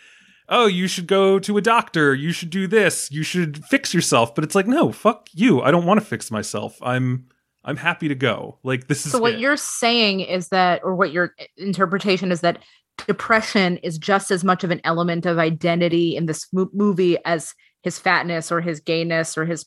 oh, 0.49 0.67
you 0.67 0.87
should 0.87 1.09
go 1.09 1.41
to 1.41 1.57
a 1.57 1.61
doctor, 1.61 2.15
you 2.15 2.31
should 2.31 2.51
do 2.51 2.69
this, 2.69 3.11
you 3.11 3.25
should 3.25 3.65
fix 3.65 3.93
yourself, 3.93 4.33
but 4.35 4.45
it's 4.45 4.55
like 4.55 4.67
no, 4.69 4.93
fuck 4.93 5.29
you. 5.33 5.61
I 5.63 5.71
don't 5.73 5.87
want 5.87 5.99
to 5.99 6.07
fix 6.07 6.31
myself. 6.31 6.79
I'm 6.83 7.27
I'm 7.65 7.77
happy 7.77 8.07
to 8.09 8.15
go. 8.15 8.59
Like 8.63 8.87
this 8.87 9.07
is 9.07 9.13
So 9.13 9.19
what 9.19 9.35
it. 9.35 9.41
you're 9.41 9.57
saying 9.57 10.21
is 10.21 10.49
that, 10.51 10.83
or 10.85 10.95
what 10.95 11.11
your 11.11 11.35
interpretation 11.57 12.31
is 12.31 12.41
that 12.43 12.59
depression 13.07 13.77
is 13.79 13.99
just 13.99 14.31
as 14.31 14.45
much 14.45 14.65
of 14.65 14.71
an 14.71 14.81
element 14.85 15.27
of 15.27 15.39
identity 15.39 16.17
in 16.17 16.27
this 16.27 16.47
mo- 16.53 16.71
movie 16.73 17.19
as 17.25 17.55
his 17.83 17.99
fatness 17.99 18.51
or 18.51 18.61
his 18.61 18.81
gayness 18.81 19.37
or 19.37 19.45
his, 19.45 19.67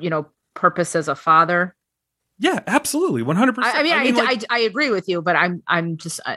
you 0.00 0.10
know, 0.10 0.26
purpose 0.54 0.96
as 0.96 1.08
a 1.08 1.14
father. 1.14 1.76
Yeah, 2.38 2.60
absolutely. 2.66 3.22
100%. 3.22 3.54
I, 3.58 3.80
I 3.80 3.82
mean, 3.82 3.92
I, 3.92 4.22
like- 4.22 4.44
I, 4.50 4.56
I 4.56 4.58
agree 4.60 4.90
with 4.90 5.08
you, 5.08 5.20
but 5.22 5.36
I'm, 5.36 5.62
I'm 5.66 5.96
just, 5.96 6.20
uh, 6.24 6.36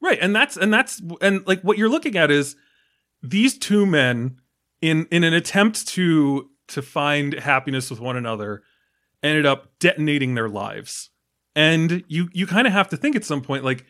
Right, 0.00 0.18
and 0.20 0.34
that's 0.34 0.56
and 0.56 0.72
that's 0.72 1.02
and 1.20 1.44
like 1.46 1.60
what 1.62 1.76
you're 1.76 1.88
looking 1.88 2.16
at 2.16 2.30
is 2.30 2.54
these 3.22 3.58
two 3.58 3.84
men 3.84 4.40
in 4.80 5.06
in 5.10 5.24
an 5.24 5.34
attempt 5.34 5.88
to 5.88 6.50
to 6.68 6.82
find 6.82 7.34
happiness 7.34 7.90
with 7.90 7.98
one 7.98 8.16
another 8.16 8.62
ended 9.22 9.44
up 9.44 9.72
detonating 9.80 10.34
their 10.34 10.48
lives. 10.48 11.10
And 11.56 12.04
you 12.06 12.28
you 12.32 12.46
kind 12.46 12.68
of 12.68 12.72
have 12.72 12.88
to 12.90 12.96
think 12.96 13.16
at 13.16 13.24
some 13.24 13.42
point 13.42 13.64
like 13.64 13.84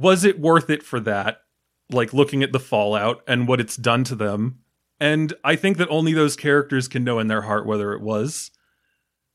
was 0.00 0.24
it 0.24 0.40
worth 0.40 0.70
it 0.70 0.82
for 0.82 0.98
that? 1.00 1.42
Like 1.90 2.14
looking 2.14 2.42
at 2.42 2.52
the 2.52 2.58
fallout 2.58 3.22
and 3.26 3.46
what 3.46 3.60
it's 3.60 3.76
done 3.76 4.02
to 4.04 4.14
them. 4.14 4.60
And 4.98 5.32
I 5.44 5.56
think 5.56 5.76
that 5.76 5.88
only 5.88 6.12
those 6.12 6.36
characters 6.36 6.88
can 6.88 7.04
know 7.04 7.18
in 7.18 7.26
their 7.26 7.42
heart 7.42 7.66
whether 7.66 7.92
it 7.92 8.00
was. 8.00 8.50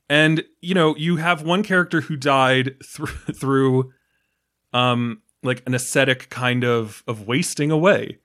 And 0.10 0.44
you 0.62 0.74
know, 0.74 0.96
you 0.96 1.18
have 1.18 1.42
one 1.44 1.64
character 1.64 2.02
who 2.02 2.16
died 2.16 2.76
through 2.84 3.08
through 3.40 3.94
um 4.74 5.22
like 5.44 5.62
an 5.68 5.76
ascetic 5.76 6.30
kind 6.30 6.64
of 6.64 7.04
of 7.08 7.28
wasting 7.28 7.72
away 7.72 8.18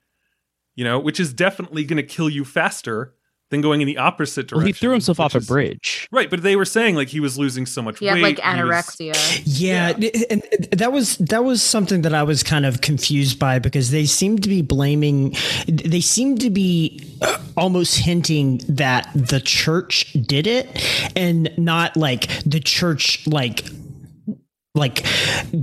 you 0.74 0.84
know 0.84 0.98
which 0.98 1.20
is 1.20 1.34
definitely 1.34 1.84
going 1.84 1.98
to 1.98 2.02
kill 2.02 2.28
you 2.28 2.44
faster 2.44 3.14
than 3.50 3.60
going 3.60 3.80
in 3.80 3.86
the 3.86 3.98
opposite 3.98 4.46
direction 4.48 4.56
well 4.58 4.66
he 4.66 4.72
threw 4.72 4.90
himself 4.92 5.20
off 5.20 5.34
which 5.34 5.44
a 5.44 5.46
bridge 5.46 6.08
right 6.10 6.30
but 6.30 6.42
they 6.42 6.56
were 6.56 6.64
saying 6.64 6.94
like 6.94 7.08
he 7.08 7.20
was 7.20 7.38
losing 7.38 7.66
so 7.66 7.82
much 7.82 7.98
he 7.98 8.06
had 8.06 8.14
weight 8.14 8.38
like 8.38 8.40
he 8.40 8.62
was- 8.62 8.84
anorexia. 8.84 9.42
Yeah, 9.44 9.90
and 10.30 10.42
that 10.72 10.92
was 10.92 11.16
that 11.18 11.44
was 11.44 11.62
something 11.62 12.02
that 12.02 12.14
I 12.14 12.22
was 12.22 12.42
kind 12.42 12.64
of 12.64 12.80
confused 12.80 13.38
by 13.38 13.58
because 13.58 13.90
they 13.90 14.06
seemed 14.06 14.42
to 14.44 14.48
be 14.48 14.62
blaming 14.62 15.34
they 15.66 16.00
seemed 16.00 16.40
to 16.40 16.50
be 16.50 17.02
uh, 17.22 17.38
almost 17.56 17.98
hinting 17.98 18.58
that 18.68 19.10
the 19.14 19.40
church 19.40 20.12
did 20.12 20.46
it 20.46 20.66
and 21.16 21.50
not 21.58 21.96
like 21.96 22.28
the 22.44 22.60
church 22.60 23.26
like 23.26 23.64
like 24.76 25.04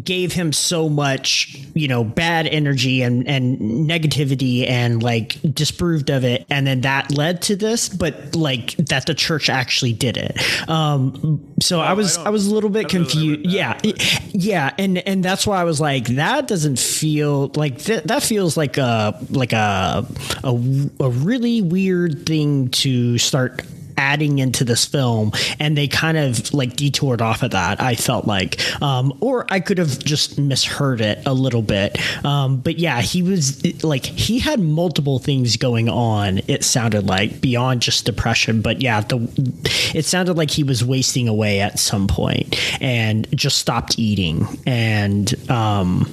gave 0.03 0.33
him 0.33 0.51
so 0.51 0.89
much 0.89 1.57
you 1.73 1.87
know 1.87 2.03
bad 2.03 2.45
energy 2.45 3.01
and 3.01 3.25
and 3.25 3.57
negativity 3.89 4.67
and 4.67 5.01
like 5.01 5.39
disproved 5.53 6.09
of 6.09 6.25
it. 6.25 6.45
And 6.49 6.67
then 6.67 6.81
that 6.81 7.11
led 7.11 7.41
to 7.43 7.55
this 7.55 7.87
but 7.87 8.35
like 8.35 8.75
that 8.75 9.05
the 9.05 9.13
church 9.13 9.49
actually 9.49 9.93
did 9.93 10.17
it. 10.17 10.37
Um 10.69 11.41
so 11.61 11.79
i 11.79 11.93
was 11.93 12.17
I 12.17 12.25
I, 12.25 12.29
was 12.29 12.47
a 12.47 12.53
little 12.53 12.69
bit 12.69 12.89
confused 12.89 13.45
yeah 13.45 13.77
that, 13.81 14.29
yeah. 14.33 14.73
And 14.77 14.97
and 14.97 15.23
that's 15.23 15.47
why 15.47 15.61
i 15.61 15.63
was 15.63 15.79
like 15.79 16.07
that 16.15 16.47
doesn't 16.49 16.77
feel 16.77 17.47
like 17.55 17.79
th- 17.79 18.03
that 18.03 18.23
feels 18.23 18.57
like 18.57 18.77
a 18.77 19.17
like 19.29 19.53
a, 19.53 20.05
a 20.43 20.49
a 20.99 21.09
really 21.09 21.61
weird 21.61 22.25
thing 22.25 22.69
to 22.69 23.17
start 23.17 23.63
adding 23.97 24.39
into 24.39 24.63
this 24.63 24.85
film 24.85 25.31
and 25.59 25.75
they 25.77 25.87
kind 25.87 26.17
of 26.17 26.53
like 26.53 26.75
detoured 26.75 27.21
off 27.21 27.43
of 27.43 27.51
that 27.51 27.81
i 27.81 27.95
felt 27.95 28.25
like. 28.25 28.59
Um 28.81 29.13
or 29.21 29.45
i 29.49 29.59
could 29.59 29.77
have 29.77 29.99
just 29.99 30.37
misheard 30.39 31.01
it 31.01 31.19
a 31.25 31.33
little 31.33 31.61
bit. 31.61 31.97
Um 32.25 32.59
but 32.59 32.77
yeah 32.79 33.01
he 33.01 33.21
was 33.23 33.83
like 33.83 34.05
he 34.05 34.39
had 34.39 34.59
multiple 34.59 35.19
things 35.19 35.57
going 35.57 35.89
on 35.89 36.39
it 36.47 36.63
sounded 36.63 37.05
like 37.07 37.41
beyond 37.41 37.81
just 37.81 38.05
depression. 38.05 38.61
But 38.61 38.81
yeah 38.81 39.01
the 39.01 39.17
it 39.93 40.05
sounded 40.05 40.37
like 40.37 40.51
he 40.51 40.63
was 40.63 40.83
wasting 40.85 41.27
away 41.27 41.59
at 41.59 41.79
some 41.79 42.07
point 42.07 42.55
and 42.81 43.27
just 43.35 43.57
stopped 43.57 43.97
eating. 43.97 44.47
And 44.65 45.33
um 45.49 46.05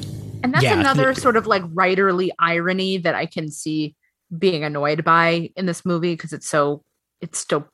And 0.43 0.52
that's 0.55 0.65
Yeah. 0.65 0.78
another 0.81 1.15
sort 1.15 1.36
of 1.36 1.47
like 1.47 1.62
writerly 1.74 2.31
irony 2.39 2.98
that 2.98 3.15
I 3.15 3.27
can 3.27 3.51
see 3.51 3.94
being 4.36 4.65
annoyed 4.65 5.05
by 5.05 5.51
in 5.56 5.66
this 5.66 5.85
movie 5.85 6.15
because 6.15 6.32
it's 6.32 6.48
so 6.48 6.82
it's 7.20 7.47
so 7.48 7.65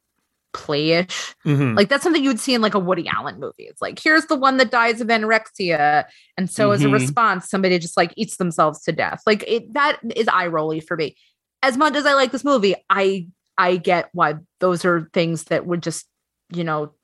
playish. 0.53 1.35
Mhm. 1.47 1.77
Like 1.77 1.89
that's 1.89 2.03
something 2.03 2.23
you 2.23 2.31
would 2.31 2.41
see 2.41 2.55
in 2.55 2.61
like 2.63 2.75
a 2.75 2.79
Woody 2.79 3.09
Allen 3.09 3.39
movie. 3.39 3.65
It's 3.65 3.81
like 3.81 3.99
here's 4.03 4.27
the 4.27 4.37
one 4.37 4.57
that 4.57 4.71
dies 4.71 5.01
of 5.01 5.09
anorexia, 5.09 6.05
and 6.37 6.51
so 6.51 6.71
as 6.73 6.83
a 6.83 6.89
Mhm. 6.89 6.93
response, 6.93 7.49
somebody 7.49 7.79
just 7.79 7.97
like 7.97 8.13
eats 8.17 8.37
themselves 8.37 8.83
to 8.83 8.93
death. 8.93 9.23
Like 9.27 9.45
it 9.47 9.73
that 9.75 10.01
is 10.17 10.29
eye 10.29 10.47
rolly 10.49 10.81
for 10.81 10.97
me. 10.97 11.17
As 11.63 11.77
much 11.77 11.95
as 11.95 12.07
I 12.07 12.15
like 12.15 12.33
this 12.33 12.45
movie, 12.45 12.75
I 12.89 13.27
I 13.59 13.77
get 13.77 14.09
why 14.13 14.35
those 14.61 14.85
are 14.85 15.09
things 15.13 15.45
that 15.45 15.67
would 15.67 15.83
just 15.83 16.07
you 16.53 16.65
know 16.65 16.95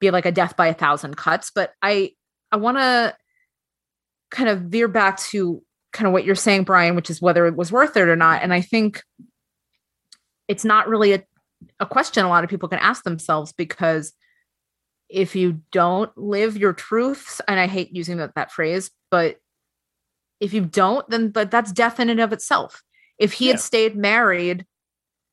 be 0.00 0.10
like 0.10 0.26
a 0.26 0.32
death 0.32 0.56
by 0.56 0.66
a 0.66 0.74
thousand 0.74 1.16
cuts. 1.16 1.50
But 1.54 1.72
I 1.82 2.12
I 2.50 2.56
want 2.56 2.78
to 2.78 3.16
kind 4.30 4.48
of 4.48 4.62
veer 4.62 4.88
back 4.88 5.18
to 5.18 5.62
kind 5.92 6.06
of 6.06 6.12
what 6.14 6.24
you're 6.24 6.34
saying, 6.34 6.64
Brian, 6.64 6.96
which 6.96 7.10
is 7.10 7.20
whether 7.22 7.46
it 7.46 7.54
was 7.54 7.70
worth 7.70 7.96
it 7.96 8.08
or 8.08 8.16
not. 8.16 8.42
And 8.42 8.52
I 8.52 8.62
think 8.62 9.02
it's 10.48 10.64
not 10.64 10.88
really 10.88 11.12
a, 11.12 11.22
a 11.80 11.86
question 11.86 12.24
a 12.24 12.28
lot 12.28 12.44
of 12.44 12.50
people 12.50 12.68
can 12.68 12.78
ask 12.78 13.04
themselves 13.04 13.52
because 13.52 14.12
if 15.08 15.36
you 15.36 15.60
don't 15.70 16.16
live 16.16 16.56
your 16.56 16.72
truths, 16.72 17.40
and 17.46 17.60
I 17.60 17.66
hate 17.66 17.94
using 17.94 18.16
that, 18.16 18.34
that 18.34 18.50
phrase, 18.50 18.90
but 19.10 19.36
if 20.40 20.52
you 20.52 20.62
don't, 20.62 21.08
then 21.08 21.28
but 21.28 21.50
that's 21.50 21.70
death 21.72 22.00
in 22.00 22.08
and 22.08 22.20
of 22.20 22.32
itself. 22.32 22.82
If 23.18 23.34
he 23.34 23.46
Yeah. 23.46 23.52
had 23.52 23.60
stayed 23.60 23.96
married 23.96 24.66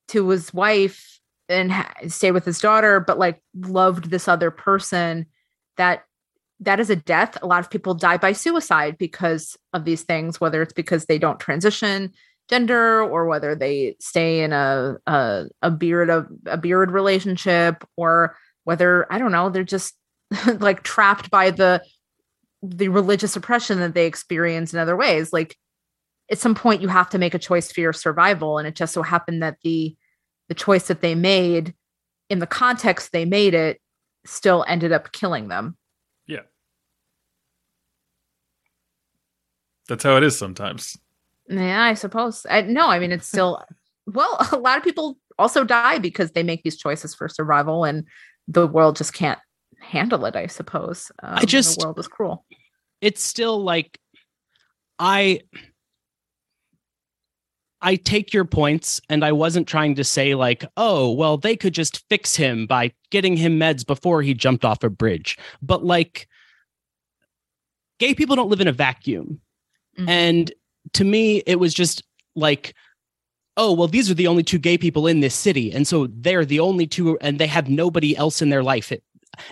to 0.09 0.27
his 0.29 0.53
wife 0.53 1.19
and 1.47 1.71
ha- 1.71 1.93
stayed 2.07 2.31
with 2.31 2.45
his 2.45 2.59
daughter, 2.59 2.99
but 2.99 3.17
like 3.17 3.41
loved 3.55 4.11
this 4.11 4.27
other 4.27 4.51
person, 4.51 5.25
that 5.77 6.03
that 6.59 6.79
is 6.79 6.89
a 6.89 6.95
death. 6.95 7.37
A 7.41 7.47
lot 7.47 7.61
of 7.61 7.69
people 7.69 7.93
die 7.93 8.17
by 8.17 8.33
suicide 8.33 8.97
because 8.97 9.57
of 9.73 9.85
these 9.85 10.03
things, 10.03 10.41
whether 10.41 10.61
it's 10.61 10.73
because 10.73 11.05
they 11.05 11.17
don't 11.17 11.39
transition 11.39 12.13
gender 12.49 13.01
or 13.01 13.27
whether 13.27 13.55
they 13.55 13.95
stay 13.99 14.41
in 14.41 14.51
a 14.51 14.95
a, 15.05 15.45
a 15.61 15.71
beard 15.71 16.09
a, 16.09 16.25
a 16.47 16.57
beard 16.57 16.91
relationship 16.91 17.83
or 17.95 18.35
whether 18.63 19.11
I 19.11 19.19
don't 19.19 19.31
know, 19.31 19.49
they're 19.49 19.63
just 19.63 19.95
like 20.59 20.83
trapped 20.83 21.29
by 21.29 21.51
the 21.51 21.83
the 22.61 22.89
religious 22.89 23.35
oppression 23.35 23.79
that 23.79 23.93
they 23.93 24.05
experience 24.05 24.73
in 24.73 24.79
other 24.79 24.97
ways. 24.97 25.31
Like 25.31 25.55
at 26.29 26.39
some 26.39 26.55
point 26.55 26.81
you 26.81 26.87
have 26.87 27.09
to 27.09 27.17
make 27.17 27.33
a 27.33 27.39
choice 27.39 27.71
for 27.71 27.81
your 27.81 27.93
survival. 27.93 28.57
And 28.57 28.67
it 28.67 28.75
just 28.75 28.93
so 28.93 29.01
happened 29.01 29.41
that 29.43 29.57
the 29.63 29.95
the 30.49 30.55
choice 30.55 30.87
that 30.87 31.01
they 31.01 31.15
made 31.15 31.73
in 32.29 32.39
the 32.39 32.47
context 32.47 33.11
they 33.11 33.25
made 33.25 33.53
it 33.53 33.79
still 34.25 34.65
ended 34.67 34.91
up 34.91 35.11
killing 35.11 35.47
them. 35.47 35.77
Yeah. 36.27 36.41
That's 39.87 40.03
how 40.03 40.17
it 40.17 40.23
is 40.23 40.37
sometimes. 40.37 40.97
Yeah, 41.49 41.81
I 41.83 41.95
suppose. 41.95 42.45
I, 42.49 42.61
no, 42.61 42.87
I 42.87 42.99
mean 42.99 43.11
it's 43.11 43.27
still 43.27 43.63
well, 44.05 44.37
a 44.51 44.57
lot 44.57 44.77
of 44.77 44.83
people 44.83 45.17
also 45.37 45.63
die 45.63 45.99
because 45.99 46.31
they 46.31 46.43
make 46.43 46.63
these 46.63 46.77
choices 46.77 47.13
for 47.15 47.27
survival 47.27 47.83
and 47.85 48.05
the 48.47 48.67
world 48.67 48.95
just 48.95 49.13
can't 49.13 49.39
handle 49.79 50.25
it, 50.25 50.35
I 50.35 50.47
suppose. 50.47 51.11
Um, 51.23 51.37
and 51.39 51.47
just- 51.47 51.79
the 51.79 51.85
world 51.85 51.99
is 51.99 52.07
cruel. 52.07 52.45
it's 53.01 53.21
still 53.23 53.61
like 53.63 53.99
I 54.99 55.41
I 57.81 57.95
take 57.95 58.33
your 58.33 58.43
points 58.43 58.99
and 59.09 59.23
I 59.23 59.31
wasn't 59.31 59.67
trying 59.67 59.95
to 59.95 60.03
say 60.03 60.35
like, 60.35 60.65
oh, 60.75 61.11
well, 61.13 61.37
they 61.37 61.55
could 61.55 61.73
just 61.73 62.03
fix 62.09 62.35
him 62.35 62.65
by 62.67 62.91
getting 63.09 63.37
him 63.37 63.57
meds 63.57 63.87
before 63.87 64.21
he 64.21 64.33
jumped 64.33 64.65
off 64.65 64.83
a 64.83 64.89
bridge. 64.89 65.37
But 65.61 65.85
like 65.85 66.27
gay 67.99 68.13
people 68.13 68.35
don't 68.35 68.49
live 68.49 68.59
in 68.61 68.67
a 68.67 68.73
vacuum. 68.73 69.39
Mhm. 69.97 70.09
And 70.09 70.51
to 70.93 71.03
me, 71.03 71.43
it 71.45 71.59
was 71.59 71.73
just 71.73 72.03
like, 72.35 72.73
oh, 73.57 73.73
well, 73.73 73.87
these 73.87 74.09
are 74.09 74.13
the 74.13 74.27
only 74.27 74.43
two 74.43 74.57
gay 74.57 74.77
people 74.77 75.07
in 75.07 75.19
this 75.19 75.35
city. 75.35 75.71
And 75.71 75.87
so 75.87 76.07
they're 76.11 76.45
the 76.45 76.59
only 76.59 76.87
two, 76.87 77.17
and 77.19 77.39
they 77.39 77.47
have 77.47 77.69
nobody 77.69 78.15
else 78.15 78.41
in 78.41 78.49
their 78.49 78.63
life. 78.63 78.91
It, 78.91 79.03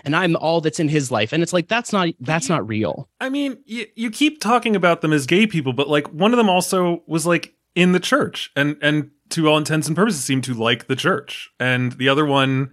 and 0.04 0.16
I'm 0.16 0.36
all 0.36 0.60
that's 0.60 0.80
in 0.80 0.88
his 0.88 1.10
life. 1.10 1.32
And 1.32 1.42
it's 1.42 1.52
like, 1.52 1.68
that's 1.68 1.92
not, 1.92 2.08
that's 2.20 2.48
not 2.48 2.66
real. 2.66 3.08
I 3.20 3.28
mean, 3.28 3.58
you, 3.64 3.86
you 3.96 4.10
keep 4.10 4.40
talking 4.40 4.74
about 4.76 5.00
them 5.02 5.12
as 5.12 5.26
gay 5.26 5.46
people, 5.46 5.72
but 5.72 5.88
like 5.88 6.08
one 6.12 6.32
of 6.32 6.36
them 6.38 6.48
also 6.48 7.02
was 7.06 7.26
like 7.26 7.54
in 7.74 7.92
the 7.92 8.00
church 8.00 8.50
and 8.56 8.76
and 8.82 9.10
to 9.30 9.46
all 9.48 9.58
intents 9.58 9.86
and 9.86 9.94
purposes 9.96 10.24
seemed 10.24 10.42
to 10.44 10.54
like 10.54 10.86
the 10.86 10.96
church. 10.96 11.50
And 11.60 11.92
the 11.92 12.08
other 12.08 12.24
one 12.24 12.72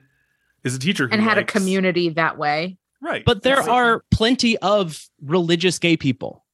is 0.64 0.74
a 0.74 0.80
teacher 0.80 1.08
who 1.08 1.14
And 1.14 1.22
had 1.22 1.38
a 1.38 1.44
community 1.44 2.10
that 2.10 2.38
way. 2.38 2.78
Right. 3.02 3.24
But 3.26 3.44
there 3.44 3.58
That's- 3.58 3.70
are 3.70 4.04
plenty 4.10 4.58
of 4.60 5.06
religious 5.22 5.80
gay 5.80 5.98
people. 5.98 6.45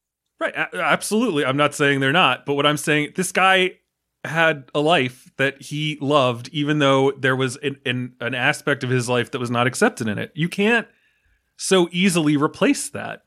Right. 0.41 0.53
a- 0.55 0.75
absolutely. 0.81 1.45
I'm 1.45 1.55
not 1.57 1.75
saying 1.75 1.99
they're 1.99 2.11
not, 2.11 2.45
but 2.47 2.55
what 2.55 2.65
I'm 2.65 2.77
saying, 2.77 3.13
this 3.15 3.31
guy 3.31 3.73
had 4.23 4.65
a 4.75 4.79
life 4.81 5.31
that 5.37 5.61
he 5.61 5.97
loved, 6.01 6.49
even 6.51 6.79
though 6.79 7.11
there 7.11 7.35
was 7.35 7.57
an, 7.57 7.77
an, 7.85 8.13
an 8.19 8.33
aspect 8.35 8.83
of 8.83 8.89
his 8.89 9.07
life 9.07 9.31
that 9.31 9.39
was 9.39 9.51
not 9.51 9.67
accepted 9.67 10.07
in 10.07 10.17
it. 10.17 10.31
You 10.35 10.49
can't 10.49 10.87
so 11.57 11.87
easily 11.91 12.37
replace 12.37 12.89
that. 12.89 13.21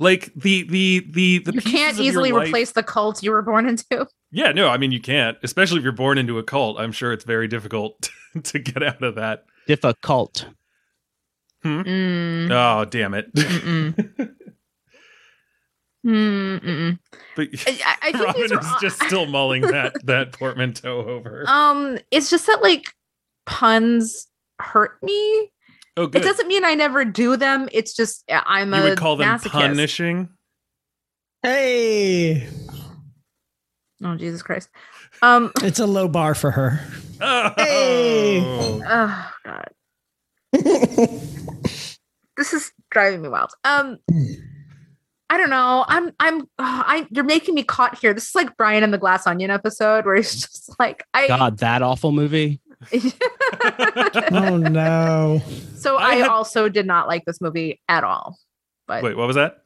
Like 0.00 0.32
the 0.34 0.62
the 0.62 1.04
the 1.10 1.38
the 1.40 1.52
you 1.54 1.60
can't 1.60 1.92
of 1.94 1.98
your 1.98 2.06
easily 2.06 2.32
life- 2.32 2.46
replace 2.48 2.72
the 2.72 2.82
cult 2.84 3.22
you 3.22 3.30
were 3.32 3.42
born 3.42 3.68
into. 3.68 4.06
Yeah, 4.30 4.52
no, 4.52 4.68
I 4.68 4.76
mean 4.78 4.92
you 4.92 5.00
can't, 5.00 5.36
especially 5.42 5.78
if 5.78 5.82
you're 5.84 5.92
born 5.92 6.18
into 6.18 6.38
a 6.38 6.42
cult. 6.44 6.78
I'm 6.78 6.92
sure 6.92 7.12
it's 7.12 7.24
very 7.24 7.48
difficult 7.48 8.08
to 8.44 8.58
get 8.60 8.82
out 8.82 9.02
of 9.02 9.16
that. 9.16 9.44
Difficult. 9.66 10.46
Mm, 11.64 12.48
Oh, 12.52 12.84
damn 12.84 13.14
it! 13.14 13.26
mm-mm. 16.08 16.60
Mm, 16.60 16.98
but 17.36 17.48
I, 17.66 17.78
I- 17.84 17.96
I 18.02 18.12
think 18.12 18.24
Robyn 18.26 18.42
is 18.44 18.52
all- 18.52 18.78
just 18.80 19.02
still 19.02 19.26
mulling 19.26 19.62
that 19.62 19.94
that 20.06 20.32
portmanteau 20.32 21.06
over. 21.06 21.44
Um, 21.46 21.98
it's 22.10 22.30
just 22.30 22.46
that 22.46 22.62
like 22.62 22.94
puns 23.46 24.26
hurt 24.60 25.02
me. 25.02 25.50
oh, 25.96 26.06
good. 26.06 26.22
It 26.22 26.24
doesn't 26.24 26.48
mean 26.48 26.64
I 26.64 26.74
never 26.74 27.04
do 27.04 27.36
them. 27.36 27.68
It's 27.72 27.94
just 27.94 28.24
uh, 28.30 28.40
I'm 28.46 28.72
a- 28.74 28.78
You 28.78 28.82
a 28.82 28.88
would 28.90 28.98
call 28.98 29.16
them 29.16 29.28
masochist. 29.38 29.50
punishing. 29.50 30.28
Hey, 31.42 32.48
Oh 34.04 34.14
Jesus 34.16 34.42
Christ. 34.42 34.68
Um. 35.22 35.52
it's 35.62 35.78
a 35.80 35.86
low 35.86 36.08
bar 36.08 36.34
for 36.34 36.50
her. 36.52 36.80
Oh, 37.20 37.52
Hey. 37.56 38.40
Oh 38.44 39.30
God. 39.44 39.68
this 42.36 42.52
is 42.52 42.72
driving 42.90 43.22
me 43.22 43.28
wild. 43.28 43.50
Um. 43.64 43.98
I 45.30 45.36
don't 45.36 45.50
know. 45.50 45.84
I'm. 45.88 46.12
I'm. 46.20 46.40
oh, 46.42 46.46
I. 46.58 47.06
You're 47.10 47.24
making 47.24 47.54
me 47.54 47.62
caught 47.62 47.98
here. 47.98 48.14
This 48.14 48.28
is 48.28 48.34
like 48.34 48.56
Brian 48.56 48.82
and 48.82 48.92
the 48.94 48.98
Glass 48.98 49.26
Onion 49.26 49.50
episode 49.50 50.06
where 50.06 50.16
he's 50.16 50.32
just 50.42 50.78
like, 50.78 51.04
I. 51.12 51.28
God, 51.28 51.58
that 51.58 51.82
awful 51.82 52.12
movie. 52.12 52.60
Oh 54.30 54.56
no! 54.56 55.42
so 55.74 55.96
I 55.96 56.02
I, 56.10 56.14
had- 56.16 56.28
also 56.28 56.68
did 56.68 56.86
not 56.86 57.08
like 57.08 57.24
this 57.24 57.40
movie 57.40 57.80
at 57.88 58.04
all. 58.04 58.38
But 58.86 59.02
Wait, 59.02 59.16
what 59.16 59.26
was 59.26 59.36
that? 59.36 59.62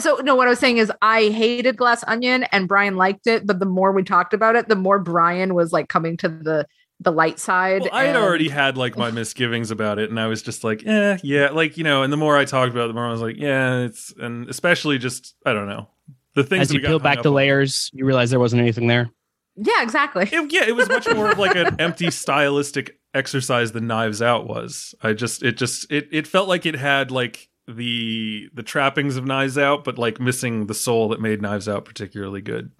So 0.00 0.16
no, 0.16 0.34
what 0.34 0.46
I 0.46 0.50
was 0.50 0.58
saying 0.58 0.78
is 0.78 0.92
I 1.02 1.28
hated 1.28 1.76
Glass 1.76 2.04
Onion 2.06 2.44
and 2.44 2.68
Brian 2.68 2.96
liked 2.96 3.26
it, 3.26 3.46
but 3.46 3.58
the 3.58 3.66
more 3.66 3.92
we 3.92 4.02
talked 4.02 4.34
about 4.34 4.56
it, 4.56 4.68
the 4.68 4.76
more 4.76 4.98
Brian 4.98 5.54
was 5.54 5.72
like 5.72 5.88
coming 5.88 6.16
to 6.18 6.28
the 6.28 6.66
the 7.00 7.12
light 7.12 7.38
side. 7.38 7.82
Well, 7.82 7.90
I 7.92 8.04
had 8.04 8.16
and- 8.16 8.24
already 8.24 8.48
had 8.48 8.76
like 8.76 8.96
my 8.96 9.10
misgivings 9.12 9.70
about 9.70 9.98
it, 9.98 10.10
and 10.10 10.18
I 10.18 10.26
was 10.26 10.42
just 10.42 10.64
like, 10.64 10.86
eh, 10.86 11.18
yeah, 11.22 11.50
like 11.50 11.76
you 11.76 11.84
know. 11.84 12.02
And 12.02 12.12
the 12.12 12.16
more 12.16 12.36
I 12.36 12.44
talked 12.44 12.72
about 12.72 12.84
it, 12.84 12.88
the 12.88 12.94
more 12.94 13.06
I 13.06 13.12
was 13.12 13.22
like, 13.22 13.36
yeah, 13.36 13.80
it's 13.80 14.12
and 14.18 14.48
especially 14.48 14.98
just 14.98 15.34
I 15.46 15.52
don't 15.52 15.68
know 15.68 15.88
the 16.34 16.44
things 16.44 16.62
As 16.62 16.74
you 16.74 16.80
peel 16.80 16.98
back 16.98 17.18
up 17.18 17.22
the 17.24 17.30
on. 17.30 17.34
layers, 17.36 17.90
you 17.92 18.04
realize 18.04 18.30
there 18.30 18.40
wasn't 18.40 18.62
anything 18.62 18.86
there. 18.86 19.10
Yeah, 19.56 19.82
exactly. 19.82 20.28
It, 20.30 20.52
yeah, 20.52 20.64
it 20.68 20.76
was 20.76 20.88
much 20.88 21.08
more 21.12 21.32
of 21.32 21.38
like 21.38 21.56
an 21.56 21.80
empty 21.80 22.10
stylistic 22.12 22.98
exercise 23.12 23.72
than 23.72 23.86
Knives 23.88 24.22
Out 24.22 24.46
was. 24.46 24.94
I 25.02 25.14
just 25.14 25.42
it 25.42 25.56
just 25.56 25.90
it 25.90 26.08
it 26.12 26.26
felt 26.28 26.48
like 26.48 26.64
it 26.66 26.76
had 26.76 27.10
like 27.10 27.48
the 27.66 28.48
the 28.54 28.62
trappings 28.62 29.16
of 29.16 29.24
Knives 29.24 29.58
Out, 29.58 29.82
but 29.84 29.98
like 29.98 30.20
missing 30.20 30.66
the 30.66 30.74
soul 30.74 31.08
that 31.08 31.20
made 31.20 31.42
Knives 31.42 31.68
Out 31.68 31.84
particularly 31.84 32.40
good. 32.40 32.70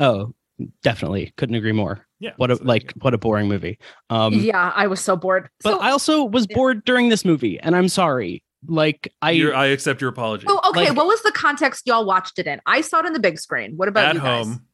Oh, 0.00 0.34
definitely. 0.82 1.32
Couldn't 1.36 1.54
agree 1.54 1.72
more. 1.72 2.04
Yeah, 2.22 2.30
What 2.36 2.52
a 2.52 2.56
so, 2.56 2.62
like 2.64 2.92
what 3.00 3.14
a 3.14 3.18
boring 3.18 3.48
movie. 3.48 3.78
Um 4.08 4.34
yeah, 4.34 4.72
I 4.76 4.86
was 4.86 5.00
so 5.00 5.16
bored. 5.16 5.48
but 5.64 5.72
so, 5.72 5.80
I 5.80 5.90
also 5.90 6.22
was 6.24 6.46
Yeah. 6.48 6.54
bored 6.56 6.84
during 6.84 7.08
this 7.08 7.24
movie, 7.24 7.58
and 7.58 7.74
I'm 7.74 7.88
sorry. 7.88 8.44
Like 8.68 9.12
I 9.20 9.32
Your- 9.32 9.56
I 9.56 9.66
accept 9.66 10.00
your 10.00 10.10
apology. 10.10 10.46
oh, 10.48 10.60
okay. 10.70 10.88
like- 10.88 10.96
what 10.96 11.06
was 11.06 11.20
the 11.24 11.32
context 11.32 11.82
y'all 11.84 12.04
watched 12.06 12.38
it 12.38 12.46
in? 12.46 12.60
I 12.64 12.80
saw 12.80 13.00
it 13.00 13.06
in 13.06 13.12
the 13.12 13.18
big 13.20 13.40
screen. 13.40 13.72
What 13.76 13.88
about 13.88 14.04
At 14.10 14.14
you 14.14 14.20
guys? 14.20 14.46
home. 14.46 14.66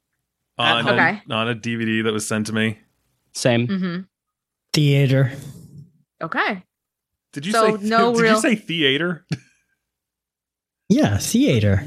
At 0.59 0.77
On, 0.77 0.85
home. 0.85 0.93
a, 0.99 1.03
Okay. 1.03 1.23
on 1.31 1.49
a 1.49 1.55
DVD 1.55 2.03
that 2.05 2.13
was 2.13 2.27
sent 2.29 2.49
to 2.49 2.53
me. 2.53 2.79
same. 3.33 3.67
Mm-hmm. 3.67 4.01
Theater. 4.75 5.33
Okay. 6.23 6.63
Did 7.33 7.47
you 7.47 7.53
So, 7.53 7.77
say 7.79 7.83
no 7.89 8.13
did 8.15 8.21
real- 8.23 8.35
you 8.35 8.41
say 8.43 8.57
theater? 8.57 9.25
Yeah, 10.91 11.17
theater. 11.19 11.85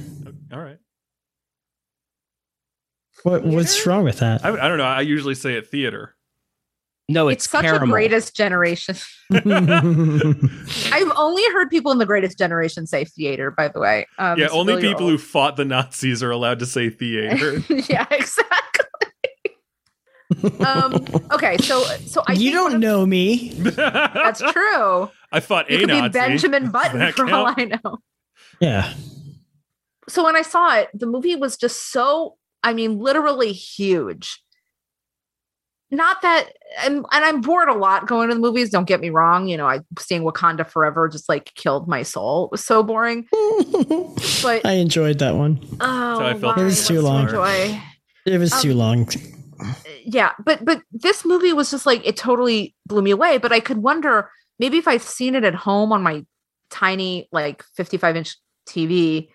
All 0.52 0.60
right. 0.60 0.78
What 3.24 3.44
what's 3.44 3.86
wrong 3.86 4.04
with 4.04 4.20
that? 4.20 4.44
I, 4.44 4.50
I 4.50 4.68
don't 4.68 4.78
know. 4.78 4.84
I 4.86 5.02
usually 5.02 5.36
say 5.36 5.54
it 5.56 5.68
theater. 5.68 6.16
No, 7.10 7.28
It's, 7.28 7.44
it's, 7.44 7.52
such 7.52 7.64
caramel. 7.66 7.90
a 7.90 7.92
greatest 7.92 8.36
generation. 8.38 8.96
I've 9.34 11.12
only 11.18 11.44
heard 11.52 11.70
people 11.70 11.92
in 11.92 11.98
the 11.98 12.06
greatest 12.06 12.38
generation 12.38 12.88
say 12.88 13.04
theater, 13.04 13.52
by 13.52 13.68
the 13.68 13.80
way. 13.82 14.08
Um, 14.18 14.40
yeah, 14.40 14.48
only 14.48 14.76
really 14.76 14.88
people 14.88 15.10
who 15.10 15.18
fought 15.18 15.58
the 15.58 15.66
Nazis 15.66 16.24
are 16.24 16.32
allowed 16.32 16.60
to 16.60 16.66
say 16.66 16.90
theater. 16.90 17.58
yeah, 17.70 18.06
exactly. 18.12 18.86
um, 20.66 21.06
okay, 21.34 21.58
so 21.58 21.84
so 22.06 22.24
I 22.28 22.34
you 22.34 22.52
don't 22.52 22.76
of- 22.76 22.80
know 22.80 23.06
me. 23.06 23.50
That's 23.56 24.40
true. 24.40 25.10
I 25.34 25.40
fought 25.42 25.70
You 25.70 25.78
a 25.78 25.80
could 25.82 25.90
be 25.90 26.10
Benjamin 26.10 26.72
Button 26.72 27.00
that 27.00 27.14
for 27.16 27.30
all? 27.30 27.54
I 27.58 27.66
know. 27.66 27.98
Yeah. 28.62 28.94
So 30.08 30.24
when 30.24 30.36
I 30.36 30.42
saw 30.44 30.76
it, 30.78 30.90
the 30.94 31.08
movie 31.08 31.36
was 31.36 31.58
just 31.58 31.92
so, 31.92 32.38
I 32.64 32.74
mean, 32.74 33.00
literally 33.00 33.52
huge. 33.54 34.42
Not 35.94 36.22
that, 36.22 36.52
and, 36.86 36.98
and 37.12 37.26
I'm 37.26 37.42
bored 37.42 37.68
a 37.68 37.74
lot 37.74 38.08
going 38.08 38.30
to 38.30 38.36
the 38.36 38.40
movies. 38.40 38.70
Don't 38.70 38.88
get 38.88 39.02
me 39.02 39.10
wrong. 39.10 39.48
You 39.50 39.58
know, 39.58 39.68
I 39.68 39.82
seeing 40.00 40.22
Wakanda 40.24 40.66
Forever 40.66 41.10
just 41.10 41.28
like 41.28 41.54
killed 41.56 41.88
my 41.90 42.04
soul. 42.04 42.46
It 42.46 42.52
was 42.52 42.64
so 42.64 42.82
boring. 42.84 43.28
But 44.42 44.66
I 44.66 44.74
enjoyed 44.74 45.20
that 45.20 45.36
one. 45.36 45.60
oh, 45.82 46.20
I 46.26 46.34
felt 46.40 46.56
why? 46.58 46.62
It 46.64 46.66
was 46.66 46.88
too 46.88 47.02
long. 47.02 47.26
Enjoy? 47.26 47.82
It 48.26 48.38
was 48.40 48.54
Um, 48.54 48.62
too 48.62 48.74
long. 48.74 49.08
yeah 50.04 50.32
but 50.44 50.66
but 50.66 50.82
this 50.92 51.24
movie 51.24 51.54
was 51.54 51.70
just 51.70 51.86
like 51.86 52.02
it 52.08 52.18
totally 52.18 52.74
blew 52.88 53.04
me 53.04 53.12
away 53.12 53.38
but 53.38 53.52
i 53.52 53.60
could 53.60 53.78
wonder 53.78 54.32
maybe 54.58 54.78
if 54.80 54.88
I've 54.88 55.04
seen 55.04 55.36
it 55.36 55.44
at 55.44 55.54
home 55.54 55.92
on 55.92 56.02
my 56.02 56.26
tiny 56.72 57.28
like 57.32 57.64
55 57.76 58.16
inch 58.16 58.38
TV, 58.68 59.30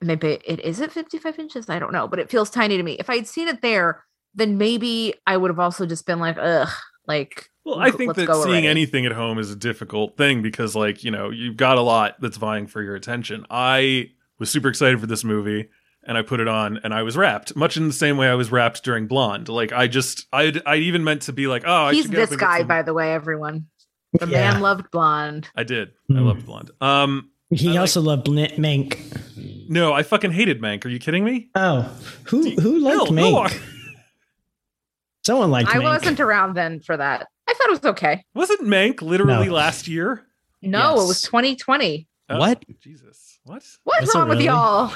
maybe 0.00 0.38
it 0.44 0.60
is 0.60 0.80
it 0.80 0.92
55 0.92 1.38
inches. 1.38 1.68
I 1.70 1.78
don't 1.78 1.92
know, 1.92 2.06
but 2.08 2.18
it 2.18 2.30
feels 2.30 2.50
tiny 2.50 2.76
to 2.76 2.82
me. 2.82 2.92
If 2.98 3.08
I 3.10 3.16
had 3.16 3.26
seen 3.26 3.48
it 3.48 3.62
there, 3.62 4.04
then 4.34 4.58
maybe 4.58 5.14
I 5.26 5.36
would 5.36 5.50
have 5.50 5.58
also 5.60 5.86
just 5.86 6.06
been 6.06 6.18
like, 6.18 6.36
ugh, 6.40 6.68
like. 7.06 7.48
Well, 7.64 7.80
I 7.80 7.90
think 7.90 8.14
that 8.14 8.26
seeing 8.26 8.36
already. 8.48 8.68
anything 8.68 9.06
at 9.06 9.12
home 9.12 9.38
is 9.40 9.50
a 9.50 9.56
difficult 9.56 10.16
thing 10.16 10.40
because, 10.40 10.76
like, 10.76 11.02
you 11.02 11.10
know, 11.10 11.30
you've 11.30 11.56
got 11.56 11.78
a 11.78 11.80
lot 11.80 12.14
that's 12.20 12.36
vying 12.36 12.68
for 12.68 12.80
your 12.80 12.94
attention. 12.94 13.44
I 13.50 14.10
was 14.38 14.50
super 14.50 14.68
excited 14.68 15.00
for 15.00 15.06
this 15.06 15.24
movie 15.24 15.68
and 16.04 16.16
I 16.16 16.22
put 16.22 16.38
it 16.38 16.46
on 16.46 16.78
and 16.84 16.94
I 16.94 17.02
was 17.02 17.16
rapt, 17.16 17.56
much 17.56 17.76
in 17.76 17.88
the 17.88 17.92
same 17.92 18.16
way 18.18 18.28
I 18.28 18.34
was 18.34 18.52
rapt 18.52 18.84
during 18.84 19.08
Blonde. 19.08 19.48
Like, 19.48 19.72
I 19.72 19.88
just, 19.88 20.26
I, 20.32 20.52
I 20.64 20.76
even 20.76 21.02
meant 21.02 21.22
to 21.22 21.32
be 21.32 21.48
like, 21.48 21.64
oh, 21.66 21.86
I 21.86 21.92
He's 21.94 22.04
should 22.04 22.12
this 22.12 22.36
guy, 22.36 22.58
some- 22.58 22.68
by 22.68 22.82
the 22.82 22.94
way, 22.94 23.12
everyone. 23.12 23.66
The 24.12 24.28
Yeah. 24.28 24.52
man 24.52 24.60
loved 24.62 24.88
blonde. 24.92 25.48
I 25.56 25.64
did. 25.64 25.88
I 26.08 26.14
Hmm. 26.14 26.26
loved 26.26 26.46
Blonde. 26.46 26.70
Um, 26.80 27.30
He 27.50 27.68
I 27.68 27.72
like- 27.72 27.80
also 27.80 28.00
loved 28.00 28.24
Bl- 28.24 28.38
Mank. 28.58 29.68
no, 29.68 29.92
I 29.92 30.02
fucking 30.02 30.32
hated 30.32 30.60
Mank. 30.60 30.84
Are 30.84 30.88
you 30.88 30.98
kidding 30.98 31.24
me? 31.24 31.48
Oh, 31.54 31.82
who 32.24 32.50
who 32.60 32.78
liked 32.80 32.96
Bill, 32.96 33.06
Bill 33.06 33.14
Mank? 33.14 33.32
Walker- 33.32 33.54
Someone 35.26 35.50
liked 35.50 35.70
I 35.70 35.78
Mank. 35.78 35.82
wasn't 35.84 36.20
around 36.20 36.54
then 36.54 36.80
for 36.80 36.96
that. 36.96 37.26
I 37.48 37.54
thought 37.54 37.68
it 37.68 37.70
was 37.70 37.84
okay. 37.84 38.24
Wasn't 38.34 38.62
Mank 38.62 39.02
literally 39.02 39.46
No. 39.48 39.54
last 39.54 39.88
year? 39.88 40.26
No, 40.62 40.94
it 41.02 41.06
was 41.06 41.20
2020. 41.22 42.06
Oh, 42.28 42.38
What? 42.38 42.64
Jesus. 42.80 43.38
What? 43.44 43.62
What's 43.84 44.00
Was 44.00 44.14
it 44.14 44.18
wrong 44.18 44.28
with 44.28 44.40
y'all? 44.40 44.92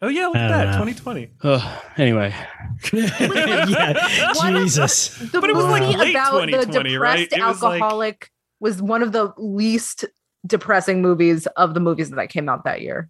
Oh, 0.00 0.08
yeah, 0.08 0.26
look 0.26 0.36
at 0.36 0.48
that. 0.48 0.64
know. 0.66 0.84
2020. 0.84 1.30
Ugh, 1.44 1.82
anyway, 1.96 2.34
yeah, 2.92 4.32
Jesus. 4.42 5.16
The 5.18 5.40
But 5.40 5.50
it 5.50 5.54
was, 5.56 5.64
like, 5.66 5.82
movie 5.82 5.96
late 5.96 6.10
about 6.10 6.40
the 6.40 6.46
2020, 6.46 6.96
right? 6.96 7.30
depressed 7.30 7.48
was, 7.48 7.62
like- 7.62 7.80
alcoholic 7.82 8.30
was 8.60 8.82
one 8.82 9.02
of 9.02 9.12
the 9.12 9.32
least 9.38 10.04
depressing 10.46 11.02
movies 11.02 11.46
of 11.56 11.74
the 11.74 11.80
movies 11.80 12.10
that 12.10 12.28
came 12.30 12.48
out 12.48 12.64
that 12.64 12.80
year. 12.82 13.08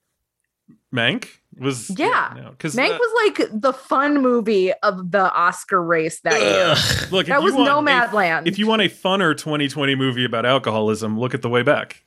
Mank 0.95 1.29
was. 1.59 1.91
Yeah. 1.99 2.35
no, 2.37 2.51
because 2.51 2.75
Mank 2.77 2.99
was 2.99 3.13
like 3.39 3.49
the 3.61 3.73
fun 3.73 4.21
movie 4.23 4.73
of 4.83 5.11
the 5.11 5.33
Oscar 5.33 5.83
race 5.83 6.21
that 6.21 6.39
year. 6.41 6.75
Look, 7.11 7.27
That 7.27 7.43
was 7.43 7.55
want 7.55 7.69
a- 7.69 7.73
Nomadland. 7.73 8.47
If 8.47 8.59
you 8.59 8.67
want 8.67 8.83
a 8.83 8.89
funner 8.91 9.37
2020 9.37 9.95
movie 9.95 10.25
about 10.25 10.45
alcoholism, 10.45 11.19
look 11.19 11.33
at 11.35 11.41
The 11.43 11.49
Way 11.49 11.63
Back. 11.63 12.05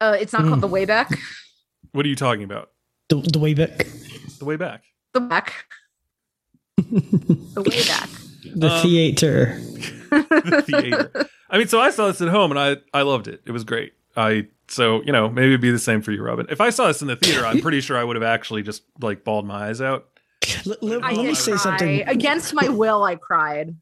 uh, 0.00 0.16
it's 0.20 0.32
not 0.32 0.42
Mm. 0.42 0.48
called 0.48 0.60
The 0.62 0.66
Way 0.68 0.84
Back. 0.84 1.10
What 1.92 2.06
are 2.06 2.08
you 2.08 2.16
talking 2.16 2.42
about? 2.42 2.70
The, 3.10 3.16
the 3.20 3.38
way 3.38 3.52
back. 3.52 3.86
The 4.38 4.46
Way 4.46 4.56
Back. 4.56 4.82
The 5.12 5.20
Back. 5.20 5.66
the 6.78 7.62
Way 7.62 7.86
Back. 7.86 8.08
The 8.56 8.68
Um, 8.70 8.82
theater. 8.82 9.58
the 10.10 10.64
theater. 10.66 11.28
I 11.52 11.58
mean, 11.58 11.68
so 11.68 11.80
I 11.80 11.90
saw 11.90 12.08
this 12.08 12.20
at 12.20 12.28
home 12.28 12.50
and 12.50 12.58
I 12.58 12.76
I 12.98 13.02
loved 13.02 13.28
it. 13.28 13.42
It 13.46 13.52
was 13.52 13.62
great. 13.62 13.92
I 14.16 14.48
so 14.68 15.02
you 15.02 15.12
know 15.12 15.28
maybe 15.28 15.48
it'd 15.48 15.60
be 15.60 15.70
the 15.70 15.78
same 15.78 16.02
for 16.02 16.10
you, 16.10 16.22
Robyn. 16.22 16.46
If 16.50 16.60
I 16.60 16.70
saw 16.70 16.86
this 16.88 17.02
in 17.02 17.08
the 17.08 17.16
theater, 17.16 17.46
I'm 17.46 17.60
pretty 17.60 17.80
sure 17.82 17.96
I 17.96 18.02
would 18.04 18.16
have 18.16 18.22
actually 18.24 18.62
just 18.62 18.82
like 19.00 19.22
bawled 19.22 19.46
my 19.46 19.68
eyes 19.68 19.80
out. 19.80 20.08
L- 20.66 20.74
l- 20.82 21.00
I 21.04 21.12
let 21.12 21.18
me 21.18 21.26
did 21.28 21.36
say 21.36 21.52
cry. 21.52 21.60
something. 21.60 22.08
Against 22.08 22.52
my 22.54 22.68
will, 22.68 23.04
I 23.04 23.14
cried. 23.16 23.76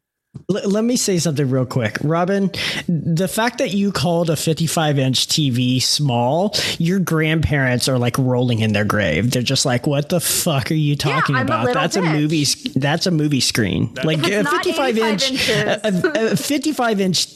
L- 0.49 0.69
let 0.69 0.83
me 0.85 0.95
say 0.95 1.17
something 1.17 1.49
real 1.49 1.65
quick, 1.65 1.97
Robyn. 2.03 2.51
The 2.87 3.27
fact 3.27 3.57
that 3.57 3.71
you 3.73 3.91
called 3.91 4.29
a 4.29 4.35
55 4.37 4.97
inch 4.99 5.27
TV 5.27 5.81
small, 5.81 6.53
your 6.77 6.99
grandparents 6.99 7.89
are 7.89 7.97
like 7.99 8.17
rolling 8.17 8.59
in 8.59 8.71
their 8.73 8.85
grave. 8.85 9.31
They're 9.31 9.41
just 9.41 9.65
like, 9.65 9.87
"What 9.87 10.07
the 10.09 10.19
fuck 10.21 10.71
are 10.71 10.75
you 10.75 10.95
talking 10.95 11.35
I'm 11.35 11.41
a 11.41 11.43
about? 11.45 11.65
little 11.65 11.81
That's 11.81 11.95
a 11.97 12.01
movie. 12.01 12.45
That's 12.75 13.07
a 13.07 13.11
movie 13.11 13.41
screen. 13.41 13.93
like 14.03 14.19
a 14.25 14.43
not 14.43 14.63
55 14.63 14.97
85 14.97 15.11
inch, 15.11 15.31
inches. 15.31 16.05
a, 16.29 16.31
a 16.33 16.35
55 16.37 17.01
inch 17.01 17.27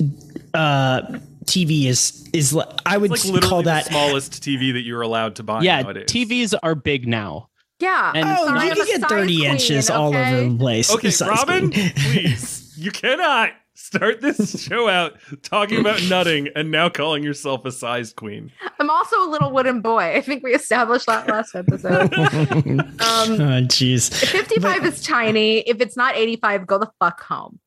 uh, 0.56 1.20
TV 1.46 1.86
is 1.86 2.28
is. 2.34 2.58
I 2.86 2.98
would 2.98 3.12
It's 3.12 3.26
like 3.26 3.34
literally 3.34 3.50
call 3.50 3.62
the 3.62 3.66
that. 3.72 3.86
smallest 3.86 4.42
TV 4.44 4.74
that 4.74 4.82
you're 4.82 5.02
allowed 5.02 5.36
to 5.36 5.44
buy 5.44 5.62
yeah, 5.62 5.82
nowadays. 5.82 6.06
TVs 6.08 6.54
are 6.64 6.76
big 6.76 7.08
now. 7.08 7.50
Yeah. 7.80 8.14
And 8.16 8.28
Oh, 8.28 8.46
Sorry, 8.48 8.68
you 8.70 8.74
can 8.76 8.86
get 9.02 9.10
30 9.10 9.36
queen, 9.38 9.52
inches 9.52 9.90
all 9.90 10.16
over 10.16 10.44
the 10.50 10.58
place. 10.58 10.90
Okay, 10.92 11.10
Robyn, 11.26 11.72
queen. 11.72 11.92
please, 11.96 12.74
you 12.78 12.90
cannot 12.90 13.52
start 13.78 14.22
this 14.22 14.64
show 14.64 14.88
out 14.88 15.18
talking 15.44 15.82
about 15.82 16.02
nutting 16.10 16.48
and 16.56 16.72
now 16.72 16.88
calling 16.88 17.22
yourself 17.22 17.66
a 17.66 17.72
size 17.74 18.14
queen. 18.14 18.50
I'm 18.80 18.90
also 18.90 19.22
a 19.22 19.28
little 19.30 19.52
wooden 19.52 19.82
boy. 19.82 20.16
I 20.16 20.22
think 20.22 20.42
we 20.44 20.56
established 20.56 21.06
that 21.08 21.28
last 21.28 21.54
episode. 21.54 22.14
um, 22.14 22.98
oh, 23.02 23.62
jeez. 23.68 24.14
55 24.26 24.86
is 24.86 25.04
tiny. 25.04 25.60
If 25.60 25.82
it's 25.82 25.98
not 25.98 26.16
85, 26.16 26.66
go 26.66 26.78
the 26.80 26.90
fuck 27.00 27.22
home. 27.22 27.60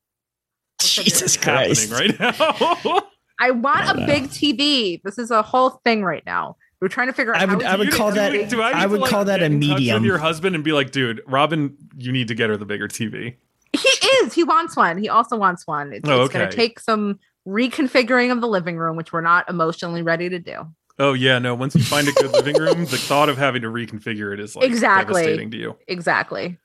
Jesus 0.79 1.37
Christ. 1.37 1.91
right 1.91 2.17
now. 2.19 2.33
I 3.41 3.51
want 3.51 3.85
No, 3.97 4.03
a 4.03 4.05
big 4.05 4.25
TV. 4.25 5.01
This 5.03 5.17
is 5.17 5.31
a 5.31 5.41
whole 5.41 5.69
thing 5.85 6.03
right 6.03 6.23
now. 6.25 6.57
We're 6.81 6.87
trying 6.89 7.07
to 7.07 7.13
figure 7.13 7.33
out 7.35 7.41
I 7.41 7.45
would- 7.53 7.63
how 7.63 7.73
I 7.73 7.75
would 7.77 7.91
call 7.91 8.11
that- 8.11 8.31
do 8.49 8.61
I, 8.61 8.71
I 8.71 8.73
need 8.73 8.81
to, 8.83 8.87
would 8.89 9.01
like, 9.01 9.09
call 9.09 9.25
that 9.25 9.39
get 9.39 9.45
a 9.47 9.49
medium. 9.49 10.03
Your 10.03 10.17
husband 10.17 10.55
and 10.55 10.63
be 10.63 10.71
like, 10.71 10.91
dude, 10.91 11.21
Robyn, 11.27 11.75
you 11.97 12.11
need 12.11 12.27
to 12.29 12.35
get 12.35 12.49
her 12.49 12.57
the 12.57 12.65
bigger 12.65 12.87
TV. 12.87 13.35
He 13.73 13.87
is. 14.23 14.33
He 14.33 14.43
wants 14.43 14.75
one. 14.75 14.97
He 14.97 15.09
also 15.09 15.37
wants 15.37 15.67
one. 15.67 15.93
It's, 15.93 16.07
Oh, 16.09 16.23
it's 16.23 16.33
going 16.33 16.49
to 16.49 16.55
take 16.55 16.79
some 16.79 17.19
reconfiguring 17.47 18.31
of 18.31 18.41
the 18.41 18.47
living 18.47 18.77
room, 18.77 18.95
which 18.97 19.11
we're 19.13 19.21
not 19.21 19.49
emotionally 19.49 20.01
ready 20.01 20.29
to 20.29 20.39
do. 20.39 20.65
Oh 20.97 21.13
yeah, 21.13 21.39
no. 21.39 21.55
Once 21.55 21.75
you 21.75 21.83
find 21.83 22.07
a 22.07 22.11
good 22.13 22.31
living 22.33 22.57
room, 22.57 22.79
the 22.85 22.97
thought 22.97 23.29
of 23.29 23.37
having 23.37 23.61
to 23.61 23.69
reconfigure 23.69 24.33
it 24.33 24.39
is 24.41 24.55
like 24.55 24.65
Exactly. 24.65 25.13
devastating 25.21 25.51
to 25.51 25.57
you. 25.57 25.77
Exactly. 25.87 26.57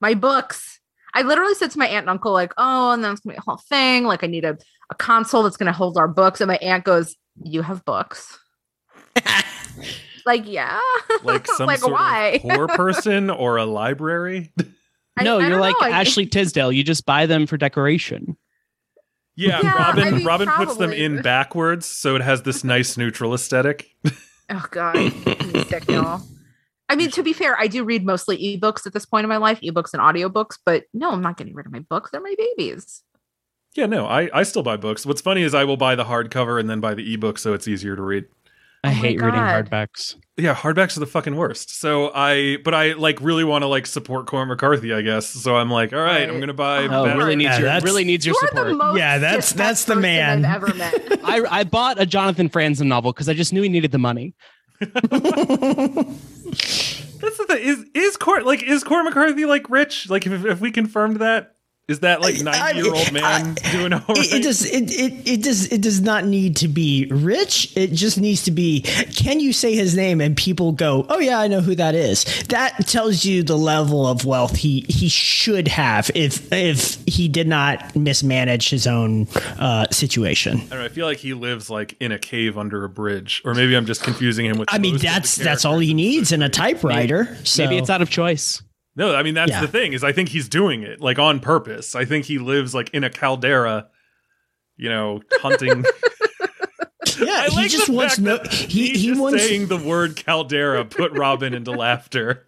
My 0.00 0.12
books. 0.14 0.77
I 1.14 1.22
literally 1.22 1.54
said 1.54 1.70
to 1.72 1.78
my 1.78 1.86
aunt 1.86 2.04
and 2.04 2.10
uncle, 2.10 2.32
like, 2.32 2.52
oh, 2.58 2.92
and 2.92 3.02
then 3.02 3.12
it's 3.12 3.20
gonna 3.20 3.34
be 3.34 3.38
a 3.38 3.42
whole 3.42 3.60
thing. 3.68 4.04
Like, 4.04 4.22
I 4.22 4.26
need 4.26 4.44
a, 4.44 4.56
a 4.90 4.94
console 4.94 5.42
that's 5.42 5.56
gonna 5.56 5.72
hold 5.72 5.96
our 5.98 6.08
books. 6.08 6.40
And 6.40 6.48
my 6.48 6.56
aunt 6.58 6.84
goes, 6.84 7.16
You 7.42 7.62
have 7.62 7.84
books. 7.84 8.38
like, 10.26 10.42
yeah. 10.46 10.78
Like 11.24 11.46
some 11.46 11.66
like 11.66 11.78
sort 11.80 11.92
why? 11.92 12.26
of 12.28 12.42
poor 12.42 12.68
person 12.68 13.28
or 13.30 13.56
a 13.56 13.64
library. 13.64 14.52
I- 15.16 15.24
no, 15.24 15.40
I 15.40 15.48
you're 15.48 15.58
like 15.60 15.74
know. 15.80 15.88
Ashley 15.88 16.26
Tisdale. 16.26 16.70
You 16.70 16.84
just 16.84 17.04
buy 17.06 17.26
them 17.26 17.46
for 17.46 17.56
decoration. 17.56 18.36
Yeah, 19.34 19.60
Yeah, 19.62 19.74
Robyn. 19.74 20.04
I 20.04 20.10
mean, 20.12 20.26
Robyn 20.26 20.48
puts 20.48 20.76
them 20.76 20.92
in 20.92 21.22
backwards, 21.22 21.86
so 21.86 22.14
it 22.16 22.22
has 22.22 22.42
this 22.42 22.62
nice 22.64 22.96
neutral 22.96 23.34
aesthetic. 23.34 23.88
Oh 24.50 24.64
God, 24.70 24.96
I'm 25.26 25.64
sick, 25.64 25.88
y'all. 25.88 26.22
I 26.88 26.96
mean, 26.96 27.10
to 27.10 27.22
be 27.22 27.32
fair, 27.32 27.54
I 27.58 27.66
do 27.66 27.84
read 27.84 28.04
mostly 28.06 28.38
ebooks 28.38 28.86
at 28.86 28.92
this 28.94 29.04
point 29.04 29.24
in 29.24 29.28
my 29.28 29.36
life, 29.36 29.60
ebooks 29.60 29.92
and 29.92 30.00
audiobooks, 30.02 30.58
but 30.64 30.84
no, 30.94 31.10
I'm 31.12 31.20
not 31.22 31.36
getting 31.36 31.54
rid 31.54 31.66
of 31.66 31.72
my 31.72 31.80
books. 31.80 32.10
They're 32.10 32.20
my 32.20 32.34
babies. 32.38 33.02
Yeah, 33.76 33.86
no, 33.86 34.06
I, 34.06 34.30
I 34.32 34.42
still 34.44 34.62
buy 34.62 34.76
books. 34.78 35.04
What's 35.04 35.20
funny 35.20 35.42
is 35.42 35.54
I 35.54 35.64
will 35.64 35.76
buy 35.76 35.94
the 35.94 36.04
hardcover 36.04 36.58
and 36.58 36.68
then 36.68 36.80
buy 36.80 36.94
the 36.94 37.12
ebook 37.14 37.38
so 37.38 37.52
it's 37.52 37.68
easier 37.68 37.94
to 37.94 38.02
read. 38.02 38.24
I 38.84 38.88
Oh 38.90 38.92
hate 38.92 39.20
reading 39.20 39.40
hardbacks. 39.40 40.14
Yeah, 40.36 40.54
hardbacks 40.54 40.96
are 40.96 41.00
the 41.00 41.06
fucking 41.06 41.34
worst. 41.36 41.78
So 41.80 42.12
I, 42.14 42.58
but 42.64 42.74
I 42.74 42.92
like 42.92 43.20
really 43.20 43.42
want 43.44 43.62
to 43.62 43.66
like 43.66 43.86
support 43.86 44.26
Cormac 44.26 44.48
McCarthy, 44.56 44.92
I 44.94 45.02
guess. 45.02 45.26
So 45.26 45.56
I'm 45.56 45.68
like, 45.68 45.92
all 45.92 45.98
right, 46.00 46.28
I'm 46.28 46.38
gonna 46.38 46.54
buy. 46.54 46.84
Oh, 46.86 47.16
really 47.16 47.34
needs 47.36 47.50
Yeah, 47.50 47.58
your 47.58 47.64
that's- 47.66 47.82
really 47.84 48.04
needs 48.04 48.24
your 48.24 48.36
support. 48.36 48.74
most 48.76 48.96
Yeah, 48.96 49.18
that's- 49.18 49.52
that's 49.52 49.84
the 49.84 49.96
man. 49.96 50.44
I've 50.44 50.62
ever 50.62 50.74
met. 50.74 50.94
I 51.24 51.44
I 51.60 51.64
bought 51.64 52.00
a 52.00 52.06
Jonathan 52.06 52.48
Franzen 52.48 52.86
novel 52.86 53.12
because 53.12 53.28
I 53.28 53.34
just 53.34 53.52
knew 53.52 53.62
he 53.62 53.68
needed 53.68 53.90
the 53.90 53.98
money. 53.98 54.34
That's 54.80 54.96
the 57.36 57.44
thing. 57.48 57.62
Is 57.62 57.84
is 57.94 58.16
Cor 58.16 58.42
like 58.42 58.62
is 58.62 58.84
Cormac 58.84 59.14
McCarthy 59.14 59.44
like 59.44 59.68
rich? 59.70 60.08
Like 60.08 60.26
if 60.26 60.44
if 60.44 60.60
we 60.60 60.70
confirmed 60.70 61.16
that, 61.16 61.56
is 61.88 62.00
that 62.00 62.20
like 62.20 62.38
I- 62.38 62.42
ninety 62.42 62.80
year 62.82 62.92
old 62.94 63.12
man 63.12 63.54
doing 63.72 63.94
all 63.94 64.00
right? 64.08 64.18
It, 64.18 64.34
it 64.34 64.42
does. 64.42 64.64
It, 64.64 64.90
it 64.90 65.26
it 65.26 65.42
does. 65.42 65.72
It 65.72 65.80
does 65.80 66.00
not 66.02 66.26
need 66.26 66.56
to 66.56 66.68
be 66.68 67.06
rich. 67.10 67.74
It 67.76 67.92
just 67.92 68.20
needs 68.20 68.44
to 68.44 68.50
be. 68.50 68.82
Can 69.16 69.40
you 69.40 69.52
say 69.54 69.74
his 69.74 69.96
name 69.96 70.20
and 70.20 70.36
people 70.36 70.72
go, 70.72 71.06
"Oh 71.08 71.18
yeah, 71.18 71.40
I 71.40 71.48
know 71.48 71.60
who 71.62 71.74
that 71.76 71.94
is." 71.94 72.24
That 72.48 72.86
tells 72.86 73.24
you 73.24 73.42
the 73.42 73.56
level 73.56 74.06
of 74.06 74.26
wealth 74.26 74.56
he 74.56 74.84
he 74.88 75.08
should 75.08 75.66
have 75.68 76.10
if 76.14 76.52
if 76.52 76.98
he 77.06 77.26
did 77.26 77.48
not 77.48 77.96
mismanage 77.96 78.68
his 78.68 78.86
own 78.86 79.26
uh, 79.58 79.86
situation. 79.90 80.58
I 80.58 80.60
don't 80.60 80.70
know. 80.80 80.84
I 80.84 80.88
feel 80.88 81.06
like 81.06 81.18
he 81.18 81.32
lives 81.32 81.70
like 81.70 81.96
in 82.00 82.12
a 82.12 82.18
cave 82.18 82.58
under 82.58 82.84
a 82.84 82.88
bridge, 82.88 83.40
or 83.46 83.54
maybe 83.54 83.74
I'm 83.74 83.86
just 83.86 84.02
confusing 84.02 84.44
him 84.44 84.58
with. 84.58 84.68
I 84.70 84.76
mean, 84.78 84.92
most 84.94 84.96
of 84.96 85.00
the 85.02 85.06
that's 85.14 85.36
that's 85.36 85.64
all 85.64 85.78
he 85.78 85.94
needs 85.94 86.32
in 86.32 86.42
a 86.42 86.50
typewriter. 86.50 87.34
So 87.44 87.64
Maybe 87.64 87.78
it's 87.78 87.88
out 87.88 88.02
of 88.02 88.10
choice. 88.10 88.62
No, 88.98 89.14
I 89.14 89.22
mean 89.22 89.34
that's 89.34 89.50
Yeah. 89.52 89.60
the 89.62 89.68
thing 89.68 89.92
is 89.94 90.02
I 90.04 90.12
think 90.12 90.28
he's 90.28 90.48
doing 90.48 90.82
it 90.82 91.00
like 91.00 91.18
on 91.18 91.40
purpose. 91.40 91.94
I 91.94 92.04
think 92.04 92.24
he 92.26 92.38
lives 92.38 92.74
like 92.74 92.90
in 92.92 93.04
a 93.04 93.10
caldera, 93.10 93.88
you 94.76 94.88
know, 94.90 95.22
hunting. 95.40 95.84
yeah, 97.18 97.44
I 97.44 97.48
he 97.50 97.56
like 97.56 97.70
just 97.70 97.86
the 97.86 97.92
wants 97.92 98.18
no. 98.18 98.38
He 98.50 98.82
me 98.92 98.98
he 98.98 99.06
just 99.08 99.20
wants. 99.20 99.42
saying 99.42 99.68
the 99.68 99.76
word 99.78 100.16
caldera 100.16 100.84
put 100.84 101.12
Robyn 101.12 101.54
into 101.54 101.70
laughter. 101.70 102.46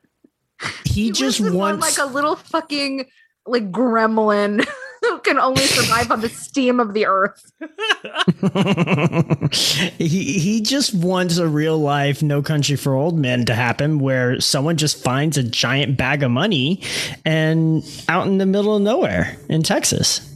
he 0.85 1.05
He 1.05 1.11
just 1.13 1.41
wants. 1.41 1.81
like 1.99 2.05
a 2.05 2.11
little 2.13 2.37
fucking 2.37 3.07
like 3.47 3.71
gremlin 3.71 4.67
who 5.01 5.19
can 5.21 5.39
only 5.39 5.63
survive 5.63 6.11
on 6.11 6.21
the 6.21 6.29
steam 6.29 6.81
of 6.81 6.95
the 6.95 7.07
earth. 7.07 7.53
he 9.99 10.39
he 10.39 10.61
just 10.61 10.95
wants 10.95 11.39
a 11.39 11.49
real 11.49 11.79
life 11.79 12.23
No 12.23 12.43
Country 12.43 12.77
for 12.77 12.95
Old 12.95 13.19
Men 13.19 13.45
to 13.47 13.55
happen 13.55 13.99
where 13.99 14.41
someone 14.41 14.77
just 14.77 15.03
finds 15.03 15.39
a 15.39 15.43
giant 15.43 15.97
bag 15.97 16.23
of 16.23 16.31
money 16.31 16.83
and 17.25 17.83
out 18.09 18.27
in 18.27 18.39
the 18.39 18.47
middle 18.47 18.77
of 18.77 18.83
nowhere 18.83 19.37
in 19.49 19.63
Texas. 19.63 20.27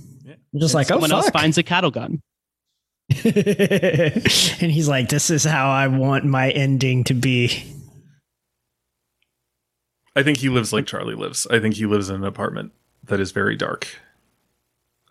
Just 0.57 0.75
like 0.75 0.87
oh 0.87 0.95
Someone 0.95 1.13
else 1.13 1.31
finds 1.31 1.59
a 1.59 1.63
cattle 1.63 1.91
gun. 1.91 2.23
and 3.25 4.73
he's 4.73 4.89
like, 4.89 5.11
"This 5.11 5.29
is 5.29 5.45
how 5.45 5.71
I 5.71 5.89
want 5.89 6.25
my 6.25 6.51
ending 6.51 7.05
to 7.05 7.15
be." 7.15 7.71
I 10.17 10.23
think 10.23 10.39
he 10.39 10.49
lives 10.49 10.73
like 10.73 10.87
Charlie 10.87 11.15
lives. 11.15 11.47
I 11.51 11.59
think 11.59 11.75
he 11.75 11.87
lives 11.87 12.09
in 12.09 12.17
an 12.17 12.25
apartment 12.25 12.73
that 13.05 13.21
is 13.21 13.33
very 13.33 13.57
dark. 13.57 13.89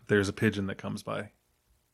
There's 0.08 0.30
a 0.30 0.34
pigeon 0.34 0.68
that 0.68 0.78
comes 0.78 1.04
by. 1.04 1.30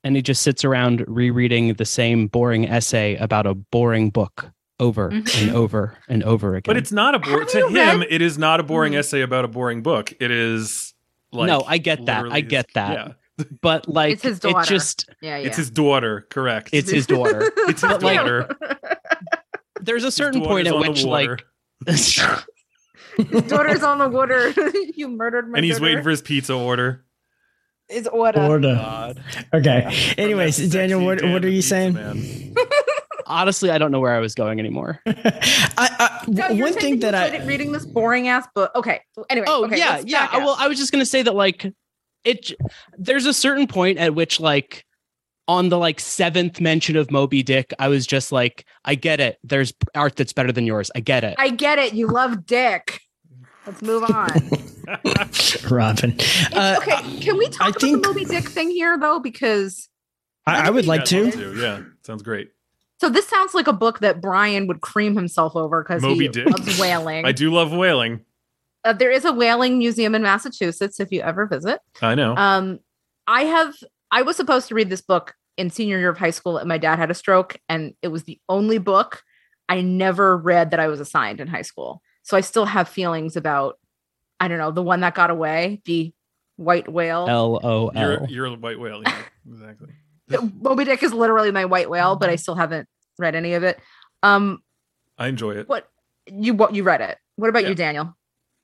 and 0.03 0.15
he 0.15 0.21
just 0.21 0.41
sits 0.41 0.63
around 0.63 1.03
rereading 1.07 1.73
the 1.73 1.83
same 1.85 2.27
boring 2.27 2.65
essay 2.65 3.15
about 3.17 3.45
a 3.45 3.53
boring 3.53 4.09
book 4.09 4.49
over 4.79 5.09
Mhm. 5.11 5.41
and 5.41 5.51
over 5.55 5.97
and 6.07 6.23
over 6.23 6.55
again. 6.55 6.69
But 6.73 6.77
it's 6.77 6.93
not 6.93 7.15
a 7.15 7.19
boring 7.19 7.47
to 7.49 7.67
him. 7.67 7.73
read- 7.99 8.07
It 8.09 8.21
is 8.21 8.37
not 8.37 8.61
a 8.61 8.63
boring 8.63 8.93
Mhm. 8.93 8.99
essay 8.99 9.21
about 9.21 9.43
a 9.43 9.49
boring 9.49 9.81
book. 9.81 10.13
It 10.21 10.31
is 10.31 10.93
like 11.33 11.47
No, 11.47 11.63
I 11.67 11.79
get 11.79 12.05
that. 12.05 12.27
I 12.31 12.39
get 12.39 12.67
that. 12.75 12.93
Yeah, 13.37 13.43
but 13.61 13.89
like 13.89 14.13
It's 14.13 14.23
his 14.23 14.37
it 14.37 14.43
daughter. 14.43 14.65
just 14.69 15.09
Yeah, 15.21 15.37
yeah. 15.37 15.47
it's 15.47 15.57
his 15.57 15.69
daughter. 15.69 16.25
Correct. 16.29 16.69
it's 16.71 16.89
his 16.89 17.05
daughter. 17.05 17.51
It's 17.67 17.81
his 17.81 18.01
like, 18.01 18.17
daughter. 18.19 18.55
There's 19.81 20.05
a 20.05 20.11
certain 20.11 20.41
point 20.45 20.67
at 20.67 20.77
which 20.77 21.03
like 21.03 21.43
his 21.85 22.15
daughter's 23.47 23.83
on 23.83 23.97
the 23.97 24.07
water. 24.09 24.53
you 24.95 25.09
murdered 25.09 25.49
my 25.49 25.57
and 25.57 25.65
he's 25.65 25.75
daughter. 25.75 25.83
waiting 25.85 26.03
for 26.03 26.09
his 26.09 26.21
pizza 26.21 26.53
order. 26.53 27.03
His 27.89 28.07
order. 28.07 28.41
Order. 28.41 28.75
God. 28.75 29.23
Okay. 29.53 30.13
Anyways, 30.17 30.69
Daniel, 30.69 31.03
what 31.03 31.23
what 31.23 31.43
are 31.43 31.49
you 31.49 31.61
saying? 31.61 31.97
Honestly, 33.25 33.69
I 33.69 33.77
don't 33.77 33.91
know 33.91 33.99
where 33.99 34.15
I 34.15 34.19
was 34.19 34.33
going 34.33 34.59
anymore. 34.59 34.99
I, 35.05 35.71
I, 35.77 36.23
No, 36.27 36.55
one 36.55 36.73
thing 36.73 36.99
that 37.01 37.13
I 37.13 37.27
enjoyed 37.27 37.41
it 37.41 37.47
reading 37.47 37.71
this 37.71 37.85
boring 37.85 38.27
ass 38.27 38.47
book. 38.55 38.71
Okay. 38.75 39.01
Anyway. 39.29 39.45
Oh 39.47 39.65
okay, 39.65 39.77
yeah, 39.77 40.01
yeah. 40.03 40.29
Uh, 40.31 40.37
up. 40.37 40.43
Well, 40.43 40.55
I 40.57 40.67
was 40.67 40.79
just 40.79 40.91
gonna 40.91 41.05
say 41.05 41.21
that 41.21 41.35
like 41.35 41.71
it. 42.23 42.51
There's 42.97 43.25
a 43.25 43.33
certain 43.33 43.67
point 43.67 43.99
at 43.99 44.15
which 44.15 44.39
like 44.39 44.85
on 45.47 45.69
the 45.69 45.77
like 45.77 45.99
seventh 45.99 46.61
mention 46.61 46.95
of 46.95 47.09
Moby 47.11 47.41
Dick, 47.41 47.73
I 47.79 47.87
was 47.87 48.05
just 48.05 48.31
like, 48.31 48.65
I 48.85 48.93
get 48.95 49.19
it. 49.19 49.39
There's 49.43 49.73
art 49.95 50.15
that's 50.15 50.31
better 50.31 50.51
than 50.51 50.65
yours. 50.65 50.91
I 50.95 50.99
get 50.99 51.23
it. 51.23 51.35
I 51.39 51.49
get 51.49 51.79
it. 51.79 51.93
You 51.93 52.07
love 52.07 52.45
dick. 52.45 53.01
Let's 53.69 53.81
move 53.83 54.03
on. 54.03 54.29
Robyn. 55.69 56.19
Uh, 56.53 56.75
okay, 56.79 57.19
can 57.19 57.37
we 57.37 57.47
talk 57.49 57.61
I 57.61 57.69
about 57.69 57.81
think- 57.81 58.01
the 58.01 58.07
Moby 58.07 58.25
Dick 58.25 58.45
thing 58.49 58.71
here 58.71 58.97
though? 58.97 59.19
Because 59.19 59.87
I, 60.47 60.67
I 60.67 60.69
would 60.71 60.87
like 60.87 61.09
Yeah, 61.11 61.19
I'd 61.19 61.33
to. 61.33 61.55
Yeah, 61.55 61.81
sounds 62.03 62.23
great. 62.23 62.49
so 62.99 63.09
this 63.09 63.27
sounds 63.27 63.53
like 63.53 63.67
a 63.67 63.73
book 63.73 63.99
that 63.99 64.21
Brian 64.21 64.65
would 64.67 64.81
cream 64.81 65.15
himself 65.15 65.55
over 65.55 65.83
because 65.83 66.01
Moby 66.01 66.21
he 66.25 66.27
Dick. 66.29 66.47
loves 66.49 66.79
whaling. 66.79 67.25
I 67.25 67.31
do 67.31 67.51
love 67.51 67.71
whaling. 67.71 68.21
Uh, 68.83 68.93
there 68.93 69.11
is 69.11 69.25
a 69.25 69.33
whaling 69.33 69.77
museum 69.77 70.15
in 70.15 70.23
Massachusetts 70.23 70.99
if 70.99 71.11
you 71.11 71.21
ever 71.21 71.45
visit. 71.45 71.79
I 72.01 72.15
know. 72.15 72.35
Um, 72.35 72.79
I 73.27 73.43
have. 73.43 73.75
I 74.09 74.23
was 74.23 74.35
supposed 74.37 74.67
to 74.69 74.75
read 74.75 74.89
this 74.89 75.01
book 75.01 75.35
in 75.57 75.69
senior 75.69 75.99
year 75.99 76.09
of 76.09 76.17
high 76.17 76.31
school, 76.31 76.57
and 76.57 76.67
my 76.67 76.79
dad 76.79 76.97
had 76.97 77.11
a 77.11 77.13
stroke, 77.13 77.57
and 77.69 77.93
it 78.01 78.07
was 78.07 78.23
the 78.23 78.39
only 78.49 78.79
book 78.79 79.21
I 79.67 79.81
never 79.81 80.35
read 80.35 80.71
that 80.71 80.79
I 80.79 80.87
was 80.87 80.99
assigned 80.99 81.39
in 81.39 81.47
high 81.47 81.61
school. 81.61 82.01
So 82.29 82.37
I 82.37 82.41
still 82.41 82.65
have 82.65 82.87
feelings 82.87 83.35
about. 83.35 83.79
I 84.39 84.47
don't 84.47 84.59
know 84.59 84.69
the 84.69 84.83
one 84.83 84.99
that 84.99 85.15
got 85.15 85.31
away, 85.31 85.81
the 85.85 86.13
white 86.57 86.87
whale. 86.87 87.25
L 87.27 87.59
O 87.63 87.91
you're 88.29 88.45
L. 88.45 88.53
a 88.53 88.57
white 88.57 88.79
whale. 88.79 89.01
Yeah, 89.01 89.21
exactly. 89.51 89.89
Moby 90.61 90.83
Dick 90.85 91.01
is 91.01 91.11
literally 91.11 91.49
my 91.51 91.65
white 91.65 91.89
whale, 91.89 92.15
but 92.15 92.29
I 92.29 92.35
still 92.35 92.53
haven't 92.53 92.87
read 93.17 93.33
any 93.33 93.55
of 93.55 93.63
it. 93.63 93.79
Um, 94.21 94.61
I 95.17 95.25
enjoy 95.27 95.55
it. 95.55 95.67
what 95.67 95.89
you 96.31 96.53
what 96.53 96.75
you 96.75 96.83
read 96.83 97.01
it? 97.01 97.17
What 97.37 97.49
about 97.49 97.63
Yeah. 97.63 97.69
you, 97.69 97.75
Daniel? 97.75 98.15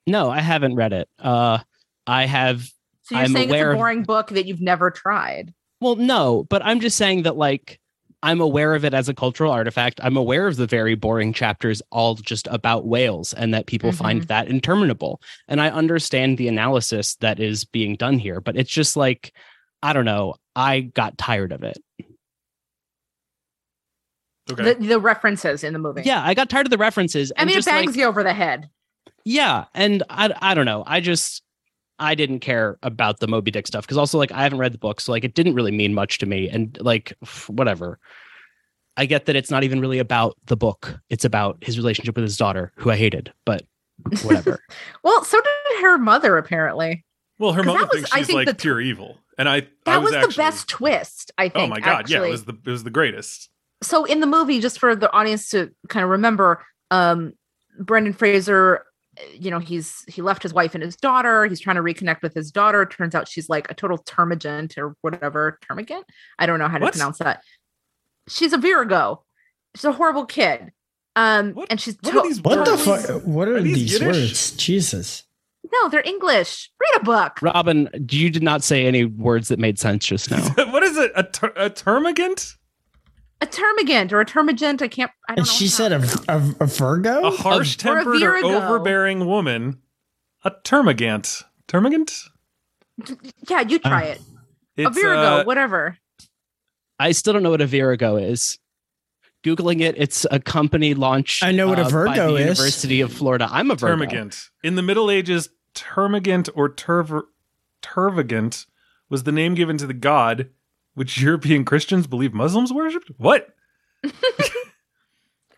No, 0.06 0.30
I 0.30 0.42
haven't 0.42 0.76
read 0.76 0.94
it. 0.94 1.10
Uh, 1.18 1.58
I 2.06 2.28
have. 2.28 2.62
So 3.02 3.16
you're 3.16 3.22
I'm 3.22 3.34
saying 3.34 3.50
it's 3.50 3.52
aware 3.54 3.70
a 3.72 3.74
of- 3.74 3.80
boring 3.80 4.04
book 4.04 4.28
that 4.28 4.46
you've 4.46 4.62
never 4.62 4.92
tried. 4.92 5.56
Well, 5.82 5.96
no, 5.96 6.46
but 6.52 6.64
I'm 6.64 6.82
just 6.82 6.98
saying 6.98 7.24
that 7.24 7.36
like 7.36 7.80
I'm 8.26 8.42
aware 8.42 8.74
of 8.74 8.84
it 8.84 8.96
as 8.96 9.08
a 9.08 9.14
cultural 9.14 9.52
artifact. 9.52 10.00
I'm 10.02 10.18
aware 10.18 10.48
of 10.48 10.56
the 10.56 10.66
very 10.66 10.96
boring 10.96 11.32
chapters, 11.32 11.80
all 11.92 12.16
just 12.16 12.48
about 12.50 12.88
whales, 12.88 13.34
and 13.34 13.54
that 13.54 13.68
people 13.68 13.92
find 13.92 14.22
mm-hmm. 14.22 14.28
that 14.28 14.48
interminable. 14.48 15.22
And 15.48 15.62
I 15.62 15.70
understand 15.70 16.40
the 16.40 16.48
analysis 16.48 17.18
that 17.18 17.40
is 17.40 17.66
being 17.66 17.96
done 17.96 18.18
here, 18.18 18.42
but 18.42 18.58
it's 18.58 18.72
just 18.72 18.98
like 18.98 19.32
I 19.84 19.94
don't 19.94 20.06
know. 20.06 20.34
I 20.56 20.80
got 20.82 21.20
tired 21.20 21.52
of 21.52 21.62
it. 21.64 21.78
Okay. 24.52 24.74
The, 24.74 24.88
the 24.88 25.00
references 25.00 25.64
in 25.64 25.74
the 25.74 25.80
movie. 25.80 26.02
Yeah, 26.04 26.24
I 26.24 26.34
got 26.34 26.50
tired 26.50 26.66
of 26.66 26.72
the 26.72 26.80
references. 26.80 27.32
I 27.38 27.42
and 27.42 27.48
mean, 27.48 27.54
it 27.54 27.58
just, 27.58 27.68
like, 27.68 27.86
bangs 27.86 27.96
you 27.96 28.06
over 28.06 28.24
the 28.24 28.34
head. 28.34 28.70
Yeah, 29.24 29.66
and 29.76 30.02
I 30.10 30.34
I 30.42 30.56
don't 30.56 30.66
know. 30.66 30.84
I 30.86 31.00
just 31.00 31.44
I 32.00 32.16
didn't 32.16 32.40
care 32.40 32.78
about 32.84 33.20
the 33.20 33.28
Moby 33.28 33.52
Dick 33.52 33.68
stuff 33.68 33.86
because 33.86 33.98
also 33.98 34.18
like 34.18 34.32
I 34.32 34.44
haven't 34.44 34.60
read 34.60 34.74
the 34.74 34.78
book, 34.78 35.00
so 35.00 35.12
like 35.12 35.24
it 35.24 35.34
didn't 35.34 35.54
really 35.56 35.72
mean 35.72 35.94
much 35.94 36.18
to 36.20 36.26
me. 36.26 36.50
And 36.50 36.78
like 36.82 37.14
whatever. 37.48 38.00
I 38.98 39.06
get 39.06 39.26
that 39.26 39.36
it's 39.36 39.52
not 39.52 39.64
even 39.66 39.82
really 39.82 40.00
about 40.00 40.38
the 40.46 40.56
book. 40.56 40.98
It's 41.10 41.26
about 41.26 41.58
his 41.62 41.78
relationship 41.78 42.16
with 42.16 42.24
his 42.24 42.38
daughter, 42.38 42.72
who 42.78 42.92
I 42.92 42.96
hated, 42.96 43.34
but 43.46 43.64
whatever. 44.24 44.60
Well, 45.04 45.24
so 45.26 45.40
did 45.42 45.82
her 45.82 45.98
mother, 45.98 46.38
apparently. 46.38 47.06
well, 47.38 47.52
her 47.54 47.64
mother 47.64 47.80
was- 47.82 47.90
thinks 47.94 48.12
I 48.14 48.24
think 48.24 48.36
like 48.38 48.48
the- 48.48 48.56
pure 48.56 48.80
evil, 48.82 49.18
and 49.38 49.48
I 49.50 49.62
That 49.86 49.96
I 49.96 49.98
was, 49.98 50.06
was, 50.06 50.14
actually, 50.16 50.32
the 50.32 50.38
best 50.38 50.68
twist, 50.70 51.32
I 51.38 51.50
think. 51.50 51.66
Oh 51.66 51.68
my 51.68 51.80
god! 51.82 52.10
Yeah, 52.10 52.24
it 52.24 52.30
was 52.30 52.46
the 52.46 52.58
it 52.66 52.70
was 52.70 52.84
the 52.86 52.90
greatest. 52.90 53.50
so 53.84 54.06
in 54.06 54.20
the 54.22 54.28
movie, 54.28 54.60
just 54.62 54.80
for 54.80 54.96
the 54.96 55.12
audience 55.12 55.50
to 55.50 55.72
kind 55.90 56.04
of 56.06 56.10
remember, 56.10 56.64
um, 56.92 57.34
Brendan 57.80 58.14
Fraser, 58.14 58.86
you 59.34 59.50
know, 59.52 59.60
he's 59.60 60.04
he 60.08 60.22
left 60.22 60.44
his 60.44 60.54
wife 60.54 60.74
and 60.76 60.84
his 60.84 60.96
daughter. 60.96 61.46
He's 61.46 61.60
trying 61.60 61.76
to 61.78 61.82
reconnect 61.82 62.22
with 62.22 62.34
his 62.34 62.52
daughter. 62.52 62.86
Turns 62.86 63.16
out 63.16 63.28
she's 63.28 63.50
like 63.50 63.70
a 63.72 63.74
total 63.74 63.98
termagant 64.00 64.78
or 64.78 64.96
whatever. 65.02 65.58
Termagant? 65.70 66.04
I 66.40 66.46
don't 66.46 66.60
know 66.60 66.68
how 66.68 66.78
to 66.78 66.84
What? 66.84 66.94
pronounce 66.94 67.20
that. 67.20 67.42
She's 68.28 68.54
a 68.54 68.58
Virago. 68.58 69.24
She's 69.76 69.86
a 69.86 69.92
horrible 69.92 70.26
kid. 70.26 70.72
Um, 71.16 71.54
What- 71.54 71.68
and 71.72 71.80
she's 71.80 71.98
what 72.02 72.12
to- 72.12 72.20
are 72.20 72.24
these 72.24 72.42
What 72.42 72.66
the 72.66 72.72
words? 72.72 73.06
fuck? 73.08 73.22
What 73.24 73.48
are, 73.48 73.58
Are 73.58 73.62
these 73.62 73.92
these 74.00 74.02
words? 74.02 74.52
Jesus. 74.52 75.24
no, 75.72 75.90
they're 75.90 76.02
English. 76.06 76.70
Read 76.80 77.02
a 77.02 77.04
book. 77.04 77.40
Robyn, 77.42 77.90
you 78.12 78.30
did 78.30 78.44
not 78.44 78.64
say 78.64 78.86
any 78.86 79.06
words 79.06 79.48
that 79.48 79.60
made 79.60 79.80
sense 79.80 80.06
just 80.06 80.30
now. 80.30 80.42
what 80.72 80.84
is 80.84 80.98
it? 80.98 81.12
A, 81.16 81.24
ter- 81.24 81.54
a 81.56 81.70
termagant? 81.70 82.54
A 83.42 83.46
termagant 83.46 84.12
or 84.12 84.22
a 84.22 84.26
termagant. 84.26 84.82
I 84.82 84.88
can't. 84.88 85.12
I 85.28 85.36
don't 85.36 85.40
And 85.40 85.48
know 85.48 85.54
she 85.54 85.68
said 85.68 85.92
a, 85.92 85.98
a, 86.30 86.38
a 86.62 86.66
Virgo? 86.66 87.28
A 87.28 87.32
harsh-tempered 87.32 88.08
or, 88.08 88.20
Virago. 88.20 88.48
overbearing 88.54 89.26
woman? 89.26 89.82
A 90.44 90.52
termagant? 90.52 91.44
Termagant? 91.68 92.30
Yeah, 93.50 93.62
you 93.62 93.80
try 93.80 94.04
it. 94.04 94.22
It's 94.78 94.88
a 94.88 94.90
Virago, 94.90 95.42
uh, 95.42 95.44
whatever. 95.44 95.98
I 97.00 97.12
still 97.12 97.34
don't 97.34 97.44
know 97.44 97.50
what 97.50 97.62
a 97.62 97.66
Virago 97.68 98.16
is. 98.16 98.58
Googling 99.44 99.82
it, 99.82 99.96
it's 99.98 100.26
a 100.32 100.40
company 100.40 100.94
launch. 100.94 101.44
I 101.44 101.52
know 101.52 101.68
what 101.68 101.78
a 101.78 101.84
uh, 101.84 101.86
by 101.86 101.92
Virgo 101.92 102.28
the 102.32 102.36
is. 102.36 102.40
University 102.40 103.02
of 103.02 103.12
Florida. 103.14 103.48
I'm 103.52 103.70
a 103.70 103.76
Virgo. 103.76 104.06
termagant. 104.06 104.50
In 104.64 104.76
the 104.76 104.82
Middle 104.82 105.12
Ages, 105.12 105.50
termagant 105.76 106.50
or 106.56 106.70
terv- 106.70 107.26
tervagant 107.82 108.66
was 109.10 109.24
the 109.24 109.32
name 109.32 109.54
given 109.56 109.78
to 109.78 109.86
the 109.86 109.94
god 109.94 110.50
which 110.96 111.22
European 111.22 111.64
Christians 111.66 112.08
believe 112.08 112.34
Muslims 112.34 112.74
worshipped. 112.74 113.12
What? 113.18 113.48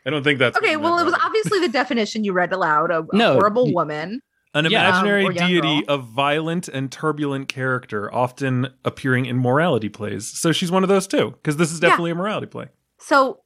I 0.05 0.09
don't 0.09 0.23
think 0.23 0.39
that's 0.39 0.57
Okay, 0.57 0.77
well, 0.77 0.99
it 0.99 1.03
was 1.05 1.13
obviously 1.21 1.59
the 1.59 1.67
definition 1.69 2.23
you 2.23 2.31
read 2.33 2.53
aloud 2.53 2.91
a, 2.91 2.99
a 3.13 3.33
horrible 3.33 3.73
woman. 3.73 4.21
An 4.53 4.65
imaginary 4.65 5.25
Um, 5.27 5.33
deity 5.33 5.81
girl. 5.81 5.83
of 5.89 6.05
violent 6.05 6.67
and 6.69 6.89
turbulent 6.91 7.49
character, 7.49 8.11
often 8.13 8.73
appearing 8.85 9.25
in 9.25 9.37
morality 9.37 9.89
plays. 9.89 10.27
So 10.39 10.51
she's 10.53 10.71
one 10.71 10.83
of 10.83 10.89
those 10.89 11.05
too, 11.07 11.31
because 11.31 11.57
this 11.57 11.71
is 11.71 11.79
Yeah. 11.81 11.89
definitely 11.89 12.11
a 12.11 12.15
morality 12.15 12.47
play. 12.47 12.67
So, 12.99 13.41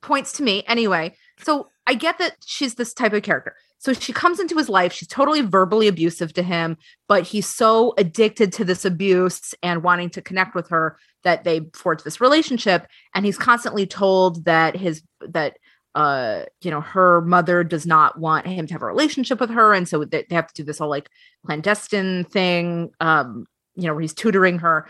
points 0.00 0.32
to 0.34 0.42
me 0.44 0.62
anyway. 0.68 1.16
So, 1.42 1.68
I 1.86 1.94
get 1.94 2.18
that 2.18 2.36
she's 2.46 2.76
this 2.76 2.94
type 2.94 3.12
of 3.12 3.22
character. 3.22 3.54
So, 3.78 3.92
she 3.92 4.12
comes 4.12 4.40
into 4.40 4.56
his 4.56 4.68
life. 4.68 4.92
She's 4.92 5.08
totally 5.08 5.42
verbally 5.42 5.88
abusive 5.88 6.32
to 6.34 6.42
him, 6.42 6.76
but 7.08 7.24
he's 7.24 7.46
so 7.46 7.94
addicted 7.98 8.52
to 8.54 8.64
this 8.64 8.84
abuse 8.84 9.54
and 9.62 9.82
wanting 9.82 10.10
to 10.10 10.22
connect 10.22 10.54
with 10.54 10.68
her 10.68 10.98
that 11.24 11.44
they 11.44 11.60
forge 11.74 12.02
this 12.02 12.20
relationship. 12.20 12.86
And 13.14 13.24
he's 13.24 13.38
constantly 13.38 13.86
told 13.86 14.44
that 14.44 14.76
his, 14.76 15.02
that, 15.20 15.58
uh, 15.94 16.44
you 16.62 16.70
know, 16.70 16.80
her 16.80 17.20
mother 17.22 17.64
does 17.64 17.86
not 17.86 18.18
want 18.18 18.46
him 18.46 18.66
to 18.66 18.74
have 18.74 18.82
a 18.82 18.86
relationship 18.86 19.40
with 19.40 19.50
her. 19.50 19.72
And 19.72 19.88
so 19.88 20.04
they, 20.04 20.24
they 20.28 20.36
have 20.36 20.46
to 20.48 20.54
do 20.54 20.62
this 20.62 20.78
whole 20.78 20.90
like 20.90 21.10
clandestine 21.44 22.24
thing, 22.24 22.90
um, 23.00 23.46
you 23.74 23.86
know, 23.86 23.94
where 23.94 24.02
he's 24.02 24.14
tutoring 24.14 24.58
her 24.58 24.88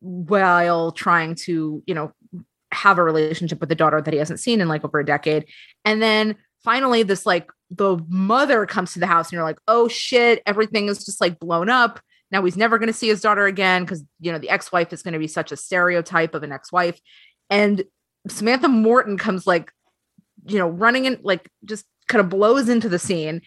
while 0.00 0.92
trying 0.92 1.34
to, 1.34 1.82
you 1.86 1.94
know, 1.94 2.12
have 2.72 2.98
a 2.98 3.02
relationship 3.02 3.58
with 3.60 3.68
the 3.68 3.74
daughter 3.74 4.00
that 4.02 4.12
he 4.12 4.18
hasn't 4.18 4.40
seen 4.40 4.60
in 4.60 4.68
like 4.68 4.84
over 4.84 5.00
a 5.00 5.04
decade. 5.04 5.46
And 5.84 6.02
then 6.02 6.36
finally, 6.64 7.02
this 7.02 7.24
like 7.26 7.50
the 7.70 7.98
mother 8.08 8.66
comes 8.66 8.92
to 8.94 8.98
the 9.00 9.06
house 9.06 9.26
and 9.26 9.32
you're 9.34 9.42
like, 9.44 9.58
oh 9.68 9.86
shit, 9.88 10.42
everything 10.46 10.88
is 10.88 11.04
just 11.04 11.20
like 11.20 11.38
blown 11.38 11.68
up. 11.68 12.00
Now 12.30 12.42
he's 12.44 12.56
never 12.56 12.78
going 12.78 12.86
to 12.88 12.92
see 12.92 13.08
his 13.08 13.20
daughter 13.20 13.46
again 13.46 13.84
because, 13.84 14.02
you 14.20 14.32
know, 14.32 14.38
the 14.38 14.50
ex 14.50 14.72
wife 14.72 14.92
is 14.92 15.02
going 15.02 15.12
to 15.12 15.18
be 15.20 15.28
such 15.28 15.52
a 15.52 15.56
stereotype 15.56 16.34
of 16.34 16.42
an 16.42 16.52
ex 16.52 16.72
wife. 16.72 16.98
And 17.50 17.84
Samantha 18.28 18.68
Morton 18.68 19.18
comes 19.18 19.46
like, 19.46 19.70
you 20.46 20.58
know, 20.58 20.68
running 20.68 21.04
in, 21.04 21.18
like 21.22 21.48
just 21.64 21.84
kind 22.08 22.20
of 22.20 22.28
blows 22.28 22.68
into 22.68 22.88
the 22.88 22.98
scene. 22.98 23.40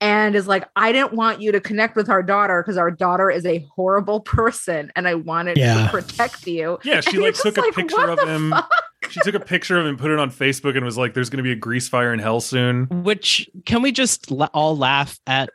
and 0.00 0.34
is 0.34 0.46
like, 0.48 0.66
I 0.76 0.92
didn't 0.92 1.12
want 1.12 1.42
you 1.42 1.52
to 1.52 1.60
connect 1.60 1.94
with 1.96 2.08
our 2.08 2.22
daughter 2.22 2.62
because 2.62 2.78
our 2.78 2.90
daughter 2.90 3.30
is 3.30 3.44
a 3.44 3.66
horrible 3.74 4.20
person 4.38 4.90
and 4.96 5.06
I 5.06 5.14
wanted 5.14 5.58
Yeah. 5.58 5.84
to 5.84 5.88
protect 5.90 6.46
you. 6.46 6.78
Yeah, 6.84 7.00
she 7.02 7.16
And 7.16 7.24
like 7.24 7.34
took 7.34 7.56
a 7.58 7.60
like, 7.60 7.74
picture 7.74 8.08
of 8.10 8.18
him. 8.26 8.50
fuck? 8.52 8.70
She 9.08 9.20
took 9.20 9.34
a 9.34 9.40
picture 9.40 9.78
of 9.80 9.86
him, 9.86 9.96
put 9.96 10.10
it 10.10 10.18
on 10.18 10.30
Facebook, 10.30 10.76
and 10.76 10.84
was 10.84 10.98
like, 10.98 11.14
"There's 11.14 11.30
going 11.30 11.38
to 11.38 11.42
be 11.42 11.52
a 11.52 11.56
grease 11.56 11.88
fire 11.88 12.12
in 12.12 12.18
hell 12.18 12.40
soon." 12.40 12.84
Which 13.02 13.48
can 13.64 13.82
we 13.82 13.92
just 13.92 14.30
la- 14.30 14.50
all 14.52 14.76
laugh 14.76 15.18
at 15.26 15.48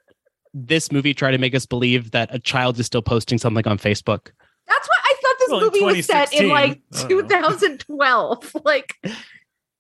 this 0.54 0.92
movie 0.92 1.14
try 1.14 1.32
to 1.32 1.38
make 1.38 1.54
us 1.54 1.66
believe 1.66 2.12
that 2.12 2.34
a 2.34 2.40
child 2.40 2.80
is 2.80 2.86
still 2.86 3.02
posting 3.02 3.38
something 3.38 3.68
on 3.68 3.78
Facebook? 3.78 4.32
That's 4.68 4.88
why 4.88 4.96
I 5.04 5.16
thought 5.22 5.36
this 5.40 5.50
Well, 5.50 5.62
movie 5.62 5.82
was 5.84 6.06
set 6.06 6.34
in 6.34 6.50
like 6.50 6.82
I 6.96 6.98
don't 7.08 7.10
know. 7.10 7.18
2012. 7.18 8.56
like 8.66 8.96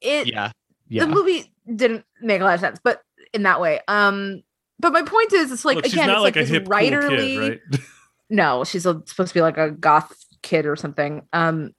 it 0.01 0.27
Yeah. 0.27 0.51
Yeah. 0.87 1.05
the 1.05 1.11
movie 1.11 1.51
didn't 1.75 2.05
make 2.21 2.41
a 2.41 2.43
lot 2.43 2.53
of 2.55 2.59
sense, 2.59 2.79
but 2.83 3.01
in 3.33 3.43
that 3.43 3.59
way. 3.59 3.79
Um 3.87 4.43
but 4.79 4.93
my 4.93 5.01
point 5.01 5.33
is 5.33 5.51
it's 5.51 5.65
like 5.65 5.77
Look, 5.77 5.85
again, 5.85 6.09
it's 6.09 6.19
like, 6.19 6.35
like, 6.35 6.35
a 6.35 6.39
this 6.41 6.49
hip 6.49 6.65
cool 6.65 6.73
writerly 6.73 7.17
kid, 7.17 7.61
right? 7.71 7.81
no, 8.29 8.63
she's 8.63 8.85
a, 8.85 9.01
supposed 9.05 9.29
to 9.29 9.33
be 9.33 9.41
like 9.41 9.57
a 9.57 9.71
goth 9.71 10.13
kid 10.43 10.65
or 10.65 10.75
something. 10.75 11.23
Um 11.33 11.47
I 11.47 11.53
don't 11.53 11.71
think 11.71 11.73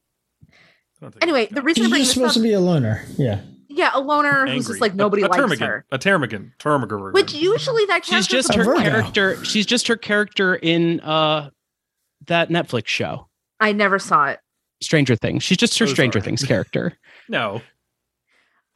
anyway, 1.22 1.48
the 1.50 1.62
reason 1.62 1.84
She's 1.84 1.92
just 1.98 2.12
supposed 2.14 2.30
up, 2.30 2.34
to 2.36 2.42
be 2.42 2.52
a 2.52 2.60
loner. 2.60 3.04
Yeah. 3.16 3.40
yeah, 3.68 3.90
a 3.94 4.00
loner 4.00 4.46
who's 4.46 4.66
just 4.66 4.80
like 4.80 4.94
nobody 4.94 5.22
a, 5.22 5.26
a 5.26 5.28
likes 5.28 5.42
termagant, 5.42 5.66
her. 5.66 5.84
A 5.92 5.98
termagant. 5.98 6.52
Termagant. 6.58 7.12
Which 7.12 7.34
usually 7.34 7.84
that 7.86 8.02
character 8.04 8.16
she's 8.16 8.26
just 8.26 8.54
her 8.54 8.64
Virgo. 8.64 8.80
character. 8.82 9.44
She's 9.44 9.66
just 9.66 9.88
her 9.88 9.96
character 9.96 10.54
in 10.54 11.00
uh 11.00 11.50
that 12.26 12.48
Netflix 12.48 12.86
show, 12.88 13.28
I 13.60 13.72
never 13.72 13.98
saw 13.98 14.28
it. 14.28 14.40
Stranger 14.80 15.16
Things. 15.16 15.42
She's 15.42 15.58
just 15.58 15.78
her 15.78 15.84
Oh, 15.84 15.88
Stranger 15.88 16.18
sorry. 16.20 16.24
Things 16.24 16.44
character. 16.44 16.92
No. 17.28 17.60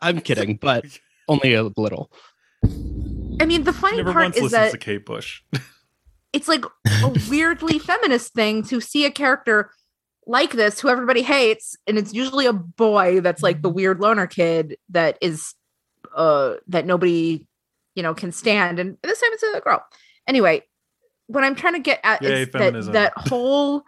I'm 0.00 0.20
kidding, 0.20 0.56
but 0.56 0.84
only 1.28 1.54
a 1.54 1.62
little. 1.76 2.10
I 2.64 3.44
mean, 3.46 3.62
the 3.62 3.72
funny 3.72 3.98
never 3.98 4.12
part 4.12 4.24
once 4.24 4.36
is 4.36 4.42
listens 4.42 4.60
that 4.60 4.72
to 4.72 4.78
Kate 4.78 5.06
Bush. 5.06 5.42
it's 6.32 6.48
like 6.48 6.64
a 6.64 7.12
weirdly 7.30 7.78
feminist 7.78 8.34
thing 8.34 8.64
to 8.64 8.80
see 8.80 9.04
a 9.04 9.10
character 9.12 9.70
like 10.26 10.52
this 10.52 10.80
who 10.80 10.88
everybody 10.88 11.22
hates 11.22 11.76
and 11.86 11.98
it's 11.98 12.12
usually 12.12 12.46
a 12.46 12.52
boy 12.52 13.20
that's 13.20 13.42
like 13.42 13.62
the 13.62 13.70
weird 13.70 14.00
loner 14.00 14.26
kid 14.26 14.76
that 14.88 15.18
is 15.20 15.54
uh 16.14 16.54
that 16.66 16.86
nobody 16.86 17.46
you 17.94 18.02
know 18.02 18.14
can 18.14 18.30
stand 18.30 18.78
and 18.78 18.96
this 19.02 19.20
time 19.20 19.30
it's 19.32 19.42
a 19.42 19.60
girl. 19.60 19.84
Anyway 20.28 20.62
what 21.30 21.44
i'm 21.44 21.54
trying 21.54 21.74
to 21.74 21.80
get 21.80 22.00
at 22.02 22.20
Yay, 22.22 22.42
is 22.42 22.50
that 22.50 22.92
that 22.92 23.12
whole 23.16 23.82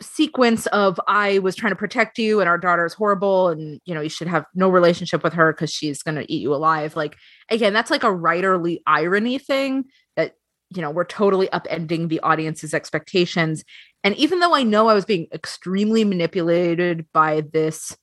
sequence 0.00 0.66
of 0.68 1.00
i 1.06 1.38
was 1.40 1.56
trying 1.56 1.72
to 1.72 1.76
protect 1.76 2.18
you 2.18 2.40
and 2.40 2.48
our 2.48 2.58
daughter 2.58 2.84
is 2.84 2.94
horrible 2.94 3.48
and 3.48 3.80
you 3.84 3.94
know 3.94 4.00
you 4.00 4.08
should 4.08 4.28
have 4.28 4.44
no 4.54 4.68
relationship 4.68 5.22
with 5.22 5.32
her 5.32 5.52
because 5.52 5.72
she's 5.72 6.02
going 6.02 6.14
to 6.14 6.32
eat 6.32 6.40
you 6.40 6.54
alive 6.54 6.96
like 6.96 7.16
again 7.50 7.72
that's 7.72 7.90
like 7.90 8.04
a 8.04 8.08
writerly 8.08 8.78
irony 8.86 9.38
thing 9.38 9.84
that 10.16 10.34
you 10.70 10.80
know 10.80 10.90
we're 10.90 11.04
totally 11.04 11.48
upending 11.48 12.08
the 12.08 12.20
audience's 12.20 12.74
expectations 12.74 13.64
and 14.04 14.16
even 14.16 14.40
though 14.40 14.54
i 14.54 14.62
know 14.62 14.88
i 14.88 14.94
was 14.94 15.04
being 15.04 15.26
extremely 15.32 16.04
manipulated 16.04 17.06
by 17.12 17.42
this 17.52 17.96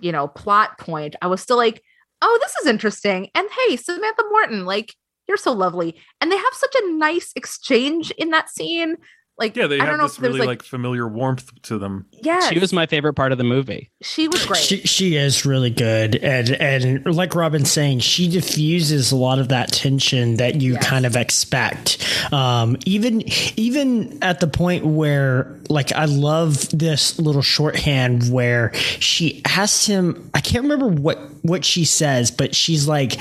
you 0.00 0.12
know 0.12 0.28
plot 0.28 0.78
point 0.78 1.16
i 1.22 1.26
was 1.26 1.40
still 1.40 1.56
like 1.56 1.82
oh 2.22 2.38
this 2.42 2.54
is 2.56 2.66
interesting. 2.66 3.28
And 3.34 3.48
hey 3.50 3.76
samantha 3.76 4.24
morton 4.30 4.64
like 4.64 4.94
you're 5.26 5.36
so 5.36 5.52
lovely. 5.52 6.00
And 6.20 6.30
they 6.30 6.36
have 6.36 6.52
such 6.52 6.74
a 6.74 6.92
nice 6.92 7.32
exchange 7.36 8.10
in 8.12 8.30
that 8.30 8.50
scene 8.50 8.96
like 9.38 9.56
Yeah, 9.56 9.66
they 9.66 9.76
i 9.80 9.84
have 9.84 9.88
don't 9.88 9.98
know 9.98 10.04
this 10.04 10.16
if 10.16 10.20
there's 10.22 10.34
really 10.34 10.46
like, 10.46 10.60
like, 10.60 10.62
familiar 10.62 11.08
warmth 11.08 11.50
to 11.62 11.78
them. 11.78 12.06
yeah 12.22 12.40
She 12.48 12.58
was 12.58 12.72
my 12.72 12.86
favorite 12.86 13.14
part 13.14 13.32
of 13.32 13.38
the 13.38 13.44
movie. 13.44 13.90
she 14.02 14.28
was 14.28 14.44
great 14.46 14.60
She 14.62 14.78
she 14.82 15.16
is 15.16 15.44
really 15.44 15.70
good, 15.70 16.16
and 16.16 16.50
and 16.50 17.04
like 17.16 17.30
Robyn's 17.34 17.70
saying, 17.70 17.98
she 18.00 18.28
diffuses 18.28 19.10
a 19.12 19.16
lot 19.16 19.38
of 19.38 19.48
that 19.48 19.72
tension 19.72 20.36
that 20.36 20.60
you 20.60 20.74
Yes. 20.74 20.86
kind 20.86 21.04
of 21.06 21.16
expect. 21.16 21.98
Um, 22.32 22.76
even 22.86 23.22
even 23.56 24.18
at 24.22 24.40
the 24.40 24.46
point 24.46 24.86
where, 24.86 25.58
like, 25.68 25.92
I 25.92 26.04
love 26.06 26.68
this 26.70 27.18
little 27.18 27.42
shorthand 27.42 28.32
where 28.32 28.72
she 28.74 29.42
asks 29.44 29.86
him. 29.86 30.30
I 30.34 30.40
can't 30.40 30.62
remember 30.62 30.88
what 30.88 31.18
what 31.42 31.64
she 31.64 31.84
says, 31.84 32.30
but 32.30 32.54
she's 32.54 32.86
like, 32.88 33.18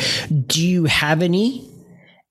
"Do 0.48 0.66
you 0.66 0.86
have 0.86 1.22
any?" 1.22 1.70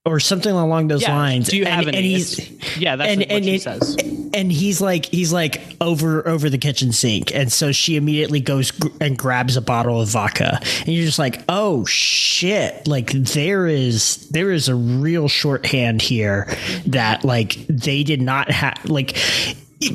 Or 0.04 0.18
something 0.18 0.50
along 0.52 0.88
those 0.88 1.02
Yeah, 1.02 1.14
lines. 1.16 1.46
Do 1.48 1.56
you 1.56 1.64
have 1.64 1.86
and, 1.86 1.94
any? 1.94 1.98
And 1.98 2.06
he's, 2.06 2.76
yeah, 2.76 2.96
that's 2.96 3.08
and- 3.12 3.20
what 3.20 3.30
and 3.30 3.44
she 3.44 3.54
it- 3.54 3.62
says. 3.62 3.96
and 4.34 4.50
he's 4.50 4.80
like 4.80 5.06
he's 5.06 5.32
like 5.32 5.62
over 5.80 6.26
over 6.26 6.50
the 6.50 6.58
kitchen 6.58 6.90
sink 6.90 7.32
and 7.32 7.52
so 7.52 7.70
she 7.70 7.94
immediately 7.96 8.40
goes 8.40 8.72
gr- 8.72 8.88
and 9.00 9.16
grabs 9.16 9.56
a 9.56 9.60
bottle 9.60 10.00
of 10.00 10.08
vodka 10.08 10.58
and 10.80 10.88
you're 10.88 11.04
just 11.04 11.18
like 11.20 11.42
oh 11.50 11.84
shit 11.84 12.88
like 12.88 13.12
there 13.12 13.66
is 13.68 14.26
there 14.30 14.50
is 14.50 14.68
a 14.68 14.74
real 14.74 15.28
shorthand 15.28 16.00
here 16.02 16.48
that 16.86 17.24
like 17.24 17.54
they 17.68 18.02
did 18.02 18.22
not 18.22 18.50
have 18.50 18.82
like 18.86 19.16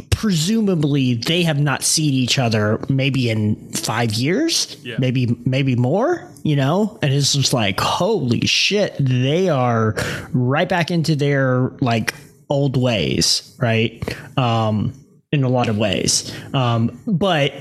presumably 0.09 1.15
they 1.15 1.43
have 1.43 1.59
not 1.59 1.83
seen 1.83 2.13
each 2.13 2.37
other 2.39 2.79
maybe 2.89 3.29
in 3.29 3.55
five 3.73 4.13
years 4.13 4.77
Yeah. 4.83 4.95
maybe 4.99 5.35
maybe 5.45 5.75
more 5.75 6.29
you 6.43 6.55
know? 6.55 6.97
And 7.01 7.13
it's 7.13 7.33
just 7.33 7.51
like 7.53 7.79
holy 7.79 8.41
shit 8.47 8.95
they 8.99 9.49
are 9.49 9.95
right 10.33 10.67
back 10.69 10.91
into 10.91 11.15
their 11.15 11.71
like 11.81 12.13
old 12.49 12.77
ways 12.77 13.55
right? 13.59 14.01
Um 14.37 14.93
in 15.33 15.43
a 15.43 15.49
lot 15.49 15.67
of 15.67 15.77
ways. 15.77 16.31
Um 16.53 16.97
but 17.05 17.51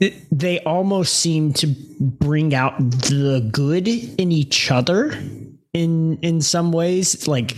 it- 0.00 0.14
they 0.30 0.60
almost 0.60 1.14
seem 1.14 1.52
to 1.54 1.66
bring 2.00 2.54
out 2.54 2.76
the 2.78 3.48
good 3.52 3.88
in 3.88 4.30
each 4.32 4.70
other 4.70 5.12
in 5.72 6.18
in 6.22 6.40
some 6.42 6.70
ways 6.72 7.26
like 7.26 7.56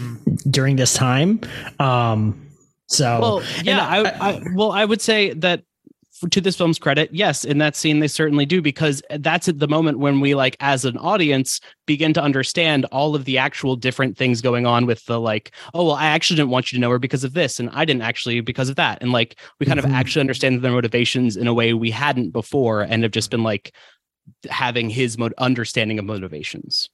during 0.48 0.76
this 0.76 0.94
time. 0.94 1.40
Um 1.80 2.45
so 2.86 3.20
Well, 3.20 3.42
yeah, 3.62 3.84
I, 3.86 4.30
I, 4.30 4.42
well, 4.54 4.72
I 4.72 4.84
would 4.84 5.00
say 5.00 5.32
that 5.34 5.62
for, 6.12 6.28
to 6.30 6.40
this 6.40 6.56
film's 6.56 6.78
credit, 6.78 7.10
yes, 7.12 7.44
in 7.44 7.58
that 7.58 7.76
scene 7.76 8.00
they 8.00 8.08
certainly 8.08 8.46
do 8.46 8.62
because 8.62 9.02
that's 9.18 9.48
at 9.48 9.58
the 9.58 9.68
moment 9.68 9.98
when 9.98 10.20
we 10.20 10.34
like 10.34 10.56
as 10.60 10.86
an 10.86 10.96
audience 10.96 11.60
begin 11.84 12.14
to 12.14 12.22
understand 12.22 12.86
all 12.86 13.14
of 13.14 13.26
the 13.26 13.36
actual 13.36 13.76
different 13.76 14.16
things 14.16 14.40
going 14.40 14.64
on 14.64 14.86
with 14.86 15.04
the 15.04 15.20
like, 15.20 15.50
oh 15.74 15.84
well, 15.84 15.94
I 15.94 16.06
actually 16.06 16.36
didn't 16.36 16.50
want 16.50 16.72
you 16.72 16.76
to 16.76 16.80
know 16.80 16.88
her 16.90 16.98
because 16.98 17.22
of 17.22 17.34
this, 17.34 17.60
and 17.60 17.68
I 17.70 17.84
didn't 17.84 18.00
actually 18.02 18.40
because 18.40 18.70
of 18.70 18.76
that, 18.76 19.02
and 19.02 19.12
like 19.12 19.38
we 19.60 19.66
kind 19.66 19.78
Mhm. 19.78 19.84
of 19.84 19.92
actually 19.92 20.20
understand 20.20 20.62
their 20.62 20.72
motivations 20.72 21.36
in 21.36 21.46
a 21.48 21.54
way 21.54 21.74
we 21.74 21.90
hadn't 21.90 22.30
before, 22.30 22.80
and 22.82 23.02
have 23.02 23.12
just 23.12 23.30
been 23.30 23.42
like 23.42 23.74
having 24.48 24.88
his 24.88 25.18
mo- 25.18 25.30
understanding 25.38 25.98
of 25.98 26.06
motivations. 26.06 26.88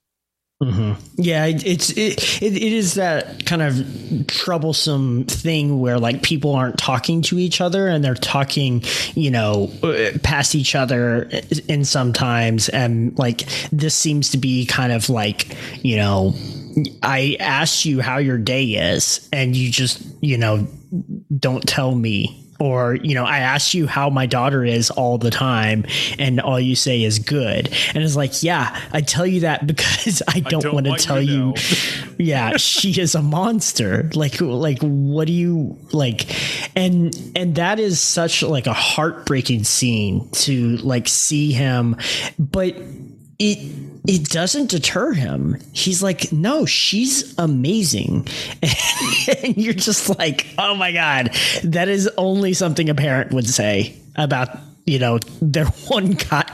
Mhm. 0.62 0.96
Yeah, 1.16 1.46
it, 1.46 1.66
it's 1.66 1.90
it, 1.90 2.40
it 2.40 2.54
it 2.54 2.72
is 2.72 2.94
that 2.94 3.44
kind 3.46 3.62
of 3.62 4.26
troublesome 4.28 5.24
thing 5.24 5.80
where 5.80 5.98
like 5.98 6.22
people 6.22 6.54
aren't 6.54 6.78
talking 6.78 7.20
to 7.22 7.38
each 7.40 7.60
other 7.60 7.88
and 7.88 8.04
they're 8.04 8.14
talking, 8.14 8.84
you 9.14 9.32
know, 9.32 9.72
past 10.22 10.54
each 10.54 10.76
other 10.76 11.28
in 11.68 11.84
sometimes 11.84 12.68
and 12.68 13.18
like 13.18 13.42
this 13.72 13.96
seems 13.96 14.30
to 14.30 14.38
be 14.38 14.64
kind 14.64 14.92
of 14.92 15.08
like, 15.10 15.56
you 15.82 15.96
know, 15.96 16.32
I 17.02 17.36
asked 17.40 17.84
you 17.84 18.00
how 18.00 18.18
your 18.18 18.38
day 18.38 18.64
is 18.64 19.28
and 19.32 19.56
you 19.56 19.68
just, 19.68 20.00
you 20.20 20.38
know, 20.38 20.68
don't 21.36 21.66
tell 21.66 21.92
me 21.92 22.41
or 22.62 22.94
you 23.02 23.12
know 23.12 23.24
i 23.24 23.38
ask 23.38 23.74
you 23.74 23.88
how 23.88 24.08
my 24.08 24.24
daughter 24.24 24.64
is 24.64 24.88
all 24.90 25.18
the 25.18 25.30
time 25.30 25.84
and 26.16 26.40
all 26.40 26.60
you 26.60 26.76
say 26.76 27.02
is 27.02 27.18
good. 27.18 27.68
And 27.92 28.04
it's 28.04 28.14
like 28.14 28.42
yeah 28.42 28.80
i 28.92 29.00
tell 29.00 29.26
you 29.26 29.40
that 29.40 29.66
because 29.72 30.22
i 30.28 30.38
don't, 30.38 30.62
don't 30.62 30.74
want 30.74 30.86
to 30.86 30.90
want 30.90 31.02
you 31.02 31.06
tell 31.06 31.20
you 31.20 31.54
yeah 32.18 32.56
she 32.56 33.00
is 33.00 33.14
a 33.14 33.22
monster. 33.22 34.08
Like 34.14 34.40
like 34.40 34.78
what 34.80 35.26
do 35.26 35.32
you 35.32 35.76
like 35.92 36.30
and 36.76 37.14
and 37.34 37.56
that 37.56 37.80
is 37.80 38.00
such 38.00 38.42
like 38.42 38.66
a 38.68 38.72
heartbreaking 38.72 39.64
scene 39.64 40.28
to 40.30 40.76
like 40.78 41.08
see 41.08 41.52
him. 41.52 41.96
But 42.38 42.76
it 43.38 43.58
it 44.06 44.24
doesn't 44.24 44.70
deter 44.70 45.12
him. 45.12 45.58
He's 45.72 46.02
like, 46.02 46.32
no, 46.32 46.66
she's 46.66 47.36
amazing. 47.38 48.26
and 49.42 49.56
you're 49.56 49.74
just 49.74 50.18
like, 50.18 50.46
oh 50.58 50.74
my 50.74 50.92
God, 50.92 51.30
that 51.62 51.88
is 51.88 52.10
only 52.16 52.52
something 52.52 52.88
a 52.90 52.94
parent 52.94 53.32
would 53.32 53.48
say 53.48 53.96
about, 54.16 54.48
you 54.86 54.98
know, 54.98 55.20
their 55.40 55.66
one 55.86 56.12
guy, 56.12 56.44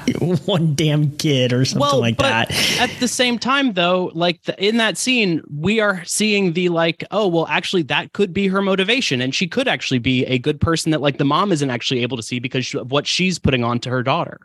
one 0.44 0.74
damn 0.74 1.16
kid 1.16 1.54
or 1.54 1.64
something 1.64 2.00
like 2.00 2.18
but 2.18 2.48
that. 2.48 2.80
At 2.80 3.00
the 3.00 3.08
same 3.08 3.38
time, 3.38 3.72
though, 3.72 4.10
like 4.14 4.42
the, 4.42 4.62
in 4.62 4.76
that 4.76 4.98
scene, 4.98 5.42
we 5.50 5.80
are 5.80 6.04
seeing 6.04 6.52
the 6.52 6.68
like, 6.68 7.02
oh, 7.10 7.26
well, 7.28 7.46
actually, 7.46 7.82
that 7.84 8.12
could 8.12 8.34
be 8.34 8.46
her 8.48 8.60
motivation, 8.60 9.22
and 9.22 9.34
she 9.34 9.48
could 9.48 9.68
actually 9.68 10.00
be 10.00 10.26
a 10.26 10.38
good 10.38 10.60
person 10.60 10.92
that 10.92 11.00
like 11.00 11.16
the 11.16 11.24
mom 11.24 11.50
isn't 11.50 11.70
actually 11.70 12.02
able 12.02 12.18
to 12.18 12.22
see 12.22 12.40
because 12.40 12.74
of 12.74 12.90
what 12.90 13.06
she's 13.06 13.38
putting 13.38 13.64
on 13.64 13.78
to 13.80 13.88
her 13.88 14.02
daughter. 14.02 14.38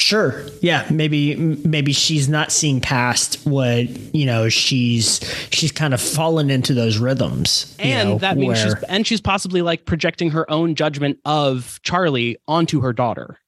Sure. 0.00 0.44
Yeah. 0.62 0.86
Maybe 0.90 1.34
maybe 1.36 1.92
she's 1.92 2.28
not 2.28 2.52
seeing 2.52 2.80
past 2.80 3.44
what 3.44 3.88
you 4.14 4.24
know. 4.26 4.48
She's 4.48 5.18
she's 5.50 5.72
kind 5.72 5.92
of 5.92 6.00
fallen 6.00 6.50
into 6.50 6.72
those 6.72 6.98
rhythms, 6.98 7.74
you 7.80 7.86
And 7.86 8.08
know, 8.10 8.18
that 8.18 8.36
means 8.36 8.60
she's 8.62 8.74
and 8.84 9.06
she's 9.06 9.20
possibly 9.20 9.60
like 9.60 9.86
projecting 9.86 10.30
her 10.30 10.48
own 10.50 10.76
judgment 10.76 11.18
of 11.24 11.80
Charlie 11.82 12.38
onto 12.46 12.80
her 12.80 12.92
daughter. 12.92 13.38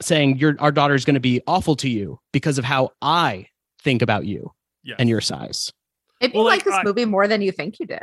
saying 0.00 0.36
your 0.38 0.54
our 0.60 0.72
daughter's 0.72 1.04
going 1.04 1.14
to 1.14 1.20
be 1.20 1.40
awful 1.46 1.76
to 1.76 1.88
you 1.88 2.18
because 2.32 2.58
of 2.58 2.64
how 2.64 2.90
I 3.02 3.46
think 3.82 4.02
about 4.02 4.24
you 4.24 4.52
Yes. 4.84 4.96
and 4.98 5.08
your 5.08 5.20
size. 5.20 5.72
Maybe 6.20 6.32
Well, 6.34 6.44
you 6.44 6.48
like, 6.48 6.58
like 6.58 6.64
this 6.64 6.74
I- 6.74 6.82
movie 6.84 7.04
more 7.04 7.26
than 7.28 7.42
you 7.42 7.50
think 7.52 7.78
you 7.80 7.86
did. 7.86 8.02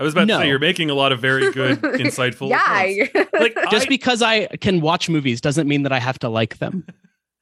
I 0.00 0.02
was 0.02 0.14
about 0.14 0.26
No. 0.26 0.38
to 0.38 0.44
say 0.44 0.48
you're 0.48 0.58
making 0.58 0.88
a 0.90 0.94
lot 0.94 1.12
of 1.12 1.20
very 1.20 1.52
good, 1.52 1.78
insightful. 1.82 2.48
yeah. 2.48 3.06
points. 3.12 3.32
Like 3.34 3.54
Just 3.70 3.86
I, 3.86 3.88
because 3.88 4.22
I 4.22 4.46
can 4.56 4.80
watch 4.80 5.08
movies 5.08 5.40
doesn't 5.40 5.68
mean 5.68 5.82
that 5.84 5.92
I 5.92 5.98
have 6.00 6.18
to 6.20 6.28
like 6.30 6.56
them. 6.58 6.84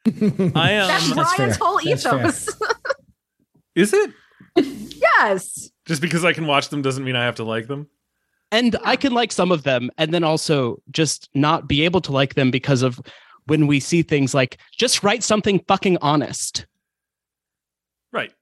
I 0.06 0.72
am. 0.72 0.88
That's 0.88 1.14
That's 1.14 1.36
Brian's 1.36 1.56
fair. 1.56 1.66
whole 1.66 1.80
That's 1.84 2.04
ethos. 2.04 2.48
is 3.74 3.92
it 3.94 4.10
yes. 4.56 5.70
just 5.86 6.02
because 6.02 6.24
I 6.24 6.32
can 6.32 6.46
watch 6.46 6.68
them 6.70 6.82
doesn't 6.82 7.04
mean 7.04 7.14
I 7.16 7.24
have 7.24 7.36
to 7.36 7.44
like 7.44 7.68
them? 7.68 7.86
And 8.50 8.76
I 8.84 8.96
can 8.96 9.12
like 9.12 9.30
some 9.30 9.52
of 9.52 9.62
them 9.62 9.90
and 9.98 10.12
then 10.12 10.24
also 10.24 10.80
just 10.90 11.28
not 11.34 11.68
be 11.68 11.84
able 11.84 12.00
to 12.02 12.12
like 12.12 12.34
them 12.34 12.50
because 12.50 12.82
of 12.82 12.98
when 13.46 13.66
we 13.66 13.78
see 13.78 14.02
things 14.02 14.34
like 14.34 14.58
just 14.72 15.02
write 15.04 15.22
something 15.22 15.60
fucking 15.68 15.98
honest. 16.00 16.66
Right. 18.12 18.32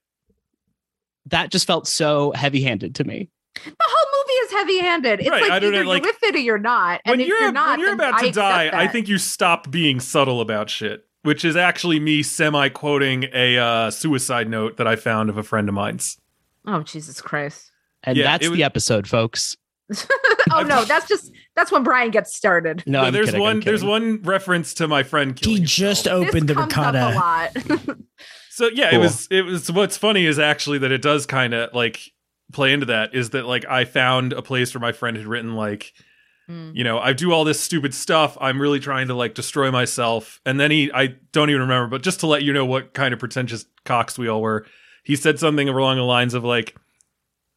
That 1.25 1.51
just 1.51 1.67
felt 1.67 1.87
so 1.87 2.31
heavy-handed 2.31 2.95
to 2.95 3.03
me. 3.03 3.29
The 3.55 3.75
whole 3.81 4.05
movie 4.06 4.06
is 4.33 4.51
heavy-handed. 4.51 5.19
It's 5.21 5.29
Right, 5.29 5.41
like 5.43 5.51
I 5.51 5.59
don't 5.59 5.73
either 5.73 5.83
know, 5.83 5.89
like- 5.89 6.03
you're 6.03 6.11
with 6.13 6.23
it 6.23 6.35
or 6.35 6.39
you're 6.39 6.57
not. 6.59 7.01
And 7.05 7.13
when 7.13 7.19
if 7.21 7.27
you're, 7.27 7.39
you're 7.41 7.51
not, 7.51 7.69
when 7.77 7.79
you're 7.79 7.93
about 7.93 8.19
to 8.19 8.27
I 8.27 8.31
die, 8.31 8.69
I 8.73 8.87
think 8.87 9.07
you 9.07 9.17
stop 9.17 9.69
being 9.71 9.99
subtle 9.99 10.41
about 10.41 10.69
shit. 10.69 11.03
Which 11.23 11.43
is 11.43 11.57
actually 11.57 11.99
me 11.99 12.23
semi 12.23 12.69
quoting 12.69 13.25
a 13.33 13.57
uh, 13.57 13.91
suicide 13.91 14.47
note 14.49 14.77
that 14.77 14.87
I 14.87 14.95
found 14.95 15.29
of 15.29 15.37
a 15.37 15.43
friend 15.43 15.67
of 15.67 15.75
mine's. 15.75 16.17
Oh 16.65 16.83
Jesus 16.83 17.19
Christ. 17.21 17.69
And 18.03 18.15
Yeah, 18.17 18.23
that's 18.25 18.47
was- 18.47 18.57
the 18.57 18.63
episode, 18.63 19.07
folks. 19.07 19.57
oh 20.51 20.63
no, 20.63 20.83
that's 20.85 21.07
just 21.07 21.31
that's 21.55 21.71
when 21.71 21.81
Brian 21.83 22.11
gets 22.11 22.35
started. 22.35 22.83
No, 22.85 23.01
I'm 23.03 23.13
there's 23.13 23.27
kidding, 23.27 23.41
I'm 23.41 23.55
one. 23.55 23.59
There's 23.61 23.83
one 23.83 24.21
reference 24.21 24.73
to 24.75 24.87
my 24.87 25.03
friend. 25.03 25.37
He 25.37 25.45
killing 25.45 25.63
just 25.65 26.05
himself. 26.05 26.27
opened 26.27 26.49
the 26.49 26.53
this 26.55 26.65
comes 26.73 26.77
up 26.77 26.93
a 26.95 27.07
ricotta. 27.09 27.81
lot. 27.87 27.97
So 28.49 28.69
yeah, 28.73 28.93
it 28.93 28.97
was. 28.97 29.27
It 29.29 29.43
was. 29.43 29.71
What's 29.71 29.97
funny 29.97 30.25
is 30.25 30.39
actually 30.39 30.79
that 30.79 30.91
it 30.91 31.01
does 31.03 31.27
kind 31.27 31.53
of 31.53 31.71
like 31.75 31.99
play 32.51 32.73
into 32.73 32.87
that. 32.87 33.13
Is 33.13 33.31
that 33.31 33.45
like 33.45 33.65
I 33.65 33.85
found 33.85 34.33
a 34.33 34.41
place 34.41 34.73
where 34.73 34.81
my 34.81 34.91
friend 34.91 35.17
had 35.17 35.25
written 35.25 35.55
like, 35.55 35.93
Hmm. 36.47 36.71
you 36.73 36.85
know, 36.85 36.97
I 36.97 37.11
do 37.11 37.33
all 37.33 37.43
this 37.43 37.59
stupid 37.59 37.93
stuff. 37.93 38.37
I'm 38.39 38.61
really 38.61 38.79
trying 38.79 39.09
to 39.09 39.13
like 39.13 39.33
destroy 39.33 39.69
myself. 39.69 40.39
And 40.45 40.57
then 40.57 40.71
he, 40.71 40.89
I 40.93 41.15
don't 41.33 41.49
even 41.49 41.63
remember, 41.63 41.89
but 41.89 42.03
just 42.03 42.21
to 42.21 42.27
let 42.27 42.41
you 42.41 42.53
know 42.53 42.65
what 42.65 42.93
kind 42.93 43.13
of 43.13 43.19
pretentious 43.19 43.65
cocks 43.83 44.17
we 44.17 44.29
all 44.29 44.41
were, 44.41 44.65
he 45.03 45.17
said 45.17 45.39
something 45.39 45.67
along 45.67 45.97
the 45.97 46.03
lines 46.03 46.33
of 46.33 46.45
like, 46.45 46.73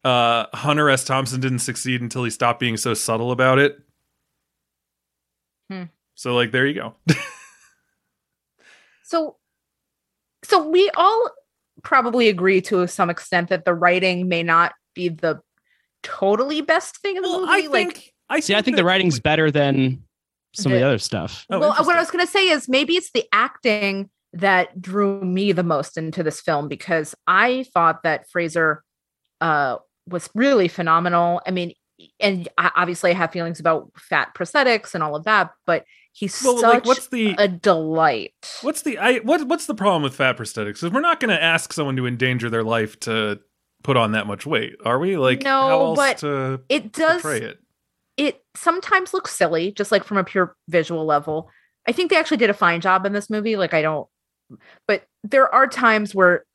uh, 0.03 0.47
Hunter 0.53 0.89
S. 0.89 1.05
Thompson 1.05 1.39
didn't 1.39 1.59
succeed 1.59 2.01
until 2.01 2.25
he 2.25 2.29
stopped 2.29 2.59
being 2.59 2.75
so 2.75 2.93
subtle 2.93 3.31
about 3.31 3.59
it. 3.59 3.79
Hmm. 5.69 5.83
So 6.15 6.35
like, 6.35 6.51
there 6.51 6.67
you 6.67 6.73
go. 6.73 6.95
So, 9.03 9.35
so 10.43 10.67
we 10.67 10.89
all 10.95 11.29
probably 11.83 12.29
agree 12.29 12.61
to 12.61 12.87
some 12.87 13.09
extent 13.09 13.49
that 13.49 13.65
the 13.65 13.73
writing 13.73 14.29
may 14.29 14.41
not 14.41 14.73
be 14.93 15.09
the 15.09 15.39
totally 16.03 16.61
best 16.61 16.97
thing 16.97 17.15
in 17.17 17.21
the 17.23 17.29
Well, 17.29 17.41
movie. 17.45 17.65
I 17.65 17.67
like, 17.67 18.13
I 18.29 18.39
See, 18.39 18.55
I 18.55 18.61
think 18.61 18.77
the 18.77 18.83
writing's 18.83 19.19
better 19.19 19.51
than 19.51 20.03
some 20.53 20.71
of 20.71 20.75
the 20.77 20.79
The- 20.81 20.87
other 20.87 20.97
stuff. 20.97 21.45
Oh, 21.49 21.59
well, 21.59 21.75
what 21.85 21.95
I 21.95 21.99
was 21.99 22.11
going 22.11 22.25
to 22.25 22.31
say 22.31 22.49
is 22.49 22.67
maybe 22.67 22.95
it's 22.95 23.11
the 23.11 23.25
acting 23.31 24.09
that 24.33 24.81
drew 24.81 25.21
me 25.23 25.51
the 25.51 25.63
most 25.63 25.97
into 25.97 26.23
this 26.23 26.39
film 26.41 26.67
because 26.67 27.13
I 27.27 27.65
thought 27.73 28.03
that 28.03 28.29
Fraser 28.29 28.83
uh, 29.41 29.77
was 30.07 30.29
really 30.33 30.67
phenomenal. 30.67 31.41
I 31.45 31.51
mean, 31.51 31.73
and 32.19 32.47
I, 32.57 32.71
obviously 32.75 33.11
I 33.11 33.13
have 33.13 33.31
feelings 33.31 33.59
about 33.59 33.91
fat 33.97 34.33
prosthetics 34.35 34.95
and 34.95 35.03
all 35.03 35.15
of 35.15 35.25
that, 35.25 35.51
but 35.65 35.83
he's 36.13 36.41
Well, 36.43 36.57
such 36.57 36.73
like, 36.73 36.85
what's 36.85 37.07
the 37.09 37.35
a 37.37 37.47
delight. 37.47 38.33
What's 38.61 38.81
the 38.83 38.97
I 38.97 39.17
what 39.19 39.45
what's 39.47 39.65
the 39.67 39.75
problem 39.75 40.01
with 40.01 40.15
fat 40.15 40.37
prosthetics? 40.37 40.75
Because 40.81 40.91
we're 40.91 41.01
not 41.01 41.19
going 41.19 41.29
to 41.35 41.41
ask 41.43 41.73
someone 41.73 41.95
to 41.97 42.07
endanger 42.07 42.49
their 42.49 42.63
life 42.63 42.99
to 43.01 43.39
put 43.83 43.97
on 43.97 44.13
that 44.13 44.27
much 44.27 44.45
weight, 44.45 44.75
are 44.85 44.99
we? 44.99 45.17
Like, 45.17 45.43
No, 45.43 45.67
how 45.67 45.81
else 45.81 45.97
but 45.97 46.17
to 46.19 46.61
It 46.69 46.91
does 46.91 47.23
it? 47.25 47.59
it 48.17 48.43
sometimes 48.55 49.13
looks 49.13 49.35
silly, 49.35 49.71
just 49.71 49.91
like 49.91 50.03
from 50.03 50.17
a 50.17 50.23
pure 50.23 50.55
visual 50.67 51.05
level. 51.05 51.49
I 51.87 51.91
think 51.91 52.09
they 52.09 52.17
actually 52.17 52.37
did 52.37 52.49
a 52.49 52.55
fine 52.55 52.81
job 52.81 53.05
in 53.05 53.13
this 53.13 53.29
movie. 53.29 53.55
Like 53.55 53.73
I 53.73 53.81
don't, 53.81 54.07
but 54.87 55.05
there 55.23 55.53
are 55.53 55.67
times 55.67 56.13
where, 56.13 56.45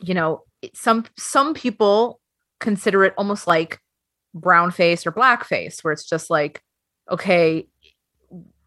you 0.00 0.14
know, 0.14 0.44
some 0.74 1.04
some 1.16 1.54
people 1.54 2.20
consider 2.60 3.04
it 3.04 3.14
almost 3.16 3.46
like 3.46 3.80
brown 4.34 4.70
face 4.70 5.06
or 5.06 5.10
black 5.10 5.44
face, 5.44 5.82
where 5.82 5.92
it's 5.92 6.08
just 6.08 6.30
like, 6.30 6.62
okay, 7.10 7.66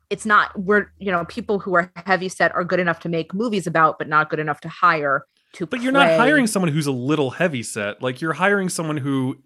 it's 0.10 0.26
not. 0.26 0.58
We're 0.60 0.92
you 1.00 1.12
know 1.12 1.24
people 1.26 1.60
who 1.60 1.76
are 1.76 1.92
heavy 2.06 2.28
set 2.28 2.54
are 2.54 2.66
good 2.66 2.80
enough 2.82 3.00
to 3.02 3.10
make 3.10 3.34
movies 3.34 3.68
about, 3.68 3.98
but 3.98 4.10
not 4.10 4.30
good 4.30 4.40
enough 4.40 4.60
to 4.62 4.70
hire 4.70 5.26
to. 5.54 5.66
But 5.66 5.82
you're 5.82 5.92
not 5.92 6.08
hiring 6.18 6.48
someone 6.48 6.72
who's 6.72 6.88
a 6.88 6.92
little 6.92 7.30
heavy 7.32 7.64
set. 7.64 8.02
Like 8.02 8.22
you're 8.22 8.34
hiring 8.34 8.70
someone 8.70 8.98
who 8.98 9.38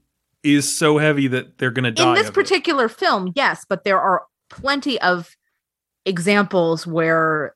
is 0.44 0.74
so 0.78 0.98
heavy 1.00 1.28
that 1.28 1.58
they're 1.58 1.72
going 1.72 1.86
to 1.86 1.92
die. 1.92 2.08
in 2.10 2.14
this 2.14 2.28
of 2.28 2.30
it. 2.30 2.34
particular 2.36 2.88
film 2.88 3.32
yes 3.36 3.66
but 3.68 3.84
there 3.84 4.00
are 4.00 4.26
plenty 4.52 5.02
of 5.02 5.36
examples 6.06 6.86
where 6.86 7.56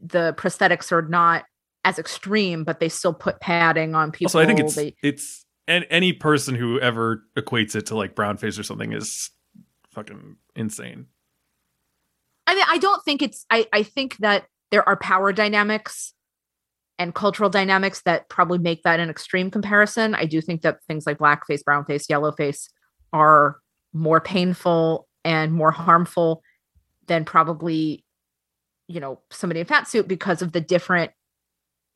the 0.00 0.32
prosthetics 0.38 0.92
are 0.92 1.02
not 1.02 1.44
as 1.84 1.98
extreme 1.98 2.62
but 2.62 2.78
they 2.78 2.88
still 2.88 3.12
put 3.12 3.40
padding 3.40 3.96
on 3.96 4.12
people 4.12 4.30
So 4.30 4.38
I 4.38 4.46
think 4.46 4.60
it's 4.60 4.76
they, 4.76 4.94
it's 5.02 5.44
and 5.66 5.84
any 5.90 6.12
person 6.12 6.54
who 6.54 6.78
ever 6.78 7.24
equates 7.36 7.74
it 7.74 7.86
to 7.86 7.96
like 7.96 8.14
brown 8.14 8.36
face 8.36 8.60
or 8.60 8.62
something 8.62 8.92
is 8.92 9.30
fucking 9.90 10.36
insane. 10.54 11.06
i 12.46 12.54
mean 12.54 12.64
i 12.68 12.78
don't 12.78 13.04
think 13.04 13.22
it's 13.22 13.44
i 13.50 13.66
i 13.72 13.82
think 13.82 14.16
that 14.18 14.46
there 14.70 14.88
are 14.88 14.96
power 14.96 15.32
dynamics 15.32 16.14
and 16.98 17.14
cultural 17.14 17.50
dynamics 17.50 18.02
that 18.04 18.28
probably 18.28 18.58
make 18.58 18.82
that 18.82 19.00
an 19.00 19.10
extreme 19.10 19.50
comparison 19.50 20.14
i 20.14 20.24
do 20.24 20.40
think 20.40 20.62
that 20.62 20.82
things 20.84 21.06
like 21.06 21.18
blackface 21.18 21.60
brownface 21.66 22.06
yellowface 22.10 22.68
are 23.12 23.58
more 23.92 24.20
painful 24.20 25.06
and 25.24 25.52
more 25.52 25.70
harmful 25.70 26.42
than 27.06 27.24
probably 27.24 28.04
you 28.88 29.00
know 29.00 29.20
somebody 29.30 29.60
in 29.60 29.66
fat 29.66 29.88
suit 29.88 30.06
because 30.08 30.42
of 30.42 30.52
the 30.52 30.60
different 30.60 31.10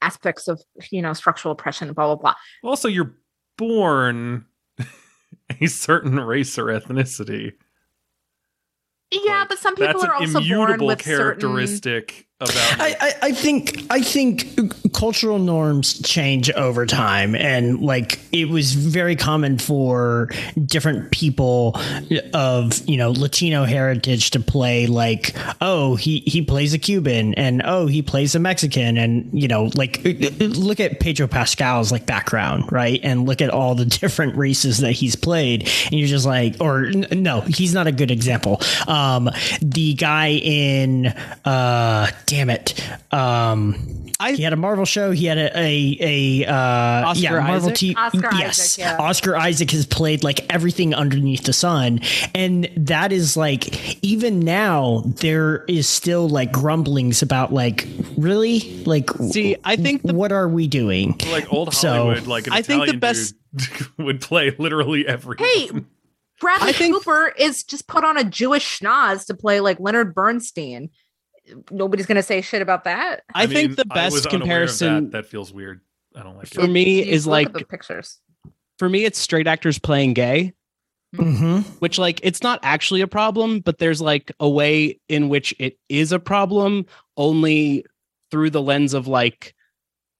aspects 0.00 0.48
of 0.48 0.62
you 0.90 1.02
know 1.02 1.12
structural 1.12 1.52
oppression 1.52 1.92
blah 1.92 2.06
blah 2.06 2.16
blah 2.16 2.34
Also, 2.62 2.88
you're 2.88 3.16
born 3.56 4.46
a 5.60 5.66
certain 5.66 6.18
race 6.20 6.58
or 6.58 6.66
ethnicity. 6.66 7.52
yeah 9.10 9.40
Like, 9.40 9.48
but 9.50 9.58
some 9.58 9.74
people 9.74 10.04
are 10.04 10.14
also 10.14 10.40
born 10.40 10.84
with 10.84 11.02
certain 11.02 11.40
characteristic 11.40 12.10
about. 12.12 12.24
I, 12.40 12.96
I, 13.00 13.14
I 13.22 13.32
think 13.32 13.84
I 13.90 14.00
think 14.00 14.92
cultural 14.92 15.40
norms 15.40 16.00
change 16.02 16.52
over 16.52 16.86
time, 16.86 17.34
and 17.34 17.80
like 17.80 18.20
it 18.30 18.48
was 18.48 18.74
very 18.74 19.16
common 19.16 19.58
for 19.58 20.28
different 20.64 21.10
people 21.10 21.76
of 22.32 22.88
you 22.88 22.96
know 22.96 23.10
Latino 23.10 23.64
heritage 23.64 24.30
to 24.30 24.40
play 24.40 24.86
like 24.86 25.34
oh 25.60 25.96
he 25.96 26.20
he 26.20 26.42
plays 26.42 26.74
a 26.74 26.78
Cuban 26.78 27.34
and 27.34 27.60
oh 27.64 27.86
he 27.86 28.02
plays 28.02 28.36
a 28.36 28.38
Mexican. 28.38 28.98
And 28.98 29.28
you 29.32 29.48
know 29.48 29.70
like 29.74 30.00
look 30.38 30.78
at 30.78 31.00
Pedro 31.00 31.26
Pascal's 31.26 31.90
like 31.90 32.06
background 32.06 32.70
right? 32.70 33.00
And 33.02 33.26
look 33.26 33.42
at 33.42 33.50
all 33.50 33.74
the 33.74 33.84
different 33.84 34.36
races 34.36 34.78
that 34.78 34.92
he's 34.92 35.16
played. 35.16 35.68
And 35.86 35.94
you're 35.94 36.06
just 36.06 36.26
like 36.26 36.54
or 36.60 36.82
no 36.82 37.40
he's 37.40 37.74
not 37.74 37.88
a 37.88 37.92
good 37.92 38.12
example. 38.12 38.60
Um 38.86 39.28
the 39.60 39.94
guy 39.94 40.28
in 40.28 41.08
uh 41.44 42.12
damn 42.28 42.50
it. 42.50 42.80
Um 43.12 44.04
I- 44.20 44.32
he 44.32 44.42
had 44.42 44.52
a 44.52 44.56
Marvel 44.56 44.84
show. 44.84 45.12
He 45.12 45.26
had 45.26 45.38
a 45.38 45.56
a, 45.56 45.96
a 46.44 46.46
uh 46.50 47.08
Oscar 47.08 47.20
yeah 47.22 47.30
Marvel 47.40 47.54
Isaac? 47.70 47.74
T- 47.76 47.94
Oscar 47.96 48.28
yes. 48.34 48.58
Isaac, 48.60 48.78
yeah. 48.84 48.96
Oscar 48.98 49.36
Isaac 49.36 49.70
has 49.70 49.86
played 49.86 50.24
like 50.24 50.52
everything 50.52 50.92
underneath 50.94 51.44
the 51.44 51.52
sun. 51.52 52.00
And 52.34 52.68
that 52.76 53.12
is 53.12 53.36
like 53.36 54.02
even 54.04 54.40
now 54.40 55.02
there 55.06 55.64
is 55.66 55.88
still 55.88 56.28
like 56.28 56.50
grumblings 56.52 57.22
about 57.22 57.52
like 57.52 57.86
really? 58.16 58.82
Like 58.84 59.10
See, 59.30 59.56
I 59.64 59.76
think 59.76 60.02
the 60.02 60.14
what 60.14 60.32
are 60.32 60.48
we 60.48 60.66
doing? 60.66 61.18
Like 61.30 61.52
old 61.52 61.72
So, 61.74 61.92
Hollywood, 61.92 62.26
like 62.26 62.46
an 62.48 62.52
I 62.54 62.62
think 62.62 62.86
the 62.86 62.96
best- 62.96 63.34
would 63.98 64.20
play 64.20 64.54
literally 64.58 65.06
every. 65.06 65.36
hey 65.38 65.70
bradley 66.40 66.68
I 66.68 66.72
think- 66.72 66.94
cooper 66.96 67.32
is 67.38 67.64
just 67.64 67.86
put 67.88 68.04
on 68.04 68.16
a 68.18 68.22
jewish 68.24 68.78
schnoz 68.80 69.26
to 69.26 69.34
play 69.34 69.58
like 69.60 69.80
leonard 69.80 70.14
bernstein 70.14 70.90
nobody's 71.70 72.06
gonna 72.06 72.22
say 72.22 72.40
shit 72.40 72.62
about 72.62 72.84
that 72.84 73.22
I, 73.34 73.46
think 73.46 73.68
mean, 73.70 73.76
the 73.76 73.84
best 73.86 74.28
comparison 74.28 75.04
that. 75.04 75.12
that 75.12 75.26
feels 75.26 75.52
weird. 75.52 75.80
I 76.14 76.22
don't 76.22 76.36
like 76.36 76.48
For 76.48 76.62
it. 76.62 76.68
me 76.68 77.04
You 77.04 77.12
is 77.12 77.26
like- 77.26 77.52
the 77.52 77.64
pictures 77.64 78.18
for 78.78 78.88
me 78.88 79.04
it's 79.04 79.18
straight 79.18 79.46
actors 79.46 79.78
playing 79.78 80.14
gay, 80.14 80.54
mm-hmm. 81.14 81.58
which 81.80 81.98
like 81.98 82.20
it's 82.22 82.42
not 82.42 82.60
actually 82.62 83.00
a 83.00 83.08
problem, 83.08 83.60
but 83.60 83.78
there's 83.78 84.00
like 84.00 84.32
a 84.40 84.48
way 84.48 85.00
in 85.08 85.28
which 85.28 85.54
it 85.58 85.78
is 85.88 86.12
a 86.12 86.18
problem 86.18 86.86
only 87.16 87.84
through 88.30 88.50
the 88.50 88.62
lens 88.62 88.94
of 88.94 89.08
like 89.08 89.54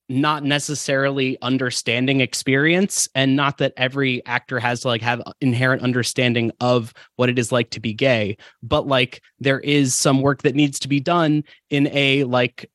not 0.08 0.42
necessarily 0.42 1.36
understanding 1.42 2.20
experience 2.20 3.08
and 3.14 3.36
not 3.36 3.58
that 3.58 3.74
every 3.76 4.24
actor 4.24 4.58
has 4.58 4.80
to 4.80 4.88
like 4.88 5.02
have 5.02 5.20
uh, 5.26 5.32
inherent 5.40 5.82
understanding 5.82 6.50
of 6.60 6.94
what 7.16 7.28
it 7.28 7.38
is 7.38 7.52
like 7.52 7.70
to 7.70 7.80
be 7.80 7.92
gay 7.92 8.36
but 8.62 8.86
like 8.86 9.22
there 9.38 9.60
is 9.60 9.94
some 9.94 10.22
work 10.22 10.42
that 10.42 10.54
needs 10.54 10.78
to 10.78 10.88
be 10.88 10.98
done 10.98 11.44
in 11.68 11.88
a 11.88 12.24
like 12.24 12.70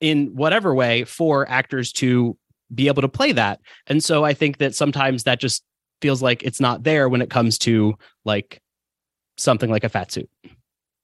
in 0.00 0.34
whatever 0.36 0.74
way 0.74 1.04
for 1.04 1.48
actors 1.48 1.92
to 1.92 2.36
be 2.74 2.88
able 2.88 3.02
to 3.02 3.08
play 3.08 3.32
that. 3.32 3.60
And 3.86 4.02
so 4.02 4.24
i 4.24 4.34
think 4.34 4.58
that 4.58 4.74
sometimes 4.74 5.24
that 5.24 5.40
just 5.40 5.62
feels 6.00 6.22
like 6.22 6.42
it's 6.42 6.60
not 6.60 6.82
there 6.82 7.08
when 7.08 7.22
it 7.22 7.30
comes 7.30 7.58
to 7.58 7.94
like 8.24 8.60
something 9.38 9.70
like 9.70 9.84
a 9.84 9.88
fat 9.88 10.12
suit 10.12 10.28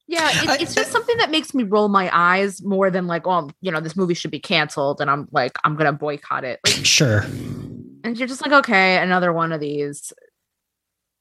Yeah, 0.09 0.29
it, 0.55 0.63
it's 0.63 0.75
just 0.75 0.91
something 0.93 1.17
that 1.19 1.31
makes 1.31 1.55
me 1.55 1.63
roll 1.63 1.89
my 1.89 2.11
eyes 2.13 2.63
more 2.63 2.91
than 2.91 3.07
like, 3.07 3.27
oh, 3.27 3.51
you 3.61 3.71
know, 3.71 3.81
this 3.81 3.97
movie 3.97 4.15
should 4.15 4.31
be 4.31 4.41
canceled, 4.41 5.01
and 5.01 5.11
I'm 5.11 5.29
like, 5.33 5.53
I'm 5.65 5.77
gonna 5.77 5.93
boycott 5.93 6.45
it. 6.45 6.61
Like, 6.67 6.85
Sure. 6.85 7.21
and 8.05 8.19
you're 8.19 8.29
just 8.29 8.43
like, 8.43 8.53
okay, 8.53 8.99
another 8.99 9.33
one 9.33 9.53
of 9.53 9.61
these, 9.61 10.13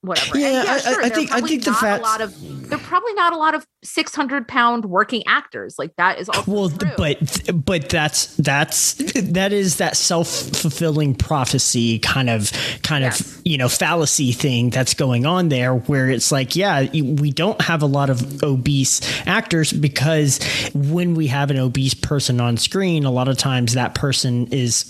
whatever. 0.02 0.36
And 0.36 0.42
Yeah, 0.42 0.64
I- 0.68 0.74
I- 0.76 0.80
sure, 0.80 1.04
I 1.06 1.10
there 1.10 1.18
think- 1.18 1.32
I 1.32 1.42
think 1.42 1.64
the 1.64 1.74
fact 1.74 2.00
a 2.02 2.04
lot 2.04 2.22
of 2.22 2.34
there 2.70 2.78
are 2.80 2.82
probably 2.82 3.14
not 3.14 3.34
a 3.34 3.38
lot 3.38 3.54
of 3.54 3.66
600 3.84 4.48
pound 4.48 4.86
working 4.86 5.24
actors. 5.28 5.76
Like 5.78 5.92
that 5.98 6.20
is 6.20 6.30
also 6.30 6.50
Well, 6.52 6.70
true. 6.70 6.90
but 6.98 7.18
but 7.66 7.90
that's 7.90 8.36
that's 8.38 8.94
that 9.16 9.52
is 9.54 9.78
that 9.78 9.98
self 9.98 10.28
fulfilling 10.30 11.14
prophecy 11.16 12.00
kind 12.00 12.30
of 12.30 12.52
kind 12.84 13.04
Yes. 13.04 13.20
of 13.20 13.42
you 13.44 13.58
know 13.58 13.68
fallacy 13.70 14.32
thing 14.32 14.70
that's 14.70 14.94
going 14.94 15.26
on 15.26 15.50
there, 15.50 15.74
where 15.76 16.10
it's 16.10 16.32
like, 16.32 16.56
yeah, 16.56 16.84
we 16.94 17.32
don't 17.32 17.62
have 17.62 17.82
a 17.82 17.86
lot 17.88 18.10
of 18.10 18.42
obese 18.44 19.02
actors 19.26 19.72
because 19.74 20.40
when 20.74 21.14
we 21.16 21.28
have 21.28 21.52
an 21.52 21.58
obese 21.58 21.94
person 21.94 22.40
on 22.40 22.58
screen, 22.58 23.04
a 23.06 23.12
lot 23.12 23.28
of 23.28 23.38
times 23.38 23.74
that 23.74 23.96
person 23.96 24.48
is 24.48 24.84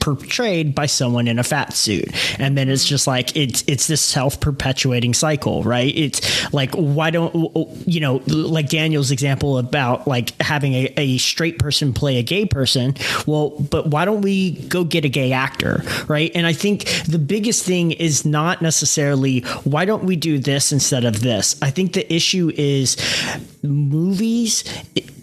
portrayed 0.00 0.74
by 0.74 0.86
someone 0.86 1.28
in 1.28 1.38
a 1.38 1.44
fat 1.44 1.72
suit, 1.72 2.08
and 2.40 2.56
then 2.58 2.68
it's 2.68 2.84
just 2.84 3.06
like 3.06 3.36
it's 3.36 3.62
it's 3.66 3.86
this 3.86 4.00
self 4.00 4.40
perpetuating 4.52 5.14
cycle, 5.14 5.62
right? 5.62 5.92
It's 5.96 6.52
like 6.52 6.74
why 6.74 7.10
don't 7.10 7.34
you 7.86 8.00
know 8.00 8.22
like 8.26 8.68
Daniel's 8.68 9.10
example 9.10 9.58
about 9.58 10.06
like 10.06 10.40
having 10.40 10.74
a, 10.74 10.92
a 10.96 11.18
straight 11.18 11.58
person 11.58 11.92
play 11.92 12.18
a 12.18 12.22
gay 12.22 12.46
person? 12.46 12.94
Well, 13.26 13.50
but 13.50 13.88
why 13.88 14.04
don't 14.04 14.22
we 14.22 14.52
go 14.68 14.84
get 14.84 15.04
a 15.04 15.08
gay 15.08 15.32
actor, 15.32 15.82
right? 16.08 16.30
And 16.34 16.46
I 16.46 16.52
think 16.52 16.84
the 17.06 17.18
biggest 17.18 17.64
thing 17.64 17.92
is 17.92 18.24
not 18.24 18.62
necessarily 18.62 19.40
why 19.64 19.84
don't 19.84 20.04
we 20.04 20.16
do 20.16 20.38
this 20.38 20.72
instead 20.72 21.04
of 21.04 21.20
this. 21.20 21.60
I 21.62 21.70
think 21.70 21.94
the 21.94 22.12
issue 22.12 22.52
is 22.56 22.96
movies 23.62 24.64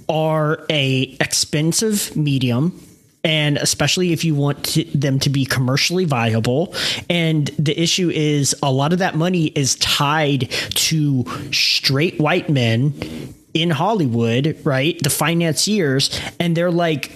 are 0.08 0.66
a 0.70 1.16
expensive 1.20 2.16
medium 2.16 2.80
and 3.24 3.58
especially 3.58 4.14
if 4.14 4.24
you 4.24 4.36
want 4.36 4.64
to, 4.64 4.84
them 4.98 5.20
to 5.20 5.30
be 5.30 5.46
commercially 5.46 6.06
viable. 6.06 6.74
And 7.10 7.48
the 7.60 7.80
issue 7.80 8.10
is 8.10 8.56
a 8.64 8.72
lot 8.72 8.94
of 8.94 9.00
that 9.00 9.16
money 9.16 9.48
is 9.48 9.76
tied 9.76 10.50
to 10.52 11.26
straight 11.52 12.20
white 12.20 12.50
men 12.50 13.34
in 13.54 13.70
Hollywood, 13.72 14.60
right? 14.64 15.02
The 15.02 15.10
financiers, 15.10 16.20
and 16.40 16.56
they're 16.56 16.72
like, 16.72 17.12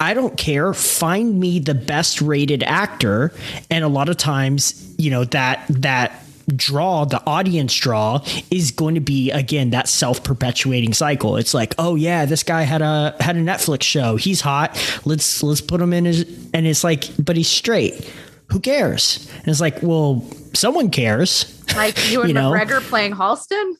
I 0.00 0.14
don't 0.14 0.36
care. 0.36 0.72
Find 0.74 1.40
me 1.40 1.58
the 1.58 1.74
best 1.74 2.20
rated 2.20 2.62
actor. 2.62 3.32
And 3.68 3.84
a 3.84 3.88
lot 3.88 4.08
of 4.08 4.16
times, 4.16 4.94
you 4.96 5.10
know, 5.10 5.24
that 5.24 5.64
that 5.68 6.22
draw, 6.56 7.04
the 7.04 7.22
audience 7.26 7.74
draw 7.74 8.24
is 8.50 8.70
going 8.70 8.94
to 8.94 9.00
be 9.00 9.30
again 9.30 9.70
that 9.70 9.88
self-perpetuating 9.88 10.92
cycle. 10.94 11.36
It's 11.36 11.54
like, 11.54 11.74
oh 11.78 11.94
yeah, 11.94 12.24
this 12.26 12.42
guy 12.42 12.62
had 12.62 12.82
a 12.82 13.14
had 13.20 13.36
a 13.36 13.40
Netflix 13.40 13.82
show. 13.82 14.16
He's 14.16 14.40
hot. 14.40 14.76
Let's 15.04 15.42
let's 15.42 15.60
put 15.60 15.80
him 15.80 15.92
in 15.92 16.04
his 16.06 16.22
and 16.54 16.66
it's 16.66 16.82
like, 16.84 17.04
but 17.18 17.36
he's 17.36 17.48
straight. 17.48 18.10
Who 18.50 18.60
cares? 18.60 19.30
And 19.38 19.48
it's 19.48 19.60
like, 19.60 19.82
well, 19.82 20.24
someone 20.54 20.90
cares. 20.90 21.54
like 21.76 22.10
you 22.10 22.20
and 22.22 22.28
you 22.30 22.34
know? 22.34 22.50
McGregor 22.52 22.80
playing 22.80 23.12
Halston. 23.12 23.74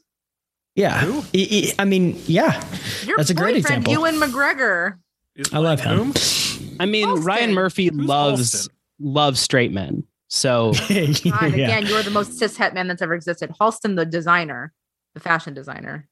Yeah. 0.74 1.00
I- 1.04 1.24
I- 1.34 1.72
I 1.80 1.84
mean, 1.86 2.20
yeah. 2.26 2.62
Your 3.04 3.16
That's 3.16 3.30
a 3.30 3.34
great 3.34 3.54
boyfriend, 3.54 3.86
example. 3.86 3.92
You 3.94 4.04
and 4.04 4.18
McGregor. 4.22 4.98
I 5.52 5.58
love 5.58 5.80
him. 5.80 6.12
i 6.80 6.86
mean 6.86 7.06
Halston. 7.08 7.24
ryan 7.24 7.54
murphy 7.54 7.86
Who's 7.86 8.06
loves 8.06 8.54
Halston? 8.54 8.68
loves 9.00 9.40
straight 9.40 9.72
men 9.72 10.02
so 10.28 10.72
God, 10.88 10.90
yeah. 10.90 11.46
again, 11.46 11.86
you're 11.86 12.02
the 12.02 12.10
most 12.10 12.38
cis 12.38 12.56
het 12.56 12.74
man 12.74 12.86
that's 12.88 13.02
ever 13.02 13.14
existed. 13.14 13.52
Halston, 13.60 13.96
the 13.96 14.06
designer, 14.06 14.72
the 15.14 15.20
fashion 15.20 15.54
designer. 15.54 16.08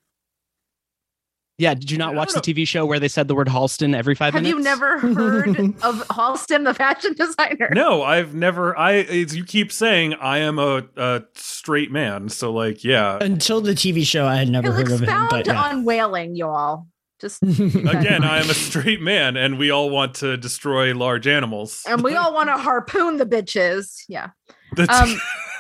yeah 1.59 1.75
did 1.75 1.91
you 1.91 1.97
not 1.97 2.15
watch 2.15 2.33
the 2.33 2.39
oh. 2.39 2.43
tv 2.43 2.69
show 2.69 2.85
where 2.85 3.01
they 3.01 3.09
said 3.09 3.29
the 3.29 3.35
word 3.35 3.49
halston 3.49 3.95
every 3.95 4.15
five 4.15 4.35
Have 4.35 4.43
minutes 4.43 4.59
you 4.59 4.63
never 4.63 4.99
heard 5.15 5.49
of 5.83 6.07
Halston, 6.09 6.65
the 6.65 6.75
fashion 6.75 7.15
designer? 7.15 7.71
No, 7.73 8.03
I've 8.03 8.35
never. 8.35 8.77
I 8.77 8.93
it's, 8.93 9.35
you 9.35 9.45
keep 9.45 9.73
saying 9.73 10.15
I 10.15 10.39
am 10.39 10.59
a, 10.59 10.85
a 10.97 11.23
straight 11.35 11.91
man, 11.91 12.29
so 12.29 12.53
like, 12.53 12.85
yeah. 12.85 13.19
Until 13.21 13.61
the 13.61 13.73
TV 13.73 14.05
show, 14.07 14.27
I 14.27 14.37
had 14.37 14.49
never 14.49 14.69
He'll 14.69 14.77
heard 14.77 14.87
of 14.93 14.99
him. 14.99 15.05
expound 15.05 15.31
But 15.31 15.47
yeah. 15.47 15.63
on 15.63 15.85
whaling, 15.85 16.37
y'all. 16.37 16.87
Just 17.21 17.43
Again, 17.43 18.25
I 18.25 18.41
am 18.41 18.51
a 18.51 18.55
straight 18.55 19.01
man, 19.01 19.37
and 19.37 19.59
we 19.59 19.71
all 19.71 19.89
want 19.91 20.15
to 20.17 20.37
destroy 20.37 20.95
large 20.95 21.27
animals. 21.27 21.83
and 21.89 22.03
we 22.03 22.15
all 22.15 22.35
want 22.35 22.49
to 22.51 22.57
harpoon 22.59 23.17
the 23.17 23.25
bitches. 23.27 24.03
Yeah. 24.09 24.31
That's- 24.75 25.01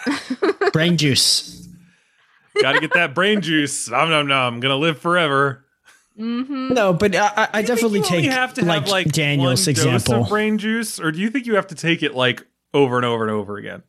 Um, 0.07 0.51
brain 0.73 0.97
juice. 0.97 1.67
Gotta 2.61 2.81
get 2.81 2.93
that 2.95 3.15
brain 3.15 3.41
juice. 3.41 3.89
Nom 3.89 4.09
nom 4.11 4.27
nom. 4.27 4.55
I'm 4.55 4.61
gonna 4.61 4.77
live 4.77 4.99
forever. 4.99 5.65
mhm. 6.19 6.71
No, 6.73 6.93
but 6.93 7.15
I, 7.15 7.27
I- 7.27 7.49
I 7.55 7.63
Do 7.63 7.73
you 7.73 7.77
think 7.77 8.03
definitely 8.03 8.03
take 8.03 8.25
have 8.31 8.55
to 8.55 8.65
like, 8.65 8.81
have 8.83 8.89
like 8.91 9.13
Daniel's 9.13 9.45
one 9.47 9.51
dose 9.57 9.67
example. 9.69 10.23
of 10.23 10.29
brain 10.29 10.59
juice, 10.59 10.99
or 11.01 11.11
do 11.13 11.19
you 11.19 11.31
think 11.31 11.47
you 11.47 11.57
have 11.57 11.67
to 11.69 11.75
take 11.75 12.03
it 12.03 12.15
like 12.15 12.47
over 12.75 12.97
and 12.97 13.05
over 13.05 13.25
and 13.25 13.31
over 13.31 13.57
again? 13.57 13.83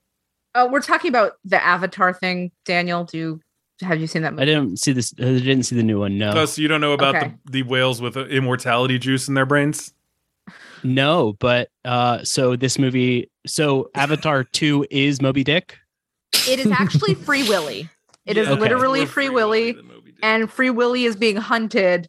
Oh, 0.56 0.68
we're 0.70 0.82
talking 0.82 1.10
about 1.10 1.34
the 1.46 1.64
Avatar 1.64 2.14
thing, 2.14 2.52
Daniel. 2.66 3.04
Do 3.06 3.18
you 3.18 3.42
have 3.82 4.00
you 4.00 4.08
seen 4.08 4.22
that 4.24 4.34
Movie? 4.34 4.44
i 4.44 4.46
didn't 4.46 4.80
see 4.80 4.92
this 4.92 5.14
i 5.20 5.24
didn't 5.24 5.64
see 5.64 5.76
the 5.76 5.84
new 5.84 6.00
one 6.00 6.18
no 6.18 6.32
Oh, 6.36 6.46
so 6.46 6.62
you 6.62 6.68
don't 6.68 6.82
know 6.82 6.94
about 6.94 7.16
Okay. 7.16 7.34
the, 7.46 7.52
the 7.52 7.64
whales 7.64 8.02
with 8.02 8.18
uh, 8.18 8.26
immortality 8.26 8.98
juice 9.00 9.28
in 9.28 9.34
their 9.34 9.46
brains? 9.46 9.94
No, 10.84 11.34
but 11.40 11.70
uh 11.86 12.24
so 12.24 12.56
this 12.56 12.78
movie 12.80 13.30
so 13.46 13.90
Avatar 13.96 14.44
2 14.54 14.86
is 14.92 15.22
Moby 15.22 15.44
Dick. 15.44 15.78
It 16.48 16.60
is 16.60 16.72
actually 16.72 17.14
Free 17.26 17.44
Willy. 17.44 17.90
It 18.26 18.38
is 18.38 18.48
Okay. 18.48 18.60
literally 18.60 19.00
more 19.02 19.08
Free 19.08 19.30
Willy, 19.30 19.72
than 19.74 19.88
Moby 19.88 20.14
and 20.22 20.52
Free 20.52 20.70
Willy 20.70 21.06
is 21.06 21.16
being 21.16 21.36
hunted 21.38 22.08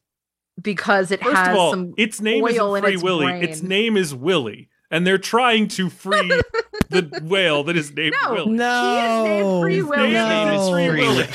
because 0.61 1.11
it 1.11 1.23
First 1.23 1.37
has 1.37 1.49
of 1.49 1.55
all, 1.57 1.71
some. 1.71 1.95
its 1.97 2.21
name 2.21 2.43
oil 2.45 2.75
isn't 2.75 2.77
in 2.77 2.83
Free 2.83 2.95
its 2.95 3.03
Willy. 3.03 3.27
brain. 3.27 3.43
Its 3.45 3.63
name 3.63 3.97
is 3.97 4.15
Willy, 4.15 4.69
and 4.91 5.07
they're 5.07 5.19
trying 5.19 5.69
to 5.69 5.89
free 5.91 6.29
the 6.91 7.21
whale 7.23 7.63
that 7.65 7.77
is 7.77 7.93
named 7.95 8.15
No. 8.25 8.33
Willy. 8.35 8.53
No, 8.53 9.59
Free 9.63 9.83
Willy. 9.83 10.07
His 10.11 10.15
name 10.15 10.49
is 10.49 10.69
Free 10.71 10.87
no. 10.87 10.93
Willy. 10.93 11.27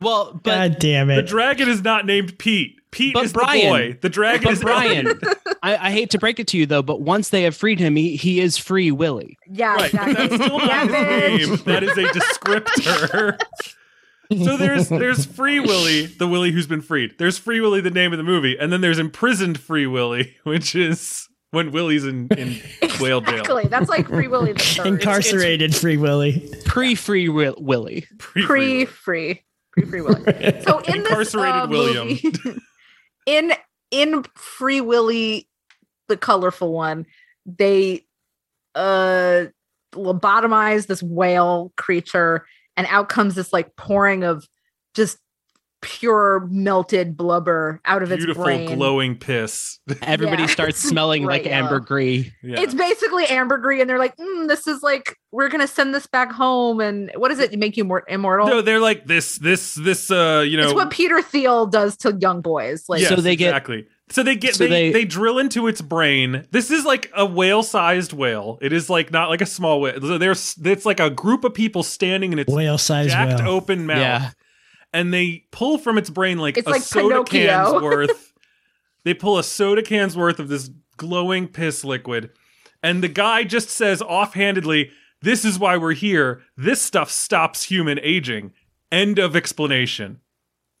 Well, 0.00 0.32
but 0.32 0.42
God 0.44 0.76
damn 0.80 1.10
it, 1.10 1.16
The 1.16 1.22
dragon 1.22 1.68
is 1.68 1.82
not 1.82 2.06
named 2.06 2.38
Pete. 2.38 2.78
Pete 2.90 3.14
But 3.14 3.24
is 3.24 3.32
Brian- 3.32 3.60
the 3.60 3.68
boy. 3.92 3.98
The 4.02 4.08
dragon 4.10 4.44
but 4.44 4.52
is 4.52 4.60
Brian, 4.60 5.18
I, 5.62 5.76
I 5.88 5.90
hate 5.92 6.10
to 6.10 6.18
break 6.18 6.38
it 6.40 6.46
to 6.48 6.58
you 6.58 6.66
though, 6.66 6.82
but 6.82 7.00
once 7.00 7.30
they 7.30 7.42
have 7.44 7.56
freed 7.56 7.78
him, 7.78 7.96
he, 7.96 8.16
he 8.16 8.38
is 8.40 8.58
free 8.58 8.90
Willie. 8.90 9.38
Yeah, 9.48 9.74
Right, 9.76 9.86
exactly. 9.94 10.14
that's 10.26 10.44
still 10.44 10.58
not 10.58 10.90
Yeah, 10.90 11.28
his 11.28 11.48
name. 11.48 11.58
That 11.64 11.82
is 11.84 11.96
a 11.96 12.02
descriptor. 12.04 13.38
so 14.44 14.56
there's 14.56 14.88
there's 14.88 15.24
Free 15.24 15.60
Willy, 15.60 16.06
the 16.06 16.26
Willy 16.28 16.50
who's 16.52 16.66
been 16.66 16.82
freed. 16.82 17.14
There's 17.18 17.38
Free 17.38 17.60
Willy, 17.60 17.80
the 17.80 17.90
name 17.90 18.12
of 18.12 18.18
the 18.18 18.24
movie, 18.24 18.56
and 18.58 18.72
then 18.72 18.80
there's 18.80 18.98
imprisoned 18.98 19.58
Free 19.60 19.86
Willy, 19.86 20.36
which 20.44 20.74
is 20.74 21.28
when 21.52 21.70
Willie's 21.70 22.04
in, 22.04 22.26
in 22.36 22.60
whale 23.00 23.20
jail. 23.20 23.40
Exactly. 23.40 23.66
That's 23.68 23.88
like 23.88 24.08
Free 24.08 24.26
Willy 24.28 24.52
the 24.52 24.58
third. 24.58 24.86
Incarcerated 24.86 25.74
Free 25.76 25.96
Willy. 25.96 26.50
Pre 26.64 26.94
free 26.96 27.28
Will- 27.28 27.54
Willy. 27.58 28.06
Pre- 28.18 28.42
Free, 28.44 28.84
free, 28.86 29.42
free, 29.70 29.84
free 29.86 30.00
Willy. 30.00 30.22
So 30.66 30.80
in 30.80 30.96
Incarcerated 30.96 31.54
this 31.54 31.64
uh, 31.64 31.66
William. 31.70 32.08
movie, 32.08 32.60
in 33.26 33.52
in 33.92 34.24
Free 34.34 34.80
Willy, 34.80 35.48
the 36.08 36.16
colorful 36.16 36.72
one, 36.72 37.06
they 37.46 38.04
uh 38.74 39.44
lobotomize 39.94 40.86
this 40.86 41.02
whale 41.02 41.72
creature, 41.76 42.46
and 42.76 42.86
out 42.90 43.08
comes 43.10 43.34
this 43.34 43.52
like 43.52 43.76
pouring 43.76 44.24
of 44.24 44.48
just 44.94 45.18
pure 45.82 46.48
melted 46.50 47.16
blubber 47.16 47.80
out 47.84 48.02
of 48.02 48.10
its 48.10 48.20
Beautiful 48.24 48.44
brain. 48.44 48.74
glowing 48.74 49.16
piss. 49.16 49.78
Everybody 50.02 50.44
Yeah. 50.44 50.48
starts 50.48 50.78
smelling 50.78 51.24
like 51.26 51.42
Right, 51.44 51.52
ambergris. 51.52 52.26
Yeah. 52.42 52.60
It's 52.60 52.72
basically 52.74 53.26
ambergris, 53.26 53.80
and 53.82 53.90
they're 53.90 53.98
like, 53.98 54.16
mm, 54.16 54.48
"This 54.48 54.66
is 54.66 54.82
like 54.82 55.18
we're 55.32 55.48
gonna 55.48 55.66
send 55.66 55.94
this 55.94 56.06
back 56.06 56.32
home." 56.32 56.80
And 56.80 57.10
what 57.16 57.28
does 57.28 57.38
it 57.40 57.58
make 57.58 57.76
you 57.76 57.84
more 57.84 58.04
immortal? 58.08 58.46
no, 58.46 58.62
they're 58.62 58.80
like 58.80 59.04
this, 59.06 59.36
this, 59.38 59.74
this. 59.74 60.10
Uh, 60.10 60.44
you 60.46 60.56
know, 60.56 60.64
it's 60.64 60.74
what 60.74 60.90
Peter 60.90 61.20
Thiel 61.20 61.66
does 61.66 61.96
to 61.98 62.16
young 62.20 62.40
boys. 62.40 62.88
Like, 62.88 63.00
Yes, 63.02 63.10
So 63.10 63.16
they 63.16 63.36
get- 63.36 63.48
exactly. 63.48 63.86
So 64.10 64.22
they 64.22 64.36
get 64.36 64.54
So 64.56 64.64
they, 64.64 64.68
they 64.68 64.92
they- 64.92 65.04
drill 65.06 65.38
into 65.38 65.66
its 65.68 65.80
brain. 65.80 66.46
This 66.50 66.70
is 66.70 66.84
like 66.84 67.10
a 67.16 67.24
whale-sized 67.24 68.12
whale. 68.12 68.58
It 68.60 68.72
is 68.72 68.90
like 68.90 69.10
not 69.10 69.30
like 69.30 69.40
a 69.40 69.46
small 69.46 69.80
whale. 69.80 69.98
There's 70.18 70.54
it's 70.62 70.84
like 70.84 71.00
a 71.00 71.08
group 71.08 71.44
of 71.44 71.54
people 71.54 71.82
standing 71.82 72.32
in 72.32 72.38
its 72.38 72.52
whale 72.52 72.76
sized 72.78 73.10
jacked 73.10 73.40
whale. 73.42 73.50
open 73.52 73.86
mouth, 73.86 73.98
Yeah. 73.98 74.30
And 74.92 75.12
they 75.12 75.44
pull 75.50 75.78
from 75.78 75.98
its 75.98 76.10
brain 76.10 76.38
like 76.38 76.56
It's 76.58 76.66
a 76.66 76.70
like 76.70 76.82
soda 76.82 77.24
Pinocchio. 77.24 77.70
can's 77.72 77.82
worth. 77.82 78.32
They 79.04 79.14
pull 79.14 79.38
a 79.38 79.44
soda 79.44 79.82
can's 79.82 80.16
worth 80.16 80.38
of 80.38 80.48
this 80.48 80.70
glowing 80.96 81.48
piss 81.48 81.84
liquid. 81.84 82.30
And 82.82 83.02
the 83.02 83.08
guy 83.08 83.44
just 83.44 83.68
says 83.70 84.02
offhandedly, 84.02 84.90
This 85.22 85.44
is 85.44 85.58
why 85.58 85.76
we're 85.76 85.92
here. 85.94 86.42
This 86.56 86.80
stuff 86.82 87.10
stops 87.10 87.64
human 87.64 87.98
aging. 88.02 88.52
End 88.90 89.18
of 89.18 89.34
explanation. 89.36 90.20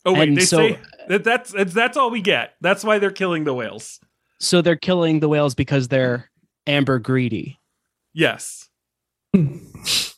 Oh, 0.04 0.12
wait, 0.12 0.28
And 0.28 0.36
they 0.36 0.44
so- 0.44 0.58
say 0.58 0.78
that 1.08 1.24
that's, 1.24 1.52
that's 1.52 1.72
that's 1.72 1.96
all 1.96 2.10
we 2.10 2.20
get. 2.20 2.54
That's 2.60 2.84
why 2.84 2.98
they're 2.98 3.10
killing 3.10 3.44
the 3.44 3.54
whales. 3.54 4.00
So 4.40 4.60
they're 4.62 4.76
killing 4.76 5.20
the 5.20 5.28
whales 5.28 5.54
because 5.54 5.88
they're 5.88 6.28
amber 6.66 6.98
greedy. 6.98 7.60
Yes. 8.12 8.68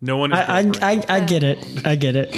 no 0.00 0.16
one 0.16 0.32
is 0.32 0.38
I, 0.38 0.60
I. 0.60 0.92
I, 0.92 1.04
I 1.16 1.20
get 1.20 1.42
it. 1.42 1.86
I 1.86 1.96
get 1.96 2.16
it. 2.16 2.34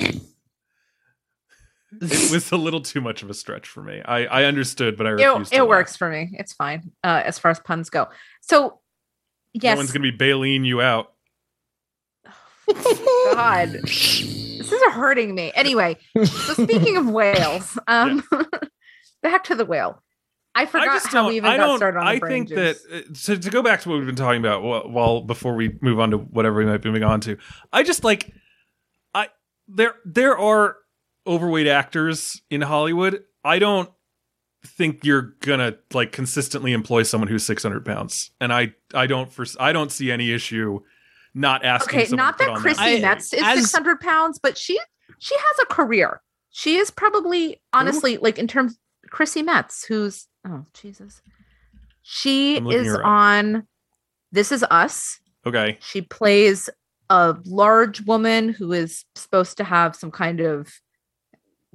it 2.00 2.30
was 2.32 2.52
a 2.52 2.56
little 2.56 2.80
too 2.80 3.00
much 3.00 3.22
of 3.22 3.30
a 3.30 3.34
stretch 3.34 3.68
for 3.68 3.82
me. 3.82 4.00
I, 4.04 4.24
I 4.26 4.44
understood, 4.44 4.96
but 4.96 5.06
I 5.06 5.10
It, 5.10 5.14
refused. 5.14 5.50
to 5.52 5.56
it 5.56 5.60
laugh. 5.60 5.68
works 5.68 5.96
for 5.96 6.08
me. 6.10 6.30
It's 6.34 6.52
fine 6.52 6.92
uh, 7.04 7.22
as 7.24 7.38
far 7.38 7.50
as 7.50 7.58
puns 7.60 7.90
go. 7.90 8.08
So, 8.40 8.80
yes, 9.52 9.74
No 9.74 9.80
one's 9.80 9.92
gonna 9.92 10.02
be 10.04 10.10
bailing 10.12 10.64
you 10.64 10.80
out. 10.80 11.12
God, 13.34 13.70
this 13.72 14.22
is 14.72 14.82
hurting 14.92 15.34
me. 15.34 15.50
Anyway, 15.54 15.96
so 16.16 16.52
speaking 16.54 16.96
of 16.96 17.08
whales, 17.10 17.76
um, 17.88 18.22
back 19.22 19.44
to 19.44 19.56
the 19.56 19.64
whale. 19.64 20.02
I 20.54 20.66
forgot 20.66 20.88
I 20.88 20.94
just 20.94 21.06
how 21.08 21.12
don't. 21.22 21.28
we 21.30 21.36
even 21.36 21.50
I 21.50 21.56
got 21.56 21.66
don't. 21.66 21.76
started 21.78 21.98
on 21.98 22.04
the 22.06 22.10
I 22.10 22.18
brain 22.18 22.46
think 22.46 22.58
that 22.58 22.76
juice. 22.90 23.28
uh, 23.28 23.34
to, 23.34 23.40
to 23.42 23.50
go 23.50 23.62
back 23.62 23.80
to 23.82 23.88
what 23.88 23.98
we've 23.98 24.06
been 24.06 24.16
talking 24.16 24.40
about. 24.40 24.62
While, 24.62 24.88
while 24.90 25.20
before 25.22 25.54
we 25.54 25.78
move 25.80 26.00
on 26.00 26.10
to 26.10 26.18
whatever 26.18 26.58
we 26.58 26.66
might 26.66 26.82
be 26.82 26.88
moving 26.88 27.04
on 27.04 27.20
to, 27.22 27.36
I 27.72 27.82
just 27.84 28.02
like, 28.04 28.32
I 29.14 29.28
there 29.68 29.94
there 30.04 30.36
are 30.36 30.76
overweight 31.26 31.66
actors 31.68 32.42
in 32.50 32.60
Hollywood. 32.62 33.22
I 33.44 33.58
don't 33.60 33.90
think 34.66 35.04
you're 35.04 35.34
gonna 35.40 35.76
like 35.94 36.12
consistently 36.12 36.72
employ 36.72 37.04
someone 37.04 37.28
who's 37.28 37.46
600 37.46 37.84
pounds, 37.84 38.30
and 38.40 38.52
I 38.52 38.74
I 38.92 39.06
don't 39.06 39.32
for 39.32 39.46
I 39.60 39.72
don't 39.72 39.92
see 39.92 40.10
any 40.10 40.32
issue 40.32 40.80
not 41.32 41.64
asking. 41.64 41.96
Okay, 42.00 42.06
someone 42.08 42.26
not 42.26 42.38
to 42.38 42.44
that 42.46 42.50
on 42.50 42.60
Chrissy 42.60 42.82
I- 42.82 43.00
Metz 43.00 43.32
is 43.32 43.40
as- 43.42 43.58
six 43.60 43.72
hundred 43.72 44.00
pounds, 44.00 44.38
but 44.42 44.58
she 44.58 44.78
she 45.20 45.36
has 45.36 45.58
a 45.62 45.66
career. 45.66 46.20
She 46.50 46.76
is 46.76 46.90
probably 46.90 47.62
honestly 47.72 48.16
like 48.16 48.36
in 48.38 48.48
terms 48.48 48.76
Chrissy 49.10 49.42
Metz, 49.42 49.84
who's 49.84 50.26
oh 50.46 50.64
Jesus, 50.74 51.22
she 52.02 52.56
is 52.56 52.86
her 52.88 53.04
on 53.04 53.66
This 54.32 54.52
Is 54.52 54.64
Us. 54.70 55.18
Okay, 55.46 55.78
She 55.80 56.02
plays 56.02 56.68
a 57.08 57.34
large 57.46 58.02
woman 58.02 58.50
who 58.50 58.72
is 58.72 59.04
supposed 59.14 59.56
to 59.56 59.64
have 59.64 59.96
some 59.96 60.10
kind 60.10 60.40
of 60.40 60.68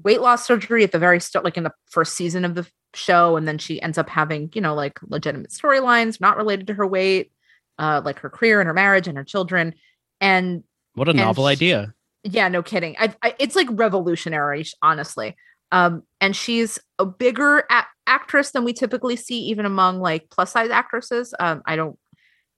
weight 0.03 0.21
loss 0.21 0.45
surgery 0.45 0.83
at 0.83 0.91
the 0.91 0.99
very 0.99 1.19
start, 1.19 1.43
like 1.43 1.57
in 1.57 1.63
the 1.63 1.73
first 1.89 2.13
season 2.15 2.45
of 2.45 2.53
the 2.55 2.67
show. 2.93 3.35
And 3.35 3.47
then 3.47 3.57
she 3.57 3.81
ends 3.81 3.97
up 3.97 4.07
having, 4.09 4.49
you 4.53 4.61
know, 4.61 4.75
like 4.75 4.99
legitimate 5.03 5.49
storylines 5.49 6.21
not 6.21 6.37
related 6.37 6.67
to 6.67 6.73
her 6.75 6.85
weight, 6.87 7.31
uh, 7.79 8.01
like 8.05 8.19
her 8.19 8.29
career 8.29 8.61
and 8.61 8.67
her 8.67 8.73
marriage 8.73 9.07
and 9.07 9.17
her 9.17 9.23
children. 9.23 9.73
And 10.21 10.63
What 10.93 11.07
a 11.07 11.11
And 11.11 11.19
novel 11.19 11.45
sh- 11.45 11.51
idea. 11.51 11.93
yeah, 12.23 12.47
no 12.47 12.61
kidding. 12.63 12.95
I, 12.99 13.13
I, 13.21 13.33
it's 13.39 13.55
like 13.55 13.67
revolutionary, 13.71 14.65
honestly. 14.81 15.35
Um, 15.71 16.03
and 16.21 16.35
she's 16.35 16.79
a 16.99 17.05
bigger 17.05 17.59
a- 17.69 17.85
actress 18.07 18.51
than 18.51 18.63
we 18.63 18.73
typically 18.73 19.15
see, 19.15 19.39
even 19.45 19.65
among 19.65 19.99
like 19.99 20.29
plus 20.29 20.51
size 20.51 20.69
actresses. 20.69 21.33
Um, 21.39 21.61
I 21.65 21.75
don't, 21.75 21.97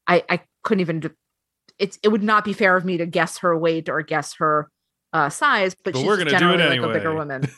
I, 0.08 0.24
I 0.30 0.42
couldn't 0.64 0.82
even. 0.82 1.00
d- 1.00 1.10
It's 1.80 1.98
it 2.04 2.10
would 2.10 2.24
not 2.24 2.44
be 2.46 2.54
fair 2.54 2.76
of 2.78 2.86
me 2.86 2.98
to 2.98 3.06
guess 3.06 3.38
her 3.40 3.58
weight 3.58 3.90
or 3.90 4.02
guess 4.02 4.36
her 4.36 4.70
uh, 5.14 5.30
size, 5.30 5.74
but, 5.84 5.94
But 5.94 6.00
she's 6.00 6.08
we're 6.08 6.18
gonna 6.18 6.30
do 6.32 6.36
it 6.36 6.40
generally 6.40 6.80
like 6.80 6.90
a 6.90 6.94
bigger 6.94 7.14
woman. 7.16 7.50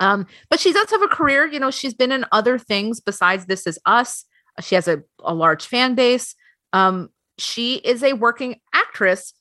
um, 0.00 0.26
but 0.50 0.58
she 0.60 0.72
does 0.72 0.90
have 0.90 1.02
a 1.02 1.08
career. 1.08 1.46
You 1.46 1.60
know, 1.60 1.70
she's 1.70 1.94
been 1.94 2.12
in 2.12 2.24
other 2.32 2.58
things 2.58 3.00
besides 3.00 3.46
This 3.46 3.66
Is 3.66 3.78
Us. 3.86 4.24
She 4.60 4.74
has 4.74 4.88
a, 4.88 5.02
a 5.22 5.34
large 5.34 5.66
fan 5.66 5.94
base. 5.94 6.34
Um, 6.72 7.10
she 7.38 7.76
is 7.76 8.02
a 8.02 8.14
working 8.14 8.56
actress 8.74 9.32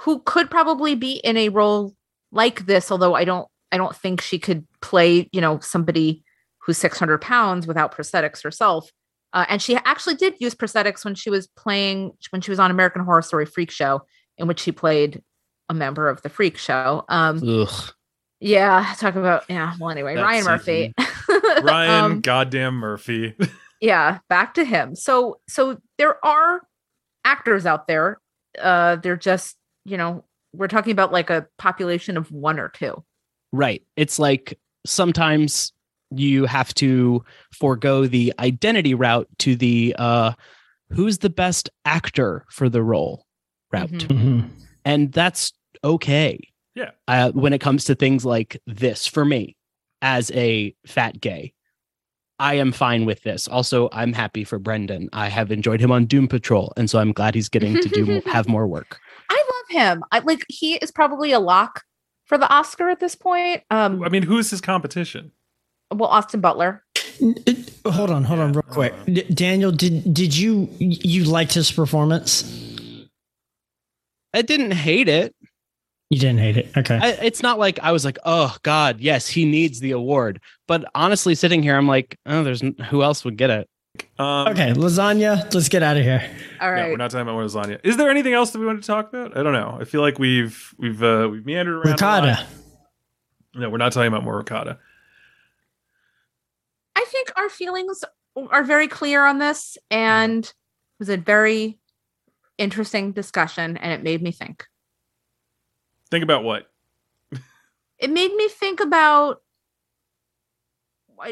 who 0.00 0.20
could 0.20 0.50
probably 0.50 0.94
be 0.94 1.12
in 1.12 1.36
a 1.38 1.48
role 1.48 1.94
like 2.32 2.66
this 2.66 2.90
although 2.90 3.14
i 3.14 3.24
don't 3.24 3.48
i 3.72 3.76
don't 3.76 3.96
think 3.96 4.20
she 4.20 4.38
could 4.38 4.66
play 4.80 5.28
you 5.32 5.40
know 5.40 5.58
somebody 5.60 6.22
who's 6.66 6.78
600 6.78 7.20
pounds 7.20 7.66
without 7.66 7.96
prosthetics 7.96 8.42
herself. 8.42 8.90
Uh, 9.32 9.46
and 9.48 9.62
she 9.62 9.76
actually 9.76 10.16
did 10.16 10.34
use 10.40 10.54
prosthetics 10.54 11.04
when 11.04 11.14
she 11.14 11.30
was 11.30 11.46
playing 11.46 12.12
when 12.30 12.40
she 12.42 12.50
was 12.50 12.58
on 12.58 12.70
american 12.70 13.04
horror 13.04 13.22
story 13.22 13.46
freak 13.46 13.70
show 13.70 14.02
in 14.38 14.46
which 14.48 14.60
she 14.60 14.72
played 14.72 15.22
a 15.68 15.74
member 15.74 16.08
of 16.08 16.22
the 16.22 16.28
freak 16.28 16.56
show. 16.56 17.04
Um 17.08 17.40
Ugh. 17.46 17.92
yeah 18.40 18.94
talk 18.98 19.14
about 19.16 19.44
yeah 19.48 19.74
well 19.78 19.90
anyway 19.90 20.14
That 20.14 20.22
ryan 20.22 20.44
murphy. 20.44 20.94
Ryan 21.62 22.04
Um, 22.04 22.20
goddamn 22.20 22.74
Murphy. 22.74 23.34
yeah 23.80 24.18
back 24.28 24.54
to 24.54 24.64
him. 24.64 24.94
So 24.94 25.40
so 25.48 25.78
there 25.98 26.24
are 26.24 26.62
actors 27.24 27.66
out 27.66 27.86
there 27.88 28.20
uh 28.60 28.96
they're 28.96 29.16
just 29.16 29.56
you 29.84 29.96
know 29.96 30.24
we're 30.52 30.68
talking 30.68 30.92
about 30.92 31.12
like 31.12 31.30
a 31.30 31.46
population 31.58 32.16
of 32.16 32.30
one 32.30 32.58
or 32.58 32.68
two 32.68 33.04
Right. 33.52 33.82
It's 33.96 34.18
like 34.18 34.58
sometimes 34.84 35.72
you 36.10 36.46
have 36.46 36.72
to 36.74 37.24
forego 37.52 38.06
the 38.06 38.32
identity 38.38 38.94
route 38.94 39.28
to 39.38 39.56
the 39.56 39.94
uh 39.98 40.32
who's 40.90 41.18
the 41.18 41.30
best 41.30 41.68
actor 41.84 42.44
for 42.48 42.68
the 42.68 42.82
role 42.82 43.26
route. 43.72 43.90
Mhm. 43.90 44.08
Mhm. 44.08 44.48
And 44.84 45.12
that's 45.12 45.52
okay. 45.82 46.38
Yeah. 46.76 46.90
Uh, 47.08 47.32
when 47.32 47.52
it 47.52 47.60
comes 47.60 47.84
to 47.84 47.94
things 47.94 48.24
like 48.24 48.60
this 48.66 49.06
for 49.06 49.24
me 49.24 49.56
as 50.02 50.30
a 50.32 50.74
fat 50.86 51.20
gay. 51.20 51.52
I 52.38 52.54
am 52.54 52.70
fine 52.70 53.06
with 53.06 53.22
this. 53.22 53.48
Also, 53.48 53.88
I'm 53.92 54.12
happy 54.12 54.44
for 54.44 54.58
Brendan. 54.58 55.08
I 55.14 55.28
have 55.28 55.50
enjoyed 55.50 55.80
him 55.80 55.90
on 55.90 56.04
Doom 56.04 56.28
Patrol, 56.28 56.70
and 56.76 56.88
so 56.90 56.98
I'm 56.98 57.12
glad 57.12 57.34
he's 57.34 57.48
getting 57.48 57.80
to 57.80 57.88
do 57.88 58.20
have 58.26 58.46
more 58.46 58.66
work. 58.68 58.98
I 59.30 59.34
love 59.34 59.82
him. 59.82 60.04
I 60.12 60.18
like 60.18 60.44
he 60.48 60.74
is 60.76 60.90
probably 60.92 61.32
a 61.32 61.40
lock 61.40 61.82
for 62.26 62.36
the 62.38 62.48
Oscar 62.52 62.90
at 62.90 63.00
this 63.00 63.14
point. 63.14 63.62
Um 63.70 64.02
I 64.04 64.08
mean, 64.08 64.22
who's 64.22 64.50
his 64.50 64.60
competition? 64.60 65.32
well 65.92 66.08
Austin 66.10 66.40
Butler. 66.40 66.82
It- 67.20 67.72
hold 67.86 68.10
on, 68.10 68.24
hold 68.24 68.40
on, 68.40 68.52
real 68.52 68.62
quick. 68.62 68.92
D- 69.06 69.22
Daniel, 69.22 69.72
did 69.72 70.12
did 70.12 70.36
you 70.36 70.68
you 70.78 71.24
liked 71.24 71.54
his 71.54 71.70
performance? 71.72 72.42
I 74.34 74.42
didn't 74.42 74.72
hate 74.72 75.08
it. 75.08 75.34
You 76.10 76.20
didn't 76.20 76.38
hate 76.38 76.56
it. 76.56 76.70
Okay. 76.76 76.98
I, 77.00 77.08
it's 77.22 77.42
not 77.42 77.58
like 77.58 77.78
I 77.82 77.90
was 77.92 78.04
like, 78.04 78.18
oh 78.24 78.54
God, 78.62 79.00
yes, 79.00 79.26
he 79.26 79.44
needs 79.44 79.80
the 79.80 79.90
award. 79.92 80.40
But 80.68 80.84
honestly, 80.94 81.34
sitting 81.34 81.62
here, 81.62 81.76
I'm 81.76 81.88
like, 81.88 82.16
oh, 82.26 82.44
there's 82.44 82.62
n- 82.62 82.76
who 82.90 83.02
else 83.02 83.24
would 83.24 83.36
get 83.36 83.50
it? 83.50 83.68
Um, 84.18 84.48
okay, 84.48 84.72
lasagna. 84.72 85.52
Let's 85.52 85.68
get 85.68 85.82
out 85.82 85.96
of 85.96 86.02
here. 86.02 86.28
All 86.60 86.72
No, 86.72 86.88
we're 86.90 86.96
not 86.96 87.10
talking 87.10 87.22
about 87.22 87.34
more 87.34 87.44
lasagna. 87.44 87.80
Is 87.84 87.96
there 87.96 88.10
anything 88.10 88.32
else 88.32 88.50
that 88.50 88.58
we 88.58 88.66
want 88.66 88.82
to 88.82 88.86
talk 88.86 89.08
about? 89.12 89.36
I 89.36 89.42
don't 89.42 89.52
know. 89.52 89.76
I 89.80 89.84
feel 89.84 90.00
like 90.00 90.18
we've 90.18 90.74
we've 90.78 91.02
uh, 91.02 91.28
we've 91.30 91.44
meandered 91.44 91.76
around. 91.76 92.00
a 92.00 92.04
lot. 92.04 92.22
Ricotta. 92.22 92.46
No, 93.54 93.70
we're 93.70 93.78
not 93.78 93.92
talking 93.92 94.08
about 94.08 94.24
more 94.24 94.36
ricotta. 94.36 94.78
I 96.94 97.04
think 97.08 97.32
our 97.36 97.48
feelings 97.48 98.04
are 98.50 98.64
very 98.64 98.88
clear 98.88 99.24
on 99.24 99.38
this 99.38 99.78
and 99.90 100.44
it 100.44 100.54
was 100.98 101.08
a 101.08 101.16
very 101.16 101.78
interesting 102.58 103.12
discussion 103.12 103.76
and 103.76 103.92
it 103.92 104.02
made 104.02 104.22
me 104.22 104.32
think. 104.32 104.64
Think 106.10 106.22
about 106.22 106.44
what? 106.44 106.70
It 107.98 108.10
made 108.10 108.34
me 108.34 108.48
think 108.48 108.80
about 108.80 109.40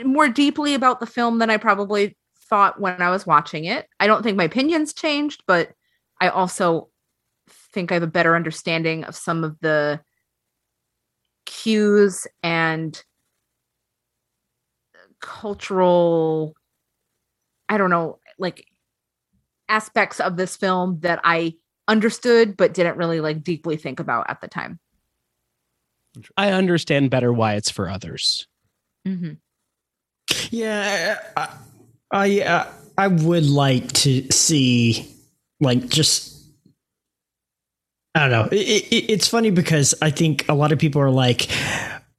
more 0.05 0.29
deeply 0.29 0.75
about 0.75 1.01
the 1.01 1.07
film 1.07 1.39
than 1.39 1.51
I 1.51 1.59
probably 1.59 2.17
thought 2.55 2.81
when 2.81 3.03
I 3.03 3.11
was 3.11 3.27
watching 3.27 3.65
it. 3.65 3.89
I 3.99 4.07
don't 4.07 4.23
think 4.23 4.37
my 4.37 4.45
opinions 4.45 4.95
changed, 4.95 5.43
but 5.49 5.73
I 6.21 6.29
also 6.29 6.89
think 7.73 7.91
I 7.91 7.95
have 7.95 8.05
a 8.05 8.07
better 8.07 8.37
understanding 8.37 9.03
of 9.03 9.17
some 9.17 9.43
of 9.43 9.59
the 9.61 10.01
cues 11.47 12.29
and 12.45 13.03
cultural 15.21 16.55
I 17.69 17.77
don't 17.77 17.91
know, 17.91 18.21
like 18.39 18.65
aspects 19.69 20.21
of 20.21 20.37
this 20.37 20.57
film 20.57 21.01
that 21.01 21.21
I 21.25 21.55
understood 21.89 22.57
but 22.57 22.73
didn't 22.73 22.99
really 22.99 23.19
like 23.19 23.43
deeply 23.43 23.77
think 23.77 23.99
about 23.99 24.31
at 24.31 24.41
the 24.41 24.47
time. 24.47 24.79
I 26.37 26.53
understand 26.53 27.11
better 27.11 27.33
why 27.33 27.55
it's 27.55 27.71
for 27.71 27.89
others. 27.89 28.47
Mm-hmm. 29.09 29.33
Yeah, 30.51 31.19
I 31.37 31.49
I, 32.15 32.41
uh, 32.41 32.67
I 32.97 33.09
would 33.09 33.45
like 33.45 33.93
to 33.93 34.31
see 34.33 35.15
like 35.61 35.89
just 35.89 36.35
I 38.15 38.21
don't 38.21 38.31
know. 38.31 38.49
It, 38.53 38.87
it, 38.93 39.13
it's 39.13 39.27
funny 39.27 39.51
because 39.51 39.95
I 40.01 40.11
think 40.11 40.49
a 40.49 40.55
lot 40.55 40.71
of 40.71 40.79
people 40.79 41.03
are 41.03 41.11
like, 41.11 41.49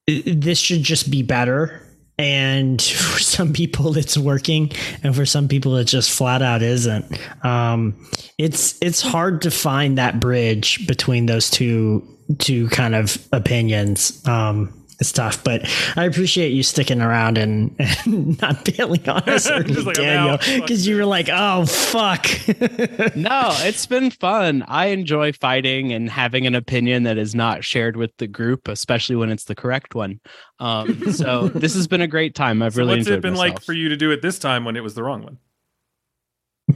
this 0.05 0.59
should 0.59 0.83
just 0.83 1.09
be 1.09 1.23
better. 1.23 1.81
And 2.17 2.81
for 2.81 3.19
some 3.19 3.53
people, 3.53 3.97
it's 3.97 4.17
working, 4.17 4.71
and 5.03 5.15
for 5.15 5.25
some 5.25 5.47
people, 5.47 5.75
it 5.77 5.85
just 5.85 6.11
flat 6.11 6.41
out 6.41 6.61
isn't. 6.61 7.05
Um, 7.45 8.07
it's 8.37 8.77
it's 8.81 9.01
hard 9.01 9.41
to 9.43 9.51
find 9.51 9.97
that 9.97 10.19
bridge 10.19 10.85
between 10.87 11.25
those 11.25 11.49
two 11.49 12.07
two 12.39 12.69
kind 12.69 12.95
of 12.95 13.17
opinions. 13.31 14.25
Um, 14.27 14.84
it's 14.99 15.11
tough, 15.11 15.43
but 15.43 15.61
I 15.95 16.05
appreciate 16.05 16.49
you 16.49 16.63
sticking 16.63 17.01
around 17.01 17.37
and, 17.37 17.75
and 18.05 18.41
not 18.41 18.65
bailing 18.65 19.07
on 19.09 19.23
us, 19.23 19.49
early, 19.51 19.73
like, 19.73 19.95
Daniel, 19.95 20.37
because 20.37 20.87
you 20.87 20.97
were 20.97 21.05
like, 21.05 21.29
"Oh 21.31 21.65
fuck." 21.65 22.25
no, 23.15 23.51
it's 23.59 23.85
been 23.85 24.11
fun. 24.11 24.63
I 24.67 24.87
enjoy 24.87 25.33
fighting 25.33 25.91
and 25.91 26.09
having 26.09 26.47
an 26.47 26.55
opinion 26.55 27.03
that 27.03 27.17
is 27.17 27.35
not 27.35 27.63
shared 27.63 27.97
with 27.97 28.15
the 28.17 28.27
group, 28.27 28.67
especially 28.67 29.15
when 29.15 29.29
it's 29.29 29.45
the 29.45 29.55
correct 29.55 29.95
one. 29.95 30.19
Um, 30.59 31.11
so 31.11 31.49
this 31.49 31.75
has 31.75 31.87
been 31.87 32.01
a 32.01 32.07
great 32.07 32.35
time. 32.35 32.61
I've 32.61 32.73
So 32.73 32.79
really 32.79 32.97
what's 32.97 33.07
enjoyed 33.07 33.17
it 33.19 33.21
been 33.21 33.35
like 33.35 33.61
for 33.61 33.73
you 33.73 33.89
to 33.89 33.97
do 33.97 34.11
it 34.11 34.21
this 34.21 34.39
time 34.39 34.65
when 34.65 34.75
it 34.75 34.83
was 34.83 34.95
the 34.95 35.03
wrong 35.03 35.23
one? 35.23 35.37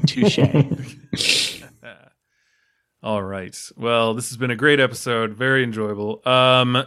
Touche. 0.05 0.39
All 3.01 3.23
right. 3.23 3.57
Well, 3.77 4.13
this 4.13 4.27
has 4.29 4.37
been 4.37 4.51
a 4.51 4.55
great 4.57 4.79
episode. 4.79 5.33
Very 5.33 5.63
enjoyable. 5.63 6.21
Um 6.27 6.85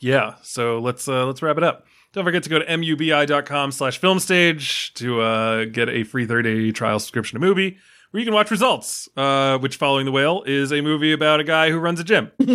yeah, 0.00 0.34
so 0.42 0.78
let's 0.78 1.08
uh 1.08 1.26
let's 1.26 1.42
wrap 1.42 1.56
it 1.56 1.64
up. 1.64 1.86
Don't 2.12 2.24
forget 2.24 2.42
to 2.44 2.50
go 2.50 2.58
to 2.60 2.64
mubi.com 2.64 3.72
slash 3.72 4.00
filmstage 4.00 4.92
to 4.94 5.20
uh 5.20 5.64
get 5.64 5.88
a 5.88 6.04
free 6.04 6.26
30-day 6.26 6.72
trial 6.72 6.98
subscription 6.98 7.40
to 7.40 7.46
Mubi 7.46 7.76
where 8.14 8.20
you 8.20 8.26
can 8.26 8.34
watch 8.34 8.52
results, 8.52 9.08
uh, 9.16 9.58
which 9.58 9.76
following 9.76 10.04
the 10.04 10.12
whale 10.12 10.44
is 10.46 10.72
a 10.72 10.80
movie 10.80 11.10
about 11.10 11.40
a 11.40 11.44
guy 11.44 11.68
who 11.68 11.80
runs 11.80 11.98
a 11.98 12.04
gym. 12.04 12.30
God 12.38 12.46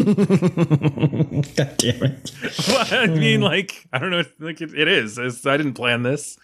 damn 1.75 2.01
it! 2.01 2.31
I 2.93 3.07
mean, 3.07 3.41
like, 3.41 3.85
I 3.91 3.99
don't 3.99 4.09
know, 4.09 4.23
like 4.39 4.61
it, 4.61 4.73
it 4.73 4.87
is. 4.87 5.17
It's, 5.17 5.45
I 5.45 5.57
didn't 5.57 5.73
plan 5.73 6.01
this. 6.01 6.37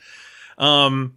Um, 0.57 1.15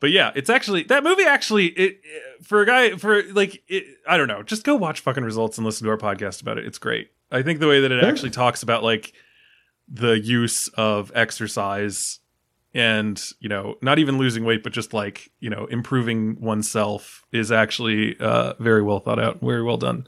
but 0.00 0.12
yeah, 0.12 0.32
it's 0.34 0.48
actually 0.48 0.84
that 0.84 1.04
movie. 1.04 1.24
Actually, 1.24 1.66
it 1.66 2.00
for 2.42 2.62
a 2.62 2.66
guy 2.66 2.96
for 2.96 3.22
like, 3.34 3.62
it, 3.68 3.84
I 4.08 4.16
don't 4.16 4.28
know. 4.28 4.42
Just 4.42 4.64
go 4.64 4.74
watch 4.74 5.00
fucking 5.00 5.24
results 5.24 5.58
and 5.58 5.66
listen 5.66 5.84
to 5.84 5.90
our 5.90 5.98
podcast 5.98 6.40
about 6.40 6.56
it. 6.56 6.64
It's 6.64 6.78
great. 6.78 7.10
I 7.30 7.42
think 7.42 7.60
the 7.60 7.68
way 7.68 7.80
that 7.80 7.92
it 7.92 8.02
actually 8.04 8.30
talks 8.30 8.62
about 8.62 8.82
like 8.82 9.12
the 9.88 10.18
use 10.18 10.68
of 10.68 11.10
exercise 11.14 12.20
and 12.74 13.22
you 13.40 13.48
know 13.48 13.76
not 13.80 13.98
even 13.98 14.18
losing 14.18 14.44
weight 14.44 14.62
but 14.62 14.72
just 14.74 14.92
like 14.92 15.30
you 15.40 15.48
know 15.48 15.64
improving 15.66 16.38
oneself 16.40 17.24
is 17.32 17.50
actually 17.50 18.18
uh 18.20 18.52
very 18.58 18.82
well 18.82 19.00
thought 19.00 19.18
out 19.18 19.40
very 19.40 19.62
well 19.62 19.78
done 19.78 20.06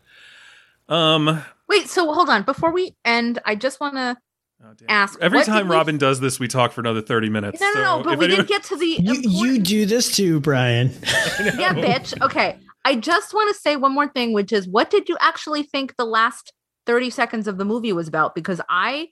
um 0.89 1.43
Wait, 1.69 1.89
so 1.89 2.13
hold 2.13 2.29
on. 2.29 2.43
Before 2.43 2.73
we 2.73 2.97
end, 3.05 3.39
I 3.45 3.55
just 3.55 3.79
want 3.79 3.95
to. 3.95 4.17
Oh. 4.63 4.73
Ask, 4.89 5.17
Every 5.23 5.39
what 5.39 5.45
did 5.47 5.53
time 5.53 5.69
we- 5.69 5.77
Robyn 5.77 5.99
does 5.99 6.19
this, 6.19 6.41
we 6.41 6.49
talk 6.49 6.73
for 6.73 6.81
another 6.81 7.01
thirty 7.01 7.29
minutes. 7.31 7.61
No, 7.61 7.71
no, 7.75 7.81
no. 7.81 7.99
so 7.99 8.03
But 8.11 8.19
we 8.19 8.25
anyone- 8.25 8.45
didn't 8.45 8.49
get 8.49 8.65
to 8.65 8.77
the. 8.77 8.87
You, 8.87 9.15
you 9.25 9.59
do 9.61 9.87
this 9.87 10.15
too, 10.15 10.41
Brian. 10.41 10.89
yeah, 11.41 11.73
bitch. 11.73 12.21
Okay. 12.21 12.59
I 12.85 12.97
just 12.97 13.33
want 13.33 13.55
to 13.55 13.61
say 13.61 13.77
one 13.77 13.95
more 13.95 14.09
thing, 14.09 14.33
which 14.33 14.53
is 14.53 14.67
what 14.67 14.91
did 14.91 15.09
you 15.09 15.17
actually 15.21 15.63
think 15.63 15.95
the 15.97 16.05
last 16.05 16.53
30 16.91 17.11
seconds 17.11 17.47
of 17.47 17.57
the 17.57 17.65
movie 17.65 17.93
was 17.93 18.09
about? 18.09 18.35
Because 18.35 18.61
I, 18.69 19.11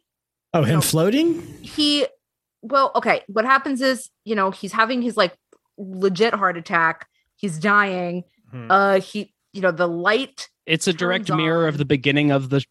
Oh, 0.53 0.65
him 0.65 0.77
No. 0.77 0.81
floating? 0.81 1.43
he, 1.63 2.07
well, 2.63 2.91
okay. 2.97 3.23
What 3.29 3.45
happens 3.45 3.81
is, 3.81 4.11
you 4.25 4.35
know, 4.35 4.51
he's 4.51 4.73
having 4.73 5.01
his 5.01 5.17
like 5.17 5.37
legit 5.77 6.35
heart 6.35 6.57
attack. 6.57 7.07
He's 7.37 7.57
dying. 7.59 8.25
Hmm. 8.51 8.67
Uh, 8.69 8.99
he, 9.01 9.33
you 9.53 9.61
know, 9.61 9.71
the 9.71 9.87
light. 9.87 10.49
It's 10.67 10.89
a 10.89 10.93
direct 10.93 11.31
mirror 11.31 11.63
on. 11.65 11.69
of 11.69 11.79
the 11.79 11.85
beginning 11.85 12.33
of 12.33 12.51
the 12.51 12.65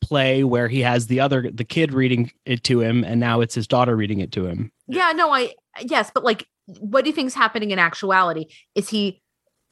play 0.00 0.42
where 0.42 0.66
he 0.68 0.80
has 0.80 1.06
the 1.06 1.20
other 1.20 1.50
the 1.52 1.64
kid 1.64 1.92
reading 1.92 2.32
it 2.46 2.64
to 2.64 2.80
him 2.80 3.04
and 3.04 3.20
now 3.20 3.40
it's 3.40 3.54
his 3.54 3.66
daughter 3.68 3.94
reading 3.94 4.18
it 4.20 4.32
to 4.32 4.46
him. 4.46 4.72
Yeah, 4.88 5.12
no, 5.14 5.30
I, 5.32 5.54
yes, 5.82 6.10
but 6.12 6.24
like, 6.24 6.46
what 6.80 7.04
do 7.04 7.10
you 7.10 7.14
think 7.14 7.26
is 7.28 7.34
happening 7.34 7.70
in 7.70 7.78
actuality? 7.78 8.46
Is 8.74 8.88
he 8.88 9.22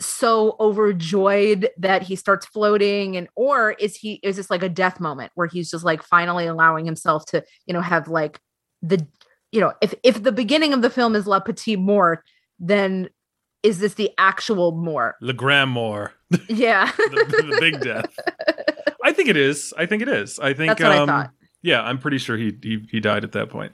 so 0.01 0.57
overjoyed 0.61 1.71
that 1.79 2.03
he 2.03 2.17
starts 2.17 2.45
floating 2.47 3.17
and 3.17 3.29
or 3.35 3.73
is 3.73 3.97
he 3.97 4.21
is 4.23 4.37
this 4.37 4.51
like 4.51 4.63
a 4.63 4.69
death 4.69 5.01
moment 5.01 5.33
where 5.35 5.47
he's 5.47 5.71
just 5.71 5.85
like 5.85 6.03
finally 6.03 6.47
allowing 6.47 6.85
himself 6.85 7.25
to 7.25 7.43
you 7.67 7.73
know 7.73 7.81
have 7.81 8.07
like 8.09 8.39
the 8.83 9.07
you 9.53 9.61
know 9.61 9.73
if 9.81 9.95
if 10.03 10.23
the 10.23 10.33
beginning 10.33 10.75
of 10.75 10.83
the 10.83 10.91
film 10.91 11.17
is 11.17 11.27
la 11.27 11.41
petite 11.41 11.79
mort 11.79 12.23
then 12.59 13.09
is 13.63 13.79
this 13.79 13.95
the 13.95 14.11
actual 14.19 14.73
mort 14.73 15.15
Le 15.23 15.33
Grand 15.33 15.71
Mort, 15.71 16.13
yeah 16.49 16.93
the, 16.97 17.47
the 17.51 17.57
big 17.59 17.81
death. 17.81 18.15
I 19.03 19.13
think 19.13 19.29
it 19.29 19.37
is. 19.37 19.73
I 19.79 19.87
think 19.87 20.03
it 20.03 20.09
is. 20.09 20.39
I 20.41 20.53
think. 20.53 20.71
That's 20.71 20.83
what 20.83 20.93
I 20.93 20.99
um, 20.99 21.09
thought. 21.09 21.31
Yeah, 21.63 21.81
I'm 21.83 21.99
pretty 21.99 22.19
sure 22.19 22.37
he 22.37 22.57
he, 22.63 22.87
he 22.91 23.01
died 23.01 23.25
at 23.25 23.33
that 23.33 23.51
point. 23.51 23.73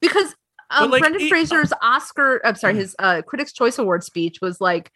because 0.00 0.34
um, 0.70 0.90
like, 0.90 1.00
Brendan 1.00 1.28
Fraser's 1.28 1.72
Oscar, 1.82 2.40
I'm 2.44 2.54
sorry, 2.54 2.76
his 2.76 2.94
uh, 2.98 3.22
Critics' 3.22 3.52
Choice 3.52 3.78
Award 3.78 4.04
speech 4.04 4.38
was 4.40 4.60
like, 4.60 4.92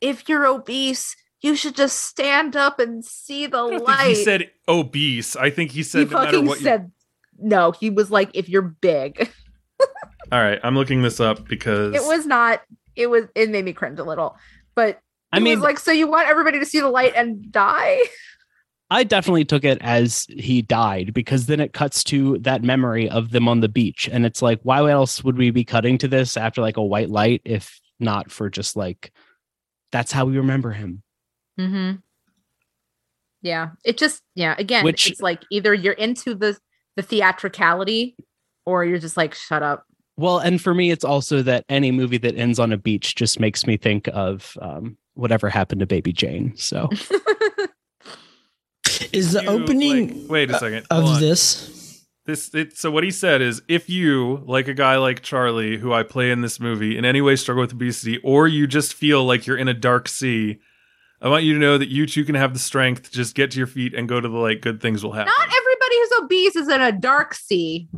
"If 0.00 0.28
you're 0.28 0.46
obese, 0.46 1.16
you 1.40 1.56
should 1.56 1.76
just 1.76 2.04
stand 2.04 2.56
up 2.56 2.78
and 2.78 3.04
see 3.04 3.46
the 3.46 3.58
I 3.58 3.76
light." 3.76 3.98
think 3.98 4.16
he 4.16 4.24
said 4.24 4.50
obese. 4.68 5.36
I 5.36 5.50
think 5.50 5.70
he 5.70 5.78
he 5.78 5.82
said 5.82 6.10
no 6.10 6.18
fucking 6.18 6.46
what. 6.46 6.58
you- 6.58 6.64
said 6.64 6.90
no. 7.38 7.72
He 7.72 7.90
was 7.90 8.10
like, 8.10 8.30
"If 8.34 8.48
you're 8.48 8.62
big." 8.62 9.30
All 10.32 10.42
right, 10.42 10.58
I'm 10.62 10.74
looking 10.74 11.02
this 11.02 11.20
up 11.20 11.46
because 11.46 11.94
It 11.94 12.02
was 12.02 12.26
not. 12.26 12.62
It 12.96 13.08
was. 13.08 13.24
It 13.34 13.50
made 13.50 13.64
me 13.64 13.72
cringe 13.72 13.98
a 13.98 14.04
little, 14.04 14.36
but 14.74 15.00
I 15.32 15.38
mean 15.38 15.58
was 15.58 15.64
like, 15.64 15.78
so 15.78 15.92
you 15.92 16.08
want 16.08 16.28
everybody 16.28 16.58
to 16.58 16.66
see 16.66 16.80
the 16.80 16.88
light 16.88 17.12
and 17.14 17.50
die? 17.52 18.00
I 18.90 19.02
definitely 19.02 19.44
took 19.44 19.64
it 19.64 19.78
as 19.80 20.26
he 20.30 20.62
died 20.62 21.12
because 21.12 21.46
then 21.46 21.58
it 21.58 21.72
cuts 21.72 22.04
to 22.04 22.38
that 22.38 22.62
memory 22.62 23.08
of 23.10 23.30
them 23.30 23.48
on 23.48 23.58
the 23.60 23.68
beach. 23.68 24.08
And 24.10 24.24
it's 24.24 24.40
like, 24.40 24.60
why 24.62 24.88
else 24.88 25.24
would 25.24 25.36
we 25.36 25.50
be 25.50 25.64
cutting 25.64 25.98
to 25.98 26.08
this 26.08 26.36
after 26.36 26.60
like 26.60 26.76
a 26.76 26.84
white 26.84 27.10
light 27.10 27.42
if 27.44 27.80
not 27.98 28.30
for 28.30 28.48
just 28.48 28.76
like, 28.76 29.12
that's 29.96 30.12
how 30.12 30.26
we 30.26 30.36
remember 30.36 30.72
him? 30.72 31.02
Mm-hmm. 31.58 31.96
Yeah, 33.40 33.70
it 33.82 33.96
just 33.96 34.20
yeah. 34.34 34.54
Again, 34.58 34.84
Which- 34.84 35.10
it's 35.10 35.22
like 35.22 35.42
either 35.50 35.72
you're 35.72 35.94
into 35.94 36.34
the 36.34 36.58
the 36.96 37.02
theatricality, 37.02 38.14
or 38.66 38.84
you're 38.84 38.98
just 38.98 39.16
like, 39.16 39.32
shut 39.34 39.62
up. 39.62 39.86
Well, 40.18 40.38
and 40.38 40.60
for 40.60 40.74
me, 40.74 40.90
it's 40.90 41.04
also 41.04 41.40
that 41.42 41.64
any 41.70 41.92
movie 41.92 42.18
that 42.18 42.36
ends 42.36 42.58
on 42.58 42.72
a 42.72 42.76
beach 42.78 43.14
just 43.14 43.40
makes 43.40 43.66
me 43.66 43.76
think 43.78 44.08
of 44.12 44.56
um, 44.60 44.98
whatever 45.14 45.48
happened 45.48 45.80
to 45.80 45.86
Baby 45.86 46.12
Jane. 46.12 46.54
So 46.56 46.90
Is 49.12 49.32
the 49.32 49.42
you, 49.42 49.48
opening 49.48 50.22
like- 50.22 50.30
wait 50.30 50.50
a 50.50 50.58
second. 50.58 50.86
hold 50.90 51.04
of 51.04 51.10
on. 51.16 51.20
this? 51.20 51.70
This 52.26 52.52
it, 52.54 52.76
so 52.76 52.90
what 52.90 53.04
he 53.04 53.10
said 53.10 53.40
is 53.40 53.62
if 53.68 53.88
you 53.88 54.42
like 54.46 54.66
a 54.68 54.74
guy 54.74 54.96
like 54.96 55.22
Charlie 55.22 55.76
who 55.78 55.92
I 55.92 56.02
play 56.02 56.30
in 56.30 56.40
this 56.40 56.58
movie 56.58 56.98
in 56.98 57.04
any 57.04 57.20
way 57.20 57.36
struggle 57.36 57.62
with 57.62 57.72
obesity 57.72 58.18
or 58.24 58.48
you 58.48 58.66
just 58.66 58.94
feel 58.94 59.24
like 59.24 59.46
you're 59.46 59.56
in 59.56 59.68
a 59.68 59.74
dark 59.74 60.08
sea 60.08 60.58
I 61.22 61.28
want 61.28 61.44
you 61.44 61.54
to 61.54 61.58
know 61.58 61.78
that 61.78 61.88
you 61.88 62.04
too 62.04 62.24
can 62.24 62.34
have 62.34 62.52
the 62.52 62.58
strength 62.58 63.04
to 63.04 63.10
just 63.10 63.34
get 63.34 63.52
to 63.52 63.58
your 63.58 63.66
feet 63.66 63.94
and 63.94 64.08
go 64.08 64.20
to 64.20 64.28
the 64.28 64.36
lake 64.38 64.60
good 64.60 64.82
things 64.82 65.02
will 65.02 65.12
happen. 65.12 65.32
Not 65.38 65.48
everybody 65.48 65.96
who's 65.96 66.12
obese 66.24 66.56
is 66.56 66.68
in 66.68 66.80
a 66.82 66.92
dark 66.92 67.32
sea. 67.34 67.88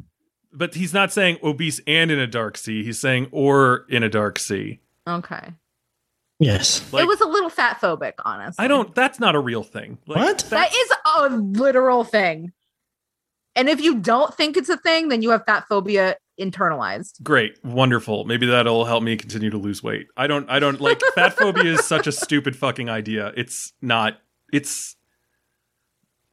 but 0.52 0.74
he's 0.74 0.94
not 0.94 1.12
saying 1.12 1.38
obese 1.42 1.80
and 1.86 2.10
in 2.10 2.18
a 2.18 2.26
dark 2.28 2.56
sea. 2.56 2.84
He's 2.84 3.00
saying 3.00 3.28
or 3.32 3.86
in 3.88 4.02
a 4.02 4.08
dark 4.08 4.38
sea. 4.38 4.80
Okay, 5.08 5.54
Yes. 6.38 6.92
Like 6.92 7.02
it 7.02 7.08
was 7.08 7.20
a 7.20 7.26
little 7.26 7.50
fat 7.50 7.80
phobic, 7.80 8.12
honestly. 8.24 8.64
I 8.64 8.68
don't 8.68 8.94
that's 8.94 9.18
not 9.18 9.34
a 9.34 9.40
real 9.40 9.62
thing. 9.64 9.98
Like, 10.06 10.18
What? 10.18 10.46
That's- 10.50 10.74
a 11.18 11.28
literal 11.30 12.04
thing. 12.04 12.52
And 13.58 13.68
if 13.68 13.80
you 13.80 13.96
don't 13.96 14.32
think 14.32 14.56
it's 14.56 14.68
a 14.68 14.76
thing, 14.76 15.08
then 15.08 15.20
you 15.20 15.30
have 15.30 15.44
fat 15.44 15.64
phobia 15.68 16.14
internalized. 16.40 17.20
Great, 17.24 17.58
wonderful. 17.64 18.24
Maybe 18.24 18.46
that'll 18.46 18.84
help 18.84 19.02
me 19.02 19.16
continue 19.16 19.50
to 19.50 19.58
lose 19.58 19.82
weight. 19.82 20.06
I 20.16 20.28
don't 20.28 20.48
I 20.48 20.60
don't 20.60 20.80
like 20.80 21.00
fat 21.16 21.34
phobia 21.34 21.72
is 21.72 21.84
such 21.84 22.06
a 22.06 22.12
stupid 22.12 22.54
fucking 22.54 22.88
idea. 22.88 23.32
It's 23.36 23.72
not 23.82 24.18
it's 24.52 24.94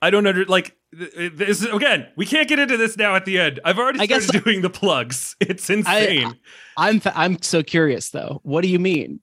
I 0.04 0.12
don't 0.12 0.28
under 0.28 0.46
like 0.46 0.78
this 0.92 1.66
again, 1.66 2.08
we 2.16 2.28
can't 2.28 2.48
get 2.48 2.60
into 2.60 2.78
this 2.78 2.96
now 2.96 3.16
at 3.16 3.26
the 3.26 3.40
end. 3.40 3.60
I've 3.66 3.80
already 3.80 4.02
I 4.02 4.06
guess- 4.06 4.26
started 4.26 4.44
doing 4.44 4.62
the 4.62 4.70
plugs. 4.70 5.36
It's 5.40 5.68
insane. 5.68 6.38
I'm 6.78 7.00
fa- 7.00 7.14
I'm 7.16 7.42
so 7.42 7.64
curious 7.64 8.12
though. 8.12 8.40
What 8.44 8.62
do 8.62 8.68
you 8.68 8.78
mean? 8.78 9.20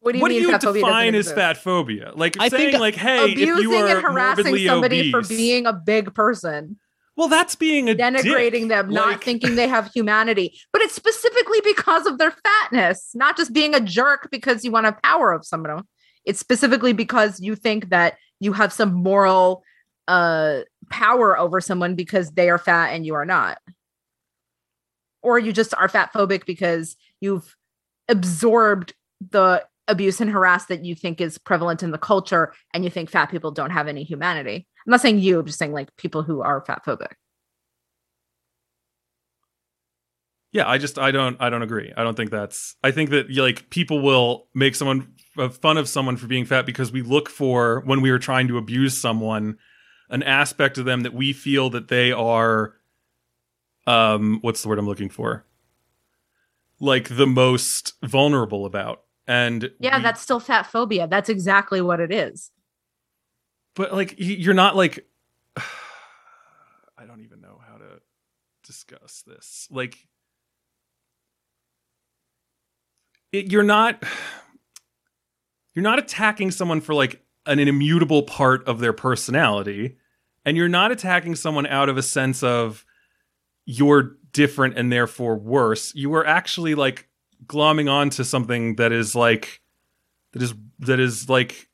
What 0.00 0.12
do 0.12 0.18
you 0.18 0.22
what 0.22 0.28
do 0.30 0.34
mean 0.34 0.42
you 0.42 0.50
fat 0.50 0.62
phobia 0.62 0.82
doesn't 0.82 0.96
define 0.96 1.14
as 1.14 1.32
fat 1.32 1.58
phobia? 1.58 2.10
Like 2.12 2.36
I 2.40 2.48
saying 2.48 2.70
think 2.70 2.80
like, 2.80 2.96
hey, 2.96 3.30
if 3.30 3.38
you 3.38 3.72
are 3.74 3.86
and 3.86 4.00
harassing 4.02 4.46
morbidly 4.46 4.66
somebody 4.66 5.12
for 5.12 5.22
being 5.22 5.66
a 5.66 5.72
big 5.72 6.12
person, 6.12 6.78
well, 7.20 7.28
that's 7.28 7.54
being 7.54 7.90
a 7.90 7.94
denigrating 7.94 8.60
dick. 8.60 8.68
them, 8.70 8.88
not 8.88 9.22
thinking 9.22 9.54
they 9.54 9.68
have 9.68 9.90
humanity. 9.94 10.58
But 10.72 10.80
it's 10.80 10.94
specifically 10.94 11.60
because 11.62 12.06
of 12.06 12.16
their 12.16 12.30
fatness, 12.30 13.10
not 13.14 13.36
just 13.36 13.52
being 13.52 13.74
a 13.74 13.80
jerk 13.80 14.30
because 14.32 14.64
you 14.64 14.70
want 14.70 14.86
to 14.86 14.96
power 15.04 15.30
of 15.30 15.44
someone. 15.44 15.82
It's 16.24 16.40
specifically 16.40 16.94
because 16.94 17.38
you 17.38 17.56
think 17.56 17.90
that 17.90 18.16
you 18.40 18.54
have 18.54 18.72
some 18.72 18.94
moral 18.94 19.62
uh 20.08 20.60
power 20.88 21.38
over 21.38 21.60
someone 21.60 21.94
because 21.94 22.30
they 22.30 22.48
are 22.48 22.56
fat 22.56 22.94
and 22.94 23.04
you 23.04 23.12
are 23.12 23.26
not. 23.26 23.58
Or 25.20 25.38
you 25.38 25.52
just 25.52 25.74
are 25.74 25.90
fat 25.90 26.14
phobic 26.14 26.46
because 26.46 26.96
you've 27.20 27.54
absorbed 28.08 28.94
the 29.30 29.62
abuse 29.88 30.22
and 30.22 30.30
harass 30.30 30.64
that 30.66 30.86
you 30.86 30.94
think 30.94 31.20
is 31.20 31.36
prevalent 31.36 31.82
in 31.82 31.90
the 31.90 31.98
culture 31.98 32.54
and 32.72 32.82
you 32.82 32.88
think 32.88 33.10
fat 33.10 33.30
people 33.30 33.50
don't 33.50 33.72
have 33.72 33.88
any 33.88 34.04
humanity. 34.04 34.66
I'm 34.86 34.90
not 34.90 35.00
saying 35.00 35.18
you, 35.18 35.38
I'm 35.40 35.46
just 35.46 35.58
saying 35.58 35.72
like 35.72 35.94
people 35.96 36.22
who 36.22 36.40
are 36.42 36.60
fat 36.64 36.82
phobic. 36.84 37.12
Yeah, 40.52 40.68
I 40.68 40.78
just 40.78 40.98
I 40.98 41.10
don't 41.12 41.36
I 41.40 41.48
don't 41.48 41.62
agree. 41.62 41.92
I 41.96 42.02
don't 42.02 42.16
think 42.16 42.30
that's 42.30 42.74
I 42.82 42.90
think 42.90 43.10
that 43.10 43.30
like 43.36 43.70
people 43.70 44.00
will 44.00 44.48
make 44.54 44.74
someone 44.74 45.12
uh, 45.38 45.48
fun 45.48 45.76
of 45.78 45.88
someone 45.88 46.16
for 46.16 46.26
being 46.26 46.44
fat 46.44 46.66
because 46.66 46.90
we 46.90 47.02
look 47.02 47.28
for 47.28 47.82
when 47.84 48.00
we 48.00 48.10
are 48.10 48.18
trying 48.18 48.48
to 48.48 48.58
abuse 48.58 48.98
someone 48.98 49.58
an 50.08 50.24
aspect 50.24 50.76
of 50.76 50.86
them 50.86 51.02
that 51.02 51.14
we 51.14 51.32
feel 51.32 51.70
that 51.70 51.86
they 51.86 52.10
are 52.10 52.74
um 53.86 54.38
what's 54.42 54.62
the 54.62 54.68
word 54.68 54.78
I'm 54.80 54.86
looking 54.86 55.08
for? 55.08 55.44
Like 56.80 57.08
the 57.16 57.26
most 57.26 57.94
vulnerable 58.02 58.66
about. 58.66 59.02
And 59.28 59.70
Yeah, 59.78 59.98
we- 59.98 60.02
that's 60.02 60.20
still 60.20 60.40
fat 60.40 60.66
phobia. 60.66 61.06
That's 61.06 61.28
exactly 61.28 61.80
what 61.80 62.00
it 62.00 62.12
is. 62.12 62.50
But 63.74 63.92
like 63.92 64.14
you're 64.18 64.54
not 64.54 64.76
like 64.76 65.06
I 65.56 67.06
don't 67.06 67.22
even 67.22 67.40
know 67.40 67.60
how 67.66 67.78
to 67.78 68.00
discuss 68.64 69.22
this. 69.26 69.66
Like 69.70 69.96
it, 73.32 73.50
you're 73.50 73.62
not 73.62 74.02
you're 75.74 75.82
not 75.82 75.98
attacking 75.98 76.50
someone 76.50 76.80
for 76.80 76.94
like 76.94 77.22
an, 77.46 77.58
immutable 77.58 78.22
part 78.22 78.66
of 78.68 78.80
their 78.80 78.92
personality 78.92 79.96
and 80.44 80.56
you're 80.56 80.68
not 80.68 80.92
attacking 80.92 81.34
someone 81.36 81.66
out 81.66 81.88
of 81.88 81.96
a 81.96 82.02
sense 82.02 82.42
of 82.42 82.84
you're 83.66 84.16
different 84.32 84.76
and 84.76 84.92
therefore 84.92 85.36
worse. 85.36 85.94
You 85.94 86.14
are 86.14 86.26
actually 86.26 86.74
like 86.74 87.08
glomming 87.46 87.90
onto 87.90 88.24
something 88.24 88.76
that 88.76 88.92
is 88.92 89.14
like 89.14 89.60
that 90.32 90.42
is 90.42 90.54
that 90.80 91.00
is 91.00 91.28
like 91.28 91.69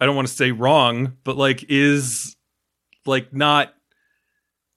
I 0.00 0.06
don't 0.06 0.16
want 0.16 0.28
to 0.28 0.34
say 0.34 0.50
wrong, 0.50 1.16
but 1.24 1.36
like 1.36 1.64
is 1.68 2.36
like 3.06 3.32
not 3.32 3.74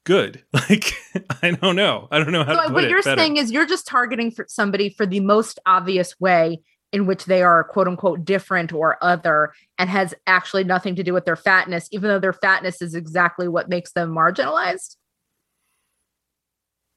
good. 0.06 0.44
Like 0.54 0.94
I 1.42 1.52
don't 1.52 1.76
know. 1.76 2.08
I 2.12 2.20
don't 2.20 2.32
know 2.32 2.44
how 2.44 2.52
to 2.54 2.58
So 2.58 2.64
put 2.66 2.74
what 2.74 2.90
you're 2.90 3.02
better. 3.02 3.20
saying 3.20 3.38
is 3.38 3.52
you're 3.52 3.66
just 3.66 3.88
targeting 3.88 4.32
for 4.32 4.46
somebody 4.48 4.90
for 4.90 5.06
the 5.06 5.20
most 5.20 5.60
obvious 5.66 6.20
way 6.20 6.60
in 6.94 7.06
which 7.06 7.26
they 7.26 7.42
are 7.42 7.64
quote 7.64 7.88
unquote 7.88 8.24
different 8.26 8.72
or 8.74 8.98
other 9.04 9.54
and 9.78 9.90
has 9.90 10.14
actually 10.26 10.64
nothing 10.64 10.96
to 10.96 11.04
do 11.04 11.14
with 11.14 11.26
their 11.26 11.36
fatness, 11.36 11.88
even 11.92 12.10
though 12.10 12.20
their 12.20 12.34
fatness 12.34 12.82
is 12.82 12.96
exactly 12.96 13.48
what 13.48 13.70
makes 13.70 13.92
them 13.94 14.14
marginalized. 14.14 14.96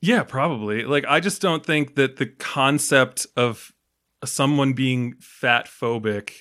Yeah, 0.00 0.22
probably. 0.22 0.84
Like 0.84 1.04
I 1.08 1.20
just 1.20 1.42
don't 1.42 1.64
think 1.64 1.96
that 1.96 2.16
the 2.16 2.26
concept 2.26 3.26
of 3.36 3.72
someone 4.24 4.72
being 4.72 5.14
fat 5.20 5.66
phobic 5.66 6.32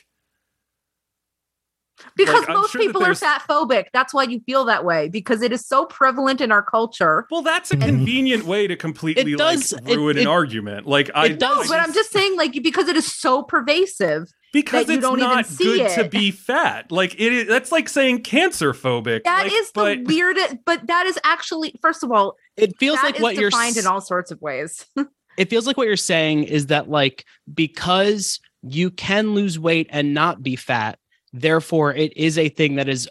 Because 2.16 2.42
Like, 2.48 2.50
most 2.50 2.72
sure 2.72 2.82
people 2.82 3.04
are 3.04 3.16
fat 3.16 3.44
phobic. 3.48 3.86
That's 3.94 4.14
why 4.14 4.24
you 4.24 4.40
feel 4.42 4.66
that 4.66 4.86
way 4.86 5.10
because 5.10 5.42
it 5.42 5.52
is 5.52 5.66
so 5.66 5.86
prevalent 5.86 6.42
in 6.42 6.52
our 6.52 6.64
culture. 6.64 7.26
Well, 7.32 7.42
that's 7.42 7.72
a 7.72 7.78
convenient 7.78 8.46
way 8.46 8.68
to 8.68 8.76
completely 8.76 9.34
It 9.34 9.38
does- 9.38 9.74
like 9.74 9.90
it- 9.90 9.98
ruin 9.98 10.18
it- 10.18 10.22
an 10.22 10.28
argument. 10.28 10.88
Like 10.88 11.10
I 11.16 11.28
it 11.28 11.40
does. 11.40 11.70
I 11.70 11.76
But 11.78 11.80
I'm 11.88 11.94
just 11.94 12.12
saying, 12.12 12.36
like, 12.38 12.54
because 12.64 12.88
it 12.88 12.96
is 12.98 13.14
so 13.14 13.44
pervasive. 13.44 14.32
because 14.52 14.90
it's 14.90 15.02
don't 15.02 15.20
not 15.20 15.46
see 15.46 15.64
good 15.78 15.92
to 15.92 16.10
be 16.10 16.32
fat. 16.32 16.92
Like 16.92 17.14
it 17.20 17.32
is 17.34 17.48
that's 17.48 17.72
like 17.72 17.88
saying 17.88 18.24
cancer 18.24 18.74
phobic. 18.74 19.24
That 19.24 19.44
like, 19.44 19.54
is 19.54 19.72
the 19.72 20.04
weirdest. 20.08 20.58
But 20.66 20.88
that 20.88 21.06
is 21.06 21.20
actually, 21.24 21.76
first 21.82 22.04
of 22.04 22.12
all, 22.12 22.36
It 22.58 22.74
feels 22.80 22.98
that 22.98 23.06
like 23.06 23.16
is 23.18 23.22
what 23.22 23.36
you're 23.36 23.50
defined 23.52 23.78
in 23.78 23.86
all 23.86 24.02
sorts 24.02 24.32
of 24.32 24.42
ways. 24.42 24.86
it 25.38 25.50
feels 25.50 25.68
like 25.68 25.78
what 25.78 25.86
you're 25.88 25.96
saying 25.98 26.46
is 26.46 26.68
that 26.68 26.90
like 26.90 27.26
because 27.54 28.40
you 28.64 28.90
can 28.92 29.34
lose 29.34 29.58
weight 29.60 29.88
and 29.92 30.14
not 30.14 30.42
be 30.44 30.56
fat 30.56 30.98
therefore 31.34 31.94
it 31.94 32.16
is 32.18 32.38
a 32.38 32.50
thing 32.50 32.76
that 32.76 32.90
is 32.90 33.10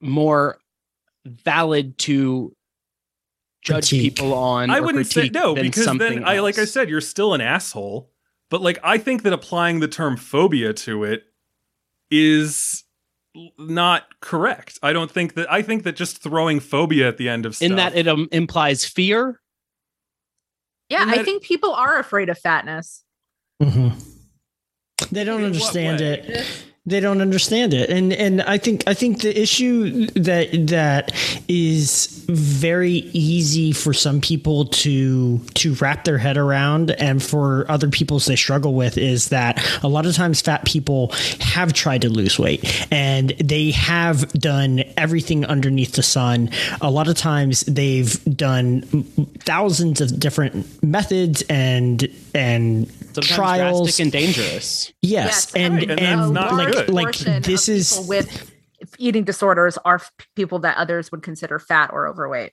more 0.00 0.58
valid 1.26 1.96
to 1.98 2.54
judge 3.62 3.90
Critique. 3.90 4.14
people 4.16 4.32
on 4.34 4.70
I 4.70 4.80
wouldn't 4.80 5.06
say 5.06 5.28
no 5.28 5.54
because 5.54 5.84
then 5.84 5.98
something 5.98 6.24
I 6.24 6.40
like 6.40 6.58
I 6.58 6.64
said 6.64 6.88
you're 6.88 7.00
still 7.00 7.34
an 7.34 7.40
asshole. 7.40 8.10
But 8.48 8.62
like 8.62 8.78
I 8.82 8.98
think 8.98 9.22
that 9.22 9.32
applying 9.32 9.80
the 9.80 9.88
term 9.88 10.16
phobia 10.16 10.72
to 10.74 11.04
it 11.04 11.24
is 12.10 12.82
not 13.58 14.06
correct. 14.20 14.78
I 14.82 14.92
don't 14.92 15.10
think 15.10 15.34
that 15.34 15.52
I 15.52 15.62
think 15.62 15.84
that 15.84 15.94
just 15.94 16.20
throwing 16.22 16.58
phobia 16.58 17.06
at 17.06 17.16
the 17.18 17.28
end 17.28 17.46
of 17.46 17.54
stuff 17.54 17.66
in 17.70 17.76
that 17.76 17.94
it 17.94 18.08
um, 18.08 18.28
implies 18.32 18.84
fear 18.84 19.40
Yeah, 20.88 21.04
I 21.06 21.16
that- 21.18 21.24
think 21.24 21.42
people 21.44 21.72
are 21.72 21.98
afraid 22.00 22.28
of 22.30 22.38
fatness. 22.38 23.04
Mhm. 23.62 24.02
They 25.12 25.22
don't 25.24 25.40
In 25.40 25.46
understand 25.46 26.00
way? 26.00 26.18
it. 26.18 26.64
They 26.90 27.00
don't 27.00 27.20
understand 27.20 27.72
it, 27.72 27.88
and 27.88 28.12
and 28.12 28.42
I 28.42 28.58
think 28.58 28.84
I 28.86 28.94
think 28.94 29.20
the 29.22 29.40
issue 29.40 30.06
that 30.08 30.48
that 30.68 31.12
is 31.48 32.24
very 32.28 33.10
easy 33.12 33.72
for 33.72 33.92
some 33.92 34.20
people 34.20 34.66
to 34.66 35.38
to 35.54 35.74
wrap 35.74 36.04
their 36.04 36.18
head 36.18 36.36
around, 36.36 36.90
and 36.90 37.22
for 37.22 37.64
other 37.70 37.88
people's 37.88 38.26
they 38.26 38.36
struggle 38.36 38.74
with 38.74 38.98
is 38.98 39.28
that 39.28 39.64
a 39.82 39.88
lot 39.88 40.06
of 40.06 40.14
times 40.14 40.40
fat 40.40 40.64
people 40.64 41.12
have 41.40 41.72
tried 41.72 42.02
to 42.02 42.08
lose 42.08 42.38
weight 42.38 42.86
and 42.90 43.30
they 43.42 43.70
have 43.70 44.32
done 44.32 44.82
everything 44.96 45.44
underneath 45.44 45.92
the 45.92 46.02
sun. 46.02 46.50
A 46.80 46.90
lot 46.90 47.08
of 47.08 47.16
times 47.16 47.60
they've 47.62 48.22
done 48.36 48.82
thousands 49.40 50.00
of 50.00 50.18
different 50.18 50.82
methods 50.82 51.42
and 51.48 52.08
and 52.34 52.90
sometimes 53.14 53.34
trials. 53.34 53.82
drastic 53.82 54.02
and 54.04 54.12
dangerous. 54.12 54.92
Yes, 55.02 55.54
and 55.54 55.74
Right, 55.74 55.90
and 55.90 56.00
and, 56.00 56.34
like 56.34 56.88
like 56.88 57.16
this 57.18 57.68
is 57.68 58.04
with 58.08 58.52
eating 58.98 59.24
disorders 59.24 59.78
are 59.84 60.00
people 60.36 60.58
that 60.60 60.76
others 60.76 61.10
would 61.12 61.22
consider 61.22 61.58
fat 61.58 61.90
or 61.92 62.06
overweight. 62.08 62.52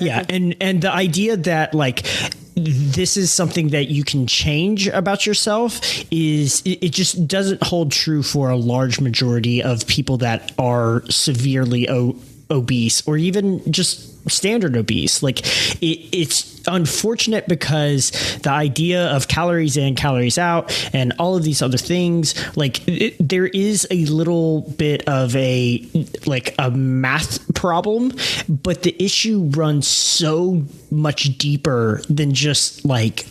yeah, 0.00 0.24
and 0.28 0.54
and 0.60 0.82
the 0.82 0.92
idea 0.92 1.36
that 1.36 1.74
like 1.74 2.06
this 2.54 3.16
is 3.16 3.32
something 3.32 3.68
that 3.68 3.88
you 3.88 4.04
can 4.04 4.26
change 4.26 4.86
about 4.88 5.24
yourself 5.26 5.80
is 6.10 6.60
it, 6.66 6.84
it 6.84 6.92
just 6.92 7.26
doesn't 7.26 7.62
hold 7.62 7.90
true 7.90 8.22
for 8.22 8.50
a 8.50 8.56
large 8.56 9.00
majority 9.00 9.62
of 9.62 9.86
people 9.86 10.18
that 10.18 10.52
are 10.58 11.02
severely 11.08 11.88
o- 11.88 12.14
obese 12.52 13.06
or 13.06 13.16
even 13.16 13.72
just 13.72 14.30
standard 14.30 14.76
obese. 14.76 15.22
Like 15.22 15.40
it, 15.82 16.08
it's 16.12 16.52
unfortunate 16.68 17.48
because 17.48 18.10
the 18.42 18.50
idea 18.50 19.08
of 19.08 19.28
calories 19.28 19.76
in 19.76 19.94
calories 19.94 20.38
out 20.38 20.72
and 20.92 21.12
all 21.18 21.36
of 21.36 21.42
these 21.42 21.62
other 21.62 21.78
things 21.78 22.34
like 22.56 22.86
it, 22.86 23.16
there 23.18 23.46
is 23.46 23.86
a 23.90 24.04
little 24.06 24.62
bit 24.78 25.06
of 25.08 25.34
a 25.34 25.84
like 26.26 26.54
a 26.58 26.70
math 26.70 27.52
problem 27.54 28.12
but 28.48 28.82
the 28.82 28.94
issue 29.02 29.50
runs 29.50 29.88
so 29.88 30.62
much 30.90 31.36
deeper 31.38 32.00
than 32.08 32.32
just 32.32 32.84
like 32.84 33.26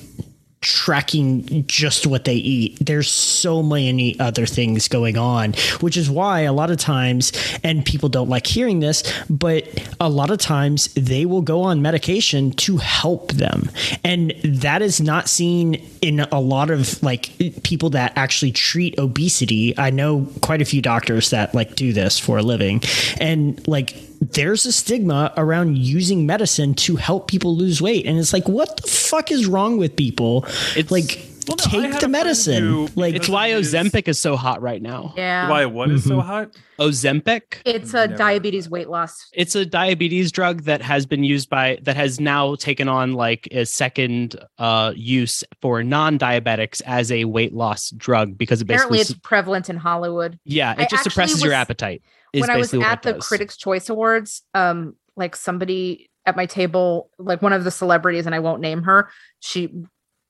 tracking 0.62 1.66
just 1.66 2.06
what 2.06 2.26
they 2.26 2.36
eat. 2.36 2.78
There's 2.80 3.10
so 3.10 3.64
many 3.64 4.20
other 4.20 4.46
things 4.46 4.88
going 4.88 5.18
on, 5.18 5.54
which 5.80 5.98
is 5.98 6.10
why 6.10 6.42
a 6.42 6.54
lot 6.54 6.70
of 6.70 6.78
times, 6.78 7.32
and 7.64 7.84
people 7.84 8.10
don't 8.10 8.30
like 8.30 8.46
hearing 8.46 8.80
this, 8.80 9.04
but 9.30 9.68
a 10.00 10.08
lot 10.08 10.30
of 10.30 10.38
times 10.38 10.94
they 10.94 11.26
will 11.26 11.42
go 11.42 11.64
on 11.64 11.82
medication 11.82 12.52
to 12.52 12.78
help 12.78 13.32
them. 13.32 13.72
And 14.04 14.34
that 14.44 14.82
is 14.84 15.02
not 15.02 15.28
seen 15.28 15.76
in 16.02 16.20
a 16.20 16.40
lot 16.40 16.70
of 16.70 17.02
like 17.02 17.32
people 17.64 17.90
that 17.92 18.14
actually 18.16 18.52
treat 18.52 18.98
obesity. 19.00 19.78
I 19.78 19.90
know 19.90 20.28
quite 20.42 20.62
a 20.62 20.66
few 20.66 20.82
doctors 20.82 21.32
that 21.32 21.56
like 21.56 21.76
do 21.76 21.92
this 21.92 22.20
for 22.20 22.38
a 22.38 22.44
living. 22.44 22.82
And 23.20 23.68
like 23.68 23.96
there's 24.22 24.66
a 24.66 24.72
stigma 24.72 25.34
around 25.36 25.78
using 25.78 26.26
medicine 26.26 26.74
to 26.76 26.96
help 26.96 27.28
people 27.28 27.56
lose 27.56 27.82
weight. 27.82 28.06
And 28.06 28.20
it's 28.20 28.34
like, 28.34 28.48
what 28.48 28.78
the 28.82 28.88
fuck 28.88 29.32
is 29.32 29.48
wrong 29.48 29.78
with 29.78 29.96
people? 29.96 30.46
It's- 30.78 30.92
like, 30.92 31.28
Well, 31.48 31.58
no, 31.74 31.82
take 31.90 32.00
the 32.00 32.08
medicine. 32.08 32.64
who- 32.64 32.90
like, 32.96 33.16
it's 33.16 33.28
why 33.28 33.48
it 33.48 33.58
is- 33.60 33.74
ozempic 33.74 34.08
is 34.08 34.20
so 34.20 34.36
hot 34.36 34.62
right 34.62 34.80
now 34.82 35.16
Yeah. 35.18 35.50
why 35.50 35.66
what 35.66 35.90
is 35.90 36.02
Mm-hmm. 36.02 36.10
so 36.10 36.22
hot? 36.22 36.50
ozempic 36.80 37.42
It's 37.66 37.94
a 37.96 38.06
Never. 38.08 38.16
diabetes 38.16 38.70
weight 38.70 38.90
loss. 38.90 39.28
it's 39.34 39.56
a 39.56 39.66
diabetes 39.66 40.32
drug 40.32 40.64
that 40.66 40.82
has 40.84 41.08
been 41.08 41.24
used 41.24 41.50
by 41.50 41.80
that 41.82 41.96
has 41.96 42.20
now 42.20 42.54
taken 42.56 42.88
on 42.88 43.14
like 43.14 43.48
a 43.52 43.66
second 43.66 44.36
uh 44.60 44.94
use 44.96 45.44
for 45.62 45.84
non-diabetics 45.84 46.82
as 46.86 47.12
a 47.12 47.26
weight 47.26 47.54
loss 47.54 47.90
drug 47.90 48.38
because 48.38 48.62
it 48.62 48.66
Apparently, 48.66 49.00
basically 49.00 49.16
it's 49.16 49.28
prevalent 49.28 49.70
in 49.70 49.78
Hollywood. 49.78 50.38
yeah 50.46 50.70
I 50.78 50.84
it 50.84 50.90
just 50.90 50.94
actually 50.94 51.10
suppresses 51.10 51.44
your 51.44 51.54
appetite 51.54 52.02
is 52.04 52.21
when 52.34 52.50
I 52.50 52.58
was 52.58 52.68
basically 52.68 52.80
what 52.80 52.88
at 52.90 53.02
the 53.04 53.14
does. 53.14 53.28
Critics' 53.28 53.58
Choice 53.58 53.90
Awards, 53.90 54.42
um, 54.54 54.96
like 55.16 55.36
somebody 55.36 56.10
at 56.26 56.36
my 56.36 56.46
table, 56.46 57.10
like 57.18 57.42
one 57.42 57.54
of 57.54 57.64
the 57.64 57.72
celebrities, 57.72 58.26
and 58.26 58.36
I 58.36 58.40
won't 58.40 58.62
name 58.62 58.84
her, 58.84 59.10
she, 59.40 59.70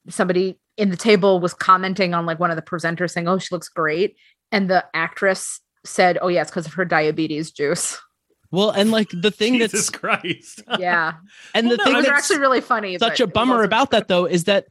somebody 0.10 0.58
in 0.78 0.90
the 0.90 0.98
table 0.98 1.40
was 1.40 1.54
commenting 1.54 2.14
on 2.14 2.26
like 2.26 2.40
one 2.40 2.50
of 2.50 2.56
the 2.56 2.62
presenters 2.62 3.12
saying, 3.12 3.28
"Oh, 3.28 3.38
she 3.38 3.54
looks 3.54 3.70
great," 3.70 4.16
and 4.52 4.70
the 4.70 4.86
actress 4.94 5.60
said, 5.86 6.18
"Oh, 6.22 6.28
yeah, 6.30 6.42
it's 6.42 6.52
because 6.52 6.66
of 6.66 6.74
her 6.74 6.86
diabetes 6.86 7.52
juice." 7.52 8.00
well 8.54 8.72
and 8.72 8.92
like 8.92 9.10
the 9.14 9.32
thing 9.32 9.54
Jesus 9.54 9.72
that's 9.72 9.90
Christ. 9.90 10.62
Yeah, 10.80 11.14
and 11.56 11.72
the 11.72 11.78
no, 11.78 11.84
thing 11.86 11.94
that's 11.94 12.08
actually 12.10 12.40
really 12.40 12.60
funny. 12.62 12.98
such 12.98 13.20
a 13.22 13.28
bummer 13.28 13.54
wasn't- 13.56 13.66
about 13.68 13.92
that 13.92 14.08
though 14.10 14.26
is 14.26 14.44
that 14.46 14.66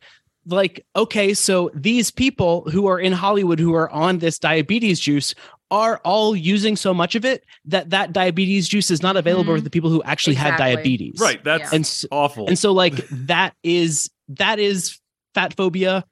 like 0.46 0.84
okay 0.96 1.32
so 1.34 1.70
these 1.74 2.10
people 2.10 2.62
who 2.70 2.86
are 2.86 2.98
in 2.98 3.12
hollywood 3.12 3.58
who 3.58 3.74
are 3.74 3.90
on 3.90 4.18
this 4.18 4.38
diabetes 4.38 4.98
juice 4.98 5.34
are 5.70 5.98
all 6.04 6.34
using 6.34 6.76
so 6.76 6.92
much 6.92 7.14
of 7.14 7.24
it 7.24 7.44
that 7.64 7.90
that 7.90 8.12
diabetes 8.12 8.68
juice 8.68 8.90
is 8.90 9.02
not 9.02 9.16
available 9.16 9.52
Mhm. 9.52 9.58
for 9.58 9.60
the 9.62 9.70
people 9.70 9.88
who 9.90 10.02
actually 10.02 10.34
have 10.36 10.58
diabetes 10.58 11.18
Right, 11.20 11.42
that's 11.44 11.62
Yeah. 11.70 11.76
and 11.76 11.84
s- 11.84 12.04
awful. 12.10 12.46
and 12.48 12.58
so 12.58 12.72
like 12.72 13.06
that 13.10 13.54
is 13.62 14.10
that 14.28 14.58
is 14.58 14.98
fat 15.34 15.54
phobia 15.54 16.04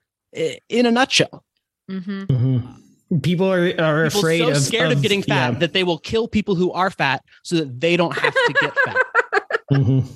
in 0.68 0.86
a 0.86 0.90
nutshell 0.90 1.44
Mhm. 1.90 2.26
mhm. 2.26 3.22
people 3.22 3.50
are, 3.50 3.66
are 3.80 4.04
people 4.06 4.20
afraid 4.20 4.38
so 4.40 4.48
of 4.50 4.56
scared 4.58 4.92
of, 4.92 5.02
getting 5.02 5.22
fat 5.22 5.52
yeah. 5.54 5.58
that 5.58 5.72
they 5.72 5.82
will 5.82 5.98
kill 5.98 6.28
people 6.28 6.54
who 6.54 6.70
are 6.72 6.90
fat 6.90 7.24
so 7.42 7.56
that 7.56 7.80
they 7.80 7.96
don't 7.96 8.16
have 8.16 8.34
to 8.34 8.54
get 8.60 8.72
fat 8.84 8.96
Mhm. 9.72 10.06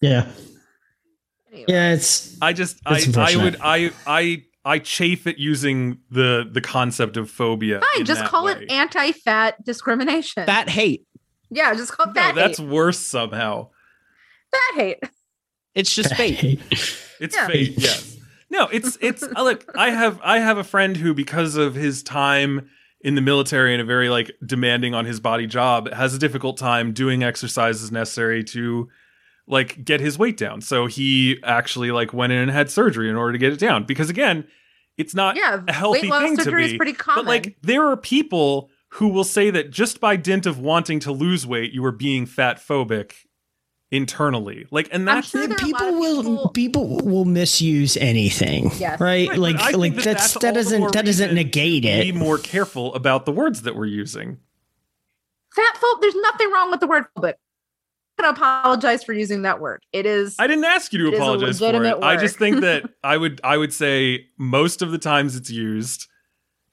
Yeah. 0.00 0.26
Yeah, 1.68 1.92
it's 1.94 2.36
I 2.40 2.52
just 2.52 2.78
I, 2.86 2.98
It's 2.98 3.16
I 3.16 3.36
would. 3.42 3.56
I 3.62 3.90
I 4.06 4.42
I 4.66 4.80
chafe 4.80 5.26
at 5.26 5.38
using 5.38 5.98
the 6.10 6.46
the 6.50 6.60
concept 6.60 7.16
of 7.16 7.30
phobia. 7.30 7.80
Fine, 7.80 8.00
in 8.00 8.04
just 8.06 8.20
that 8.20 8.28
call 8.28 8.46
way. 8.46 8.52
it 8.52 8.70
anti-fat 8.70 9.64
discrimination. 9.64 10.44
Fat 10.44 10.68
hate. 10.68 11.06
yeah, 11.50 11.72
just 11.74 11.92
call 11.92 12.08
it 12.10 12.14
No, 12.14 12.20
fat 12.22 12.34
that's 12.34 12.58
hate. 12.58 12.68
worse 12.68 12.98
somehow. 12.98 13.68
Fat 14.50 14.74
hate. 14.82 14.98
It's 15.74 15.94
just 15.94 16.14
fate. 16.14 16.60
It's 17.20 17.34
Yeah. 17.36 17.46
fate, 17.46 17.74
yes. 17.78 18.16
No, 18.50 18.66
it's 18.72 18.98
it's 19.00 19.22
look, 19.36 19.64
I 19.76 19.90
have 19.90 20.20
I 20.22 20.38
have 20.40 20.58
a 20.58 20.64
friend 20.64 20.96
who 20.96 21.14
because 21.14 21.56
of 21.56 21.74
his 21.74 22.02
time 22.02 22.68
in 23.02 23.14
the 23.14 23.20
military 23.20 23.72
and 23.72 23.80
a 23.80 23.84
very 23.84 24.08
like 24.08 24.32
demanding 24.44 24.94
on 24.94 25.04
his 25.04 25.20
body 25.20 25.46
job 25.46 25.92
has 25.92 26.12
a 26.14 26.18
difficult 26.18 26.56
time 26.56 26.92
doing 26.92 27.22
exercises 27.22 27.92
necessary 27.92 28.42
to 28.42 28.88
like 29.48 29.84
get 29.84 30.00
his 30.00 30.18
weight 30.18 30.36
down. 30.36 30.60
So 30.60 30.86
he 30.86 31.38
actually 31.44 31.90
like 31.92 32.12
went 32.12 32.32
in 32.32 32.38
and 32.40 32.50
had 32.50 32.70
surgery 32.70 33.08
in 33.08 33.16
order 33.16 33.32
to 33.32 33.38
get 33.38 33.52
it 33.52 33.58
down 33.58 33.84
because 33.84 34.10
again, 34.10 34.46
it's 34.96 35.14
not 35.14 35.36
Yeah, 35.36 35.62
a 35.68 35.72
healthy 35.72 36.02
weight 36.02 36.10
loss 36.10 36.22
thing 36.22 36.36
to 36.38 36.42
surgery 36.44 36.64
be. 36.66 36.70
is 36.72 36.76
pretty 36.76 36.92
common. 36.94 37.24
But 37.24 37.28
like 37.28 37.56
there 37.62 37.86
are 37.86 37.96
people 37.96 38.70
who 38.94 39.08
will 39.08 39.24
say 39.24 39.50
that 39.50 39.70
just 39.70 40.00
by 40.00 40.16
dint 40.16 40.46
of 40.46 40.58
wanting 40.58 41.00
to 41.00 41.12
lose 41.12 41.46
weight, 41.46 41.72
you 41.72 41.84
are 41.84 41.92
being 41.92 42.24
fat 42.26 42.58
phobic 42.58 43.12
internally. 43.92 44.66
Like 44.70 44.88
and 44.90 45.08
I'm 45.08 45.16
that's 45.18 45.28
sure 45.28 45.46
there 45.46 45.56
are 45.56 45.64
a 45.64 45.70
lot 45.70 45.78
people 45.80 45.92
will 46.00 46.22
people- 46.22 46.48
people 46.50 46.96
will 47.04 47.24
misuse 47.24 47.96
anything. 47.98 48.70
Yes. 48.78 49.00
Right? 49.00 49.28
Right, 49.28 49.38
like 49.38 49.76
like 49.76 49.94
that 49.96 50.04
that's, 50.04 50.32
that's 50.32 50.42
that 50.42 50.54
doesn't 50.54 50.92
that 50.92 51.04
doesn't 51.04 51.34
reason 51.36 51.84
it 51.84 52.02
be 52.02 52.12
more 52.12 52.38
careful 52.38 52.94
about 52.94 53.26
the 53.26 53.32
words 53.32 53.62
that 53.62 53.76
we're 53.76 53.86
using. 53.86 54.38
fat 55.54 55.74
phobic. 55.76 56.00
There's 56.00 56.16
nothing 56.16 56.50
wrong 56.50 56.70
with 56.70 56.80
the 56.80 56.86
word 56.86 57.04
phobic. 57.16 57.34
I'm 58.18 58.24
gonna 58.24 58.36
apologize 58.36 59.04
for 59.04 59.12
using 59.12 59.42
that 59.42 59.60
word. 59.60 59.84
It 59.92 60.06
is. 60.06 60.36
I 60.38 60.46
didn't 60.46 60.64
ask 60.64 60.92
you 60.92 60.98
to 61.00 61.08
It 61.08 61.14
is 61.14 61.18
apologize 61.20 61.58
for 61.58 61.64
it. 61.66 61.72
legitimate 61.74 62.02
I 62.04 62.16
just 62.16 62.36
think 62.38 62.60
that 62.62 62.84
I 63.04 63.16
would 63.16 63.40
I 63.44 63.56
would 63.58 63.72
say 63.72 64.26
most 64.38 64.80
of 64.82 64.90
the 64.90 64.98
times 64.98 65.36
it's 65.36 65.50
used. 65.50 66.06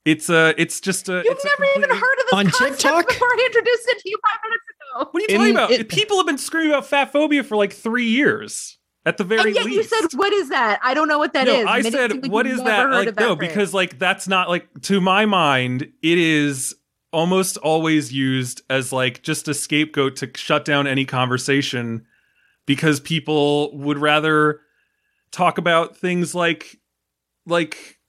It's 0.06 0.30
a 0.30 0.53
it's 0.57 0.80
just 0.80 1.10
a 1.10 1.14
You've 1.14 1.26
it's 1.28 1.44
a 1.45 1.48
never 1.48 1.65
even 1.78 1.90
heard 1.90 1.95
of 2.20 2.26
this 2.26 2.34
On 2.34 2.45
concept 2.49 2.82
TikTok? 2.82 3.07
before 3.07 3.28
I 3.28 3.44
introduced 3.48 3.88
it 3.90 3.99
to 3.99 4.10
you 4.10 4.18
five 4.32 4.40
minutes 4.44 4.64
ago. 4.70 5.10
What 5.11 5.20
are 5.20 5.22
you 5.22 5.28
talking 5.38 5.49
In- 5.49 5.56
about? 5.57 5.72
it- 5.72 5.90
People 5.90 6.18
have 6.18 6.26
been 6.26 6.38
screaming 6.38 6.72
about 6.72 6.86
fat 6.86 7.11
phobia 7.11 7.44
for 7.44 7.56
like 7.57 7.74
three 7.74 8.07
years. 8.07 8.78
At 9.06 9.18
the 9.18 9.26
very 9.26 9.41
and 9.48 9.56
yet 9.56 9.65
least. 9.65 9.76
you 9.76 9.84
said, 9.84 10.18
"What 10.18 10.32
is 10.32 10.48
that? 10.48 10.80
I 10.82 10.94
don't 10.94 11.10
know 11.10 11.18
what 11.18 11.34
that 11.34 11.45
no, 11.45 11.53
is." 11.60 11.65
I 11.68 11.80
And 11.80 11.91
said, 11.91 12.11
seemed 12.11 12.24
like 12.24 12.32
what 12.32 12.45
you've 12.45 12.56
is 12.60 12.61
never 12.64 12.90
that? 12.90 12.95
Like, 12.95 13.15
that 13.15 13.20
no, 13.20 13.36
phrase. 13.36 13.49
because 13.49 13.74
like 13.74 13.99
that's 13.99 14.30
not 14.30 14.48
like 14.48 14.65
to 14.84 15.02
my 15.02 15.26
mind, 15.26 15.82
it 16.02 16.18
is 16.18 16.74
almost 17.14 17.57
always 17.57 18.11
used 18.11 18.61
as 18.69 18.91
like 18.91 19.23
just 19.23 19.48
a 19.48 19.53
scapegoat 19.53 20.15
to 20.18 20.30
shut 20.35 20.65
down 20.65 20.88
any 20.88 21.06
conversation 21.06 22.06
because 22.65 22.99
people 22.99 23.77
would 23.77 23.98
rather 23.98 24.60
talk 25.31 25.57
about 25.57 25.95
things 25.95 26.35
like 26.35 26.77
like 27.45 27.99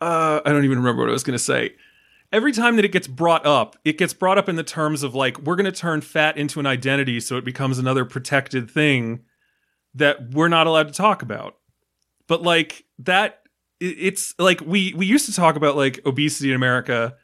uh 0.00 0.40
I 0.44 0.50
don't 0.50 0.64
even 0.64 0.78
remember 0.78 1.02
what 1.02 1.08
I 1.08 1.12
was 1.12 1.24
going 1.24 1.38
to 1.38 1.44
say. 1.44 1.74
Every 2.30 2.52
time 2.52 2.76
that 2.76 2.84
it 2.84 2.92
gets 2.92 3.06
brought 3.06 3.44
up, 3.44 3.76
it 3.84 3.98
gets 3.98 4.14
brought 4.14 4.38
up 4.38 4.48
in 4.48 4.56
the 4.56 4.62
terms 4.62 5.02
of 5.02 5.14
like 5.14 5.38
we're 5.40 5.56
going 5.56 5.70
to 5.70 5.72
turn 5.72 6.00
fat 6.00 6.38
into 6.38 6.60
an 6.60 6.66
identity 6.66 7.18
so 7.18 7.36
it 7.36 7.44
becomes 7.44 7.78
another 7.78 8.04
protected 8.04 8.70
thing 8.70 9.20
that 9.94 10.30
we're 10.30 10.48
not 10.48 10.66
allowed 10.66 10.88
to 10.88 10.94
talk 10.94 11.22
about 11.22 11.56
but 12.26 12.42
like 12.42 12.84
that 12.98 13.42
it's 13.80 14.34
like 14.38 14.60
we 14.62 14.94
we 14.94 15.06
used 15.06 15.26
to 15.26 15.34
talk 15.34 15.56
about 15.56 15.76
like 15.76 16.00
obesity 16.06 16.50
in 16.50 16.56
america 16.56 17.14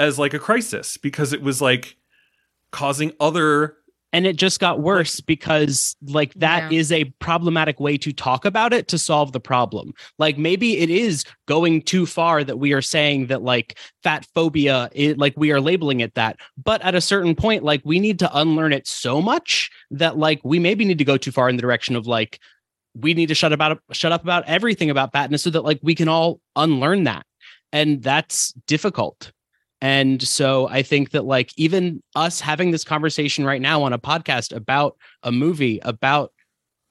as 0.00 0.18
like 0.18 0.34
a 0.34 0.38
crisis 0.38 0.96
because 0.96 1.32
it 1.32 1.42
was 1.42 1.60
like 1.60 1.96
causing 2.72 3.12
other 3.20 3.76
and 4.12 4.26
it 4.26 4.34
just 4.34 4.58
got 4.58 4.80
worse 4.80 5.20
because 5.20 5.94
like 6.02 6.34
that 6.34 6.72
is 6.72 6.90
a 6.90 7.04
problematic 7.20 7.78
way 7.78 7.96
to 7.98 8.12
talk 8.12 8.44
about 8.44 8.72
it 8.72 8.88
to 8.88 8.98
solve 8.98 9.30
the 9.30 9.38
problem. 9.38 9.92
Like 10.18 10.36
maybe 10.36 10.78
it 10.78 10.90
is 10.90 11.24
going 11.46 11.82
too 11.82 12.06
far 12.06 12.42
that 12.42 12.58
we 12.58 12.72
are 12.72 12.82
saying 12.82 13.28
that 13.28 13.42
like 13.42 13.78
fat 14.02 14.26
phobia 14.34 14.90
it, 14.92 15.16
like 15.16 15.34
we 15.36 15.52
are 15.52 15.60
labeling 15.60 16.00
it 16.00 16.14
that. 16.14 16.40
But 16.60 16.82
at 16.82 16.96
a 16.96 17.00
certain 17.00 17.36
point 17.36 17.62
like 17.62 17.82
we 17.84 18.00
need 18.00 18.18
to 18.18 18.36
unlearn 18.36 18.72
it 18.72 18.88
so 18.88 19.22
much 19.22 19.70
that 19.92 20.18
like 20.18 20.40
we 20.42 20.58
maybe 20.58 20.84
need 20.84 20.98
to 20.98 21.04
go 21.04 21.16
too 21.16 21.30
far 21.30 21.48
in 21.48 21.54
the 21.54 21.62
direction 21.62 21.94
of 21.94 22.08
like 22.08 22.40
we 22.94 23.14
need 23.14 23.26
to 23.26 23.34
shut 23.36 23.52
about 23.52 23.80
shut 23.92 24.10
up 24.10 24.24
about 24.24 24.44
everything 24.48 24.90
about 24.90 25.12
fatness 25.12 25.44
so 25.44 25.50
that 25.50 25.62
like 25.62 25.78
we 25.82 25.94
can 25.94 26.08
all 26.08 26.40
unlearn 26.56 27.04
that. 27.04 27.24
And 27.72 28.02
that's 28.02 28.52
difficult 28.66 29.30
and 29.80 30.22
so 30.22 30.68
I 30.68 30.82
think 30.82 31.10
that 31.10 31.24
like 31.24 31.52
even 31.56 32.02
us 32.14 32.40
having 32.40 32.70
this 32.70 32.84
conversation 32.84 33.44
right 33.44 33.62
now 33.62 33.82
on 33.82 33.92
a 33.92 33.98
podcast 33.98 34.54
about 34.54 34.96
a 35.22 35.32
movie 35.32 35.80
about 35.82 36.32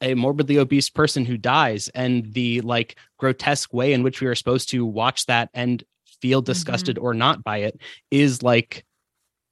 a 0.01 0.15
morbidly 0.15 0.57
obese 0.57 0.89
person 0.89 1.25
who 1.25 1.37
dies 1.37 1.89
and 1.89 2.33
the 2.33 2.61
like 2.61 2.97
grotesque 3.17 3.73
way 3.73 3.93
in 3.93 4.01
which 4.01 4.21
we 4.21 4.27
are 4.27 4.35
supposed 4.35 4.69
to 4.69 4.85
watch 4.85 5.25
that 5.25 5.49
and 5.53 5.83
feel 6.21 6.41
mm-hmm. 6.41 6.45
disgusted 6.45 6.97
or 6.97 7.13
not 7.13 7.43
by 7.43 7.57
it 7.57 7.79
is 8.11 8.41
like 8.41 8.85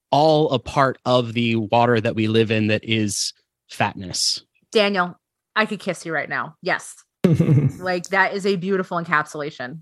all 0.10 0.52
a 0.52 0.60
part 0.60 0.98
of 1.06 1.34
the 1.34 1.56
water 1.56 2.00
that 2.00 2.16
we 2.16 2.28
live 2.28 2.50
in 2.50 2.68
that 2.68 2.84
is 2.84 3.34
fatness. 3.70 4.42
Daniel, 4.72 5.20
I 5.56 5.66
could 5.66 5.80
kiss 5.80 6.06
you 6.06 6.14
right 6.14 6.30
now. 6.30 6.56
Yes, 6.62 6.96
like 7.80 8.08
that 8.10 8.34
is 8.34 8.46
a 8.46 8.56
beautiful 8.56 8.98
encapsulation. 8.98 9.82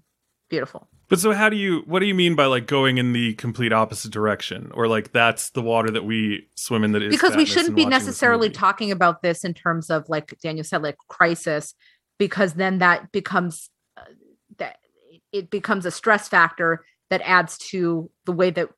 Beautiful. 0.49 0.87
But 1.07 1.19
so 1.19 1.31
how 1.31 1.49
do 1.49 1.55
you 1.55 1.83
what 1.85 1.99
do 1.99 2.05
you 2.05 2.15
mean 2.15 2.35
by 2.35 2.45
like 2.45 2.67
going 2.67 2.97
in 2.97 3.13
the 3.13 3.33
complete 3.35 3.71
opposite 3.71 4.11
direction 4.11 4.71
or 4.73 4.87
like 4.87 5.11
that's 5.11 5.49
the 5.51 5.61
water 5.61 5.91
that 5.91 6.05
we 6.05 6.47
swim 6.55 6.83
in 6.83 6.91
that 6.93 7.01
is 7.01 7.13
because 7.13 7.35
we 7.35 7.45
shouldn't 7.45 7.75
be 7.75 7.85
necessarily 7.85 8.49
talking 8.49 8.91
about 8.91 9.21
this 9.21 9.43
in 9.43 9.53
terms 9.53 9.89
of 9.89 10.07
like 10.09 10.37
Daniel 10.41 10.63
said, 10.63 10.81
like 10.81 10.97
crisis, 11.07 11.73
because 12.17 12.53
then 12.53 12.79
that 12.79 13.11
becomes 13.11 13.69
uh, 13.97 14.01
that 14.57 14.77
it 15.31 15.49
becomes 15.49 15.85
a 15.85 15.91
stress 15.91 16.27
factor 16.27 16.85
that 17.09 17.21
adds 17.21 17.57
to 17.57 18.09
the 18.25 18.31
way 18.31 18.49
that 18.49 18.69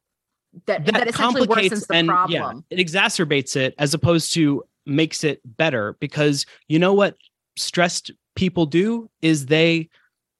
that 0.65 0.85
that, 0.85 1.07
essentially 1.07 1.47
worsens 1.47 1.87
the 1.87 1.95
and 1.95 2.07
problem. 2.07 2.65
yeah, 2.69 2.77
it 2.77 2.85
exacerbates 2.85 3.55
it 3.55 3.73
as 3.77 3.93
opposed 3.93 4.33
to 4.33 4.63
makes 4.85 5.23
it 5.23 5.41
better 5.57 5.97
because 5.99 6.45
you 6.67 6.79
know 6.79 6.93
what 6.93 7.15
stressed 7.57 8.11
people 8.35 8.65
do 8.65 9.09
is 9.21 9.47
they 9.47 9.89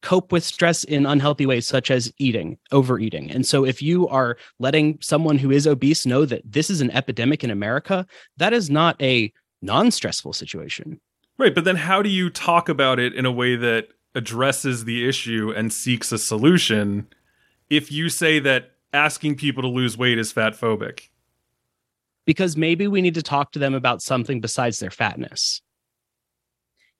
cope 0.02 0.32
with 0.32 0.44
stress 0.44 0.84
in 0.84 1.06
unhealthy 1.06 1.46
ways 1.46 1.68
such 1.68 1.90
as 1.90 2.12
eating 2.18 2.58
overeating. 2.72 3.32
And 3.32 3.46
so 3.46 3.66
if 3.66 3.82
you 3.82 4.08
are 4.10 4.38
letting 4.60 4.98
someone 5.02 5.38
who 5.38 5.52
is 5.52 5.68
obese 5.68 6.06
know 6.06 6.26
that 6.26 6.42
this 6.46 6.70
is 6.70 6.82
an 6.82 6.92
epidemic 6.92 7.44
in 7.44 7.50
america 7.50 8.06
that 8.38 8.54
is 8.54 8.70
not 8.70 9.02
a 9.02 9.32
non-stressful 9.62 10.34
situation. 10.34 11.00
Right, 11.40 11.54
but 11.54 11.66
then 11.66 11.76
how 11.76 12.02
do 12.02 12.10
you 12.10 12.30
talk 12.30 12.70
about 12.70 13.00
it 13.00 13.14
in 13.14 13.26
a 13.26 13.32
way 13.32 13.56
that 13.56 13.88
addresses 14.16 14.86
the 14.86 15.08
issue 15.08 15.52
and 15.56 15.74
seeks 15.74 16.12
a 16.12 16.18
solution 16.18 17.08
if 17.70 17.92
you 17.92 18.10
say 18.10 18.40
that 18.40 18.72
asking 18.94 19.36
people 19.36 19.62
to 19.64 19.68
lose 19.68 19.98
weight 19.98 20.18
is 20.18 20.32
fat 20.32 20.54
phobic? 20.54 21.10
because 22.28 22.58
maybe 22.58 22.88
we 22.88 23.02
need 23.02 23.16
to 23.16 23.24
talk 23.24 23.54
to 23.54 23.60
them 23.60 23.74
about 23.74 24.04
something 24.04 24.40
besides 24.42 24.78
their 24.78 24.92
fatness. 24.92 25.64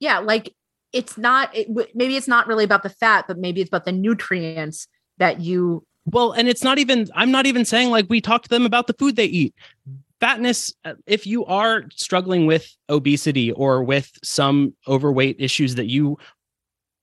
Yeah 0.00 0.18
like 0.18 0.54
it's 0.92 1.18
not 1.18 1.54
it, 1.56 1.68
maybe 1.94 2.16
it's 2.16 2.28
not 2.28 2.46
really 2.46 2.64
about 2.64 2.82
the 2.82 2.88
fat 2.88 3.26
but 3.28 3.38
maybe 3.38 3.60
it's 3.60 3.68
about 3.68 3.84
the 3.84 3.92
nutrients 3.92 4.88
that 5.18 5.40
you 5.40 5.84
Well, 6.06 6.32
and 6.32 6.48
it's 6.48 6.62
not 6.62 6.78
even, 6.78 7.08
I'm 7.14 7.30
not 7.30 7.46
even 7.46 7.64
saying 7.64 7.90
like 7.90 8.06
we 8.08 8.20
talk 8.20 8.42
to 8.44 8.48
them 8.48 8.64
about 8.64 8.86
the 8.86 8.94
food 8.94 9.16
they 9.16 9.26
eat. 9.26 9.54
Fatness, 10.20 10.72
uh, 10.84 10.94
if 11.06 11.26
you 11.26 11.44
are 11.44 11.84
struggling 11.94 12.46
with 12.46 12.66
obesity 12.88 13.52
or 13.52 13.82
with 13.84 14.10
some 14.24 14.74
overweight 14.86 15.36
issues 15.38 15.74
that 15.74 15.86
you 15.86 16.16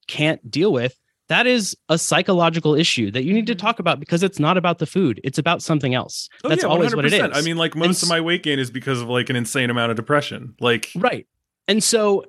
can't 0.07 0.49
deal 0.49 0.73
with, 0.73 0.97
that 1.27 1.47
is 1.47 1.75
a 1.89 1.97
psychological 1.97 2.75
issue 2.75 3.09
that 3.11 3.23
you 3.23 3.33
need 3.33 3.47
to 3.47 3.55
Mhm. 3.55 3.59
talk 3.59 3.79
about 3.79 3.99
because 3.99 4.21
it's 4.21 4.39
not 4.39 4.57
about 4.57 4.79
the 4.79 4.85
food. 4.85 5.19
It's 5.23 5.37
about 5.37 5.63
something 5.63 5.93
else. 5.93 6.29
Oh, 6.43 6.49
That's 6.49 6.63
yeah, 6.63 6.69
always 6.69 6.95
what 6.95 7.05
it 7.05 7.13
is. 7.13 7.21
I 7.33 7.41
mean, 7.41 7.57
like 7.57 7.75
most 7.75 8.03
of 8.03 8.09
my 8.09 8.21
weight 8.21 8.43
gain 8.43 8.59
is 8.59 8.69
because 8.69 9.01
of 9.01 9.07
like 9.09 9.29
an 9.29 9.35
insane 9.35 9.69
amount 9.69 9.91
of 9.91 9.95
depression. 9.95 10.55
Like, 10.59 10.89
Right. 10.95 11.25
And 11.67 11.83
so 11.83 12.25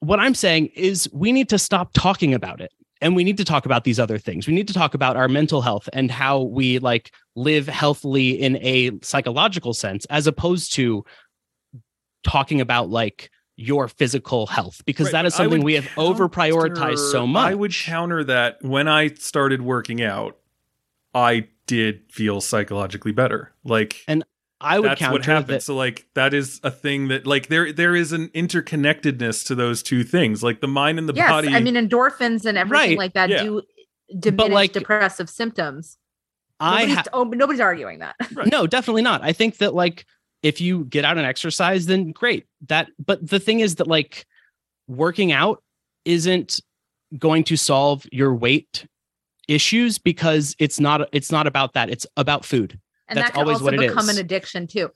what 0.00 0.20
I'm 0.20 0.34
saying 0.34 0.66
is 0.74 1.08
we 1.12 1.32
need 1.32 1.48
to 1.48 1.58
stop 1.58 1.92
talking 1.92 2.34
about 2.34 2.60
it. 2.60 2.72
And 3.00 3.14
we 3.14 3.22
need 3.22 3.36
to 3.36 3.44
talk 3.44 3.64
about 3.64 3.84
these 3.84 4.00
other 4.00 4.18
things. 4.18 4.48
We 4.48 4.54
need 4.54 4.66
to 4.66 4.74
talk 4.74 4.92
about 4.92 5.16
our 5.16 5.28
mental 5.28 5.62
health 5.62 5.88
and 5.92 6.10
how 6.10 6.42
we 6.42 6.80
like 6.80 7.12
live 7.36 7.68
healthily 7.68 8.30
in 8.30 8.56
a 8.56 8.90
psychological 9.02 9.72
sense 9.72 10.04
as 10.06 10.26
opposed 10.26 10.74
to 10.74 11.04
talking 12.24 12.60
about 12.60 12.90
like 12.90 13.30
your 13.54 13.88
physical 13.88 14.46
health 14.46 14.82
because 14.84 15.06
Right, 15.06 15.12
that 15.12 15.26
is 15.26 15.34
something 15.34 15.62
we 15.62 15.74
have 15.74 15.88
over 15.96 16.28
prioritized 16.28 17.10
so 17.10 17.26
much. 17.26 17.50
I 17.50 17.54
would 17.54 17.72
counter 17.72 18.24
that 18.24 18.58
when 18.62 18.88
I 18.88 19.08
started 19.14 19.62
working 19.62 20.02
out, 20.02 20.36
I 21.14 21.48
did 21.66 22.02
feel 22.10 22.40
psychologically 22.40 23.12
better. 23.12 23.52
Like 23.64 24.02
And 24.08 24.24
I 24.60 24.78
would 24.80 24.90
that's 24.90 24.98
counter 24.98 25.12
what 25.12 25.24
happened. 25.24 25.48
that 25.48 25.62
So 25.62 25.76
like 25.76 26.06
that 26.14 26.34
is 26.34 26.60
a 26.64 26.70
thing 26.70 27.08
that 27.08 27.26
like 27.26 27.46
there 27.48 27.72
there 27.72 27.94
is 27.94 28.12
an 28.12 28.28
interconnectedness 28.30 29.46
to 29.46 29.54
those 29.54 29.82
two 29.82 30.02
things. 30.04 30.42
Like 30.42 30.60
the 30.60 30.68
mind 30.68 30.98
and 30.98 31.08
the 31.08 31.14
yes 31.14 31.30
body. 31.30 31.48
i 31.48 31.60
mean 31.60 31.74
endorphins 31.74 32.44
and 32.44 32.58
everything 32.58 32.90
Right, 32.90 32.98
like 32.98 33.12
that 33.14 33.30
yeah. 33.30 33.42
do 33.42 33.62
diminish 34.18 34.52
like, 34.52 34.72
depressive 34.72 35.28
symptoms 35.30 35.98
I 36.60 36.80
nobody's, 36.86 36.96
ha- 36.96 37.04
oh, 37.12 37.24
nobody's 37.24 37.60
arguing 37.60 38.00
that 38.00 38.16
No, 38.50 38.66
definitely 38.66 39.02
not. 39.02 39.22
I 39.22 39.32
think 39.32 39.58
that 39.58 39.74
like 39.74 40.04
if 40.42 40.60
you 40.60 40.84
get 40.86 41.04
out 41.04 41.18
and 41.18 41.26
exercise, 41.26 41.86
then 41.86 42.10
great. 42.12 42.46
That 42.68 42.88
but 43.04 43.24
the 43.26 43.38
thing 43.38 43.60
is 43.60 43.76
that 43.76 43.86
like 43.86 44.26
working 44.88 45.30
out 45.32 45.62
isn't 46.04 46.60
going 47.18 47.44
to 47.44 47.56
solve 47.56 48.06
your 48.10 48.34
weight 48.34 48.86
issues 49.46 49.98
because 49.98 50.54
it's 50.58 50.80
not 50.80 51.08
it's 51.12 51.30
not 51.30 51.46
about 51.46 51.74
that. 51.74 51.90
It's 51.90 52.06
about 52.16 52.44
food. 52.44 52.78
And 53.08 53.16
That's 53.16 53.28
that 53.28 53.34
can 53.34 53.40
always 53.42 53.56
also 53.56 53.64
what 53.66 53.74
it 53.74 53.80
become 53.80 54.08
is. 54.08 54.16
an 54.16 54.24
addiction 54.24 54.66
too 54.66 54.90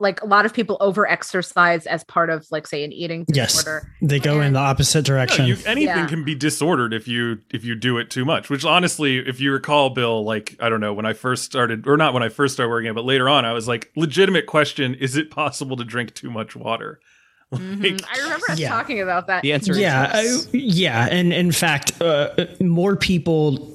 like 0.00 0.20
a 0.20 0.26
lot 0.26 0.44
of 0.44 0.52
people 0.52 0.76
over 0.80 1.06
exercise 1.08 1.86
as 1.86 2.02
part 2.04 2.28
of 2.28 2.44
like 2.50 2.66
say 2.66 2.82
an 2.82 2.92
eating 2.92 3.24
Yes. 3.32 3.52
disorder 3.54 3.88
They 4.02 4.18
go 4.18 4.40
in 4.40 4.54
the 4.54 4.58
opposite 4.58 5.02
No, 5.08 5.14
direction. 5.14 5.46
you, 5.46 5.54
anything 5.64 5.82
Yeah. 5.96 6.06
can 6.08 6.24
be 6.24 6.34
disordered 6.34 6.92
if 6.92 7.06
you 7.06 7.38
if 7.52 7.64
you 7.64 7.76
do 7.76 7.98
it 7.98 8.10
too 8.10 8.24
much. 8.24 8.50
Which 8.50 8.64
honestly, 8.64 9.18
if 9.18 9.38
you 9.40 9.52
recall, 9.52 9.90
Bill, 9.90 10.24
like 10.24 10.56
I 10.60 10.68
don't 10.70 10.80
know 10.80 10.92
when 10.92 11.06
I 11.06 11.12
first 11.12 11.44
started, 11.44 11.86
or 11.86 11.96
not 11.96 12.14
when 12.14 12.22
I 12.24 12.30
first 12.30 12.54
started 12.54 12.70
working, 12.70 12.90
it, 12.90 12.94
but 12.94 13.04
later 13.04 13.28
on, 13.28 13.44
I 13.44 13.52
was 13.52 13.68
like, 13.68 13.92
legitimate 13.94 14.46
question: 14.46 14.94
Is 14.96 15.14
it 15.16 15.30
possible 15.30 15.76
to 15.76 15.84
drink 15.84 16.14
too 16.14 16.30
much 16.32 16.56
water? 16.56 16.98
Mhm. 17.52 17.82
Like, 18.00 18.02
i 18.12 18.22
remember 18.24 18.46
us 18.50 18.58
Yeah. 18.58 18.70
talking 18.70 19.00
about 19.02 19.26
that 19.28 19.42
The 19.42 19.52
answer 19.52 19.74
yeah, 19.78 20.18
is 20.18 20.46
I- 20.46 20.50
yeah, 20.54 21.06
and 21.12 21.32
in 21.32 21.52
fact, 21.52 22.00
uh, 22.02 22.30
more 22.60 22.96
people 22.96 23.70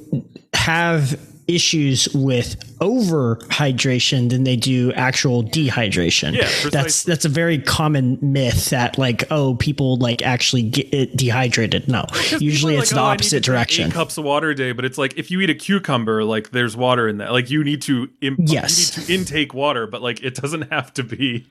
have 0.55 1.17
issues 1.47 2.07
with 2.13 2.55
over 2.81 3.37
hydration 3.49 4.29
than 4.29 4.43
they 4.43 4.55
do 4.55 4.91
actual 4.93 5.43
dehydration. 5.43 6.33
Yeah, 6.33 6.41
that's 6.43 6.61
precisely. 6.63 7.11
that's 7.11 7.25
a 7.25 7.29
very 7.29 7.57
common 7.59 8.17
myth 8.21 8.69
that 8.69 8.97
like 8.97 9.23
oh 9.31 9.55
people 9.55 9.97
like 9.97 10.21
actually 10.21 10.63
get 10.63 10.93
it 10.93 11.15
dehydrated. 11.15 11.87
No, 11.87 12.03
'cause 12.09 12.41
usually 12.41 12.75
it's 12.75 12.91
like, 12.91 12.95
the 12.97 13.01
"Oh, 13.01 13.05
opposite 13.05 13.43
drink 13.43 13.57
direction. 13.67 13.91
Cups 13.91 14.17
of 14.17 14.25
water 14.25 14.49
a 14.49 14.55
day, 14.55 14.71
but 14.73 14.85
it's 14.85 14.97
like 14.97 15.17
if 15.17 15.31
you 15.31 15.39
eat 15.41 15.49
a 15.49 15.55
cucumber, 15.55 16.23
like 16.23 16.51
there's 16.51 16.75
water 16.77 17.07
in 17.07 17.17
that. 17.17 17.31
Like 17.31 17.49
you 17.49 17.63
need 17.63 17.81
to, 17.83 18.09
Yes. 18.21 18.97
you 18.97 19.01
need 19.01 19.07
to 19.07 19.13
intake 19.33 19.53
water, 19.53 19.87
but 19.87 20.01
like 20.01 20.21
it 20.23 20.35
doesn't 20.35 20.63
have 20.71 20.93
to 20.95 21.03
be 21.03 21.47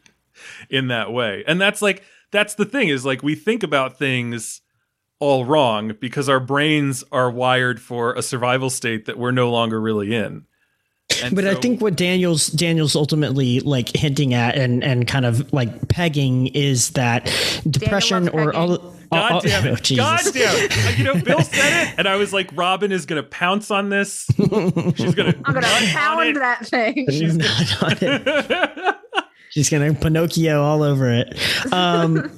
in 0.70 0.88
that 0.88 1.12
way. 1.12 1.42
And 1.46 1.60
that's 1.60 1.80
like 1.82 2.02
that's 2.32 2.54
the 2.54 2.64
thing 2.64 2.88
is 2.88 3.04
like 3.06 3.22
we 3.22 3.34
think 3.34 3.62
about 3.62 3.98
things 3.98 4.60
all 5.18 5.44
wrong 5.44 5.94
because 6.00 6.28
our 6.28 6.40
brains 6.40 7.02
are 7.12 7.30
wired 7.30 7.80
for 7.80 8.14
a 8.14 8.22
survival 8.22 8.70
state 8.70 9.06
that 9.06 9.18
we're 9.18 9.30
no 9.30 9.50
longer 9.50 9.80
really 9.80 10.14
in. 10.14 10.44
And 11.22 11.34
But 11.34 11.46
I 11.46 11.54
think 11.54 11.80
what 11.80 11.96
Daniel's 11.96 12.48
Daniel's 12.48 12.96
ultimately 12.96 13.60
like 13.60 13.94
hinting 13.96 14.34
at 14.34 14.56
and 14.56 14.82
and 14.82 15.06
kind 15.06 15.24
of 15.24 15.52
like 15.52 15.88
pegging 15.88 16.48
is 16.48 16.90
that 16.90 17.24
depression 17.68 18.28
or 18.28 18.54
all. 18.54 18.76
pegging. 18.78 18.92
God 19.12 19.32
all- 19.32 19.40
damn 19.40 19.66
oh, 19.68 19.72
it! 19.74 19.82
Jesus. 19.84 19.96
God 19.96 20.20
damn 20.34 20.56
it! 20.64 20.98
You 20.98 21.04
know, 21.04 21.14
Bill 21.22 21.40
said 21.40 21.88
it, 21.90 21.94
and 21.96 22.08
I 22.08 22.16
was 22.16 22.32
like, 22.32 22.50
"Robyn 22.56 22.90
is 22.90 23.06
gonna 23.06 23.22
pounce 23.22 23.70
on 23.70 23.88
this. 23.88 24.26
She's 24.36 25.14
gonna. 25.14 25.32
i'm 25.44 25.54
gonna 25.54 25.66
pound 25.92 26.36
that 26.36 26.66
thing 26.66 27.06
She's 27.08 27.36
Not 27.36 27.82
on 27.84 27.98
it. 28.02 28.96
She's 29.50 29.70
gonna 29.70 29.94
Pinocchio 29.94 30.60
all 30.60 30.82
over 30.82 31.08
it. 31.08 31.38
Um, 31.72 32.30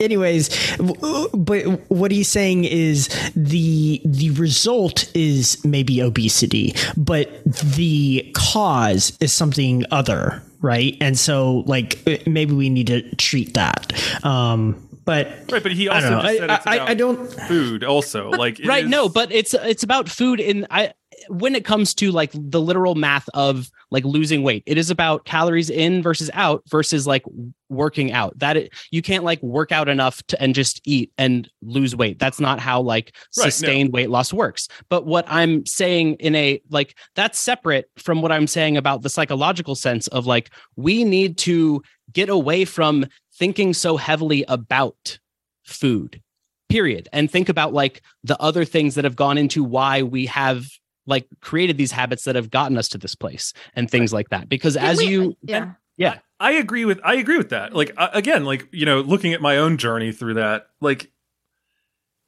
anyways, 0.00 0.48
but 0.78 1.62
what 1.90 2.10
he's 2.10 2.28
saying 2.28 2.64
is 2.64 3.08
the 3.34 4.00
the 4.04 4.30
result 4.30 5.10
is 5.14 5.62
maybe 5.64 6.00
obesity, 6.02 6.74
but 6.96 7.28
the 7.44 8.30
cause 8.34 9.16
is 9.20 9.32
something 9.32 9.84
other, 9.90 10.42
right? 10.60 10.96
And 11.00 11.18
so, 11.18 11.64
like, 11.66 11.98
maybe 12.26 12.54
we 12.54 12.68
need 12.70 12.86
to 12.88 13.14
treat 13.16 13.54
that. 13.54 13.92
Um, 14.24 14.84
but 15.04 15.26
Right, 15.50 15.62
but 15.62 15.72
he 15.72 15.88
I 15.88 15.94
also 15.96 16.10
don't 16.10 16.22
know. 16.22 16.28
just 16.28 16.38
said 16.38 16.50
I, 16.50 16.54
it's 16.56 16.66
I, 16.66 16.74
about 16.76 16.88
I 16.90 16.94
don't. 16.94 17.32
food. 17.48 17.82
Also, 17.84 18.30
like 18.30 18.60
right 18.66 18.84
is- 18.84 18.90
no 18.90 19.08
but 19.08 19.32
it's 19.32 19.54
it's 19.54 19.82
about 19.82 20.06
food 20.08 20.38
in 20.38 20.66
i 20.70 20.92
when 21.30 21.54
it 21.54 21.64
comes 21.64 21.94
to 21.94 22.10
like 22.10 22.30
the 22.34 22.60
literal 22.60 22.94
math 22.94 23.28
of 23.34 23.70
like 23.90 24.04
losing 24.04 24.42
weight 24.42 24.62
it 24.66 24.76
is 24.78 24.90
about 24.90 25.24
calories 25.24 25.70
in 25.70 26.02
versus 26.02 26.30
out 26.34 26.62
versus 26.68 27.06
like 27.06 27.24
working 27.70 28.12
out. 28.12 28.38
That 28.38 28.56
it, 28.56 28.72
you 28.90 29.02
can't 29.02 29.24
like 29.24 29.42
work 29.42 29.72
out 29.72 29.88
enough 29.88 30.22
to 30.28 30.40
and 30.42 30.54
just 30.54 30.80
eat 30.84 31.12
and 31.18 31.48
lose 31.62 31.94
weight. 31.94 32.18
That's 32.18 32.40
not 32.40 32.60
how 32.60 32.80
like 32.80 33.14
Right, 33.36 33.44
no. 33.44 33.50
sustained 33.50 33.92
weight 33.92 34.10
loss 34.10 34.32
works. 34.32 34.68
But 34.88 35.06
what 35.06 35.24
i'm 35.28 35.64
saying 35.66 36.14
in 36.14 36.34
a 36.34 36.60
like 36.70 36.96
that's 37.14 37.38
separate 37.38 37.90
from 37.96 38.22
what 38.22 38.32
i'm 38.32 38.46
saying 38.46 38.76
about 38.76 39.02
the 39.02 39.10
psychological 39.10 39.74
sense 39.74 40.06
of 40.08 40.26
like 40.26 40.50
we 40.76 41.04
need 41.04 41.38
to 41.38 41.82
get 42.12 42.28
away 42.28 42.64
from 42.64 43.06
thinking 43.34 43.72
so 43.72 43.96
heavily 43.96 44.44
about 44.48 45.18
food 45.64 46.20
period 46.68 47.08
and 47.12 47.30
think 47.30 47.48
about 47.48 47.72
like 47.72 48.02
the 48.24 48.38
other 48.40 48.64
things 48.64 48.94
that 48.94 49.04
have 49.04 49.16
gone 49.16 49.38
into 49.38 49.64
why 49.64 50.02
we 50.02 50.26
have 50.26 50.66
like 51.08 51.26
created 51.40 51.76
these 51.78 51.90
habits 51.90 52.24
that 52.24 52.36
have 52.36 52.50
gotten 52.50 52.78
us 52.78 52.88
to 52.90 52.98
this 52.98 53.14
place 53.14 53.52
and 53.74 53.90
things 53.90 54.12
like 54.12 54.28
that. 54.28 54.48
Because 54.48 54.76
Can 54.76 54.84
as 54.84 54.98
we- 54.98 55.06
you 55.06 55.36
yeah. 55.42 55.72
Yeah. 55.96 56.18
I 56.38 56.52
agree 56.52 56.84
with 56.84 57.00
I 57.02 57.14
agree 57.14 57.38
with 57.38 57.48
that. 57.48 57.74
Like 57.74 57.92
I, 57.96 58.10
again, 58.12 58.44
like 58.44 58.68
you 58.70 58.86
know, 58.86 59.00
looking 59.00 59.34
at 59.34 59.40
my 59.40 59.56
own 59.56 59.76
journey 59.76 60.12
through 60.12 60.34
that, 60.34 60.68
like 60.80 61.10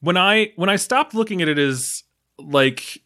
when 0.01 0.17
I 0.17 0.53
when 0.57 0.69
I 0.69 0.77
stopped 0.77 1.15
looking 1.15 1.43
at 1.43 1.49
it 1.49 1.59
as 1.59 2.03
like 2.39 3.03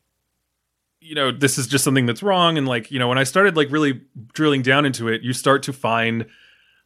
you 1.01 1.15
know 1.15 1.31
this 1.31 1.59
is 1.59 1.67
just 1.67 1.85
something 1.85 2.07
that's 2.07 2.23
wrong 2.23 2.57
and 2.57 2.67
like 2.67 2.91
you 2.91 2.99
know 2.99 3.09
when 3.09 3.19
i 3.19 3.25
started 3.25 3.57
like 3.57 3.71
really 3.71 4.01
drilling 4.33 4.63
down 4.63 4.87
into 4.87 5.09
it 5.09 5.21
you 5.23 5.35
start 5.35 5.63
to 5.63 5.73
find 5.73 6.25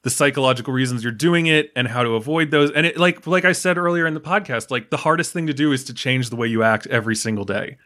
the 0.03 0.11
psychological 0.11 0.73
reasons 0.73 1.05
you're 1.05 1.13
doing 1.13 1.47
it 1.47 1.71
and 1.77 1.89
how 1.89 2.03
to 2.03 2.11
avoid 2.11 2.51
those. 2.51 2.71
And 2.73 2.87
it 2.87 2.97
like 2.97 3.27
like 3.27 3.45
i 3.45 3.53
said 3.53 3.79
earlier 3.79 4.07
in 4.07 4.15
the 4.15 4.21
podcast 4.21 4.71
like 4.71 4.91
the 4.91 4.97
hardest 4.97 5.33
thing 5.33 5.47
to 5.47 5.55
do 5.55 5.71
is 5.73 5.85
to 5.85 5.95
change 5.95 6.31
the 6.31 6.37
way 6.37 6.49
you 6.49 6.63
act 6.65 6.87
every 6.89 7.15
single 7.15 7.45
day 7.45 7.77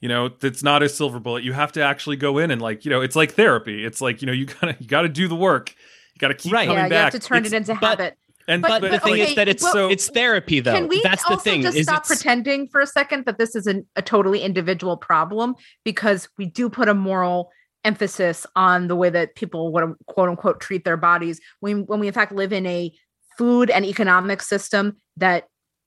you 0.00 0.08
know 0.08 0.30
it's 0.42 0.62
not 0.62 0.82
a 0.82 0.88
silver 0.88 1.18
bullet. 1.20 1.42
You 1.44 1.52
have 1.52 1.72
to 1.72 1.82
actually 1.82 2.16
go 2.16 2.38
in 2.38 2.50
and 2.50 2.60
like 2.60 2.84
you 2.84 2.90
know 2.90 3.00
it's 3.00 3.16
like 3.16 3.32
therapy. 3.32 3.84
It's 3.84 4.00
like 4.00 4.22
you 4.22 4.26
know 4.26 4.32
you 4.32 4.46
gotta 4.46 4.76
you 4.78 4.86
gotta 4.86 5.08
do 5.08 5.28
the 5.28 5.36
work. 5.36 5.70
You 6.14 6.18
gotta 6.20 6.34
keep 6.34 6.52
Right. 6.52 6.66
coming 6.66 6.78
yeah 6.78 6.84
you 6.84 6.90
back. 6.90 7.12
have 7.12 7.20
to 7.20 7.26
turn 7.28 7.38
It's- 7.44 7.52
it 7.52 7.56
into 7.56 7.74
but- 7.80 7.98
habit. 7.98 8.14
and 8.48 8.62
But- 8.62 8.68
but, 8.68 8.80
but 8.82 8.90
the 8.92 9.00
thing 9.00 9.12
okay, 9.14 9.30
is 9.30 9.34
that 9.36 9.48
it's 9.48 9.62
well- 9.62 9.72
so 9.72 9.88
it's 9.90 10.08
therapy 10.08 10.60
though. 10.60 10.72
Can 10.74 10.88
we 10.88 11.00
that's 11.02 11.24
the 11.28 11.36
thing 11.36 11.62
just 11.62 11.76
is 11.76 11.86
stop 11.86 12.00
it's 12.00 12.08
pretending 12.08 12.68
for 12.68 12.80
a 12.80 12.86
second 12.86 13.24
that 13.26 13.38
this 13.38 13.54
is 13.56 13.66
an, 13.66 13.86
a 13.96 14.02
totally 14.02 14.40
individual 14.42 14.96
problem? 14.96 15.54
Because 15.84 16.28
we 16.38 16.46
do 16.46 16.68
put 16.70 16.88
a 16.88 16.94
moral 16.94 17.50
emphasis 17.84 18.46
on 18.56 18.88
the 18.88 18.96
way 18.96 19.08
that 19.10 19.34
people 19.36 19.72
would 19.72 19.94
quote 20.06 20.28
unquote 20.28 20.60
treat 20.60 20.84
their 20.84 20.96
bodies. 20.96 21.40
When 21.60 21.86
when 21.86 22.00
we 22.00 22.06
in 22.08 22.12
fact 22.12 22.32
live 22.32 22.52
in 22.52 22.66
a 22.66 22.92
food 23.38 23.70
and 23.70 23.84
economic 23.84 24.42
system 24.42 24.96
that 25.18 25.44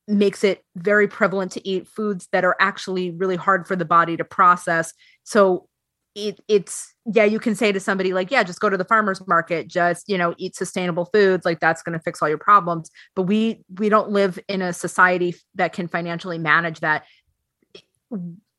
makes 0.09 0.43
it 0.43 0.63
very 0.75 1.07
prevalent 1.07 1.51
to 1.53 1.67
eat 1.67 1.87
foods 1.87 2.27
that 2.31 2.43
are 2.43 2.55
actually 2.59 3.11
really 3.11 3.35
hard 3.35 3.67
for 3.67 3.75
the 3.75 3.85
body 3.85 4.17
to 4.17 4.23
process. 4.25 4.93
So 5.23 5.69
it, 6.15 6.39
it's 6.47 6.95
yeah 7.05 7.23
you 7.23 7.39
can 7.39 7.55
say 7.55 7.71
to 7.71 7.79
somebody 7.79 8.13
like 8.13 8.31
yeah 8.31 8.43
just 8.43 8.59
go 8.59 8.69
to 8.69 8.77
the 8.77 8.83
farmers 8.83 9.25
market 9.27 9.67
just 9.67 10.09
you 10.09 10.17
know 10.17 10.33
eat 10.37 10.55
sustainable 10.55 11.05
foods 11.05 11.45
like 11.45 11.59
that's 11.59 11.83
going 11.83 11.97
to 11.97 12.03
fix 12.03 12.21
all 12.21 12.27
your 12.27 12.39
problems 12.39 12.89
but 13.15 13.23
we 13.23 13.61
we 13.77 13.89
don't 13.89 14.09
live 14.09 14.39
in 14.47 14.61
a 14.61 14.73
society 14.73 15.35
that 15.53 15.71
can 15.71 15.87
financially 15.87 16.39
manage 16.39 16.79
that 16.79 17.05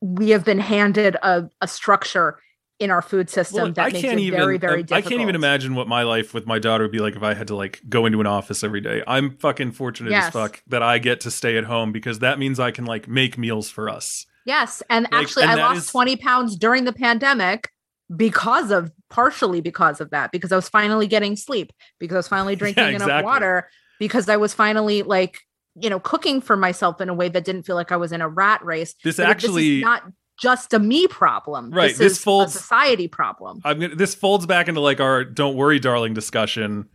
we 0.01 0.31
have 0.31 0.45
been 0.45 0.61
handed 0.61 1.17
a, 1.23 1.49
a 1.61 1.67
structure 1.67 2.39
in 2.81 2.91
our 2.91 3.03
food 3.03 3.29
system 3.31 3.57
Well, 3.63 3.73
that 3.75 3.87
I 3.87 3.89
makes 3.91 4.01
can't 4.01 4.19
it 4.19 4.23
even. 4.25 4.41
very 4.41 4.59
very 4.59 4.81
I 4.81 4.83
difficult 4.83 5.11
can't 5.11 5.21
even 5.21 5.35
imagine 5.35 5.75
what 5.75 5.87
my 5.87 6.03
life 6.03 6.33
with 6.35 6.47
my 6.47 6.59
daughter 6.59 6.85
would 6.85 6.91
be 6.93 6.99
like 6.99 7.15
if 7.15 7.23
I 7.23 7.35
had 7.35 7.47
to 7.49 7.55
like 7.55 7.81
go 7.89 8.07
into 8.07 8.21
an 8.21 8.27
office 8.27 8.65
every 8.65 8.81
day. 8.81 9.03
I'm 9.07 9.37
fucking 9.37 9.73
fortunate 9.73 10.13
as 10.15 10.31
fuck 10.31 10.63
that 10.67 10.83
I 10.83 10.99
get 10.99 11.21
to 11.21 11.31
stay 11.31 11.57
at 11.59 11.65
home 11.65 11.93
because 11.93 12.19
that 12.21 12.39
means 12.39 12.59
I 12.59 12.71
can 12.71 12.87
like 12.87 13.07
make 13.07 13.37
meals 13.39 13.69
for 13.71 13.89
us. 13.89 14.27
yes 14.47 14.83
and 14.91 15.07
Like, 15.13 15.23
actually 15.23 15.43
and 15.45 15.53
i 15.53 15.57
lost 15.69 15.79
is- 15.79 15.87
20 15.89 16.17
pounds 16.17 16.57
during 16.57 16.85
the 16.85 16.93
pandemic 16.95 17.71
because 18.17 18.71
of 18.71 18.91
partially 19.11 19.61
because 19.61 20.01
of 20.01 20.11
that 20.11 20.33
because 20.33 20.51
i 20.51 20.57
was 20.57 20.69
finally 20.69 21.07
getting 21.07 21.37
sleep 21.37 21.73
because 21.99 22.15
i 22.15 22.19
was 22.19 22.29
finally 22.29 22.57
drinking 22.63 22.85
enough 22.89 23.03
exactly. 23.03 23.25
water 23.25 23.69
because 23.99 24.29
i 24.29 24.37
was 24.37 24.55
finally 24.55 25.03
like 25.03 25.39
you 25.77 25.89
know 25.91 26.01
cooking 26.01 26.41
for 26.41 26.57
myself 26.57 27.01
in 27.01 27.09
a 27.09 27.15
way 27.15 27.29
that 27.29 27.45
didn't 27.45 27.63
feel 27.65 27.77
like 27.77 27.93
i 27.93 27.97
was 27.97 28.11
in 28.13 28.21
a 28.23 28.29
rat 28.29 28.65
race 28.65 28.95
This 29.05 29.19
But 29.19 29.27
actually- 29.27 29.79
is 29.79 29.83
not 29.85 30.03
just 30.41 30.73
a 30.75 30.79
me 30.79 31.07
problem 31.07 31.71
Right, 31.71 31.89
this, 31.91 31.99
this 31.99 32.13
is 32.13 32.19
folds- 32.25 32.55
a 32.55 32.59
society 32.59 33.09
problem 33.09 33.61
I'm 33.65 33.79
gonna. 33.81 33.95
This 33.95 34.15
folds 34.15 34.47
back 34.47 34.69
into 34.69 34.81
like 34.81 35.01
our 35.01 35.25
"Don't 35.25 35.55
worry, 35.57 35.79
darling" 35.79 36.15
discussion 36.15 36.89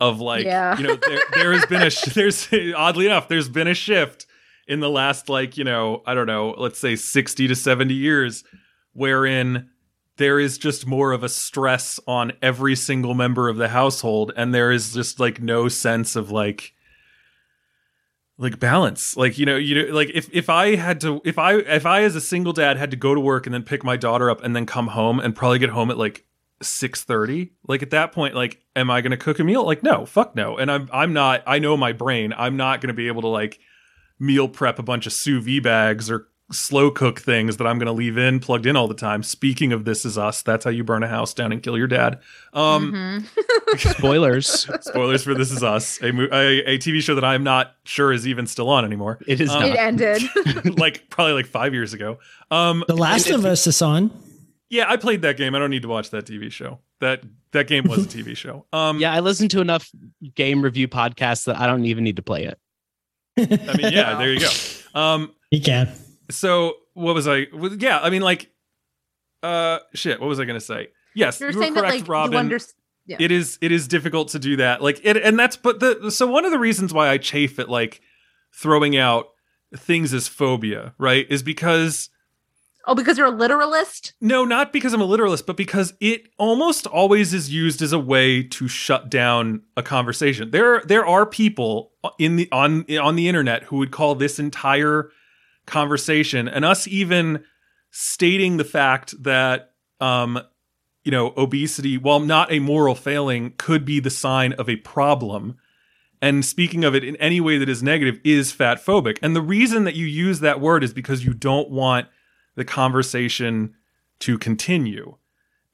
of 0.00 0.20
like 0.20 0.44
Yeah. 0.44 0.76
you 0.78 0.86
know 0.86 0.96
there, 0.96 1.20
there 1.34 1.52
has 1.52 1.66
been 1.66 1.82
a 1.82 1.90
sh- 1.90 2.02
there's 2.14 2.48
oddly 2.76 3.06
enough 3.06 3.28
there's 3.28 3.48
been 3.48 3.68
a 3.68 3.74
shift 3.74 4.26
in 4.66 4.80
the 4.80 4.90
last 4.90 5.28
like 5.28 5.56
you 5.56 5.64
know 5.64 6.02
I 6.06 6.14
don't 6.14 6.26
know 6.26 6.54
let's 6.58 6.78
say 6.78 6.96
sixty 6.96 7.46
to 7.48 7.54
seventy 7.54 7.94
years 7.94 8.42
wherein 8.92 9.70
there 10.16 10.38
is 10.38 10.58
just 10.58 10.86
more 10.86 11.12
of 11.12 11.22
a 11.24 11.28
stress 11.28 11.98
on 12.06 12.32
every 12.42 12.76
single 12.76 13.14
member 13.14 13.48
of 13.48 13.56
the 13.56 13.68
household 13.68 14.32
and 14.36 14.54
there 14.54 14.70
is 14.70 14.94
just 14.94 15.18
like 15.20 15.40
no 15.40 15.68
sense 15.68 16.14
of 16.16 16.30
like 16.30 16.72
like 18.38 18.58
balance. 18.58 19.16
Like 19.16 19.38
you 19.38 19.46
know 19.46 19.56
you 19.56 19.74
know 19.74 19.94
like 19.94 20.10
if 20.12 20.28
if 20.32 20.48
i 20.48 20.76
had 20.76 21.00
to 21.02 21.20
if 21.24 21.38
i 21.38 21.54
if 21.54 21.86
i 21.86 22.02
as 22.02 22.16
a 22.16 22.20
single 22.20 22.52
dad 22.52 22.76
had 22.76 22.90
to 22.90 22.96
go 22.96 23.14
to 23.14 23.20
work 23.20 23.46
and 23.46 23.54
then 23.54 23.62
pick 23.62 23.84
my 23.84 23.96
daughter 23.96 24.30
up 24.30 24.42
and 24.42 24.54
then 24.54 24.66
come 24.66 24.88
home 24.88 25.20
and 25.20 25.34
probably 25.34 25.58
get 25.58 25.70
home 25.70 25.90
at 25.90 25.98
like 25.98 26.24
6:30 26.62 27.50
like 27.66 27.82
at 27.82 27.90
that 27.90 28.12
point 28.12 28.34
like 28.34 28.60
am 28.74 28.90
i 28.90 29.00
going 29.00 29.10
to 29.10 29.16
cook 29.16 29.38
a 29.38 29.44
meal? 29.44 29.64
Like 29.64 29.82
no 29.82 30.06
fuck 30.06 30.34
no. 30.34 30.56
And 30.56 30.70
i'm 30.70 30.88
i'm 30.92 31.12
not 31.12 31.42
i 31.46 31.58
know 31.58 31.76
my 31.76 31.92
brain. 31.92 32.34
I'm 32.36 32.56
not 32.56 32.80
going 32.80 32.88
to 32.88 32.94
be 32.94 33.06
able 33.08 33.22
to 33.22 33.28
like 33.28 33.60
meal 34.18 34.48
prep 34.48 34.78
a 34.78 34.82
bunch 34.82 35.06
of 35.06 35.12
sous 35.12 35.44
vide 35.44 35.62
bags 35.62 36.10
or 36.10 36.28
slow 36.52 36.90
cook 36.90 37.18
things 37.20 37.56
that 37.56 37.66
I'm 37.66 37.78
going 37.78 37.86
to 37.86 37.92
leave 37.92 38.18
in 38.18 38.38
plugged 38.38 38.66
in 38.66 38.76
all 38.76 38.86
the 38.86 38.94
time. 38.94 39.22
Speaking 39.22 39.72
of 39.72 39.84
This 39.84 40.04
Is 40.04 40.18
Us, 40.18 40.42
that's 40.42 40.64
how 40.64 40.70
you 40.70 40.84
burn 40.84 41.02
a 41.02 41.08
house 41.08 41.32
down 41.32 41.52
and 41.52 41.62
kill 41.62 41.76
your 41.78 41.86
dad. 41.86 42.20
Um, 42.52 42.92
Mhm. 42.92 43.78
Spoilers. 43.98 44.66
Spoilers 44.82 45.24
for 45.24 45.34
This 45.34 45.50
Is 45.50 45.62
Us, 45.62 46.00
a, 46.02 46.08
a 46.08 46.74
a 46.74 46.78
TV 46.78 47.00
show 47.00 47.14
that 47.14 47.24
I'm 47.24 47.42
not 47.44 47.74
sure 47.84 48.12
is 48.12 48.26
even 48.28 48.46
still 48.46 48.68
on 48.68 48.84
anymore. 48.84 49.18
It 49.26 49.40
is 49.40 49.50
Um, 49.50 49.62
it 49.64 49.76
ended. 49.76 50.22
like 50.78 51.08
probably 51.10 51.32
like 51.32 51.46
five 51.46 51.72
years 51.72 51.94
ago. 51.94 52.18
Um, 52.50 52.84
The 52.88 52.96
Last 52.96 53.30
of 53.30 53.44
Us 53.46 53.66
is 53.66 53.80
on. 53.82 54.10
yeah, 54.68 54.84
I 54.88 54.96
played 54.96 55.22
that 55.22 55.36
game. 55.36 55.54
I 55.54 55.58
don't 55.58 55.70
need 55.70 55.82
to 55.82 55.88
watch 55.88 56.10
that 56.10 56.26
TV 56.26 56.52
show. 56.52 56.78
That 57.00 57.22
that 57.52 57.66
game 57.68 57.84
was 57.88 58.04
a 58.04 58.08
TV 58.08 58.36
show. 58.36 58.66
Um, 58.72 58.98
Yeah, 59.00 59.12
I 59.14 59.20
listened 59.20 59.50
to 59.52 59.60
enough 59.60 59.90
game 60.34 60.60
review 60.62 60.88
podcasts 60.88 61.46
that 61.46 61.58
I 61.58 61.66
don't 61.66 61.84
even 61.86 62.04
need 62.04 62.16
to 62.16 62.22
play 62.22 62.44
it. 62.44 62.58
I 63.36 63.76
mean, 63.76 63.92
yeah, 63.92 64.16
there 64.18 64.32
you 64.32 64.40
go. 64.40 64.50
Um, 64.94 65.32
You 65.50 65.60
can. 65.60 65.88
So 66.30 66.74
what 66.94 67.14
was 67.14 67.26
I? 67.28 67.46
well, 67.52 67.72
Yeah, 67.74 67.98
I 68.00 68.10
mean, 68.10 68.22
like, 68.22 68.50
uh, 69.42 69.78
shit. 69.94 70.20
What 70.20 70.28
was 70.28 70.40
I 70.40 70.44
gonna 70.44 70.60
say? 70.60 70.88
Yes, 71.14 71.38
You're 71.40 71.50
you 71.50 71.60
saying 71.60 71.74
that 71.74 71.80
correct, 71.80 71.94
like 72.00 72.08
Robyn. 72.08 72.32
you 72.32 72.38
understand. 72.38 72.80
Yeah. 73.06 73.18
it 73.20 73.30
is 73.30 73.58
it 73.60 73.70
is 73.70 73.86
difficult 73.86 74.28
to 74.30 74.38
do 74.38 74.56
that 74.56 74.80
like 74.80 74.98
it 75.04 75.18
and 75.18 75.38
that's 75.38 75.58
but 75.58 75.78
the 75.78 76.10
so 76.10 76.26
one 76.26 76.46
of 76.46 76.52
the 76.52 76.58
reasons 76.58 76.90
why 76.90 77.10
i 77.10 77.18
chafe 77.18 77.58
at 77.58 77.68
like 77.68 78.00
throwing 78.54 78.96
out 78.96 79.26
things 79.76 80.14
as 80.14 80.26
phobia 80.26 80.94
right 80.96 81.26
is 81.28 81.42
because 81.42 82.08
Oh, 82.86 82.94
because 82.94 83.18
you're 83.18 83.26
a 83.26 83.30
literalist. 83.30 84.14
no 84.22 84.46
not 84.46 84.72
because 84.72 84.94
i'm 84.94 85.02
a 85.02 85.04
literalist 85.04 85.44
but 85.46 85.58
because 85.58 85.92
it 86.00 86.28
almost 86.38 86.86
always 86.86 87.34
is 87.34 87.52
used 87.52 87.82
as 87.82 87.92
a 87.92 87.98
way 87.98 88.42
to 88.42 88.68
shut 88.68 89.10
down 89.10 89.60
a 89.76 89.82
conversation 89.82 90.50
there 90.50 90.80
there 90.86 91.04
are 91.06 91.26
people 91.26 91.92
in 92.18 92.36
the 92.36 92.48
on 92.52 92.86
on 92.98 93.16
the 93.16 93.28
internet 93.28 93.64
who 93.64 93.76
would 93.76 93.90
call 93.90 94.14
this 94.14 94.38
entire 94.38 95.10
conversation 95.66 96.48
and 96.48 96.64
us 96.64 96.86
even 96.86 97.44
stating 97.90 98.56
the 98.56 98.64
fact 98.64 99.14
that 99.22 99.72
um 100.00 100.40
you 101.04 101.10
know 101.10 101.32
obesity 101.36 101.96
while 101.96 102.20
not 102.20 102.50
a 102.52 102.58
moral 102.58 102.94
failing 102.94 103.52
could 103.56 103.84
be 103.84 104.00
the 104.00 104.10
sign 104.10 104.52
of 104.54 104.68
a 104.68 104.76
problem. 104.76 105.56
And 106.20 106.44
speaking 106.44 106.84
of 106.84 106.94
it 106.94 107.04
in 107.04 107.16
any 107.16 107.40
way 107.40 107.58
that 107.58 107.68
is 107.68 107.82
negative 107.82 108.18
is 108.24 108.50
fat 108.50 108.82
phobic. 108.82 109.18
And 109.20 109.36
the 109.36 109.42
reason 109.42 109.84
that 109.84 109.94
you 109.94 110.06
use 110.06 110.40
that 110.40 110.60
word 110.60 110.82
is 110.82 110.94
because 110.94 111.24
you 111.24 111.34
don't 111.34 111.70
want 111.70 112.08
the 112.54 112.64
conversation 112.64 113.74
to 114.20 114.38
continue. 114.38 115.16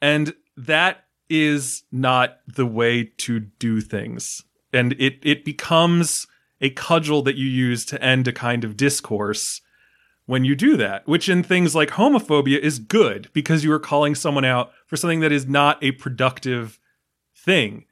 And 0.02 0.34
that 0.56 1.04
is 1.28 1.84
not 1.92 2.40
the 2.48 2.66
way 2.66 3.04
to 3.04 3.38
do 3.38 3.80
things. 3.80 4.42
And 4.72 4.94
it 4.94 5.18
it 5.22 5.44
becomes 5.44 6.26
a 6.60 6.70
cudgel 6.70 7.22
that 7.22 7.36
you 7.36 7.46
use 7.46 7.84
to 7.86 8.02
end 8.02 8.28
a 8.28 8.32
kind 8.32 8.64
of 8.64 8.76
discourse 8.76 9.60
when 10.30 10.44
you 10.44 10.54
do 10.54 10.76
that, 10.76 11.04
which 11.08 11.28
in 11.28 11.42
things 11.42 11.74
like 11.74 11.90
homophobia 11.90 12.56
is 12.56 12.78
good 12.78 13.28
because 13.32 13.64
you 13.64 13.72
are 13.72 13.80
calling 13.80 14.14
someone 14.14 14.44
out 14.44 14.70
for 14.86 14.96
something 14.96 15.18
that 15.18 15.32
is 15.32 15.48
not 15.48 15.82
a 15.82 15.90
productive 15.90 16.78
thing. 17.36 17.84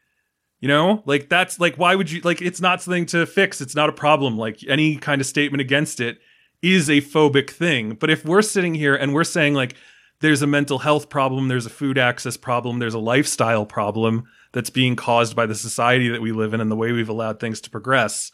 You 0.61 0.69
know, 0.69 1.03
like 1.05 1.29
that's 1.29 1.59
like, 1.59 1.75
why 1.75 1.97
would 1.97 2.13
you 2.13 2.21
like 2.21 2.41
it's 2.41 2.61
not 2.61 2.81
something 2.81 3.07
to 3.07 3.27
fix? 3.27 3.61
It's 3.61 3.75
not 3.75 3.89
a 3.89 3.93
problem. 3.93 4.39
Like 4.39 4.61
any 4.69 4.95
kind 4.95 5.21
of 5.21 5.27
statement 5.27 5.61
against 5.61 5.99
it 5.99 6.19
is 6.63 6.89
a 6.89 7.01
phobic 7.01 7.51
thing. 7.51 7.95
But 7.95 8.09
if 8.09 8.25
we're 8.25 8.43
sitting 8.43 8.77
here 8.77 8.95
and 8.95 9.13
we're 9.13 9.25
saying, 9.25 9.55
like, 9.55 9.75
there's 10.21 10.43
a 10.43 10.47
mental 10.47 10.79
health 10.79 11.09
problem, 11.09 11.49
there's 11.49 11.67
a 11.67 11.71
food 11.71 11.99
access 11.99 12.37
problem, 12.37 12.79
there's 12.79 12.95
a 12.95 13.01
lifestyle 13.01 13.67
problem 13.67 14.29
that's 14.53 14.71
being 14.71 14.95
caused 14.95 15.35
by 15.35 15.47
the 15.47 15.57
society 15.57 16.09
that 16.09 16.23
we 16.23 16.31
live 16.31 16.55
in 16.55 16.61
and 16.61 16.71
the 16.71 16.77
way 16.77 16.93
we've 16.93 17.09
allowed 17.09 17.41
things 17.41 17.61
to 17.63 17.71
progress, 17.71 18.31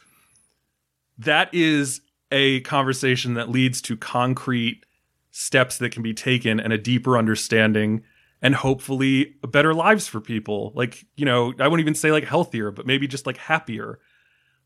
that 1.17 1.51
is 1.53 2.01
a 2.35 2.59
conversation 2.61 3.35
that 3.35 3.49
leads 3.49 3.81
to 3.81 3.95
concrete 3.95 4.85
steps 5.31 5.77
that 5.77 5.91
can 5.91 6.03
be 6.03 6.13
taken 6.13 6.59
and 6.59 6.73
a 6.73 6.77
deeper 6.77 7.17
understanding 7.17 8.03
and 8.41 8.53
hopefully 8.55 9.35
better 9.47 9.73
lives 9.73 10.05
for 10.05 10.19
people. 10.19 10.73
Like, 10.75 11.05
you 11.15 11.23
know, 11.23 11.53
I 11.59 11.69
wouldn't 11.69 11.79
even 11.79 11.95
say 11.95 12.11
like 12.11 12.25
healthier, 12.25 12.71
but 12.71 12.85
maybe 12.85 13.07
just 13.07 13.25
like 13.25 13.37
happier. 13.37 13.99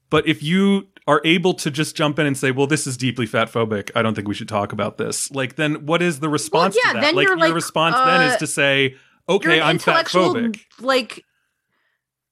But 0.09 0.27
if 0.27 0.41
you 0.41 0.87
are 1.05 1.21
able 1.23 1.53
to 1.53 1.69
just 1.69 1.95
jump 1.95 2.17
in 2.17 2.25
and 2.25 2.35
say, 2.35 2.49
well, 2.49 2.65
this 2.65 2.87
is 2.87 2.97
deeply 2.97 3.27
fat 3.27 3.51
phobic, 3.51 3.91
I 3.93 4.01
don't 4.01 4.15
think 4.15 4.27
we 4.27 4.33
should 4.33 4.49
talk 4.49 4.73
about 4.73 4.97
this. 4.97 5.29
Like, 5.29 5.55
then 5.55 5.85
what 5.85 6.01
is 6.01 6.21
the 6.21 6.29
response 6.29 6.75
yeah, 6.75 6.93
to 6.93 6.93
that? 6.95 7.01
then 7.01 7.15
like, 7.15 7.27
your 7.27 7.37
like, 7.37 7.53
response 7.53 7.95
then 7.95 8.23
is 8.23 8.33
uh, 8.33 8.37
to 8.39 8.47
say, 8.47 8.95
okay, 9.29 9.61
I'm 9.61 9.77
fat 9.77 10.07
phobic. 10.07 10.61
like 10.81 11.23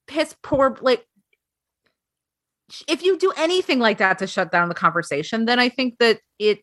piss 0.08 0.34
poor. 0.42 0.76
Like 0.80 1.06
if 2.86 3.02
you 3.02 3.16
do 3.18 3.32
anything 3.36 3.78
like 3.78 3.98
that 3.98 4.18
to 4.18 4.26
shut 4.26 4.52
down 4.52 4.68
the 4.68 4.74
conversation, 4.74 5.44
then 5.46 5.58
I 5.58 5.68
think 5.68 5.98
that 5.98 6.20
it 6.38 6.60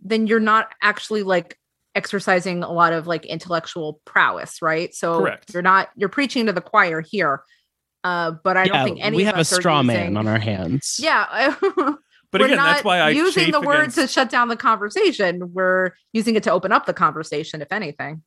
then 0.00 0.26
you're 0.26 0.40
not 0.40 0.72
actually 0.82 1.22
like 1.22 1.56
exercising 1.94 2.62
a 2.64 2.72
lot 2.72 2.92
of 2.92 3.06
like 3.06 3.24
intellectual 3.24 4.00
prowess, 4.04 4.60
right? 4.60 4.92
So 4.94 5.20
Correct. 5.20 5.52
you're 5.54 5.62
not 5.62 5.88
you're 5.96 6.08
preaching 6.08 6.46
to 6.46 6.52
the 6.52 6.60
choir 6.60 7.00
here. 7.00 7.42
Uh, 8.02 8.32
but 8.42 8.56
I 8.56 8.66
don't 8.66 8.84
think 8.84 8.98
any 9.00 9.16
we 9.16 9.22
of 9.22 9.26
have 9.28 9.36
a 9.36 9.40
us 9.40 9.52
are 9.52 9.56
straw 9.56 9.82
man 9.82 9.96
using- 9.98 10.16
on 10.16 10.26
our 10.28 10.38
hands. 10.38 10.98
Yeah, 11.00 11.54
But 12.32 12.40
we're 12.40 12.46
again, 12.46 12.56
not 12.58 12.64
that's 12.72 12.84
why 12.84 12.98
I 12.98 13.10
using 13.10 13.52
the 13.52 13.60
word 13.60 13.76
against- 13.78 13.96
to 13.96 14.08
shut 14.08 14.28
down 14.28 14.48
the 14.48 14.56
conversation. 14.56 15.52
We're 15.54 15.92
using 16.12 16.34
it 16.34 16.42
to 16.42 16.50
open 16.50 16.72
up 16.72 16.84
the 16.84 16.92
conversation, 16.92 17.62
if 17.62 17.70
anything. 17.72 18.22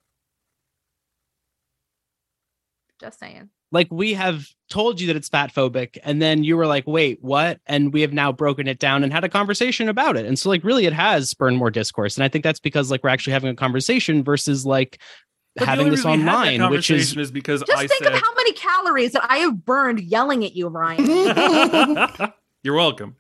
Just 3.01 3.19
saying. 3.19 3.49
Like 3.71 3.87
we 3.91 4.13
have 4.13 4.45
told 4.69 4.99
you 5.01 5.07
that 5.07 5.15
it's 5.15 5.29
fat 5.29 5.53
phobic, 5.53 5.97
and 6.03 6.21
then 6.21 6.43
you 6.43 6.55
were 6.57 6.67
like, 6.67 6.85
wait, 6.87 7.19
what? 7.21 7.59
And 7.65 7.91
we 7.93 8.01
have 8.01 8.13
now 8.13 8.31
broken 8.31 8.67
it 8.67 8.79
down 8.79 9.03
and 9.03 9.11
had 9.11 9.23
a 9.23 9.29
conversation 9.29 9.89
about 9.89 10.15
it. 10.17 10.25
And 10.25 10.37
so 10.39 10.49
like 10.49 10.63
really 10.63 10.85
it 10.85 10.93
has 10.93 11.29
spurned 11.29 11.57
more 11.57 11.71
discourse. 11.71 12.15
And 12.15 12.23
I 12.23 12.27
think 12.29 12.43
that's 12.43 12.59
because 12.59 12.89
like 12.91 13.03
we're 13.03 13.09
actually 13.09 13.33
having 13.33 13.49
a 13.49 13.55
conversation 13.55 14.23
versus 14.23 14.65
like 14.65 14.99
But 15.55 15.67
having 15.67 15.89
this 15.89 15.99
reason 16.05 16.11
we 16.11 16.17
had 16.19 16.27
that 16.27 16.33
online, 16.33 16.69
which 16.71 16.89
is 16.91 16.97
conversation 17.13 17.21
is 17.21 17.31
because 17.31 17.61
Just 17.63 17.77
I 17.77 17.87
think 17.87 18.03
said, 18.03 18.13
of 18.13 18.21
how 18.21 18.33
many 18.35 18.53
calories 18.53 19.11
that 19.13 19.25
I 19.29 19.37
have 19.39 19.65
burned 19.65 19.99
yelling 20.01 20.45
at 20.45 20.55
you, 20.55 20.67
Ryan. 20.69 21.05
You're 22.63 22.75
welcome. 22.75 23.15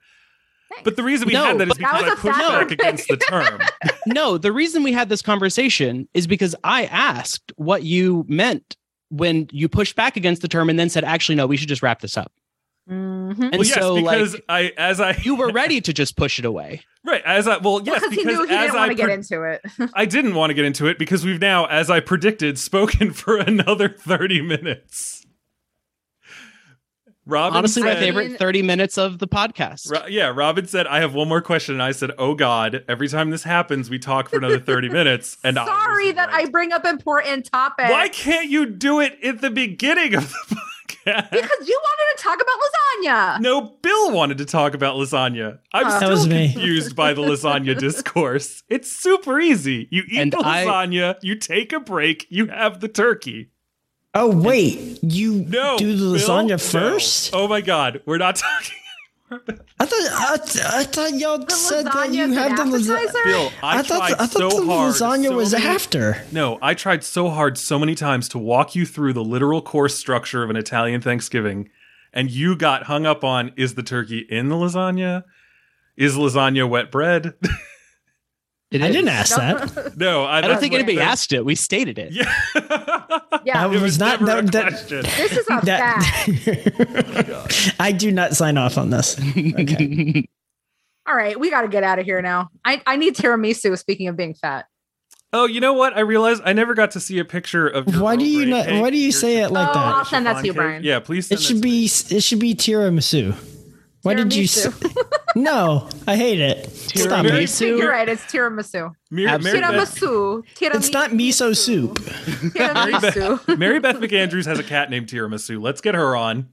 Thanks. 0.69 0.83
But 0.83 0.95
the 0.97 1.03
reason 1.03 1.27
we 1.27 1.33
No, 1.33 1.45
had 1.45 1.57
that 1.59 1.67
is 1.69 1.77
but 1.77 1.79
that 1.79 2.01
because 2.01 2.01
was 2.03 2.09
I 2.09 2.13
a 2.13 2.15
pushed 2.17 2.37
fat 2.37 2.47
back 2.49 2.67
phobic. 2.67 2.71
against 2.73 3.07
the 3.07 3.17
term. 3.17 3.61
no, 4.07 4.37
the 4.37 4.51
reason 4.51 4.83
we 4.83 4.91
had 4.91 5.07
this 5.09 5.21
conversation 5.21 6.07
is 6.13 6.27
because 6.27 6.55
I 6.63 6.85
asked 6.85 7.53
what 7.55 7.83
you 7.83 8.25
meant 8.27 8.75
when 9.09 9.47
you 9.51 9.69
pushed 9.69 9.95
back 9.95 10.17
against 10.17 10.41
the 10.41 10.47
term 10.47 10.69
and 10.69 10.77
then 10.77 10.89
said, 10.89 11.03
actually, 11.03 11.35
no, 11.35 11.47
we 11.47 11.57
should 11.57 11.69
just 11.69 11.81
wrap 11.81 12.01
this 12.01 12.17
up. 12.17 12.31
Mhm. 12.89 13.31
And 13.39 13.51
well, 13.51 13.63
yes, 13.63 13.73
so 13.73 13.95
because 13.95 14.33
like 14.33 14.43
I, 14.47 14.71
as 14.77 15.01
I, 15.01 15.11
you 15.21 15.35
were 15.35 15.51
ready 15.51 15.81
to 15.87 15.91
just 15.91 16.15
push 16.15 16.39
it 16.39 16.45
away. 16.45 16.81
right, 17.03 17.21
as 17.25 17.45
I, 17.47 17.57
well, 17.57 17.81
yes, 17.83 17.99
because 17.99 18.15
he 18.15 18.23
knew 18.23 18.43
he 18.43 18.47
didn't 18.47 18.75
want 18.75 18.91
to 18.91 18.95
get 18.95 19.09
into 19.09 19.43
it. 19.43 19.61
I 19.93 20.05
didn't 20.05 20.35
want 20.35 20.51
to 20.51 20.53
get 20.53 20.63
into 20.63 20.87
it 20.87 20.97
because 20.97 21.25
we've 21.25 21.41
now, 21.41 21.65
as 21.65 21.89
I 21.89 21.99
predicted, 21.99 22.57
spoken 22.57 23.11
for 23.13 23.37
another 23.37 23.89
30 23.89 24.41
minutes. 24.41 25.25
Robyn 27.27 27.57
Honestly, 27.57 27.83
my 27.83 27.95
favorite 27.95 28.37
30 28.39 28.61
minutes 28.61 28.97
of 28.97 29.19
the 29.19 29.27
podcast. 29.27 29.91
Ro- 29.91 30.07
yeah, 30.07 30.31
Robyn 30.33 30.65
said, 30.67 30.87
I 30.87 31.01
have 31.01 31.13
one 31.13 31.27
more 31.27 31.41
question. 31.41 31.75
And 31.75 31.83
I 31.83 31.91
said, 31.91 32.11
Oh 32.17 32.33
God, 32.35 32.83
every 32.87 33.07
time 33.09 33.29
this 33.31 33.43
happens, 33.43 33.89
we 33.89 33.99
talk 33.99 34.29
for 34.29 34.37
another 34.37 34.59
30 34.59 34.89
minutes. 34.89 35.37
And 35.43 35.59
I 35.59 35.63
was 35.63 35.69
Sorry 35.69 36.11
that 36.13 36.29
I 36.31 36.45
bring 36.45 36.71
up 36.71 36.85
important 36.85 37.49
topics. 37.51 37.89
Why 37.89 38.07
can't 38.09 38.49
you 38.49 38.65
do 38.65 38.99
it 39.01 39.17
at 39.23 39.41
the 39.41 39.49
beginning 39.49 40.15
of 40.15 40.29
the 40.29 40.35
podcast? 40.55 41.29
Because 41.31 41.67
you 41.67 41.79
wanted 41.83 42.17
to 42.17 42.23
talk 42.23 42.35
about 42.41 42.55
lasagna. 42.59 43.41
No, 43.41 43.61
Bill 43.81 44.11
wanted 44.11 44.37
to 44.39 44.45
talk 44.45 44.73
about 44.73 44.95
lasagna. 44.95 45.59
I'm 45.73 45.83
That 45.87 45.97
still 45.97 46.09
was 46.11 46.27
me. 46.27 46.51
confused 46.51 46.95
by 46.95 47.13
the 47.13 47.21
lasagna 47.21 47.77
discourse. 47.79 48.63
It's 48.69 48.91
super 48.91 49.39
easy. 49.39 49.87
You 49.91 50.03
eat 50.09 50.19
And 50.19 50.31
the 50.33 50.39
I- 50.39 50.65
lasagna, 50.65 51.15
you 51.21 51.35
take 51.35 51.71
a 51.73 51.79
break, 51.79 52.25
you 52.29 52.47
have 52.47 52.79
the 52.79 52.87
turkey. 52.87 53.51
Oh 54.19 54.35
wait, 54.35 54.99
you 55.03 55.45
No, 55.47 55.77
do 55.77 55.91
the 55.95 56.17
Bill, 56.17 56.27
lasagna 56.27 56.49
no. 56.49 56.57
first? 56.57 57.29
Oh 57.33 57.47
my 57.47 57.61
god, 57.61 58.01
we're 58.05 58.17
not 58.17 58.35
talking. 58.47 58.73
I 59.29 59.85
thought 59.85 60.09
I, 60.19 60.37
th- 60.37 60.65
I 60.65 60.83
thought 60.85 61.13
y'all 61.19 61.37
The 61.39 61.51
said 61.53 61.85
that 61.85 62.13
you 62.13 62.23
an 62.23 62.31
had 62.33 62.53
the 62.57 62.63
lasagna. 62.63 63.23
Bill, 63.25 63.51
I, 63.61 63.79
I 63.79 63.81
thought 63.83 64.07
tried 64.07 64.13
I 64.13 64.25
thought 64.25 64.31
so 64.31 64.49
the 64.61 64.65
hard. 64.65 64.93
lasagna 64.93 65.25
so 65.27 65.35
was 65.35 65.51
many- 65.53 65.65
after. 65.67 66.23
No, 66.31 66.57
I 66.61 66.73
tried 66.73 67.03
so 67.03 67.29
hard 67.29 67.57
so 67.57 67.77
many 67.77 67.93
times 67.93 68.27
to 68.29 68.37
walk 68.39 68.73
you 68.75 68.85
through 68.85 69.13
the 69.13 69.23
literal 69.23 69.61
course 69.61 69.95
structure 69.95 70.43
of 70.43 70.49
an 70.49 70.55
Italian 70.55 71.01
Thanksgiving, 71.01 71.69
and 72.13 72.31
you 72.31 72.55
got 72.55 72.83
hung 72.83 73.05
up 73.05 73.23
on 73.23 73.51
is 73.55 73.75
the 73.75 73.83
turkey 73.83 74.19
in 74.29 74.47
the 74.49 74.55
lasagna? 74.55 75.25
Is 75.95 76.15
lasagna 76.15 76.67
wet 76.67 76.89
bread? 76.89 77.33
It 78.69 78.81
I 78.81 78.87
is. 78.87 78.95
didn't 78.95 79.07
ask 79.09 79.35
that. 79.37 79.95
no, 79.97 80.25
I, 80.25 80.39
I 80.39 80.41
don't 80.41 80.59
think 80.59 80.73
anybody 80.73 80.97
that- 80.97 81.07
asked 81.07 81.31
it. 81.31 81.45
We 81.45 81.55
stated 81.55 81.97
it. 81.97 82.11
Yeah. 82.13 82.29
Yeah. 83.45 83.67
That 83.67 83.73
It 83.75 83.81
was 83.81 83.97
not 83.97 84.19
never 84.21 84.39
a 84.39 84.41
that. 84.43 84.51
that 84.51 84.69
question. 84.73 85.03
This 85.17 85.31
is 85.31 85.47
a 85.49 85.61
fact. 85.61 85.65
that 85.65 87.75
I 87.79 87.91
do 87.93 88.11
not 88.11 88.35
sign 88.35 88.57
off 88.57 88.77
on 88.77 88.89
this. 88.89 89.17
Okay. 89.19 90.27
All 91.07 91.15
right, 91.15 91.39
we 91.39 91.49
got 91.49 91.61
to 91.61 91.69
get 91.69 91.83
out 91.83 91.99
of 91.99 92.05
here 92.05 92.21
now. 92.21 92.49
I, 92.65 92.81
I 92.85 92.97
need 92.97 93.15
tiramisu. 93.15 93.77
Speaking 93.77 94.09
of 94.09 94.17
being 94.17 94.33
fat, 94.33 94.65
Oh, 95.31 95.45
you 95.45 95.61
know 95.61 95.73
what? 95.73 95.95
I 95.95 96.01
realized 96.01 96.41
I 96.45 96.51
never 96.53 96.73
got 96.73 96.91
to 96.91 96.99
see 96.99 97.19
a 97.19 97.25
picture 97.25 97.67
of. 97.67 97.87
Your 97.87 98.01
Why 98.03 98.15
do 98.17 98.25
you 98.25 98.45
not- 98.45 98.65
cake, 98.65 98.81
why 98.81 98.89
do 98.89 98.97
you 98.97 99.11
say 99.13 99.37
it 99.37 99.51
like 99.51 99.69
Oh, 99.69 99.73
that? 99.73 99.95
I'll 99.95 100.05
send 100.05 100.25
that 100.25 100.41
to 100.41 100.47
you, 100.47 100.51
chiffon 100.51 100.53
cake. 100.53 100.55
Brian. 100.67 100.83
Yeah, 100.83 100.99
please. 100.99 101.27
Send 101.27 101.39
It 101.39 101.43
should 101.43 101.57
that 101.57 101.61
to 101.61 101.67
me. 101.67 101.87
be 102.09 102.15
it 102.15 102.23
should 102.23 102.39
be 102.39 102.55
tiramisu. 102.55 103.35
Why 104.03 104.13
did 104.13 104.33
you 104.33 104.47
say? 104.47 104.69
No, 105.35 105.87
I 106.07 106.15
hate 106.15 106.39
it. 106.39 106.59
It's 106.65 107.05
not, 107.05 107.25
miso. 107.25 107.31
Tiramisu. 107.31 107.77
You're 107.77 107.91
right. 107.91 108.07
It's 108.09 108.23
tiramisu. 108.25 108.91
Mary, 109.11 109.27
Absolutely. 109.27 109.61
Mary, 109.61 109.71
Beth, 109.77 109.95
Tiramisu. 109.95 110.43
Tiramisu. 110.55 110.75
it's 110.75 110.91
not 110.91 111.09
miso 111.11 111.55
soup. 111.55 111.99
Tiramisu. 111.99 113.57
Mary 113.59 113.79
Beth 113.79 113.97
McAndrews 113.97 114.45
has 114.45 114.57
a 114.59 114.63
cat 114.63 114.89
named 114.89 115.07
Tiramisu. 115.07 115.61
Let's 115.61 115.81
get 115.81 115.93
her 115.95 116.15
on. 116.15 116.49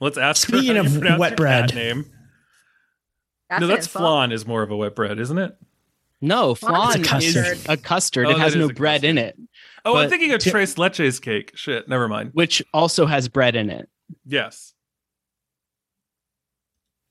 Let's 0.00 0.18
ask 0.18 0.46
Speaking 0.48 0.76
her 0.76 0.82
how 0.84 1.14
of 1.14 1.18
wet 1.18 1.36
bread. 1.36 1.74
name. 1.74 2.04
That's 3.48 3.60
no, 3.60 3.66
that's 3.66 3.86
insult. 3.86 4.02
flan 4.02 4.32
is 4.32 4.46
more 4.46 4.62
of 4.62 4.70
a 4.70 4.76
wet 4.76 4.94
bread, 4.94 5.18
isn't 5.18 5.38
it? 5.38 5.56
No, 6.20 6.54
Flan 6.54 7.02
flan 7.02 7.22
is 7.22 7.36
is 7.36 7.38
a 7.68 7.72
a 7.72 7.76
custard. 7.76 7.82
custard. 7.82 8.26
Oh, 8.26 8.30
it 8.30 8.38
has 8.38 8.54
no 8.54 8.66
a 8.68 8.72
bread 8.72 9.02
in 9.04 9.18
it, 9.18 9.36
Oh, 9.84 9.96
I'm 9.96 10.08
thinking 10.08 10.32
of 10.32 10.40
Tres 10.40 10.76
Leches 10.76 11.20
cake. 11.20 11.50
Shit, 11.56 11.88
never 11.88 12.06
mind. 12.06 12.30
which 12.34 12.62
also 12.72 13.06
has 13.06 13.28
bread 13.28 13.56
in 13.56 13.68
it. 13.70 13.88
Yes. 14.24 14.71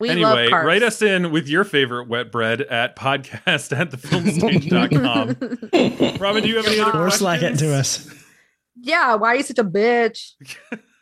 We 0.02 0.10
anyway, 0.10 0.50
love 0.50 0.66
write 0.66 0.84
us 0.84 1.02
in 1.02 1.32
with 1.32 1.48
your 1.48 1.64
favorite 1.64 2.08
wet 2.10 2.32
bread 2.32 2.62
at 2.62 2.96
podcast 2.96 3.72
at 3.78 3.92
thefilmstage.com. 3.92 6.18
Robyn, 6.20 6.44
do 6.44 6.50
you 6.50 6.58
have 6.58 6.68
any 6.68 6.80
other 6.80 6.90
Or 6.90 7.04
questions? 7.04 7.20
slack 7.20 7.42
it 7.44 7.58
to 7.60 7.74
us. 7.74 8.10
yeah, 8.82 9.16
why 9.16 9.30
are 9.30 9.36
you 9.38 9.44
such 9.44 9.60
a 9.60 9.64
bitch? 9.64 10.32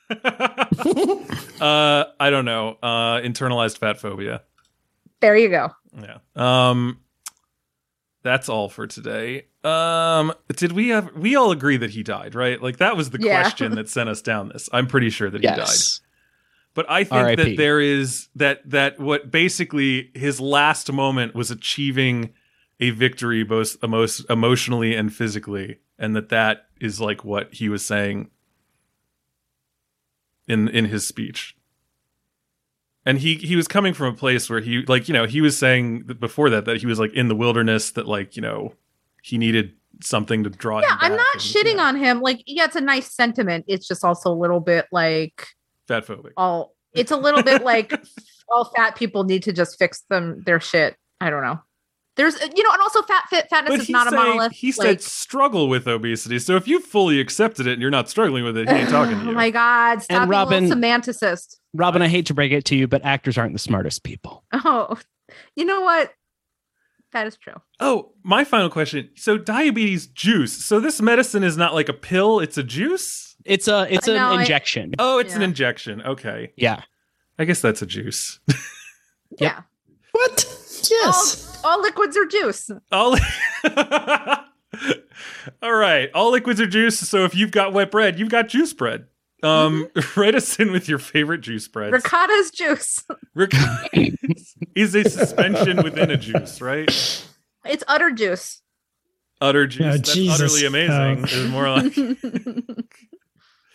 uh, 1.61 2.05
I 2.19 2.29
don't 2.29 2.45
know. 2.45 2.77
Uh, 2.81 3.19
internalized 3.21 3.77
fat 3.77 3.99
phobia. 3.99 4.41
There 5.21 5.35
you 5.37 5.49
go. 5.49 5.69
Yeah. 5.99 6.17
Um, 6.35 6.99
that's 8.23 8.49
all 8.49 8.69
for 8.69 8.87
today. 8.87 9.45
Um, 9.63 10.33
did 10.55 10.71
we 10.73 10.89
have? 10.89 11.13
We 11.15 11.35
all 11.35 11.51
agree 11.51 11.77
that 11.77 11.89
he 11.91 12.03
died, 12.03 12.35
right? 12.35 12.61
Like 12.61 12.77
that 12.77 12.95
was 12.97 13.09
the 13.09 13.19
Yeah. 13.21 13.41
question 13.41 13.75
that 13.75 13.89
sent 13.89 14.09
us 14.09 14.21
down 14.21 14.49
this. 14.49 14.69
I'm 14.71 14.87
pretty 14.87 15.09
sure 15.09 15.29
that 15.29 15.41
he 15.41 15.47
died. 15.47 15.67
Yes. 16.79 16.85
But 16.87 16.91
I 16.91 17.03
think 17.03 17.37
that 17.37 17.57
there 17.57 17.79
is 17.79 18.29
that 18.35 18.69
that 18.69 18.99
what 18.99 19.31
basically 19.31 20.11
his 20.13 20.39
last 20.39 20.91
moment 20.91 21.35
was 21.35 21.51
achieving 21.51 22.33
a 22.79 22.91
victory 22.91 23.43
both 23.43 23.77
emo- 23.83 24.07
emotionally 24.29 24.95
and 24.95 25.13
physically, 25.13 25.79
and 25.97 26.15
that 26.15 26.29
that 26.29 26.67
is 26.79 27.01
like 27.01 27.25
what 27.25 27.53
he 27.53 27.69
was 27.69 27.85
saying 27.85 28.29
in 30.47 30.67
in 30.69 30.85
his 30.85 31.05
speech. 31.05 31.55
And 33.05 33.19
he 33.19 33.35
he 33.35 33.55
was 33.55 33.67
coming 33.67 33.93
from 33.93 34.13
a 34.13 34.17
place 34.17 34.49
where 34.49 34.61
he 34.61 34.83
like 34.85 35.07
you 35.07 35.13
know 35.13 35.25
he 35.25 35.41
was 35.41 35.57
saying 35.57 36.05
that 36.07 36.19
before 36.19 36.49
that 36.49 36.65
that 36.65 36.77
he 36.77 36.85
was 36.85 36.99
like 36.99 37.13
in 37.13 37.27
the 37.27 37.35
wilderness 37.35 37.91
that 37.91 38.07
like 38.07 38.35
you 38.35 38.41
know 38.41 38.73
he 39.21 39.37
needed 39.37 39.73
something 40.01 40.43
to 40.43 40.49
draw. 40.49 40.79
Yeah, 40.81 40.93
him 40.93 40.97
I'm 41.01 41.15
not 41.15 41.33
and, 41.33 41.41
shitting 41.41 41.75
yeah, 41.75 41.83
on 41.83 41.95
him. 41.95 42.21
Like, 42.21 42.43
yeah, 42.45 42.65
it's 42.65 42.75
a 42.75 42.81
nice 42.81 43.13
sentiment. 43.13 43.65
It's 43.67 43.87
just 43.87 44.03
also 44.03 44.31
a 44.31 44.35
little 44.35 44.59
bit 44.59 44.85
like 44.91 45.47
fat 45.89 46.07
phobic. 46.07 46.31
all. 46.37 46.73
It's 46.93 47.11
a 47.11 47.17
little 47.17 47.43
bit 47.43 47.63
like 47.65 47.93
all 48.49 48.65
fat 48.75 48.95
people 48.95 49.25
need 49.25 49.43
to 49.43 49.51
just 49.53 49.77
fix 49.77 50.03
them 50.09 50.41
their 50.45 50.59
shit. 50.61 50.95
I 51.19 51.29
don't 51.29 51.43
know. 51.43 51.59
There's, 52.15 52.35
uh, 52.35 52.47
you 52.55 52.63
know, 52.63 52.71
and 52.73 52.81
also 52.81 53.01
fat 53.03 53.25
fit 53.29 53.47
fatness 53.49 53.69
But 53.71 53.79
is 53.81 53.87
he's 53.87 53.93
not 53.93 54.07
a 54.07 54.09
saying- 54.09 54.23
monolith. 54.23 54.51
He 54.53 54.71
said 54.71 54.83
like, 54.87 55.01
struggle 55.01 55.69
with 55.69 55.87
obesity. 55.87 56.39
So 56.39 56.55
if 56.55 56.67
you 56.67 56.79
fully 56.81 57.19
accepted 57.19 57.67
it 57.67 57.73
and 57.73 57.81
you're 57.81 57.91
not 57.91 58.09
struggling 58.09 58.43
with 58.43 58.57
it, 58.57 58.67
he 58.69 58.75
ain't 58.75 58.89
talking 58.89 59.15
to 59.15 59.19
oh 59.21 59.23
you. 59.25 59.29
Oh 59.31 59.33
my 59.33 59.49
god! 59.51 60.01
Stop 60.01 60.21
being 60.21 60.29
Robyn- 60.29 60.63
a 60.65 60.67
little 60.67 60.81
semanticist. 60.81 61.57
Robyn, 61.73 62.01
I 62.01 62.07
hate 62.07 62.25
to 62.25 62.33
break 62.33 62.51
it 62.51 62.65
to 62.65 62.75
you, 62.75 62.87
but 62.87 63.05
actors 63.05 63.37
aren't 63.37 63.53
the 63.53 63.59
smartest 63.59 64.03
people. 64.03 64.43
Oh, 64.53 64.97
you 65.55 65.63
know 65.65 65.81
what? 65.81 66.11
That 67.13 67.25
is 67.27 67.37
true. 67.37 67.53
oh, 67.79 68.11
my 68.23 68.43
final 68.43 68.69
question. 68.69 69.09
So 69.15 69.37
diabetes 69.37 70.07
juice. 70.07 70.53
So 70.65 70.79
this 70.79 71.01
medicine 71.01 71.43
is 71.43 71.55
not 71.57 71.73
like 71.73 71.87
a 71.89 71.93
pill; 71.93 72.39
it's 72.39 72.57
a 72.57 72.63
juice. 72.63 73.28
It's 73.45 73.67
a 73.67 73.87
it's 73.93 74.07
I 74.07 74.11
an 74.11 74.17
know, 74.17 74.31
I- 74.31 74.41
injection. 74.41 74.93
Oh, 74.99 75.19
it's 75.19 75.35
an 75.35 75.41
injection. 75.41 76.01
Okay, 76.01 76.51
yeah. 76.57 76.81
I 77.37 77.45
guess 77.45 77.61
that's 77.61 77.81
a 77.81 77.85
juice. 77.85 78.39
Yeah. 79.37 79.61
What? 80.11 80.45
Yes. 80.89 81.61
All, 81.63 81.71
all 81.71 81.81
liquids 81.81 82.17
are 82.17 82.25
juice. 82.25 82.69
All. 82.91 83.15
All 85.63 85.73
right, 85.73 86.09
all 86.13 86.31
liquids 86.31 86.61
are 86.61 86.67
juice. 86.67 86.97
So 86.99 87.25
if 87.25 87.35
you've 87.35 87.51
got 87.51 87.73
wet 87.73 87.91
bread, 87.91 88.17
you've 88.19 88.29
got 88.29 88.47
juice 88.49 88.71
bread. 88.73 89.05
Um, 89.43 89.87
write 90.15 90.35
us 90.35 90.59
in 90.59 90.71
with 90.71 90.87
your 90.87 90.99
favorite 90.99 91.41
juice 91.41 91.67
breads. 91.67 91.91
Ricotta 91.93 92.33
is 92.33 92.51
juice. 92.51 93.03
Ric- 93.33 93.53
is 94.75 94.95
a 94.95 95.09
suspension 95.09 95.81
within 95.83 96.11
a 96.11 96.17
juice, 96.17 96.61
right? 96.61 96.87
It's 97.65 97.83
utter 97.87 98.11
juice. 98.11 98.61
Utter 99.41 99.65
juice. 99.67 99.85
Oh, 99.85 99.91
That's 99.91 100.13
Jesus. 100.13 100.41
utterly 100.41 100.65
amazing. 100.65 101.23
Oh. 101.23 101.37
Is 101.37 101.49
more 101.49 101.69
like 101.69 101.93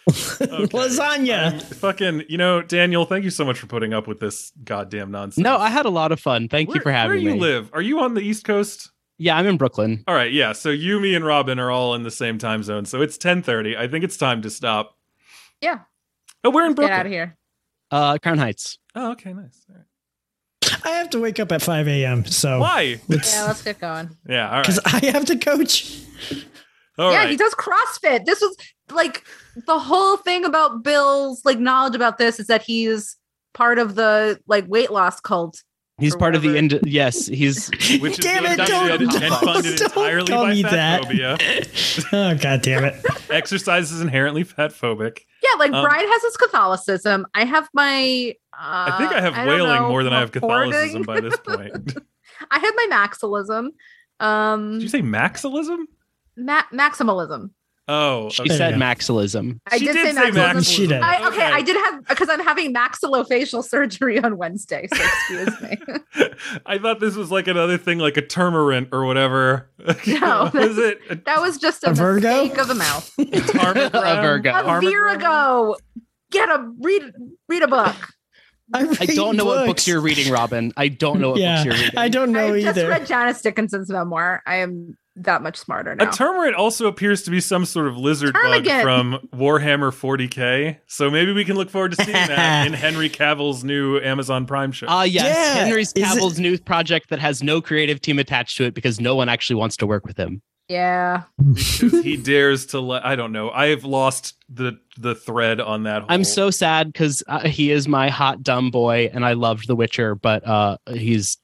okay. 0.40 0.66
Lasagna. 0.66 1.52
I'm 1.52 1.60
fucking, 1.60 2.24
you 2.28 2.36
know, 2.36 2.62
Daniel, 2.62 3.04
thank 3.04 3.24
you 3.24 3.30
so 3.30 3.44
much 3.44 3.58
for 3.58 3.66
putting 3.66 3.94
up 3.94 4.06
with 4.06 4.20
this 4.20 4.52
goddamn 4.64 5.10
nonsense. 5.10 5.42
No, 5.42 5.56
I 5.56 5.70
had 5.70 5.86
a 5.86 5.90
lot 5.90 6.12
of 6.12 6.20
fun. 6.20 6.48
Thank 6.48 6.68
where, 6.68 6.76
you 6.76 6.82
for 6.82 6.92
having 6.92 7.18
me. 7.18 7.24
Where 7.24 7.32
do 7.32 7.36
you 7.36 7.40
me. 7.40 7.40
live? 7.40 7.70
Are 7.72 7.82
you 7.82 8.00
on 8.00 8.14
the 8.14 8.20
East 8.20 8.44
Coast? 8.44 8.90
Yeah, 9.16 9.36
I'm 9.36 9.46
in 9.46 9.56
Brooklyn. 9.56 10.04
All 10.06 10.14
right, 10.14 10.32
yeah. 10.32 10.52
So 10.52 10.70
you, 10.70 11.00
me, 11.00 11.14
and 11.14 11.24
Robyn 11.24 11.58
are 11.58 11.70
all 11.70 11.94
in 11.94 12.02
the 12.02 12.10
same 12.10 12.36
time 12.36 12.62
zone. 12.62 12.84
So 12.84 13.00
it's 13.00 13.16
ten 13.16 13.42
thirty. 13.42 13.76
I 13.76 13.86
think 13.86 14.04
it's 14.04 14.16
time 14.16 14.42
to 14.42 14.50
stop. 14.50 14.98
Yeah. 15.60 15.80
Oh, 16.42 16.50
we're 16.50 16.64
in 16.64 16.70
Get 16.70 16.76
Brooklyn. 16.76 16.98
out 16.98 17.06
of 17.06 17.12
here. 17.12 17.36
Uh, 17.90 18.18
Crown 18.18 18.38
Heights. 18.38 18.78
Oh, 18.94 19.12
okay, 19.12 19.32
nice. 19.32 19.64
All 19.70 19.76
right. 19.76 19.84
I 20.84 20.90
have 20.90 21.10
to 21.10 21.20
wake 21.20 21.40
up 21.40 21.52
at 21.52 21.62
5 21.62 21.88
a.m. 21.88 22.24
So 22.26 22.60
Why? 22.60 23.00
Yeah, 23.08 23.44
let's 23.46 23.62
get 23.62 23.78
going. 23.78 24.10
Yeah. 24.28 24.50
All 24.50 24.60
because. 24.60 24.80
I 24.84 25.06
have 25.06 25.24
to 25.26 25.36
coach. 25.36 26.00
All 26.98 27.12
yeah, 27.12 27.18
right. 27.18 27.30
he 27.30 27.36
does 27.36 27.54
CrossFit. 27.54 28.24
This 28.24 28.40
was 28.40 28.56
like 28.90 29.24
the 29.66 29.78
whole 29.78 30.16
thing 30.18 30.44
about 30.44 30.82
Bill's 30.82 31.44
like 31.44 31.58
knowledge 31.58 31.94
about 31.94 32.18
this 32.18 32.38
is 32.40 32.46
that 32.48 32.62
he's 32.62 33.16
part 33.52 33.78
of 33.78 33.94
the 33.94 34.40
like 34.46 34.66
weight 34.68 34.90
loss 34.90 35.20
cult. 35.20 35.62
He's 35.98 36.16
Or 36.16 36.18
part 36.18 36.34
of 36.34 36.42
the 36.42 36.58
end. 36.58 36.80
Yes, 36.84 37.26
he's 37.28 37.68
Which 38.00 38.16
damn 38.18 38.42
being 38.42 38.54
it! 38.58 38.66
Don't, 38.66 38.90
and 39.00 39.10
don't, 39.10 39.30
funded 39.44 39.76
don't 39.76 39.82
entirely 39.96 40.26
call 40.32 40.44
by 40.46 40.52
me 40.52 40.62
fat 40.64 40.70
that. 40.72 41.04
phobia. 41.04 41.38
Oh 42.12 42.34
god 42.36 42.62
damn 42.62 42.84
it! 42.84 42.96
Exercise 43.30 43.92
is 43.92 44.00
inherently 44.00 44.42
fat 44.42 44.72
phobic. 44.72 45.20
Yeah, 45.40 45.50
like 45.58 45.72
Um, 45.72 45.84
Brian 45.84 46.08
has 46.08 46.22
his 46.22 46.36
Catholicism. 46.36 47.26
I 47.34 47.44
have 47.44 47.68
my. 47.72 48.34
Uh, 48.52 48.90
I 48.92 48.98
think 48.98 49.12
I 49.12 49.20
have 49.20 49.34
don't 49.36 49.46
wailing 49.46 49.82
know, 49.82 49.88
more 49.88 50.02
than 50.02 50.12
I 50.12 50.18
have. 50.20 50.32
Catholicism 50.32 51.02
by 51.02 51.20
this 51.20 51.36
point. 51.46 51.96
I 52.50 52.58
have 52.58 52.74
my 52.76 52.88
maximalism. 52.90 53.68
Um, 54.18 54.72
Did 54.74 54.82
you 54.82 54.88
say 54.88 55.02
maxilism? 55.02 55.84
ma- 56.36 56.62
maximalism. 56.72 57.50
Oh, 57.86 58.30
she 58.30 58.42
okay. 58.44 58.56
said 58.56 58.74
you 58.74 58.78
go. 58.80 58.84
maxilism. 58.84 59.58
I 59.70 59.76
She 59.78 59.84
did, 59.84 59.92
did 59.92 60.06
say 60.16 60.22
say 60.22 60.30
maximalism. 60.30 60.54
maxilism. 60.54 60.74
She 60.76 60.86
did. 60.86 61.02
I, 61.02 61.16
okay, 61.28 61.36
Okay. 61.36 61.42
I 61.52 61.62
did 61.62 61.76
have 61.76 62.04
because 62.08 62.28
I'm 62.30 62.40
having 62.40 62.72
maxillofacial 62.74 63.62
surgery 63.62 64.18
on 64.18 64.38
Wednesday. 64.38 64.88
So 64.94 65.02
excuse 65.04 65.60
me. 65.60 65.78
I 66.66 66.78
thought 66.78 67.00
this 67.00 67.14
was 67.14 67.30
like 67.30 67.46
another 67.46 67.76
thing, 67.76 67.98
like 67.98 68.16
a 68.16 68.22
turmerant 68.22 68.88
or 68.92 69.04
whatever. 69.04 69.70
No, 70.06 70.50
was 70.54 70.78
it 70.78 70.98
a 71.10 71.14
That 71.26 71.40
was 71.42 71.58
just 71.58 71.84
a, 71.84 71.90
A 71.90 71.94
Virgo? 71.94 72.42
mistake 72.44 72.58
of 72.58 72.68
the 72.68 72.74
mouth. 72.74 73.12
tarmogram? 73.18 73.90
A 73.92 74.22
Virgo. 74.22 74.50
A 74.50 74.52
Tarmogram? 74.62 74.80
Virago. 74.80 75.76
Get 76.30 76.48
a 76.48 76.72
read. 76.80 77.12
Read 77.48 77.62
a 77.62 77.68
book. 77.68 77.94
I 78.72 78.84
read 78.84 79.10
don't 79.14 79.36
know 79.36 79.44
what 79.44 79.58
books 79.58 79.68
books. 79.68 79.88
you're 79.88 80.00
reading, 80.00 80.32
Robyn. 80.32 80.72
I 80.76 80.88
don't 80.88 81.20
know 81.20 81.32
what 81.32 81.40
yeah, 81.40 81.56
books 81.62 81.64
you're 81.66 81.74
reading. 81.84 81.98
I 81.98 82.08
don't 82.08 82.32
know 82.32 82.54
I 82.54 82.56
either. 82.56 82.56
I 82.56 82.62
just 82.62 82.78
either. 82.78 82.88
read 82.88 83.06
Janice 83.06 83.42
Dickinson's 83.42 83.90
memoir. 83.90 84.42
I 84.46 84.56
am 84.56 84.96
that 85.16 85.42
much 85.42 85.56
smarter 85.56 85.94
now. 85.94 86.04
A 86.04 86.06
now. 86.06 86.12
turmerant 86.12 86.54
also 86.56 86.86
appears 86.88 87.22
to 87.22 87.30
be 87.30 87.40
some 87.40 87.64
sort 87.64 87.86
of 87.86 87.96
lizard 87.96 88.32
bug 88.32 88.64
from 88.82 89.18
Warhammer 89.34 89.92
40k. 89.92 90.78
So 90.86 91.10
maybe 91.10 91.32
we 91.32 91.44
can 91.44 91.56
look 91.56 91.70
forward 91.70 91.92
to 91.92 92.04
seeing 92.04 92.12
that 92.14 92.66
in 92.66 92.72
Henry 92.72 93.08
Cavill's 93.08 93.62
new 93.64 93.98
Amazon 94.00 94.44
Prime 94.46 94.72
show. 94.72 94.86
Ah, 94.88 95.04
yes, 95.04 95.24
Yeah, 95.24 95.64
Henry 95.64 95.82
is 95.82 95.92
it- 95.94 96.02
Cavill's 96.02 96.38
new 96.40 96.58
project 96.58 97.10
that 97.10 97.18
has 97.20 97.42
no 97.42 97.60
creative 97.60 98.00
team 98.00 98.18
attached 98.18 98.56
to 98.56 98.64
it 98.64 98.74
because 98.74 99.00
no 99.00 99.14
one 99.14 99.28
actually 99.28 99.56
wants 99.56 99.76
to 99.78 99.86
work 99.86 100.04
with 100.06 100.16
him. 100.16 100.42
yeah. 100.68 101.22
because 101.38 102.02
he 102.02 102.16
dares 102.16 102.66
to 102.66 102.80
let 102.80 103.04
I 103.04 103.16
don't 103.16 103.32
know. 103.32 103.50
I've 103.50 103.84
lost 103.84 104.34
the 104.48 104.78
the 104.96 105.14
thread 105.14 105.60
on 105.60 105.82
that 105.82 106.02
whole 106.02 106.10
I'm 106.10 106.24
so 106.24 106.50
sad 106.50 106.92
because 106.92 107.22
uh, 107.28 107.46
he 107.46 107.70
is 107.70 107.86
my 107.86 108.08
hot 108.08 108.42
dumb 108.42 108.70
boy, 108.70 109.10
and 109.12 109.24
I 109.24 109.34
loved 109.34 109.66
The 109.68 109.76
Witcher, 109.76 110.14
but 110.14 110.46
uh, 110.46 110.78
he's 110.90 111.36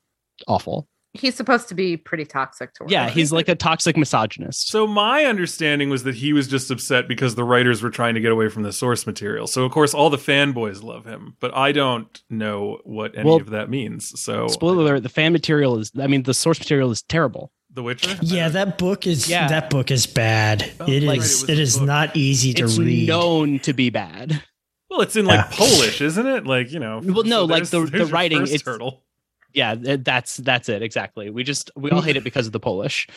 awful. 0.49 0.89
He's 1.12 1.35
supposed 1.35 1.69
to 1.69 1.74
be 1.74 1.97
pretty 1.97 2.24
toxic 2.24 2.73
to 2.74 2.85
work 2.85 2.91
Yeah, 2.93 3.07
with. 3.07 3.15
he's 3.15 3.32
like 3.32 3.49
a 3.49 3.57
toxic 3.57 3.97
misogynist. 3.97 4.69
So 4.69 4.87
my 4.87 5.24
understanding 5.24 5.91
was 5.91 6.05
that 6.05 6.15
he 6.15 6.32
was 6.32 6.47
just 6.47 6.70
upset 6.70 7.09
because 7.09 7.35
the 7.35 7.43
writers 7.43 7.82
were 7.82 7.91
trying 7.91 8.15
to 8.15 8.20
get 8.20 8.31
away 8.31 8.49
from 8.49 8.62
the 8.62 8.73
source 8.73 9.07
material. 9.09 9.49
So 9.49 9.65
of 9.65 9.73
course 9.73 9.93
all 9.93 10.09
the 10.09 10.16
fanboys 10.19 10.85
love 10.85 11.07
him, 11.07 11.37
but 11.41 11.53
I 11.57 11.73
don't 11.73 12.23
know 12.31 12.78
what 12.85 13.16
any 13.19 13.24
Well, 13.28 13.39
of 13.41 13.51
that 13.51 13.69
means. 13.69 14.20
So 14.20 14.47
Spoiler 14.47 14.82
alert: 14.85 15.03
the 15.03 15.09
fan 15.09 15.32
material 15.32 15.78
is, 15.81 15.91
I 16.01 16.07
mean, 16.07 16.23
the 16.23 16.35
source 16.35 16.61
material 16.61 16.93
is 16.93 17.03
terrible. 17.03 17.51
The 17.73 17.82
Witcher? 17.82 18.16
Yeah, 18.23 18.49
that 18.49 18.78
book 18.78 19.07
is 19.07 19.28
Yeah. 19.28 19.49
that 19.49 19.69
book 19.70 19.91
is 19.91 20.07
bad. 20.07 20.70
Oh, 20.81 20.85
it 20.87 21.07
right, 21.09 21.19
is 21.19 21.43
it 21.49 21.59
was 21.59 21.74
it 21.74 21.77
a 21.77 21.78
book. 21.81 21.87
not 21.89 22.16
easy 22.16 22.53
to 22.55 22.65
it's 22.65 22.78
read. 22.78 23.09
known 23.09 23.59
to 23.61 23.73
be 23.73 23.91
bad. 23.91 24.43
Well, 24.89 25.01
it's 25.03 25.15
in 25.16 25.24
like 25.24 25.39
Yeah. 25.39 25.57
Polish, 25.57 26.01
isn't 26.01 26.27
it? 26.27 26.47
Like, 26.47 26.73
you 26.73 26.78
know. 26.81 27.01
Well, 27.05 27.23
no, 27.24 27.45
like 27.45 27.65
there's- 27.65 27.70
the- 27.70 27.87
there's 27.97 28.09
the 28.09 28.12
writing, 28.12 28.41
first 28.41 28.55
it's- 28.55 28.65
hurdle. 28.66 29.05
Yeah, 29.52 29.74
that's 29.78 30.36
that's 30.39 30.68
it 30.68 30.82
exactly. 30.82 31.31
We 31.31 31.43
just 31.44 31.70
we 31.77 31.90
all 31.90 32.01
hate 32.01 32.16
it 32.16 32.24
because 32.24 32.47
of 32.47 32.52
the 32.52 32.60
Polish. 32.60 33.09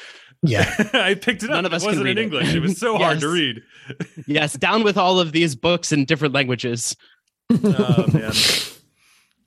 Yeah. 0.42 0.74
I 0.94 1.16
picked 1.16 1.44
it 1.44 1.50
up. 1.50 1.56
None 1.56 1.66
of 1.66 1.74
us 1.74 1.84
it 1.84 1.90
can 1.90 2.00
wasn't 2.00 2.08
in 2.10 2.16
read 2.16 2.18
it. 2.18 2.24
English. 2.24 2.56
It 2.56 2.60
was 2.60 2.78
so 2.78 2.98
hard 3.00 3.20
to 3.22 3.30
read. 3.30 3.62
Yes, 4.28 4.54
down 4.54 4.84
with 4.84 4.98
all 4.98 5.20
of 5.20 5.32
these 5.32 5.56
books 5.56 5.92
in 5.92 6.06
different 6.06 6.34
languages. 6.34 6.96
Oh 7.64 8.06
man. 8.12 8.34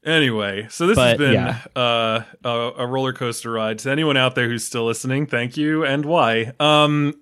Anyway, 0.05 0.69
so 0.71 0.87
this 0.87 0.97
has 0.97 1.19
been 1.19 1.33
yeah. 1.33 1.59
uh, 1.75 2.23
a, 2.45 2.51
a 2.79 2.87
roller 2.87 3.13
coaster 3.13 3.51
ride. 3.51 3.81
To 3.81 3.91
anyone 3.91 4.17
out 4.17 4.37
there 4.37 4.49
who's 4.49 4.65
still 4.65 4.87
listening, 4.87 5.27
thank 5.27 5.57
you 5.57 5.85
and 5.85 6.05
why. 6.05 6.53
Um, 6.61 7.15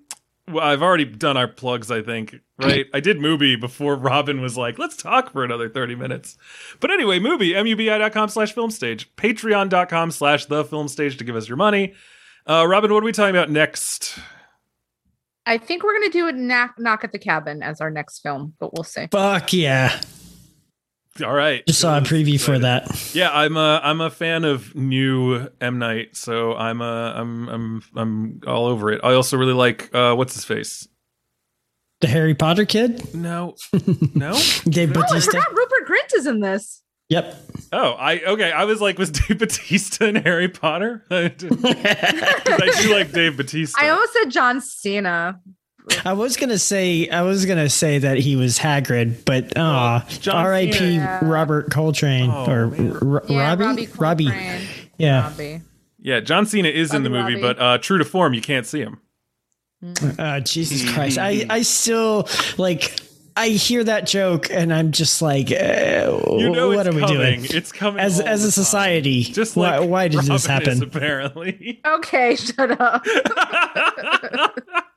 well, 0.49 0.63
I've 0.63 0.81
already 0.81 1.05
done 1.05 1.37
our 1.37 1.47
plugs, 1.47 1.89
I 1.89 2.01
think, 2.01 2.35
right? 2.59 2.85
I 2.93 2.99
did 2.99 3.17
Mubi 3.17 3.59
before 3.59 3.95
Robyn 3.97 4.41
was 4.41 4.57
like, 4.57 4.77
let's 4.77 4.95
talk 4.95 5.31
for 5.31 5.43
another 5.43 5.69
30 5.69 5.95
minutes. 5.95 6.37
But 6.79 6.91
anyway, 6.91 7.19
Mubi, 7.19 7.53
mubi.com 7.53 8.29
slash 8.29 8.53
film 8.53 8.71
stage, 8.71 9.13
patreon.com 9.15 10.11
slash 10.11 10.45
the 10.45 10.63
film 10.63 10.87
stage 10.87 11.17
to 11.17 11.23
give 11.23 11.35
us 11.35 11.47
your 11.47 11.57
money. 11.57 11.93
Uh, 12.45 12.65
Robyn, 12.67 12.93
what 12.93 13.01
are 13.01 13.05
we 13.05 13.11
talking 13.11 13.35
about 13.35 13.49
next? 13.49 14.19
I 15.47 15.57
think 15.57 15.83
we're 15.83 15.93
gonna 15.93 16.09
do 16.09 16.27
a 16.27 16.31
knock, 16.31 16.75
knock 16.79 17.03
at 17.03 17.11
the 17.11 17.19
cabin 17.19 17.61
as 17.61 17.79
our 17.79 17.91
next 17.91 18.19
film, 18.19 18.53
but 18.59 18.73
we'll 18.73 18.83
see. 18.83 19.07
Fuck 19.11 19.53
yeah. 19.53 19.99
All 21.23 21.33
right. 21.33 21.65
Just 21.65 21.79
saw 21.79 21.97
a 21.97 22.01
preview 22.01 22.39
for 22.39 22.59
that. 22.59 23.11
Yeah, 23.15 23.29
I'm 23.31 23.55
a 23.55 23.79
I'm 23.83 24.01
a 24.01 24.09
fan 24.09 24.43
of 24.43 24.75
new 24.75 25.47
M 25.61 25.79
Night, 25.79 26.15
so 26.17 26.55
I'm 26.55 26.81
a 26.81 27.13
I'm 27.15 27.47
I'm 27.47 27.83
I'm 27.95 28.41
all 28.45 28.65
over 28.65 28.91
it. 28.91 28.99
I 29.03 29.13
also 29.13 29.37
really 29.37 29.53
like 29.53 29.93
uh 29.95 30.13
what's 30.15 30.33
his 30.33 30.43
face? 30.43 30.87
The 32.01 32.07
Harry 32.07 32.35
Potter 32.35 32.65
kid? 32.65 33.15
No, 33.15 33.55
no. 34.13 34.37
Dave 34.67 34.91
Oh, 34.97 35.01
I 35.09 35.19
forgot 35.21 35.49
Rupert 35.55 35.87
Grint 35.87 36.15
is 36.17 36.27
in 36.27 36.41
this. 36.41 36.81
Yep. 37.07 37.35
Oh, 37.71 37.91
I 37.91 38.19
okay. 38.21 38.51
I 38.51 38.65
was 38.65 38.81
like, 38.81 38.97
was 38.97 39.09
Dave 39.27 39.37
Batista 39.39 40.05
in 40.07 40.15
Harry 40.15 40.49
Potter? 40.49 41.05
'Cause 41.09 41.33
I 41.49 42.81
do 42.81 42.93
like 42.93 43.11
Dave 43.13 43.37
Batista. 43.37 43.79
I 43.81 43.89
almost 43.89 44.11
said 44.11 44.29
John 44.31 44.59
Cena. 44.59 45.39
I 46.05 46.13
was 46.13 46.37
gonna 46.37 46.57
say 46.57 47.07
I 47.09 47.21
was 47.21 47.45
gonna 47.45 47.69
say 47.69 47.99
that 47.99 48.17
he 48.17 48.35
was 48.35 48.57
Hagrid, 48.59 49.25
but 49.25 49.55
uh 49.57 50.01
John 50.19 50.45
R.I.P. 50.45 50.71
Cena. 50.73 51.19
Robert 51.21 51.71
Coltrane 51.71 52.29
Oh, 52.31 52.49
or 52.49 52.67
man. 52.67 52.91
R- 52.97 53.23
Yeah, 53.29 53.55
Robbie. 53.55 53.87
Robbie. 53.97 54.25
Coltrane. 54.25 54.61
Yeah. 54.97 55.23
Robbie. 55.29 55.61
yeah, 55.99 56.19
John 56.21 56.45
Cena 56.45 56.69
is 56.69 56.93
in 56.93 57.03
the 57.03 57.09
movie, 57.09 57.35
Robbie. 57.35 57.41
but 57.41 57.59
uh 57.61 57.77
true 57.77 57.97
to 57.97 58.05
form, 58.05 58.33
you 58.33 58.41
can't 58.41 58.65
see 58.65 58.79
him. 58.81 58.99
Uh, 60.17 60.39
Jesus 60.39 60.91
Christ! 60.93 61.17
I 61.19 61.45
I 61.49 61.61
still 61.61 62.27
like. 62.57 62.95
I 63.37 63.49
hear 63.49 63.83
that 63.83 64.07
joke 64.07 64.49
and 64.49 64.73
I'm 64.73 64.93
just 64.93 65.21
like, 65.21 65.51
uh, 65.51 66.21
You 66.37 66.49
know, 66.51 66.69
what 66.69 66.87
it's 66.87 66.95
are 66.95 66.97
we 66.97 67.05
doing? 67.05 67.43
It's 67.43 67.73
coming 67.73 67.99
As 67.99 68.21
as 68.21 68.43
the 68.43 68.47
a 68.47 68.47
time. 68.47 68.51
society, 68.51 69.23
Just 69.23 69.57
why, 69.57 69.77
like 69.79 69.89
why 69.89 70.07
did 70.07 70.21
this 70.21 70.29
Robyn 70.29 70.35
is, 70.37 70.45
happen? 70.45 70.83
apparently. 70.83 71.81
Okay, 71.85 72.35
shut 72.37 72.79
up. 72.79 73.05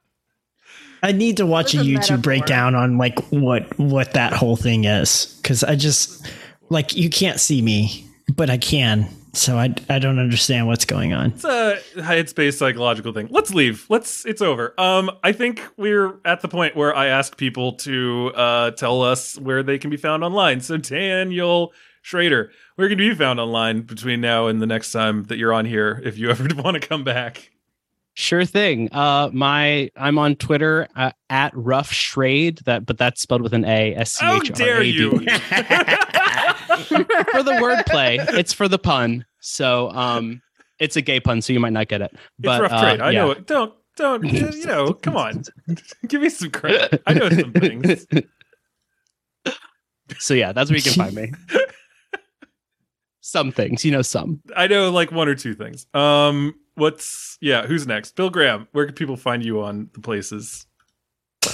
I 1.03 1.13
need 1.13 1.37
to 1.39 1.47
watch 1.47 1.75
a 1.75 1.79
This 1.79 1.87
YouTube 1.87 1.95
metaphor. 1.95 2.19
breakdown 2.19 2.75
on 2.75 2.99
like 2.99 3.19
what 3.31 3.79
what 3.79 4.13
that 4.15 4.33
whole 4.33 4.57
thing 4.57 4.85
is 4.85 5.39
because 5.43 5.63
I 5.65 5.75
just 5.77 6.27
like 6.71 6.95
you 6.97 7.09
can't 7.11 7.41
see 7.41 7.63
me, 7.63 8.05
but 8.35 8.51
I 8.51 8.59
can, 8.59 9.09
so 9.33 9.57
I 9.59 9.75
I 9.89 9.99
don't 9.99 10.19
understand 10.19 10.67
what's 10.67 10.85
going 10.85 11.13
on. 11.13 11.31
It's 11.33 11.45
a 11.45 11.79
headspace 11.97 12.55
psychological 12.55 13.13
thing. 13.13 13.29
Let's 13.31 13.55
leave. 13.55 13.87
Let's. 13.89 14.25
It's 14.27 14.43
over. 14.43 14.75
Um, 14.79 15.11
I 15.23 15.33
think 15.33 15.63
we're 15.77 16.15
at 16.25 16.41
the 16.41 16.49
point 16.49 16.77
where 16.77 16.95
I 16.95 17.07
ask 17.07 17.37
people 17.37 17.73
to 17.75 18.33
uh 18.35 18.71
tell 18.73 19.03
us 19.03 19.39
where 19.39 19.63
they 19.63 19.79
can 19.79 19.91
be 19.91 19.97
found 19.97 20.25
online. 20.25 20.61
So 20.61 20.77
Daniel 20.77 21.73
Schroeder, 22.03 22.51
where 22.77 22.89
can 22.89 22.99
you 22.99 23.11
be 23.11 23.15
found 23.17 23.39
online 23.41 23.83
between 23.83 24.21
now 24.21 24.47
and 24.47 24.61
the 24.63 24.67
next 24.67 24.93
time 24.93 25.25
that 25.25 25.37
you're 25.39 25.53
on 25.53 25.65
here? 25.67 26.01
If 26.05 26.19
you 26.19 26.31
ever 26.31 26.47
want 26.63 26.81
to 26.81 26.87
come 26.87 27.05
back. 27.05 27.51
Sure 28.19 28.45
thing. 28.45 28.93
Uh, 28.93 29.31
my 29.33 29.93
I'm 29.95 30.19
on 30.19 30.35
Twitter 30.35 30.89
uh, 30.97 31.13
at 31.31 31.53
rough 31.55 31.93
shrade 31.93 32.65
that, 32.65 32.85
but 32.85 32.99
that's 32.99 33.21
spelled 33.21 33.43
with 33.43 33.55
an 33.55 33.65
A. 33.65 33.95
S 33.95 34.15
C 34.15 34.25
How 34.25 34.41
dare 34.41 34.83
you? 34.83 35.11
for 35.21 35.25
the 37.45 37.57
wordplay. 37.63 38.19
It's 38.37 38.53
for 38.53 38.67
the 38.67 38.77
pun. 38.77 39.25
So 39.39 39.93
um, 39.93 40.43
it's 40.81 40.97
a 40.97 41.01
gay 41.01 41.21
pun, 41.21 41.41
so 41.43 41.53
you 41.53 41.61
might 41.61 41.73
not 41.73 41.87
get 41.87 42.03
it. 42.03 42.13
But 42.41 42.55
it's 42.55 42.73
rough 42.73 42.73
uh, 42.73 42.83
trade. 42.83 43.01
I 43.01 43.13
yeah. 43.13 43.21
know 43.21 43.31
it. 43.31 43.47
Don't 43.47 43.73
don't. 43.97 44.25
You 44.33 44.67
know. 44.67 44.95
Come 44.95 45.17
on. 45.17 45.45
Give 46.09 46.21
me 46.21 46.29
some 46.29 46.51
credit. 46.51 47.01
I 47.07 47.15
know 47.15 47.31
some 47.31 47.53
things. 47.53 48.05
So 50.19 50.33
yeah, 50.33 50.53
that's 50.53 50.71
where 50.71 50.79
you 50.79 50.83
can 50.83 50.95
find 50.95 51.15
me. 51.15 51.33
Some 53.29 53.53
things, 53.53 53.85
you 53.85 53.93
know, 53.93 54.03
some. 54.03 54.41
I 54.57 54.67
know 54.67 54.91
like 54.91 55.13
one 55.13 55.29
or 55.29 55.35
two 55.35 55.55
things. 55.55 55.87
Um, 55.95 56.55
what's 56.75 57.39
yeah? 57.41 57.67
Who's 57.67 57.87
next? 57.87 58.17
Bill 58.17 58.31
Graham. 58.31 58.69
Where 58.73 58.87
can 58.87 58.95
people 58.95 59.17
find 59.17 59.45
you 59.45 59.61
on 59.63 59.91
the 59.93 60.01
places? 60.01 60.65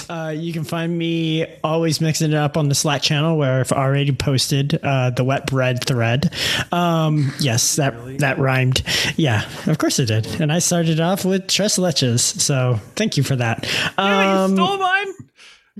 Uh, 0.09 0.33
you 0.35 0.51
can 0.51 0.63
find 0.63 0.97
me 0.97 1.45
always 1.63 2.01
mixing 2.01 2.31
it 2.31 2.35
up 2.37 2.57
on 2.57 2.69
the 2.69 2.75
Slack 2.75 3.01
channel 3.03 3.37
where 3.37 3.59
I've 3.59 3.71
already 3.71 4.11
posted 4.11 4.79
uh, 4.83 5.11
the 5.11 5.23
wet 5.23 5.45
bread 5.45 5.83
thread. 5.85 6.33
Um, 6.71 7.31
yes, 7.39 7.75
that 7.75 7.93
that 8.19 8.39
rhymed. 8.39 8.81
Yeah, 9.15 9.47
of 9.67 9.77
course 9.77 9.99
it 9.99 10.07
did. 10.07 10.41
And 10.41 10.51
I 10.51 10.59
started 10.59 10.99
off 10.99 11.23
with 11.23 11.47
tres 11.47 11.77
leches, 11.77 12.19
so 12.19 12.79
thank 12.95 13.15
you 13.15 13.23
for 13.23 13.35
that. 13.35 13.65
Yeah, 13.97 14.23
you 14.33 14.39
Um, 14.45 14.55
stole 14.55 14.77
mine. 14.77 15.07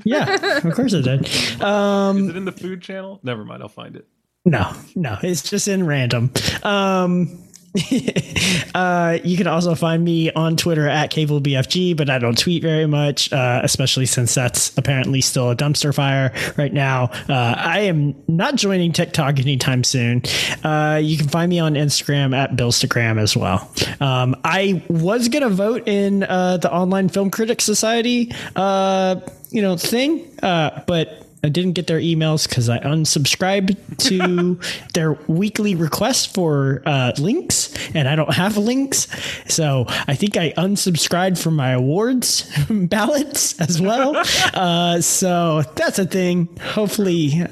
yeah, 0.04 0.58
of 0.66 0.74
course 0.76 0.94
it 0.94 1.02
did. 1.04 1.28
Um, 1.62 2.18
Is 2.26 2.30
it 2.30 2.36
in 2.38 2.46
the 2.46 2.52
food 2.52 2.82
channel? 2.82 3.20
Never 3.24 3.44
mind. 3.44 3.64
I'll 3.64 3.70
find 3.70 3.96
it. 3.96 4.08
No, 4.46 4.74
no, 4.96 5.18
it's 5.24 5.50
just 5.50 5.68
in 5.68 5.86
random. 5.88 6.32
Um, 6.62 7.46
uh, 8.76 9.18
you 9.24 9.38
can 9.38 9.48
also 9.48 9.76
find 9.76 10.04
me 10.04 10.32
on 10.32 10.56
Twitter 10.56 10.88
at 10.88 11.12
CableBFG, 11.12 11.98
but 11.98 12.10
I 12.10 12.20
don't 12.20 12.38
tweet 12.38 12.62
very 12.62 12.86
much, 12.86 13.34
uh, 13.34 13.62
especially 13.64 14.06
since 14.06 14.34
that's 14.36 14.78
apparently 14.78 15.22
still 15.22 15.52
a 15.52 15.56
dumpster 15.56 15.94
fire 15.94 16.32
right 16.58 16.72
now. 16.72 17.06
Uh, 17.28 17.56
I 17.58 17.82
am 17.82 18.16
not 18.28 18.56
joining 18.56 18.94
TikTok 18.94 19.40
anytime 19.40 19.84
soon. 19.84 20.22
Uh, 20.64 21.00
you 21.04 21.18
can 21.18 21.28
find 21.28 21.50
me 21.50 21.60
on 21.60 21.74
Instagram 21.74 22.36
at 22.36 22.52
Billstagram 22.56 23.20
as 23.20 23.36
well. 23.36 23.70
Um, 24.00 24.36
I 24.44 24.84
was 24.88 25.28
gonna 25.28 25.50
vote 25.50 25.88
in 25.88 26.24
uh, 26.24 26.58
the 26.58 26.72
Online 26.72 27.10
Film 27.10 27.30
Critics 27.30 27.66
Society, 27.66 28.32
uh, 28.56 29.20
you 29.50 29.62
know, 29.62 29.76
thing, 29.76 30.26
but 30.40 31.25
I 31.46 31.50
didn't 31.50 31.74
get 31.74 31.86
their 31.86 32.00
emails 32.00 32.50
because 32.50 32.70
I 32.70 32.80
unsubscribed 32.80 33.78
to 34.10 34.60
their 34.94 35.14
weekly 35.28 35.76
request 35.76 36.34
for 36.34 36.82
uh, 36.86 37.12
links, 37.20 37.72
and 37.94 38.08
I 38.08 38.16
don't 38.16 38.34
have 38.34 38.58
links. 38.58 39.08
So 39.48 39.86
I 39.88 40.16
think 40.16 40.38
I 40.38 40.52
unsubscribed 40.54 41.42
from 41.42 41.56
my 41.56 41.72
awards 41.72 42.50
ballots 42.70 43.60
as 43.62 43.80
well. 43.80 44.16
uh, 44.56 45.02
so 45.02 45.62
that's 45.76 46.00
a 46.00 46.06
thing. 46.06 46.50
Hopefully. 46.60 47.46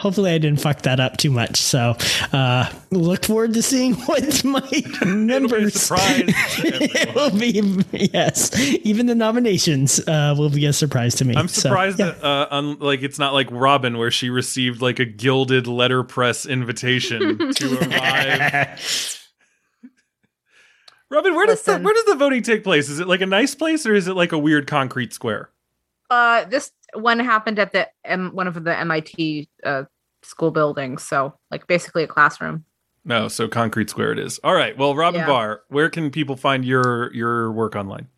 Hopefully, 0.00 0.30
I 0.32 0.38
didn't 0.38 0.60
fuck 0.62 0.80
that 0.82 0.98
up 0.98 1.18
too 1.18 1.30
much. 1.30 1.60
So, 1.60 1.94
uh, 2.32 2.72
look 2.90 3.26
forward 3.26 3.52
to 3.52 3.62
seeing 3.62 3.94
what 4.06 4.42
my 4.44 4.60
It'll 4.72 5.48
be 5.48 5.64
a 5.64 5.70
surprise. 5.70 6.22
to 6.56 7.00
It'll 7.08 7.30
be 7.30 7.84
yes. 8.12 8.58
Even 8.82 9.04
the 9.06 9.14
nominations 9.14 10.00
uh, 10.08 10.34
will 10.38 10.48
be 10.48 10.64
a 10.64 10.72
surprise 10.72 11.16
to 11.16 11.26
me. 11.26 11.34
I'm 11.36 11.48
So, 11.48 11.60
surprised 11.68 11.98
yeah. 11.98 12.12
that 12.12 12.24
uh, 12.24 12.48
un- 12.50 12.78
like 12.78 13.02
it's 13.02 13.18
not 13.18 13.34
like 13.34 13.50
Robyn 13.50 13.98
where 13.98 14.10
she 14.10 14.30
received 14.30 14.80
like 14.80 14.98
a 15.00 15.04
gilded 15.04 15.66
letterpress 15.66 16.46
invitation 16.46 17.52
to 17.52 17.78
arrive. 17.90 19.18
Robyn, 21.10 21.34
where 21.34 21.46
does 21.46 21.62
the 21.62 21.78
where 21.78 21.92
does 21.92 22.04
the 22.06 22.14
voting 22.14 22.42
take 22.42 22.64
place? 22.64 22.88
Is 22.88 23.00
it 23.00 23.06
like 23.08 23.20
a 23.20 23.26
nice 23.26 23.54
place 23.54 23.84
or 23.84 23.94
is 23.94 24.08
it 24.08 24.14
like 24.14 24.32
a 24.32 24.38
weird 24.38 24.66
concrete 24.66 25.12
square? 25.12 25.50
Uh, 26.08 26.44
this 26.44 26.72
one 26.94 27.18
happened 27.18 27.58
at 27.58 27.72
the 27.72 27.88
M- 28.04 28.34
one 28.34 28.46
of 28.46 28.62
the 28.64 28.76
MIT 28.78 29.48
uh, 29.64 29.84
school 30.22 30.50
buildings, 30.50 31.02
so 31.02 31.34
like 31.50 31.66
basically 31.66 32.02
a 32.02 32.06
classroom. 32.06 32.64
No, 33.04 33.28
so 33.28 33.48
concrete 33.48 33.88
square 33.90 34.12
it 34.12 34.18
is. 34.18 34.38
All 34.44 34.54
right. 34.54 34.76
Well, 34.76 34.94
Robyn 34.94 35.20
Yeah. 35.20 35.26
Bahr, 35.26 35.62
where 35.68 35.88
can 35.88 36.10
people 36.10 36.36
find 36.36 36.64
your 36.64 37.12
your 37.14 37.50
work 37.52 37.74
online? 37.74 38.08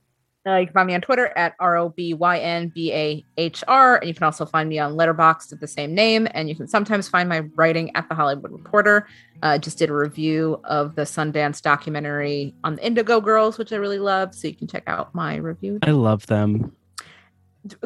Uh, 0.45 0.57
you 0.57 0.67
can 0.67 0.75
find 0.75 0.89
me 0.89 0.95
on 0.95 1.01
Twitter 1.01 1.33
at 1.37 1.55
R 1.61 1.77
O 1.77 1.91
B 1.91 2.15
Y 2.15 2.39
N 2.41 2.73
B 2.75 2.93
A 2.93 3.25
H 3.37 3.63
R. 3.69 3.99
And 3.99 4.09
you 4.09 4.13
can 4.15 4.25
also 4.25 4.45
find 4.45 4.69
me 4.69 4.81
on 4.81 4.95
Letterboxd 4.95 5.53
at 5.53 5.61
the 5.61 5.69
same 5.69 5.95
name. 5.95 6.27
And 6.33 6.49
you 6.49 6.57
can 6.57 6.67
sometimes 6.67 7.09
find 7.09 7.29
my 7.29 7.41
writing 7.55 7.95
at 7.95 8.09
the 8.09 8.17
Hollywood 8.17 8.51
Reporter. 8.51 9.07
Uh, 9.41 9.57
just 9.59 9.79
did 9.79 9.89
a 9.89 9.95
review 9.95 10.61
of 10.65 10.97
the 10.97 11.03
Sundance 11.03 11.63
documentary 11.63 12.57
on 12.65 12.75
the 12.75 12.85
Indigo 12.85 13.21
Girls, 13.21 13.57
which 13.57 13.73
I 13.73 13.77
really 13.77 14.01
love. 14.01 14.35
So 14.35 14.49
you 14.49 14.55
can 14.57 14.67
check 14.67 14.83
out 14.89 15.15
my 15.15 15.37
review. 15.37 15.79
I 15.83 15.93
love 15.93 16.27
them. 16.27 16.75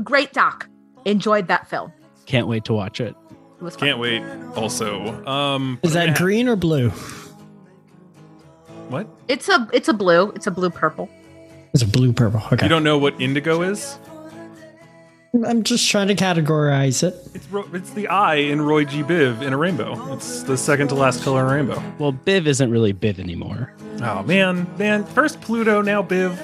Great 0.03 0.33
doc. 0.33 0.67
Enjoyed 1.07 1.49
that 1.49 1.69
film. 1.71 1.93
Can't 2.27 2.47
wait 2.49 2.65
to 2.67 2.75
watch 2.75 3.01
it. 3.01 3.15
It 3.59 3.63
was 3.63 3.75
fun. 3.77 3.89
Can't 3.89 3.99
wait. 3.99 4.23
Also, 4.57 5.25
um, 5.27 5.79
Is 5.83 5.95
that 5.95 6.17
green 6.19 6.49
or 6.49 6.57
blue? 6.57 6.91
what? 8.91 9.07
It's 9.29 9.49
a 9.49 9.69
it's 9.73 9.89
a 9.89 9.95
blue. 9.95 10.31
It's 10.33 10.47
a 10.47 10.51
blue 10.51 10.69
purple. 10.71 11.09
It's 11.73 11.83
a 11.83 11.87
blue 11.87 12.13
purple. 12.13 12.43
Okay. 12.53 12.65
You 12.67 12.69
don't 12.69 12.85
know 12.85 12.99
what 12.99 13.19
indigo 13.21 13.63
is? 13.63 13.99
I'm 15.47 15.63
just 15.65 15.89
trying 15.91 16.09
to 16.09 16.15
categorize 16.15 17.03
it. 17.03 17.15
It's 17.35 17.47
ro- 17.49 17.69
it's 17.75 17.91
the 17.91 18.09
eye 18.09 18.37
in 18.37 18.63
Roy 18.63 18.85
G. 18.85 19.03
Biv 19.03 19.43
in 19.43 19.53
a 19.53 19.57
rainbow. 19.57 20.13
It's 20.15 20.43
the 20.45 20.57
second 20.57 20.89
to 20.89 20.95
last 20.95 21.23
color 21.23 21.43
in 21.45 21.51
a 21.53 21.55
rainbow. 21.57 21.83
Well, 21.99 22.13
Biv 22.13 22.47
isn't 22.47 22.71
really 22.71 22.95
Biv 22.95 23.19
anymore. 23.19 23.73
Oh 24.03 24.23
man, 24.23 24.67
man! 24.79 25.05
First 25.05 25.41
Pluto, 25.41 25.83
now 25.83 26.03
Biv. 26.03 26.35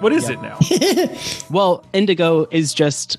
What 0.00 0.12
is 0.12 0.28
it 0.28 0.40
now? 0.42 0.58
Well, 1.50 1.84
indigo 1.92 2.46
is 2.50 2.74
just 2.74 3.18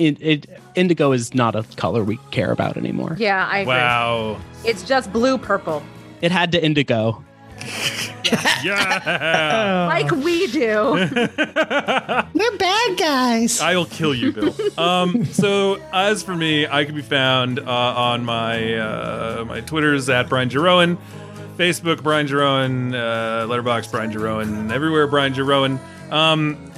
it, 0.00 0.22
it 0.22 0.46
indigo 0.74 1.12
is 1.12 1.34
not 1.34 1.54
a 1.54 1.62
color 1.76 2.02
we 2.02 2.18
care 2.30 2.50
about 2.50 2.76
anymore. 2.76 3.16
Yeah, 3.18 3.46
I 3.46 3.58
agree. 3.58 3.74
Wow. 3.74 4.40
It's 4.64 4.82
just 4.82 5.12
blue 5.12 5.38
purple, 5.38 5.82
It 6.20 6.32
had 6.32 6.52
to 6.52 6.64
indigo. 6.64 7.22
Yeah. 8.64 9.88
like 9.92 10.10
we 10.10 10.46
do. 10.46 10.92
We're 12.34 12.56
bad 12.56 12.98
guys. 12.98 13.60
I'll 13.60 13.84
kill 13.84 14.14
you, 14.14 14.32
Bill. 14.32 14.54
Um, 14.78 15.24
so 15.26 15.80
as 15.92 16.22
for 16.22 16.34
me, 16.34 16.66
I 16.66 16.84
can 16.84 16.94
be 16.94 17.02
found 17.02 17.58
uh, 17.58 17.62
on 17.64 18.24
my 18.24 18.74
uh, 18.74 19.44
my 19.46 19.60
Twitter's 19.60 20.08
at 20.08 20.28
Brian 20.28 20.48
Jeroen, 20.48 20.96
Facebook 21.56 22.02
Brian 22.02 22.26
Jeroen, 22.26 22.94
uh, 22.94 23.46
Letterboxd 23.46 23.90
Brian 23.90 24.10
Jeroen, 24.10 24.72
everywhere 24.72 25.06
Brian 25.06 25.34
Jeroen. 25.34 25.78
Um, 26.10 26.69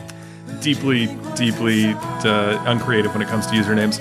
deeply, 0.62 1.06
deeply 1.34 1.92
uh, 1.92 2.62
uncreative 2.66 3.12
when 3.12 3.22
it 3.22 3.28
comes 3.28 3.46
to 3.46 3.52
usernames. 3.52 4.00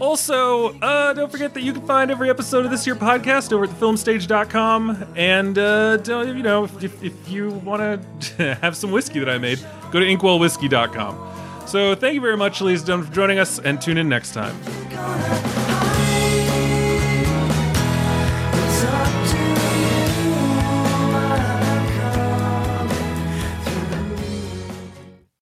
Also, 0.00 0.78
uh, 0.80 1.12
don't 1.12 1.30
forget 1.30 1.54
that 1.54 1.62
you 1.62 1.72
can 1.72 1.86
find 1.86 2.10
every 2.10 2.28
episode 2.28 2.64
of 2.64 2.70
this 2.70 2.86
year 2.86 2.96
podcast 2.96 3.52
over 3.52 3.64
at 3.64 3.70
thefilmstage.com. 3.70 5.06
And, 5.16 5.56
uh, 5.56 5.98
you 6.06 6.42
know, 6.42 6.64
if, 6.64 7.02
if, 7.02 7.28
you 7.28 7.50
want 7.50 8.02
to 8.20 8.54
have 8.60 8.76
some 8.76 8.90
whiskey 8.90 9.20
that 9.20 9.28
I 9.30 9.38
made, 9.38 9.60
go 9.92 10.00
to 10.00 10.06
inkwellwhiskey.com. 10.06 11.68
So 11.68 11.94
thank 11.94 12.14
you 12.14 12.20
very 12.20 12.36
much, 12.36 12.60
and 12.60 12.68
gentlemen, 12.70 13.06
for 13.06 13.14
joining 13.14 13.38
us, 13.38 13.58
and 13.60 13.80
tune 13.80 13.96
in 13.96 14.08
next 14.08 14.34
time. 14.34 15.61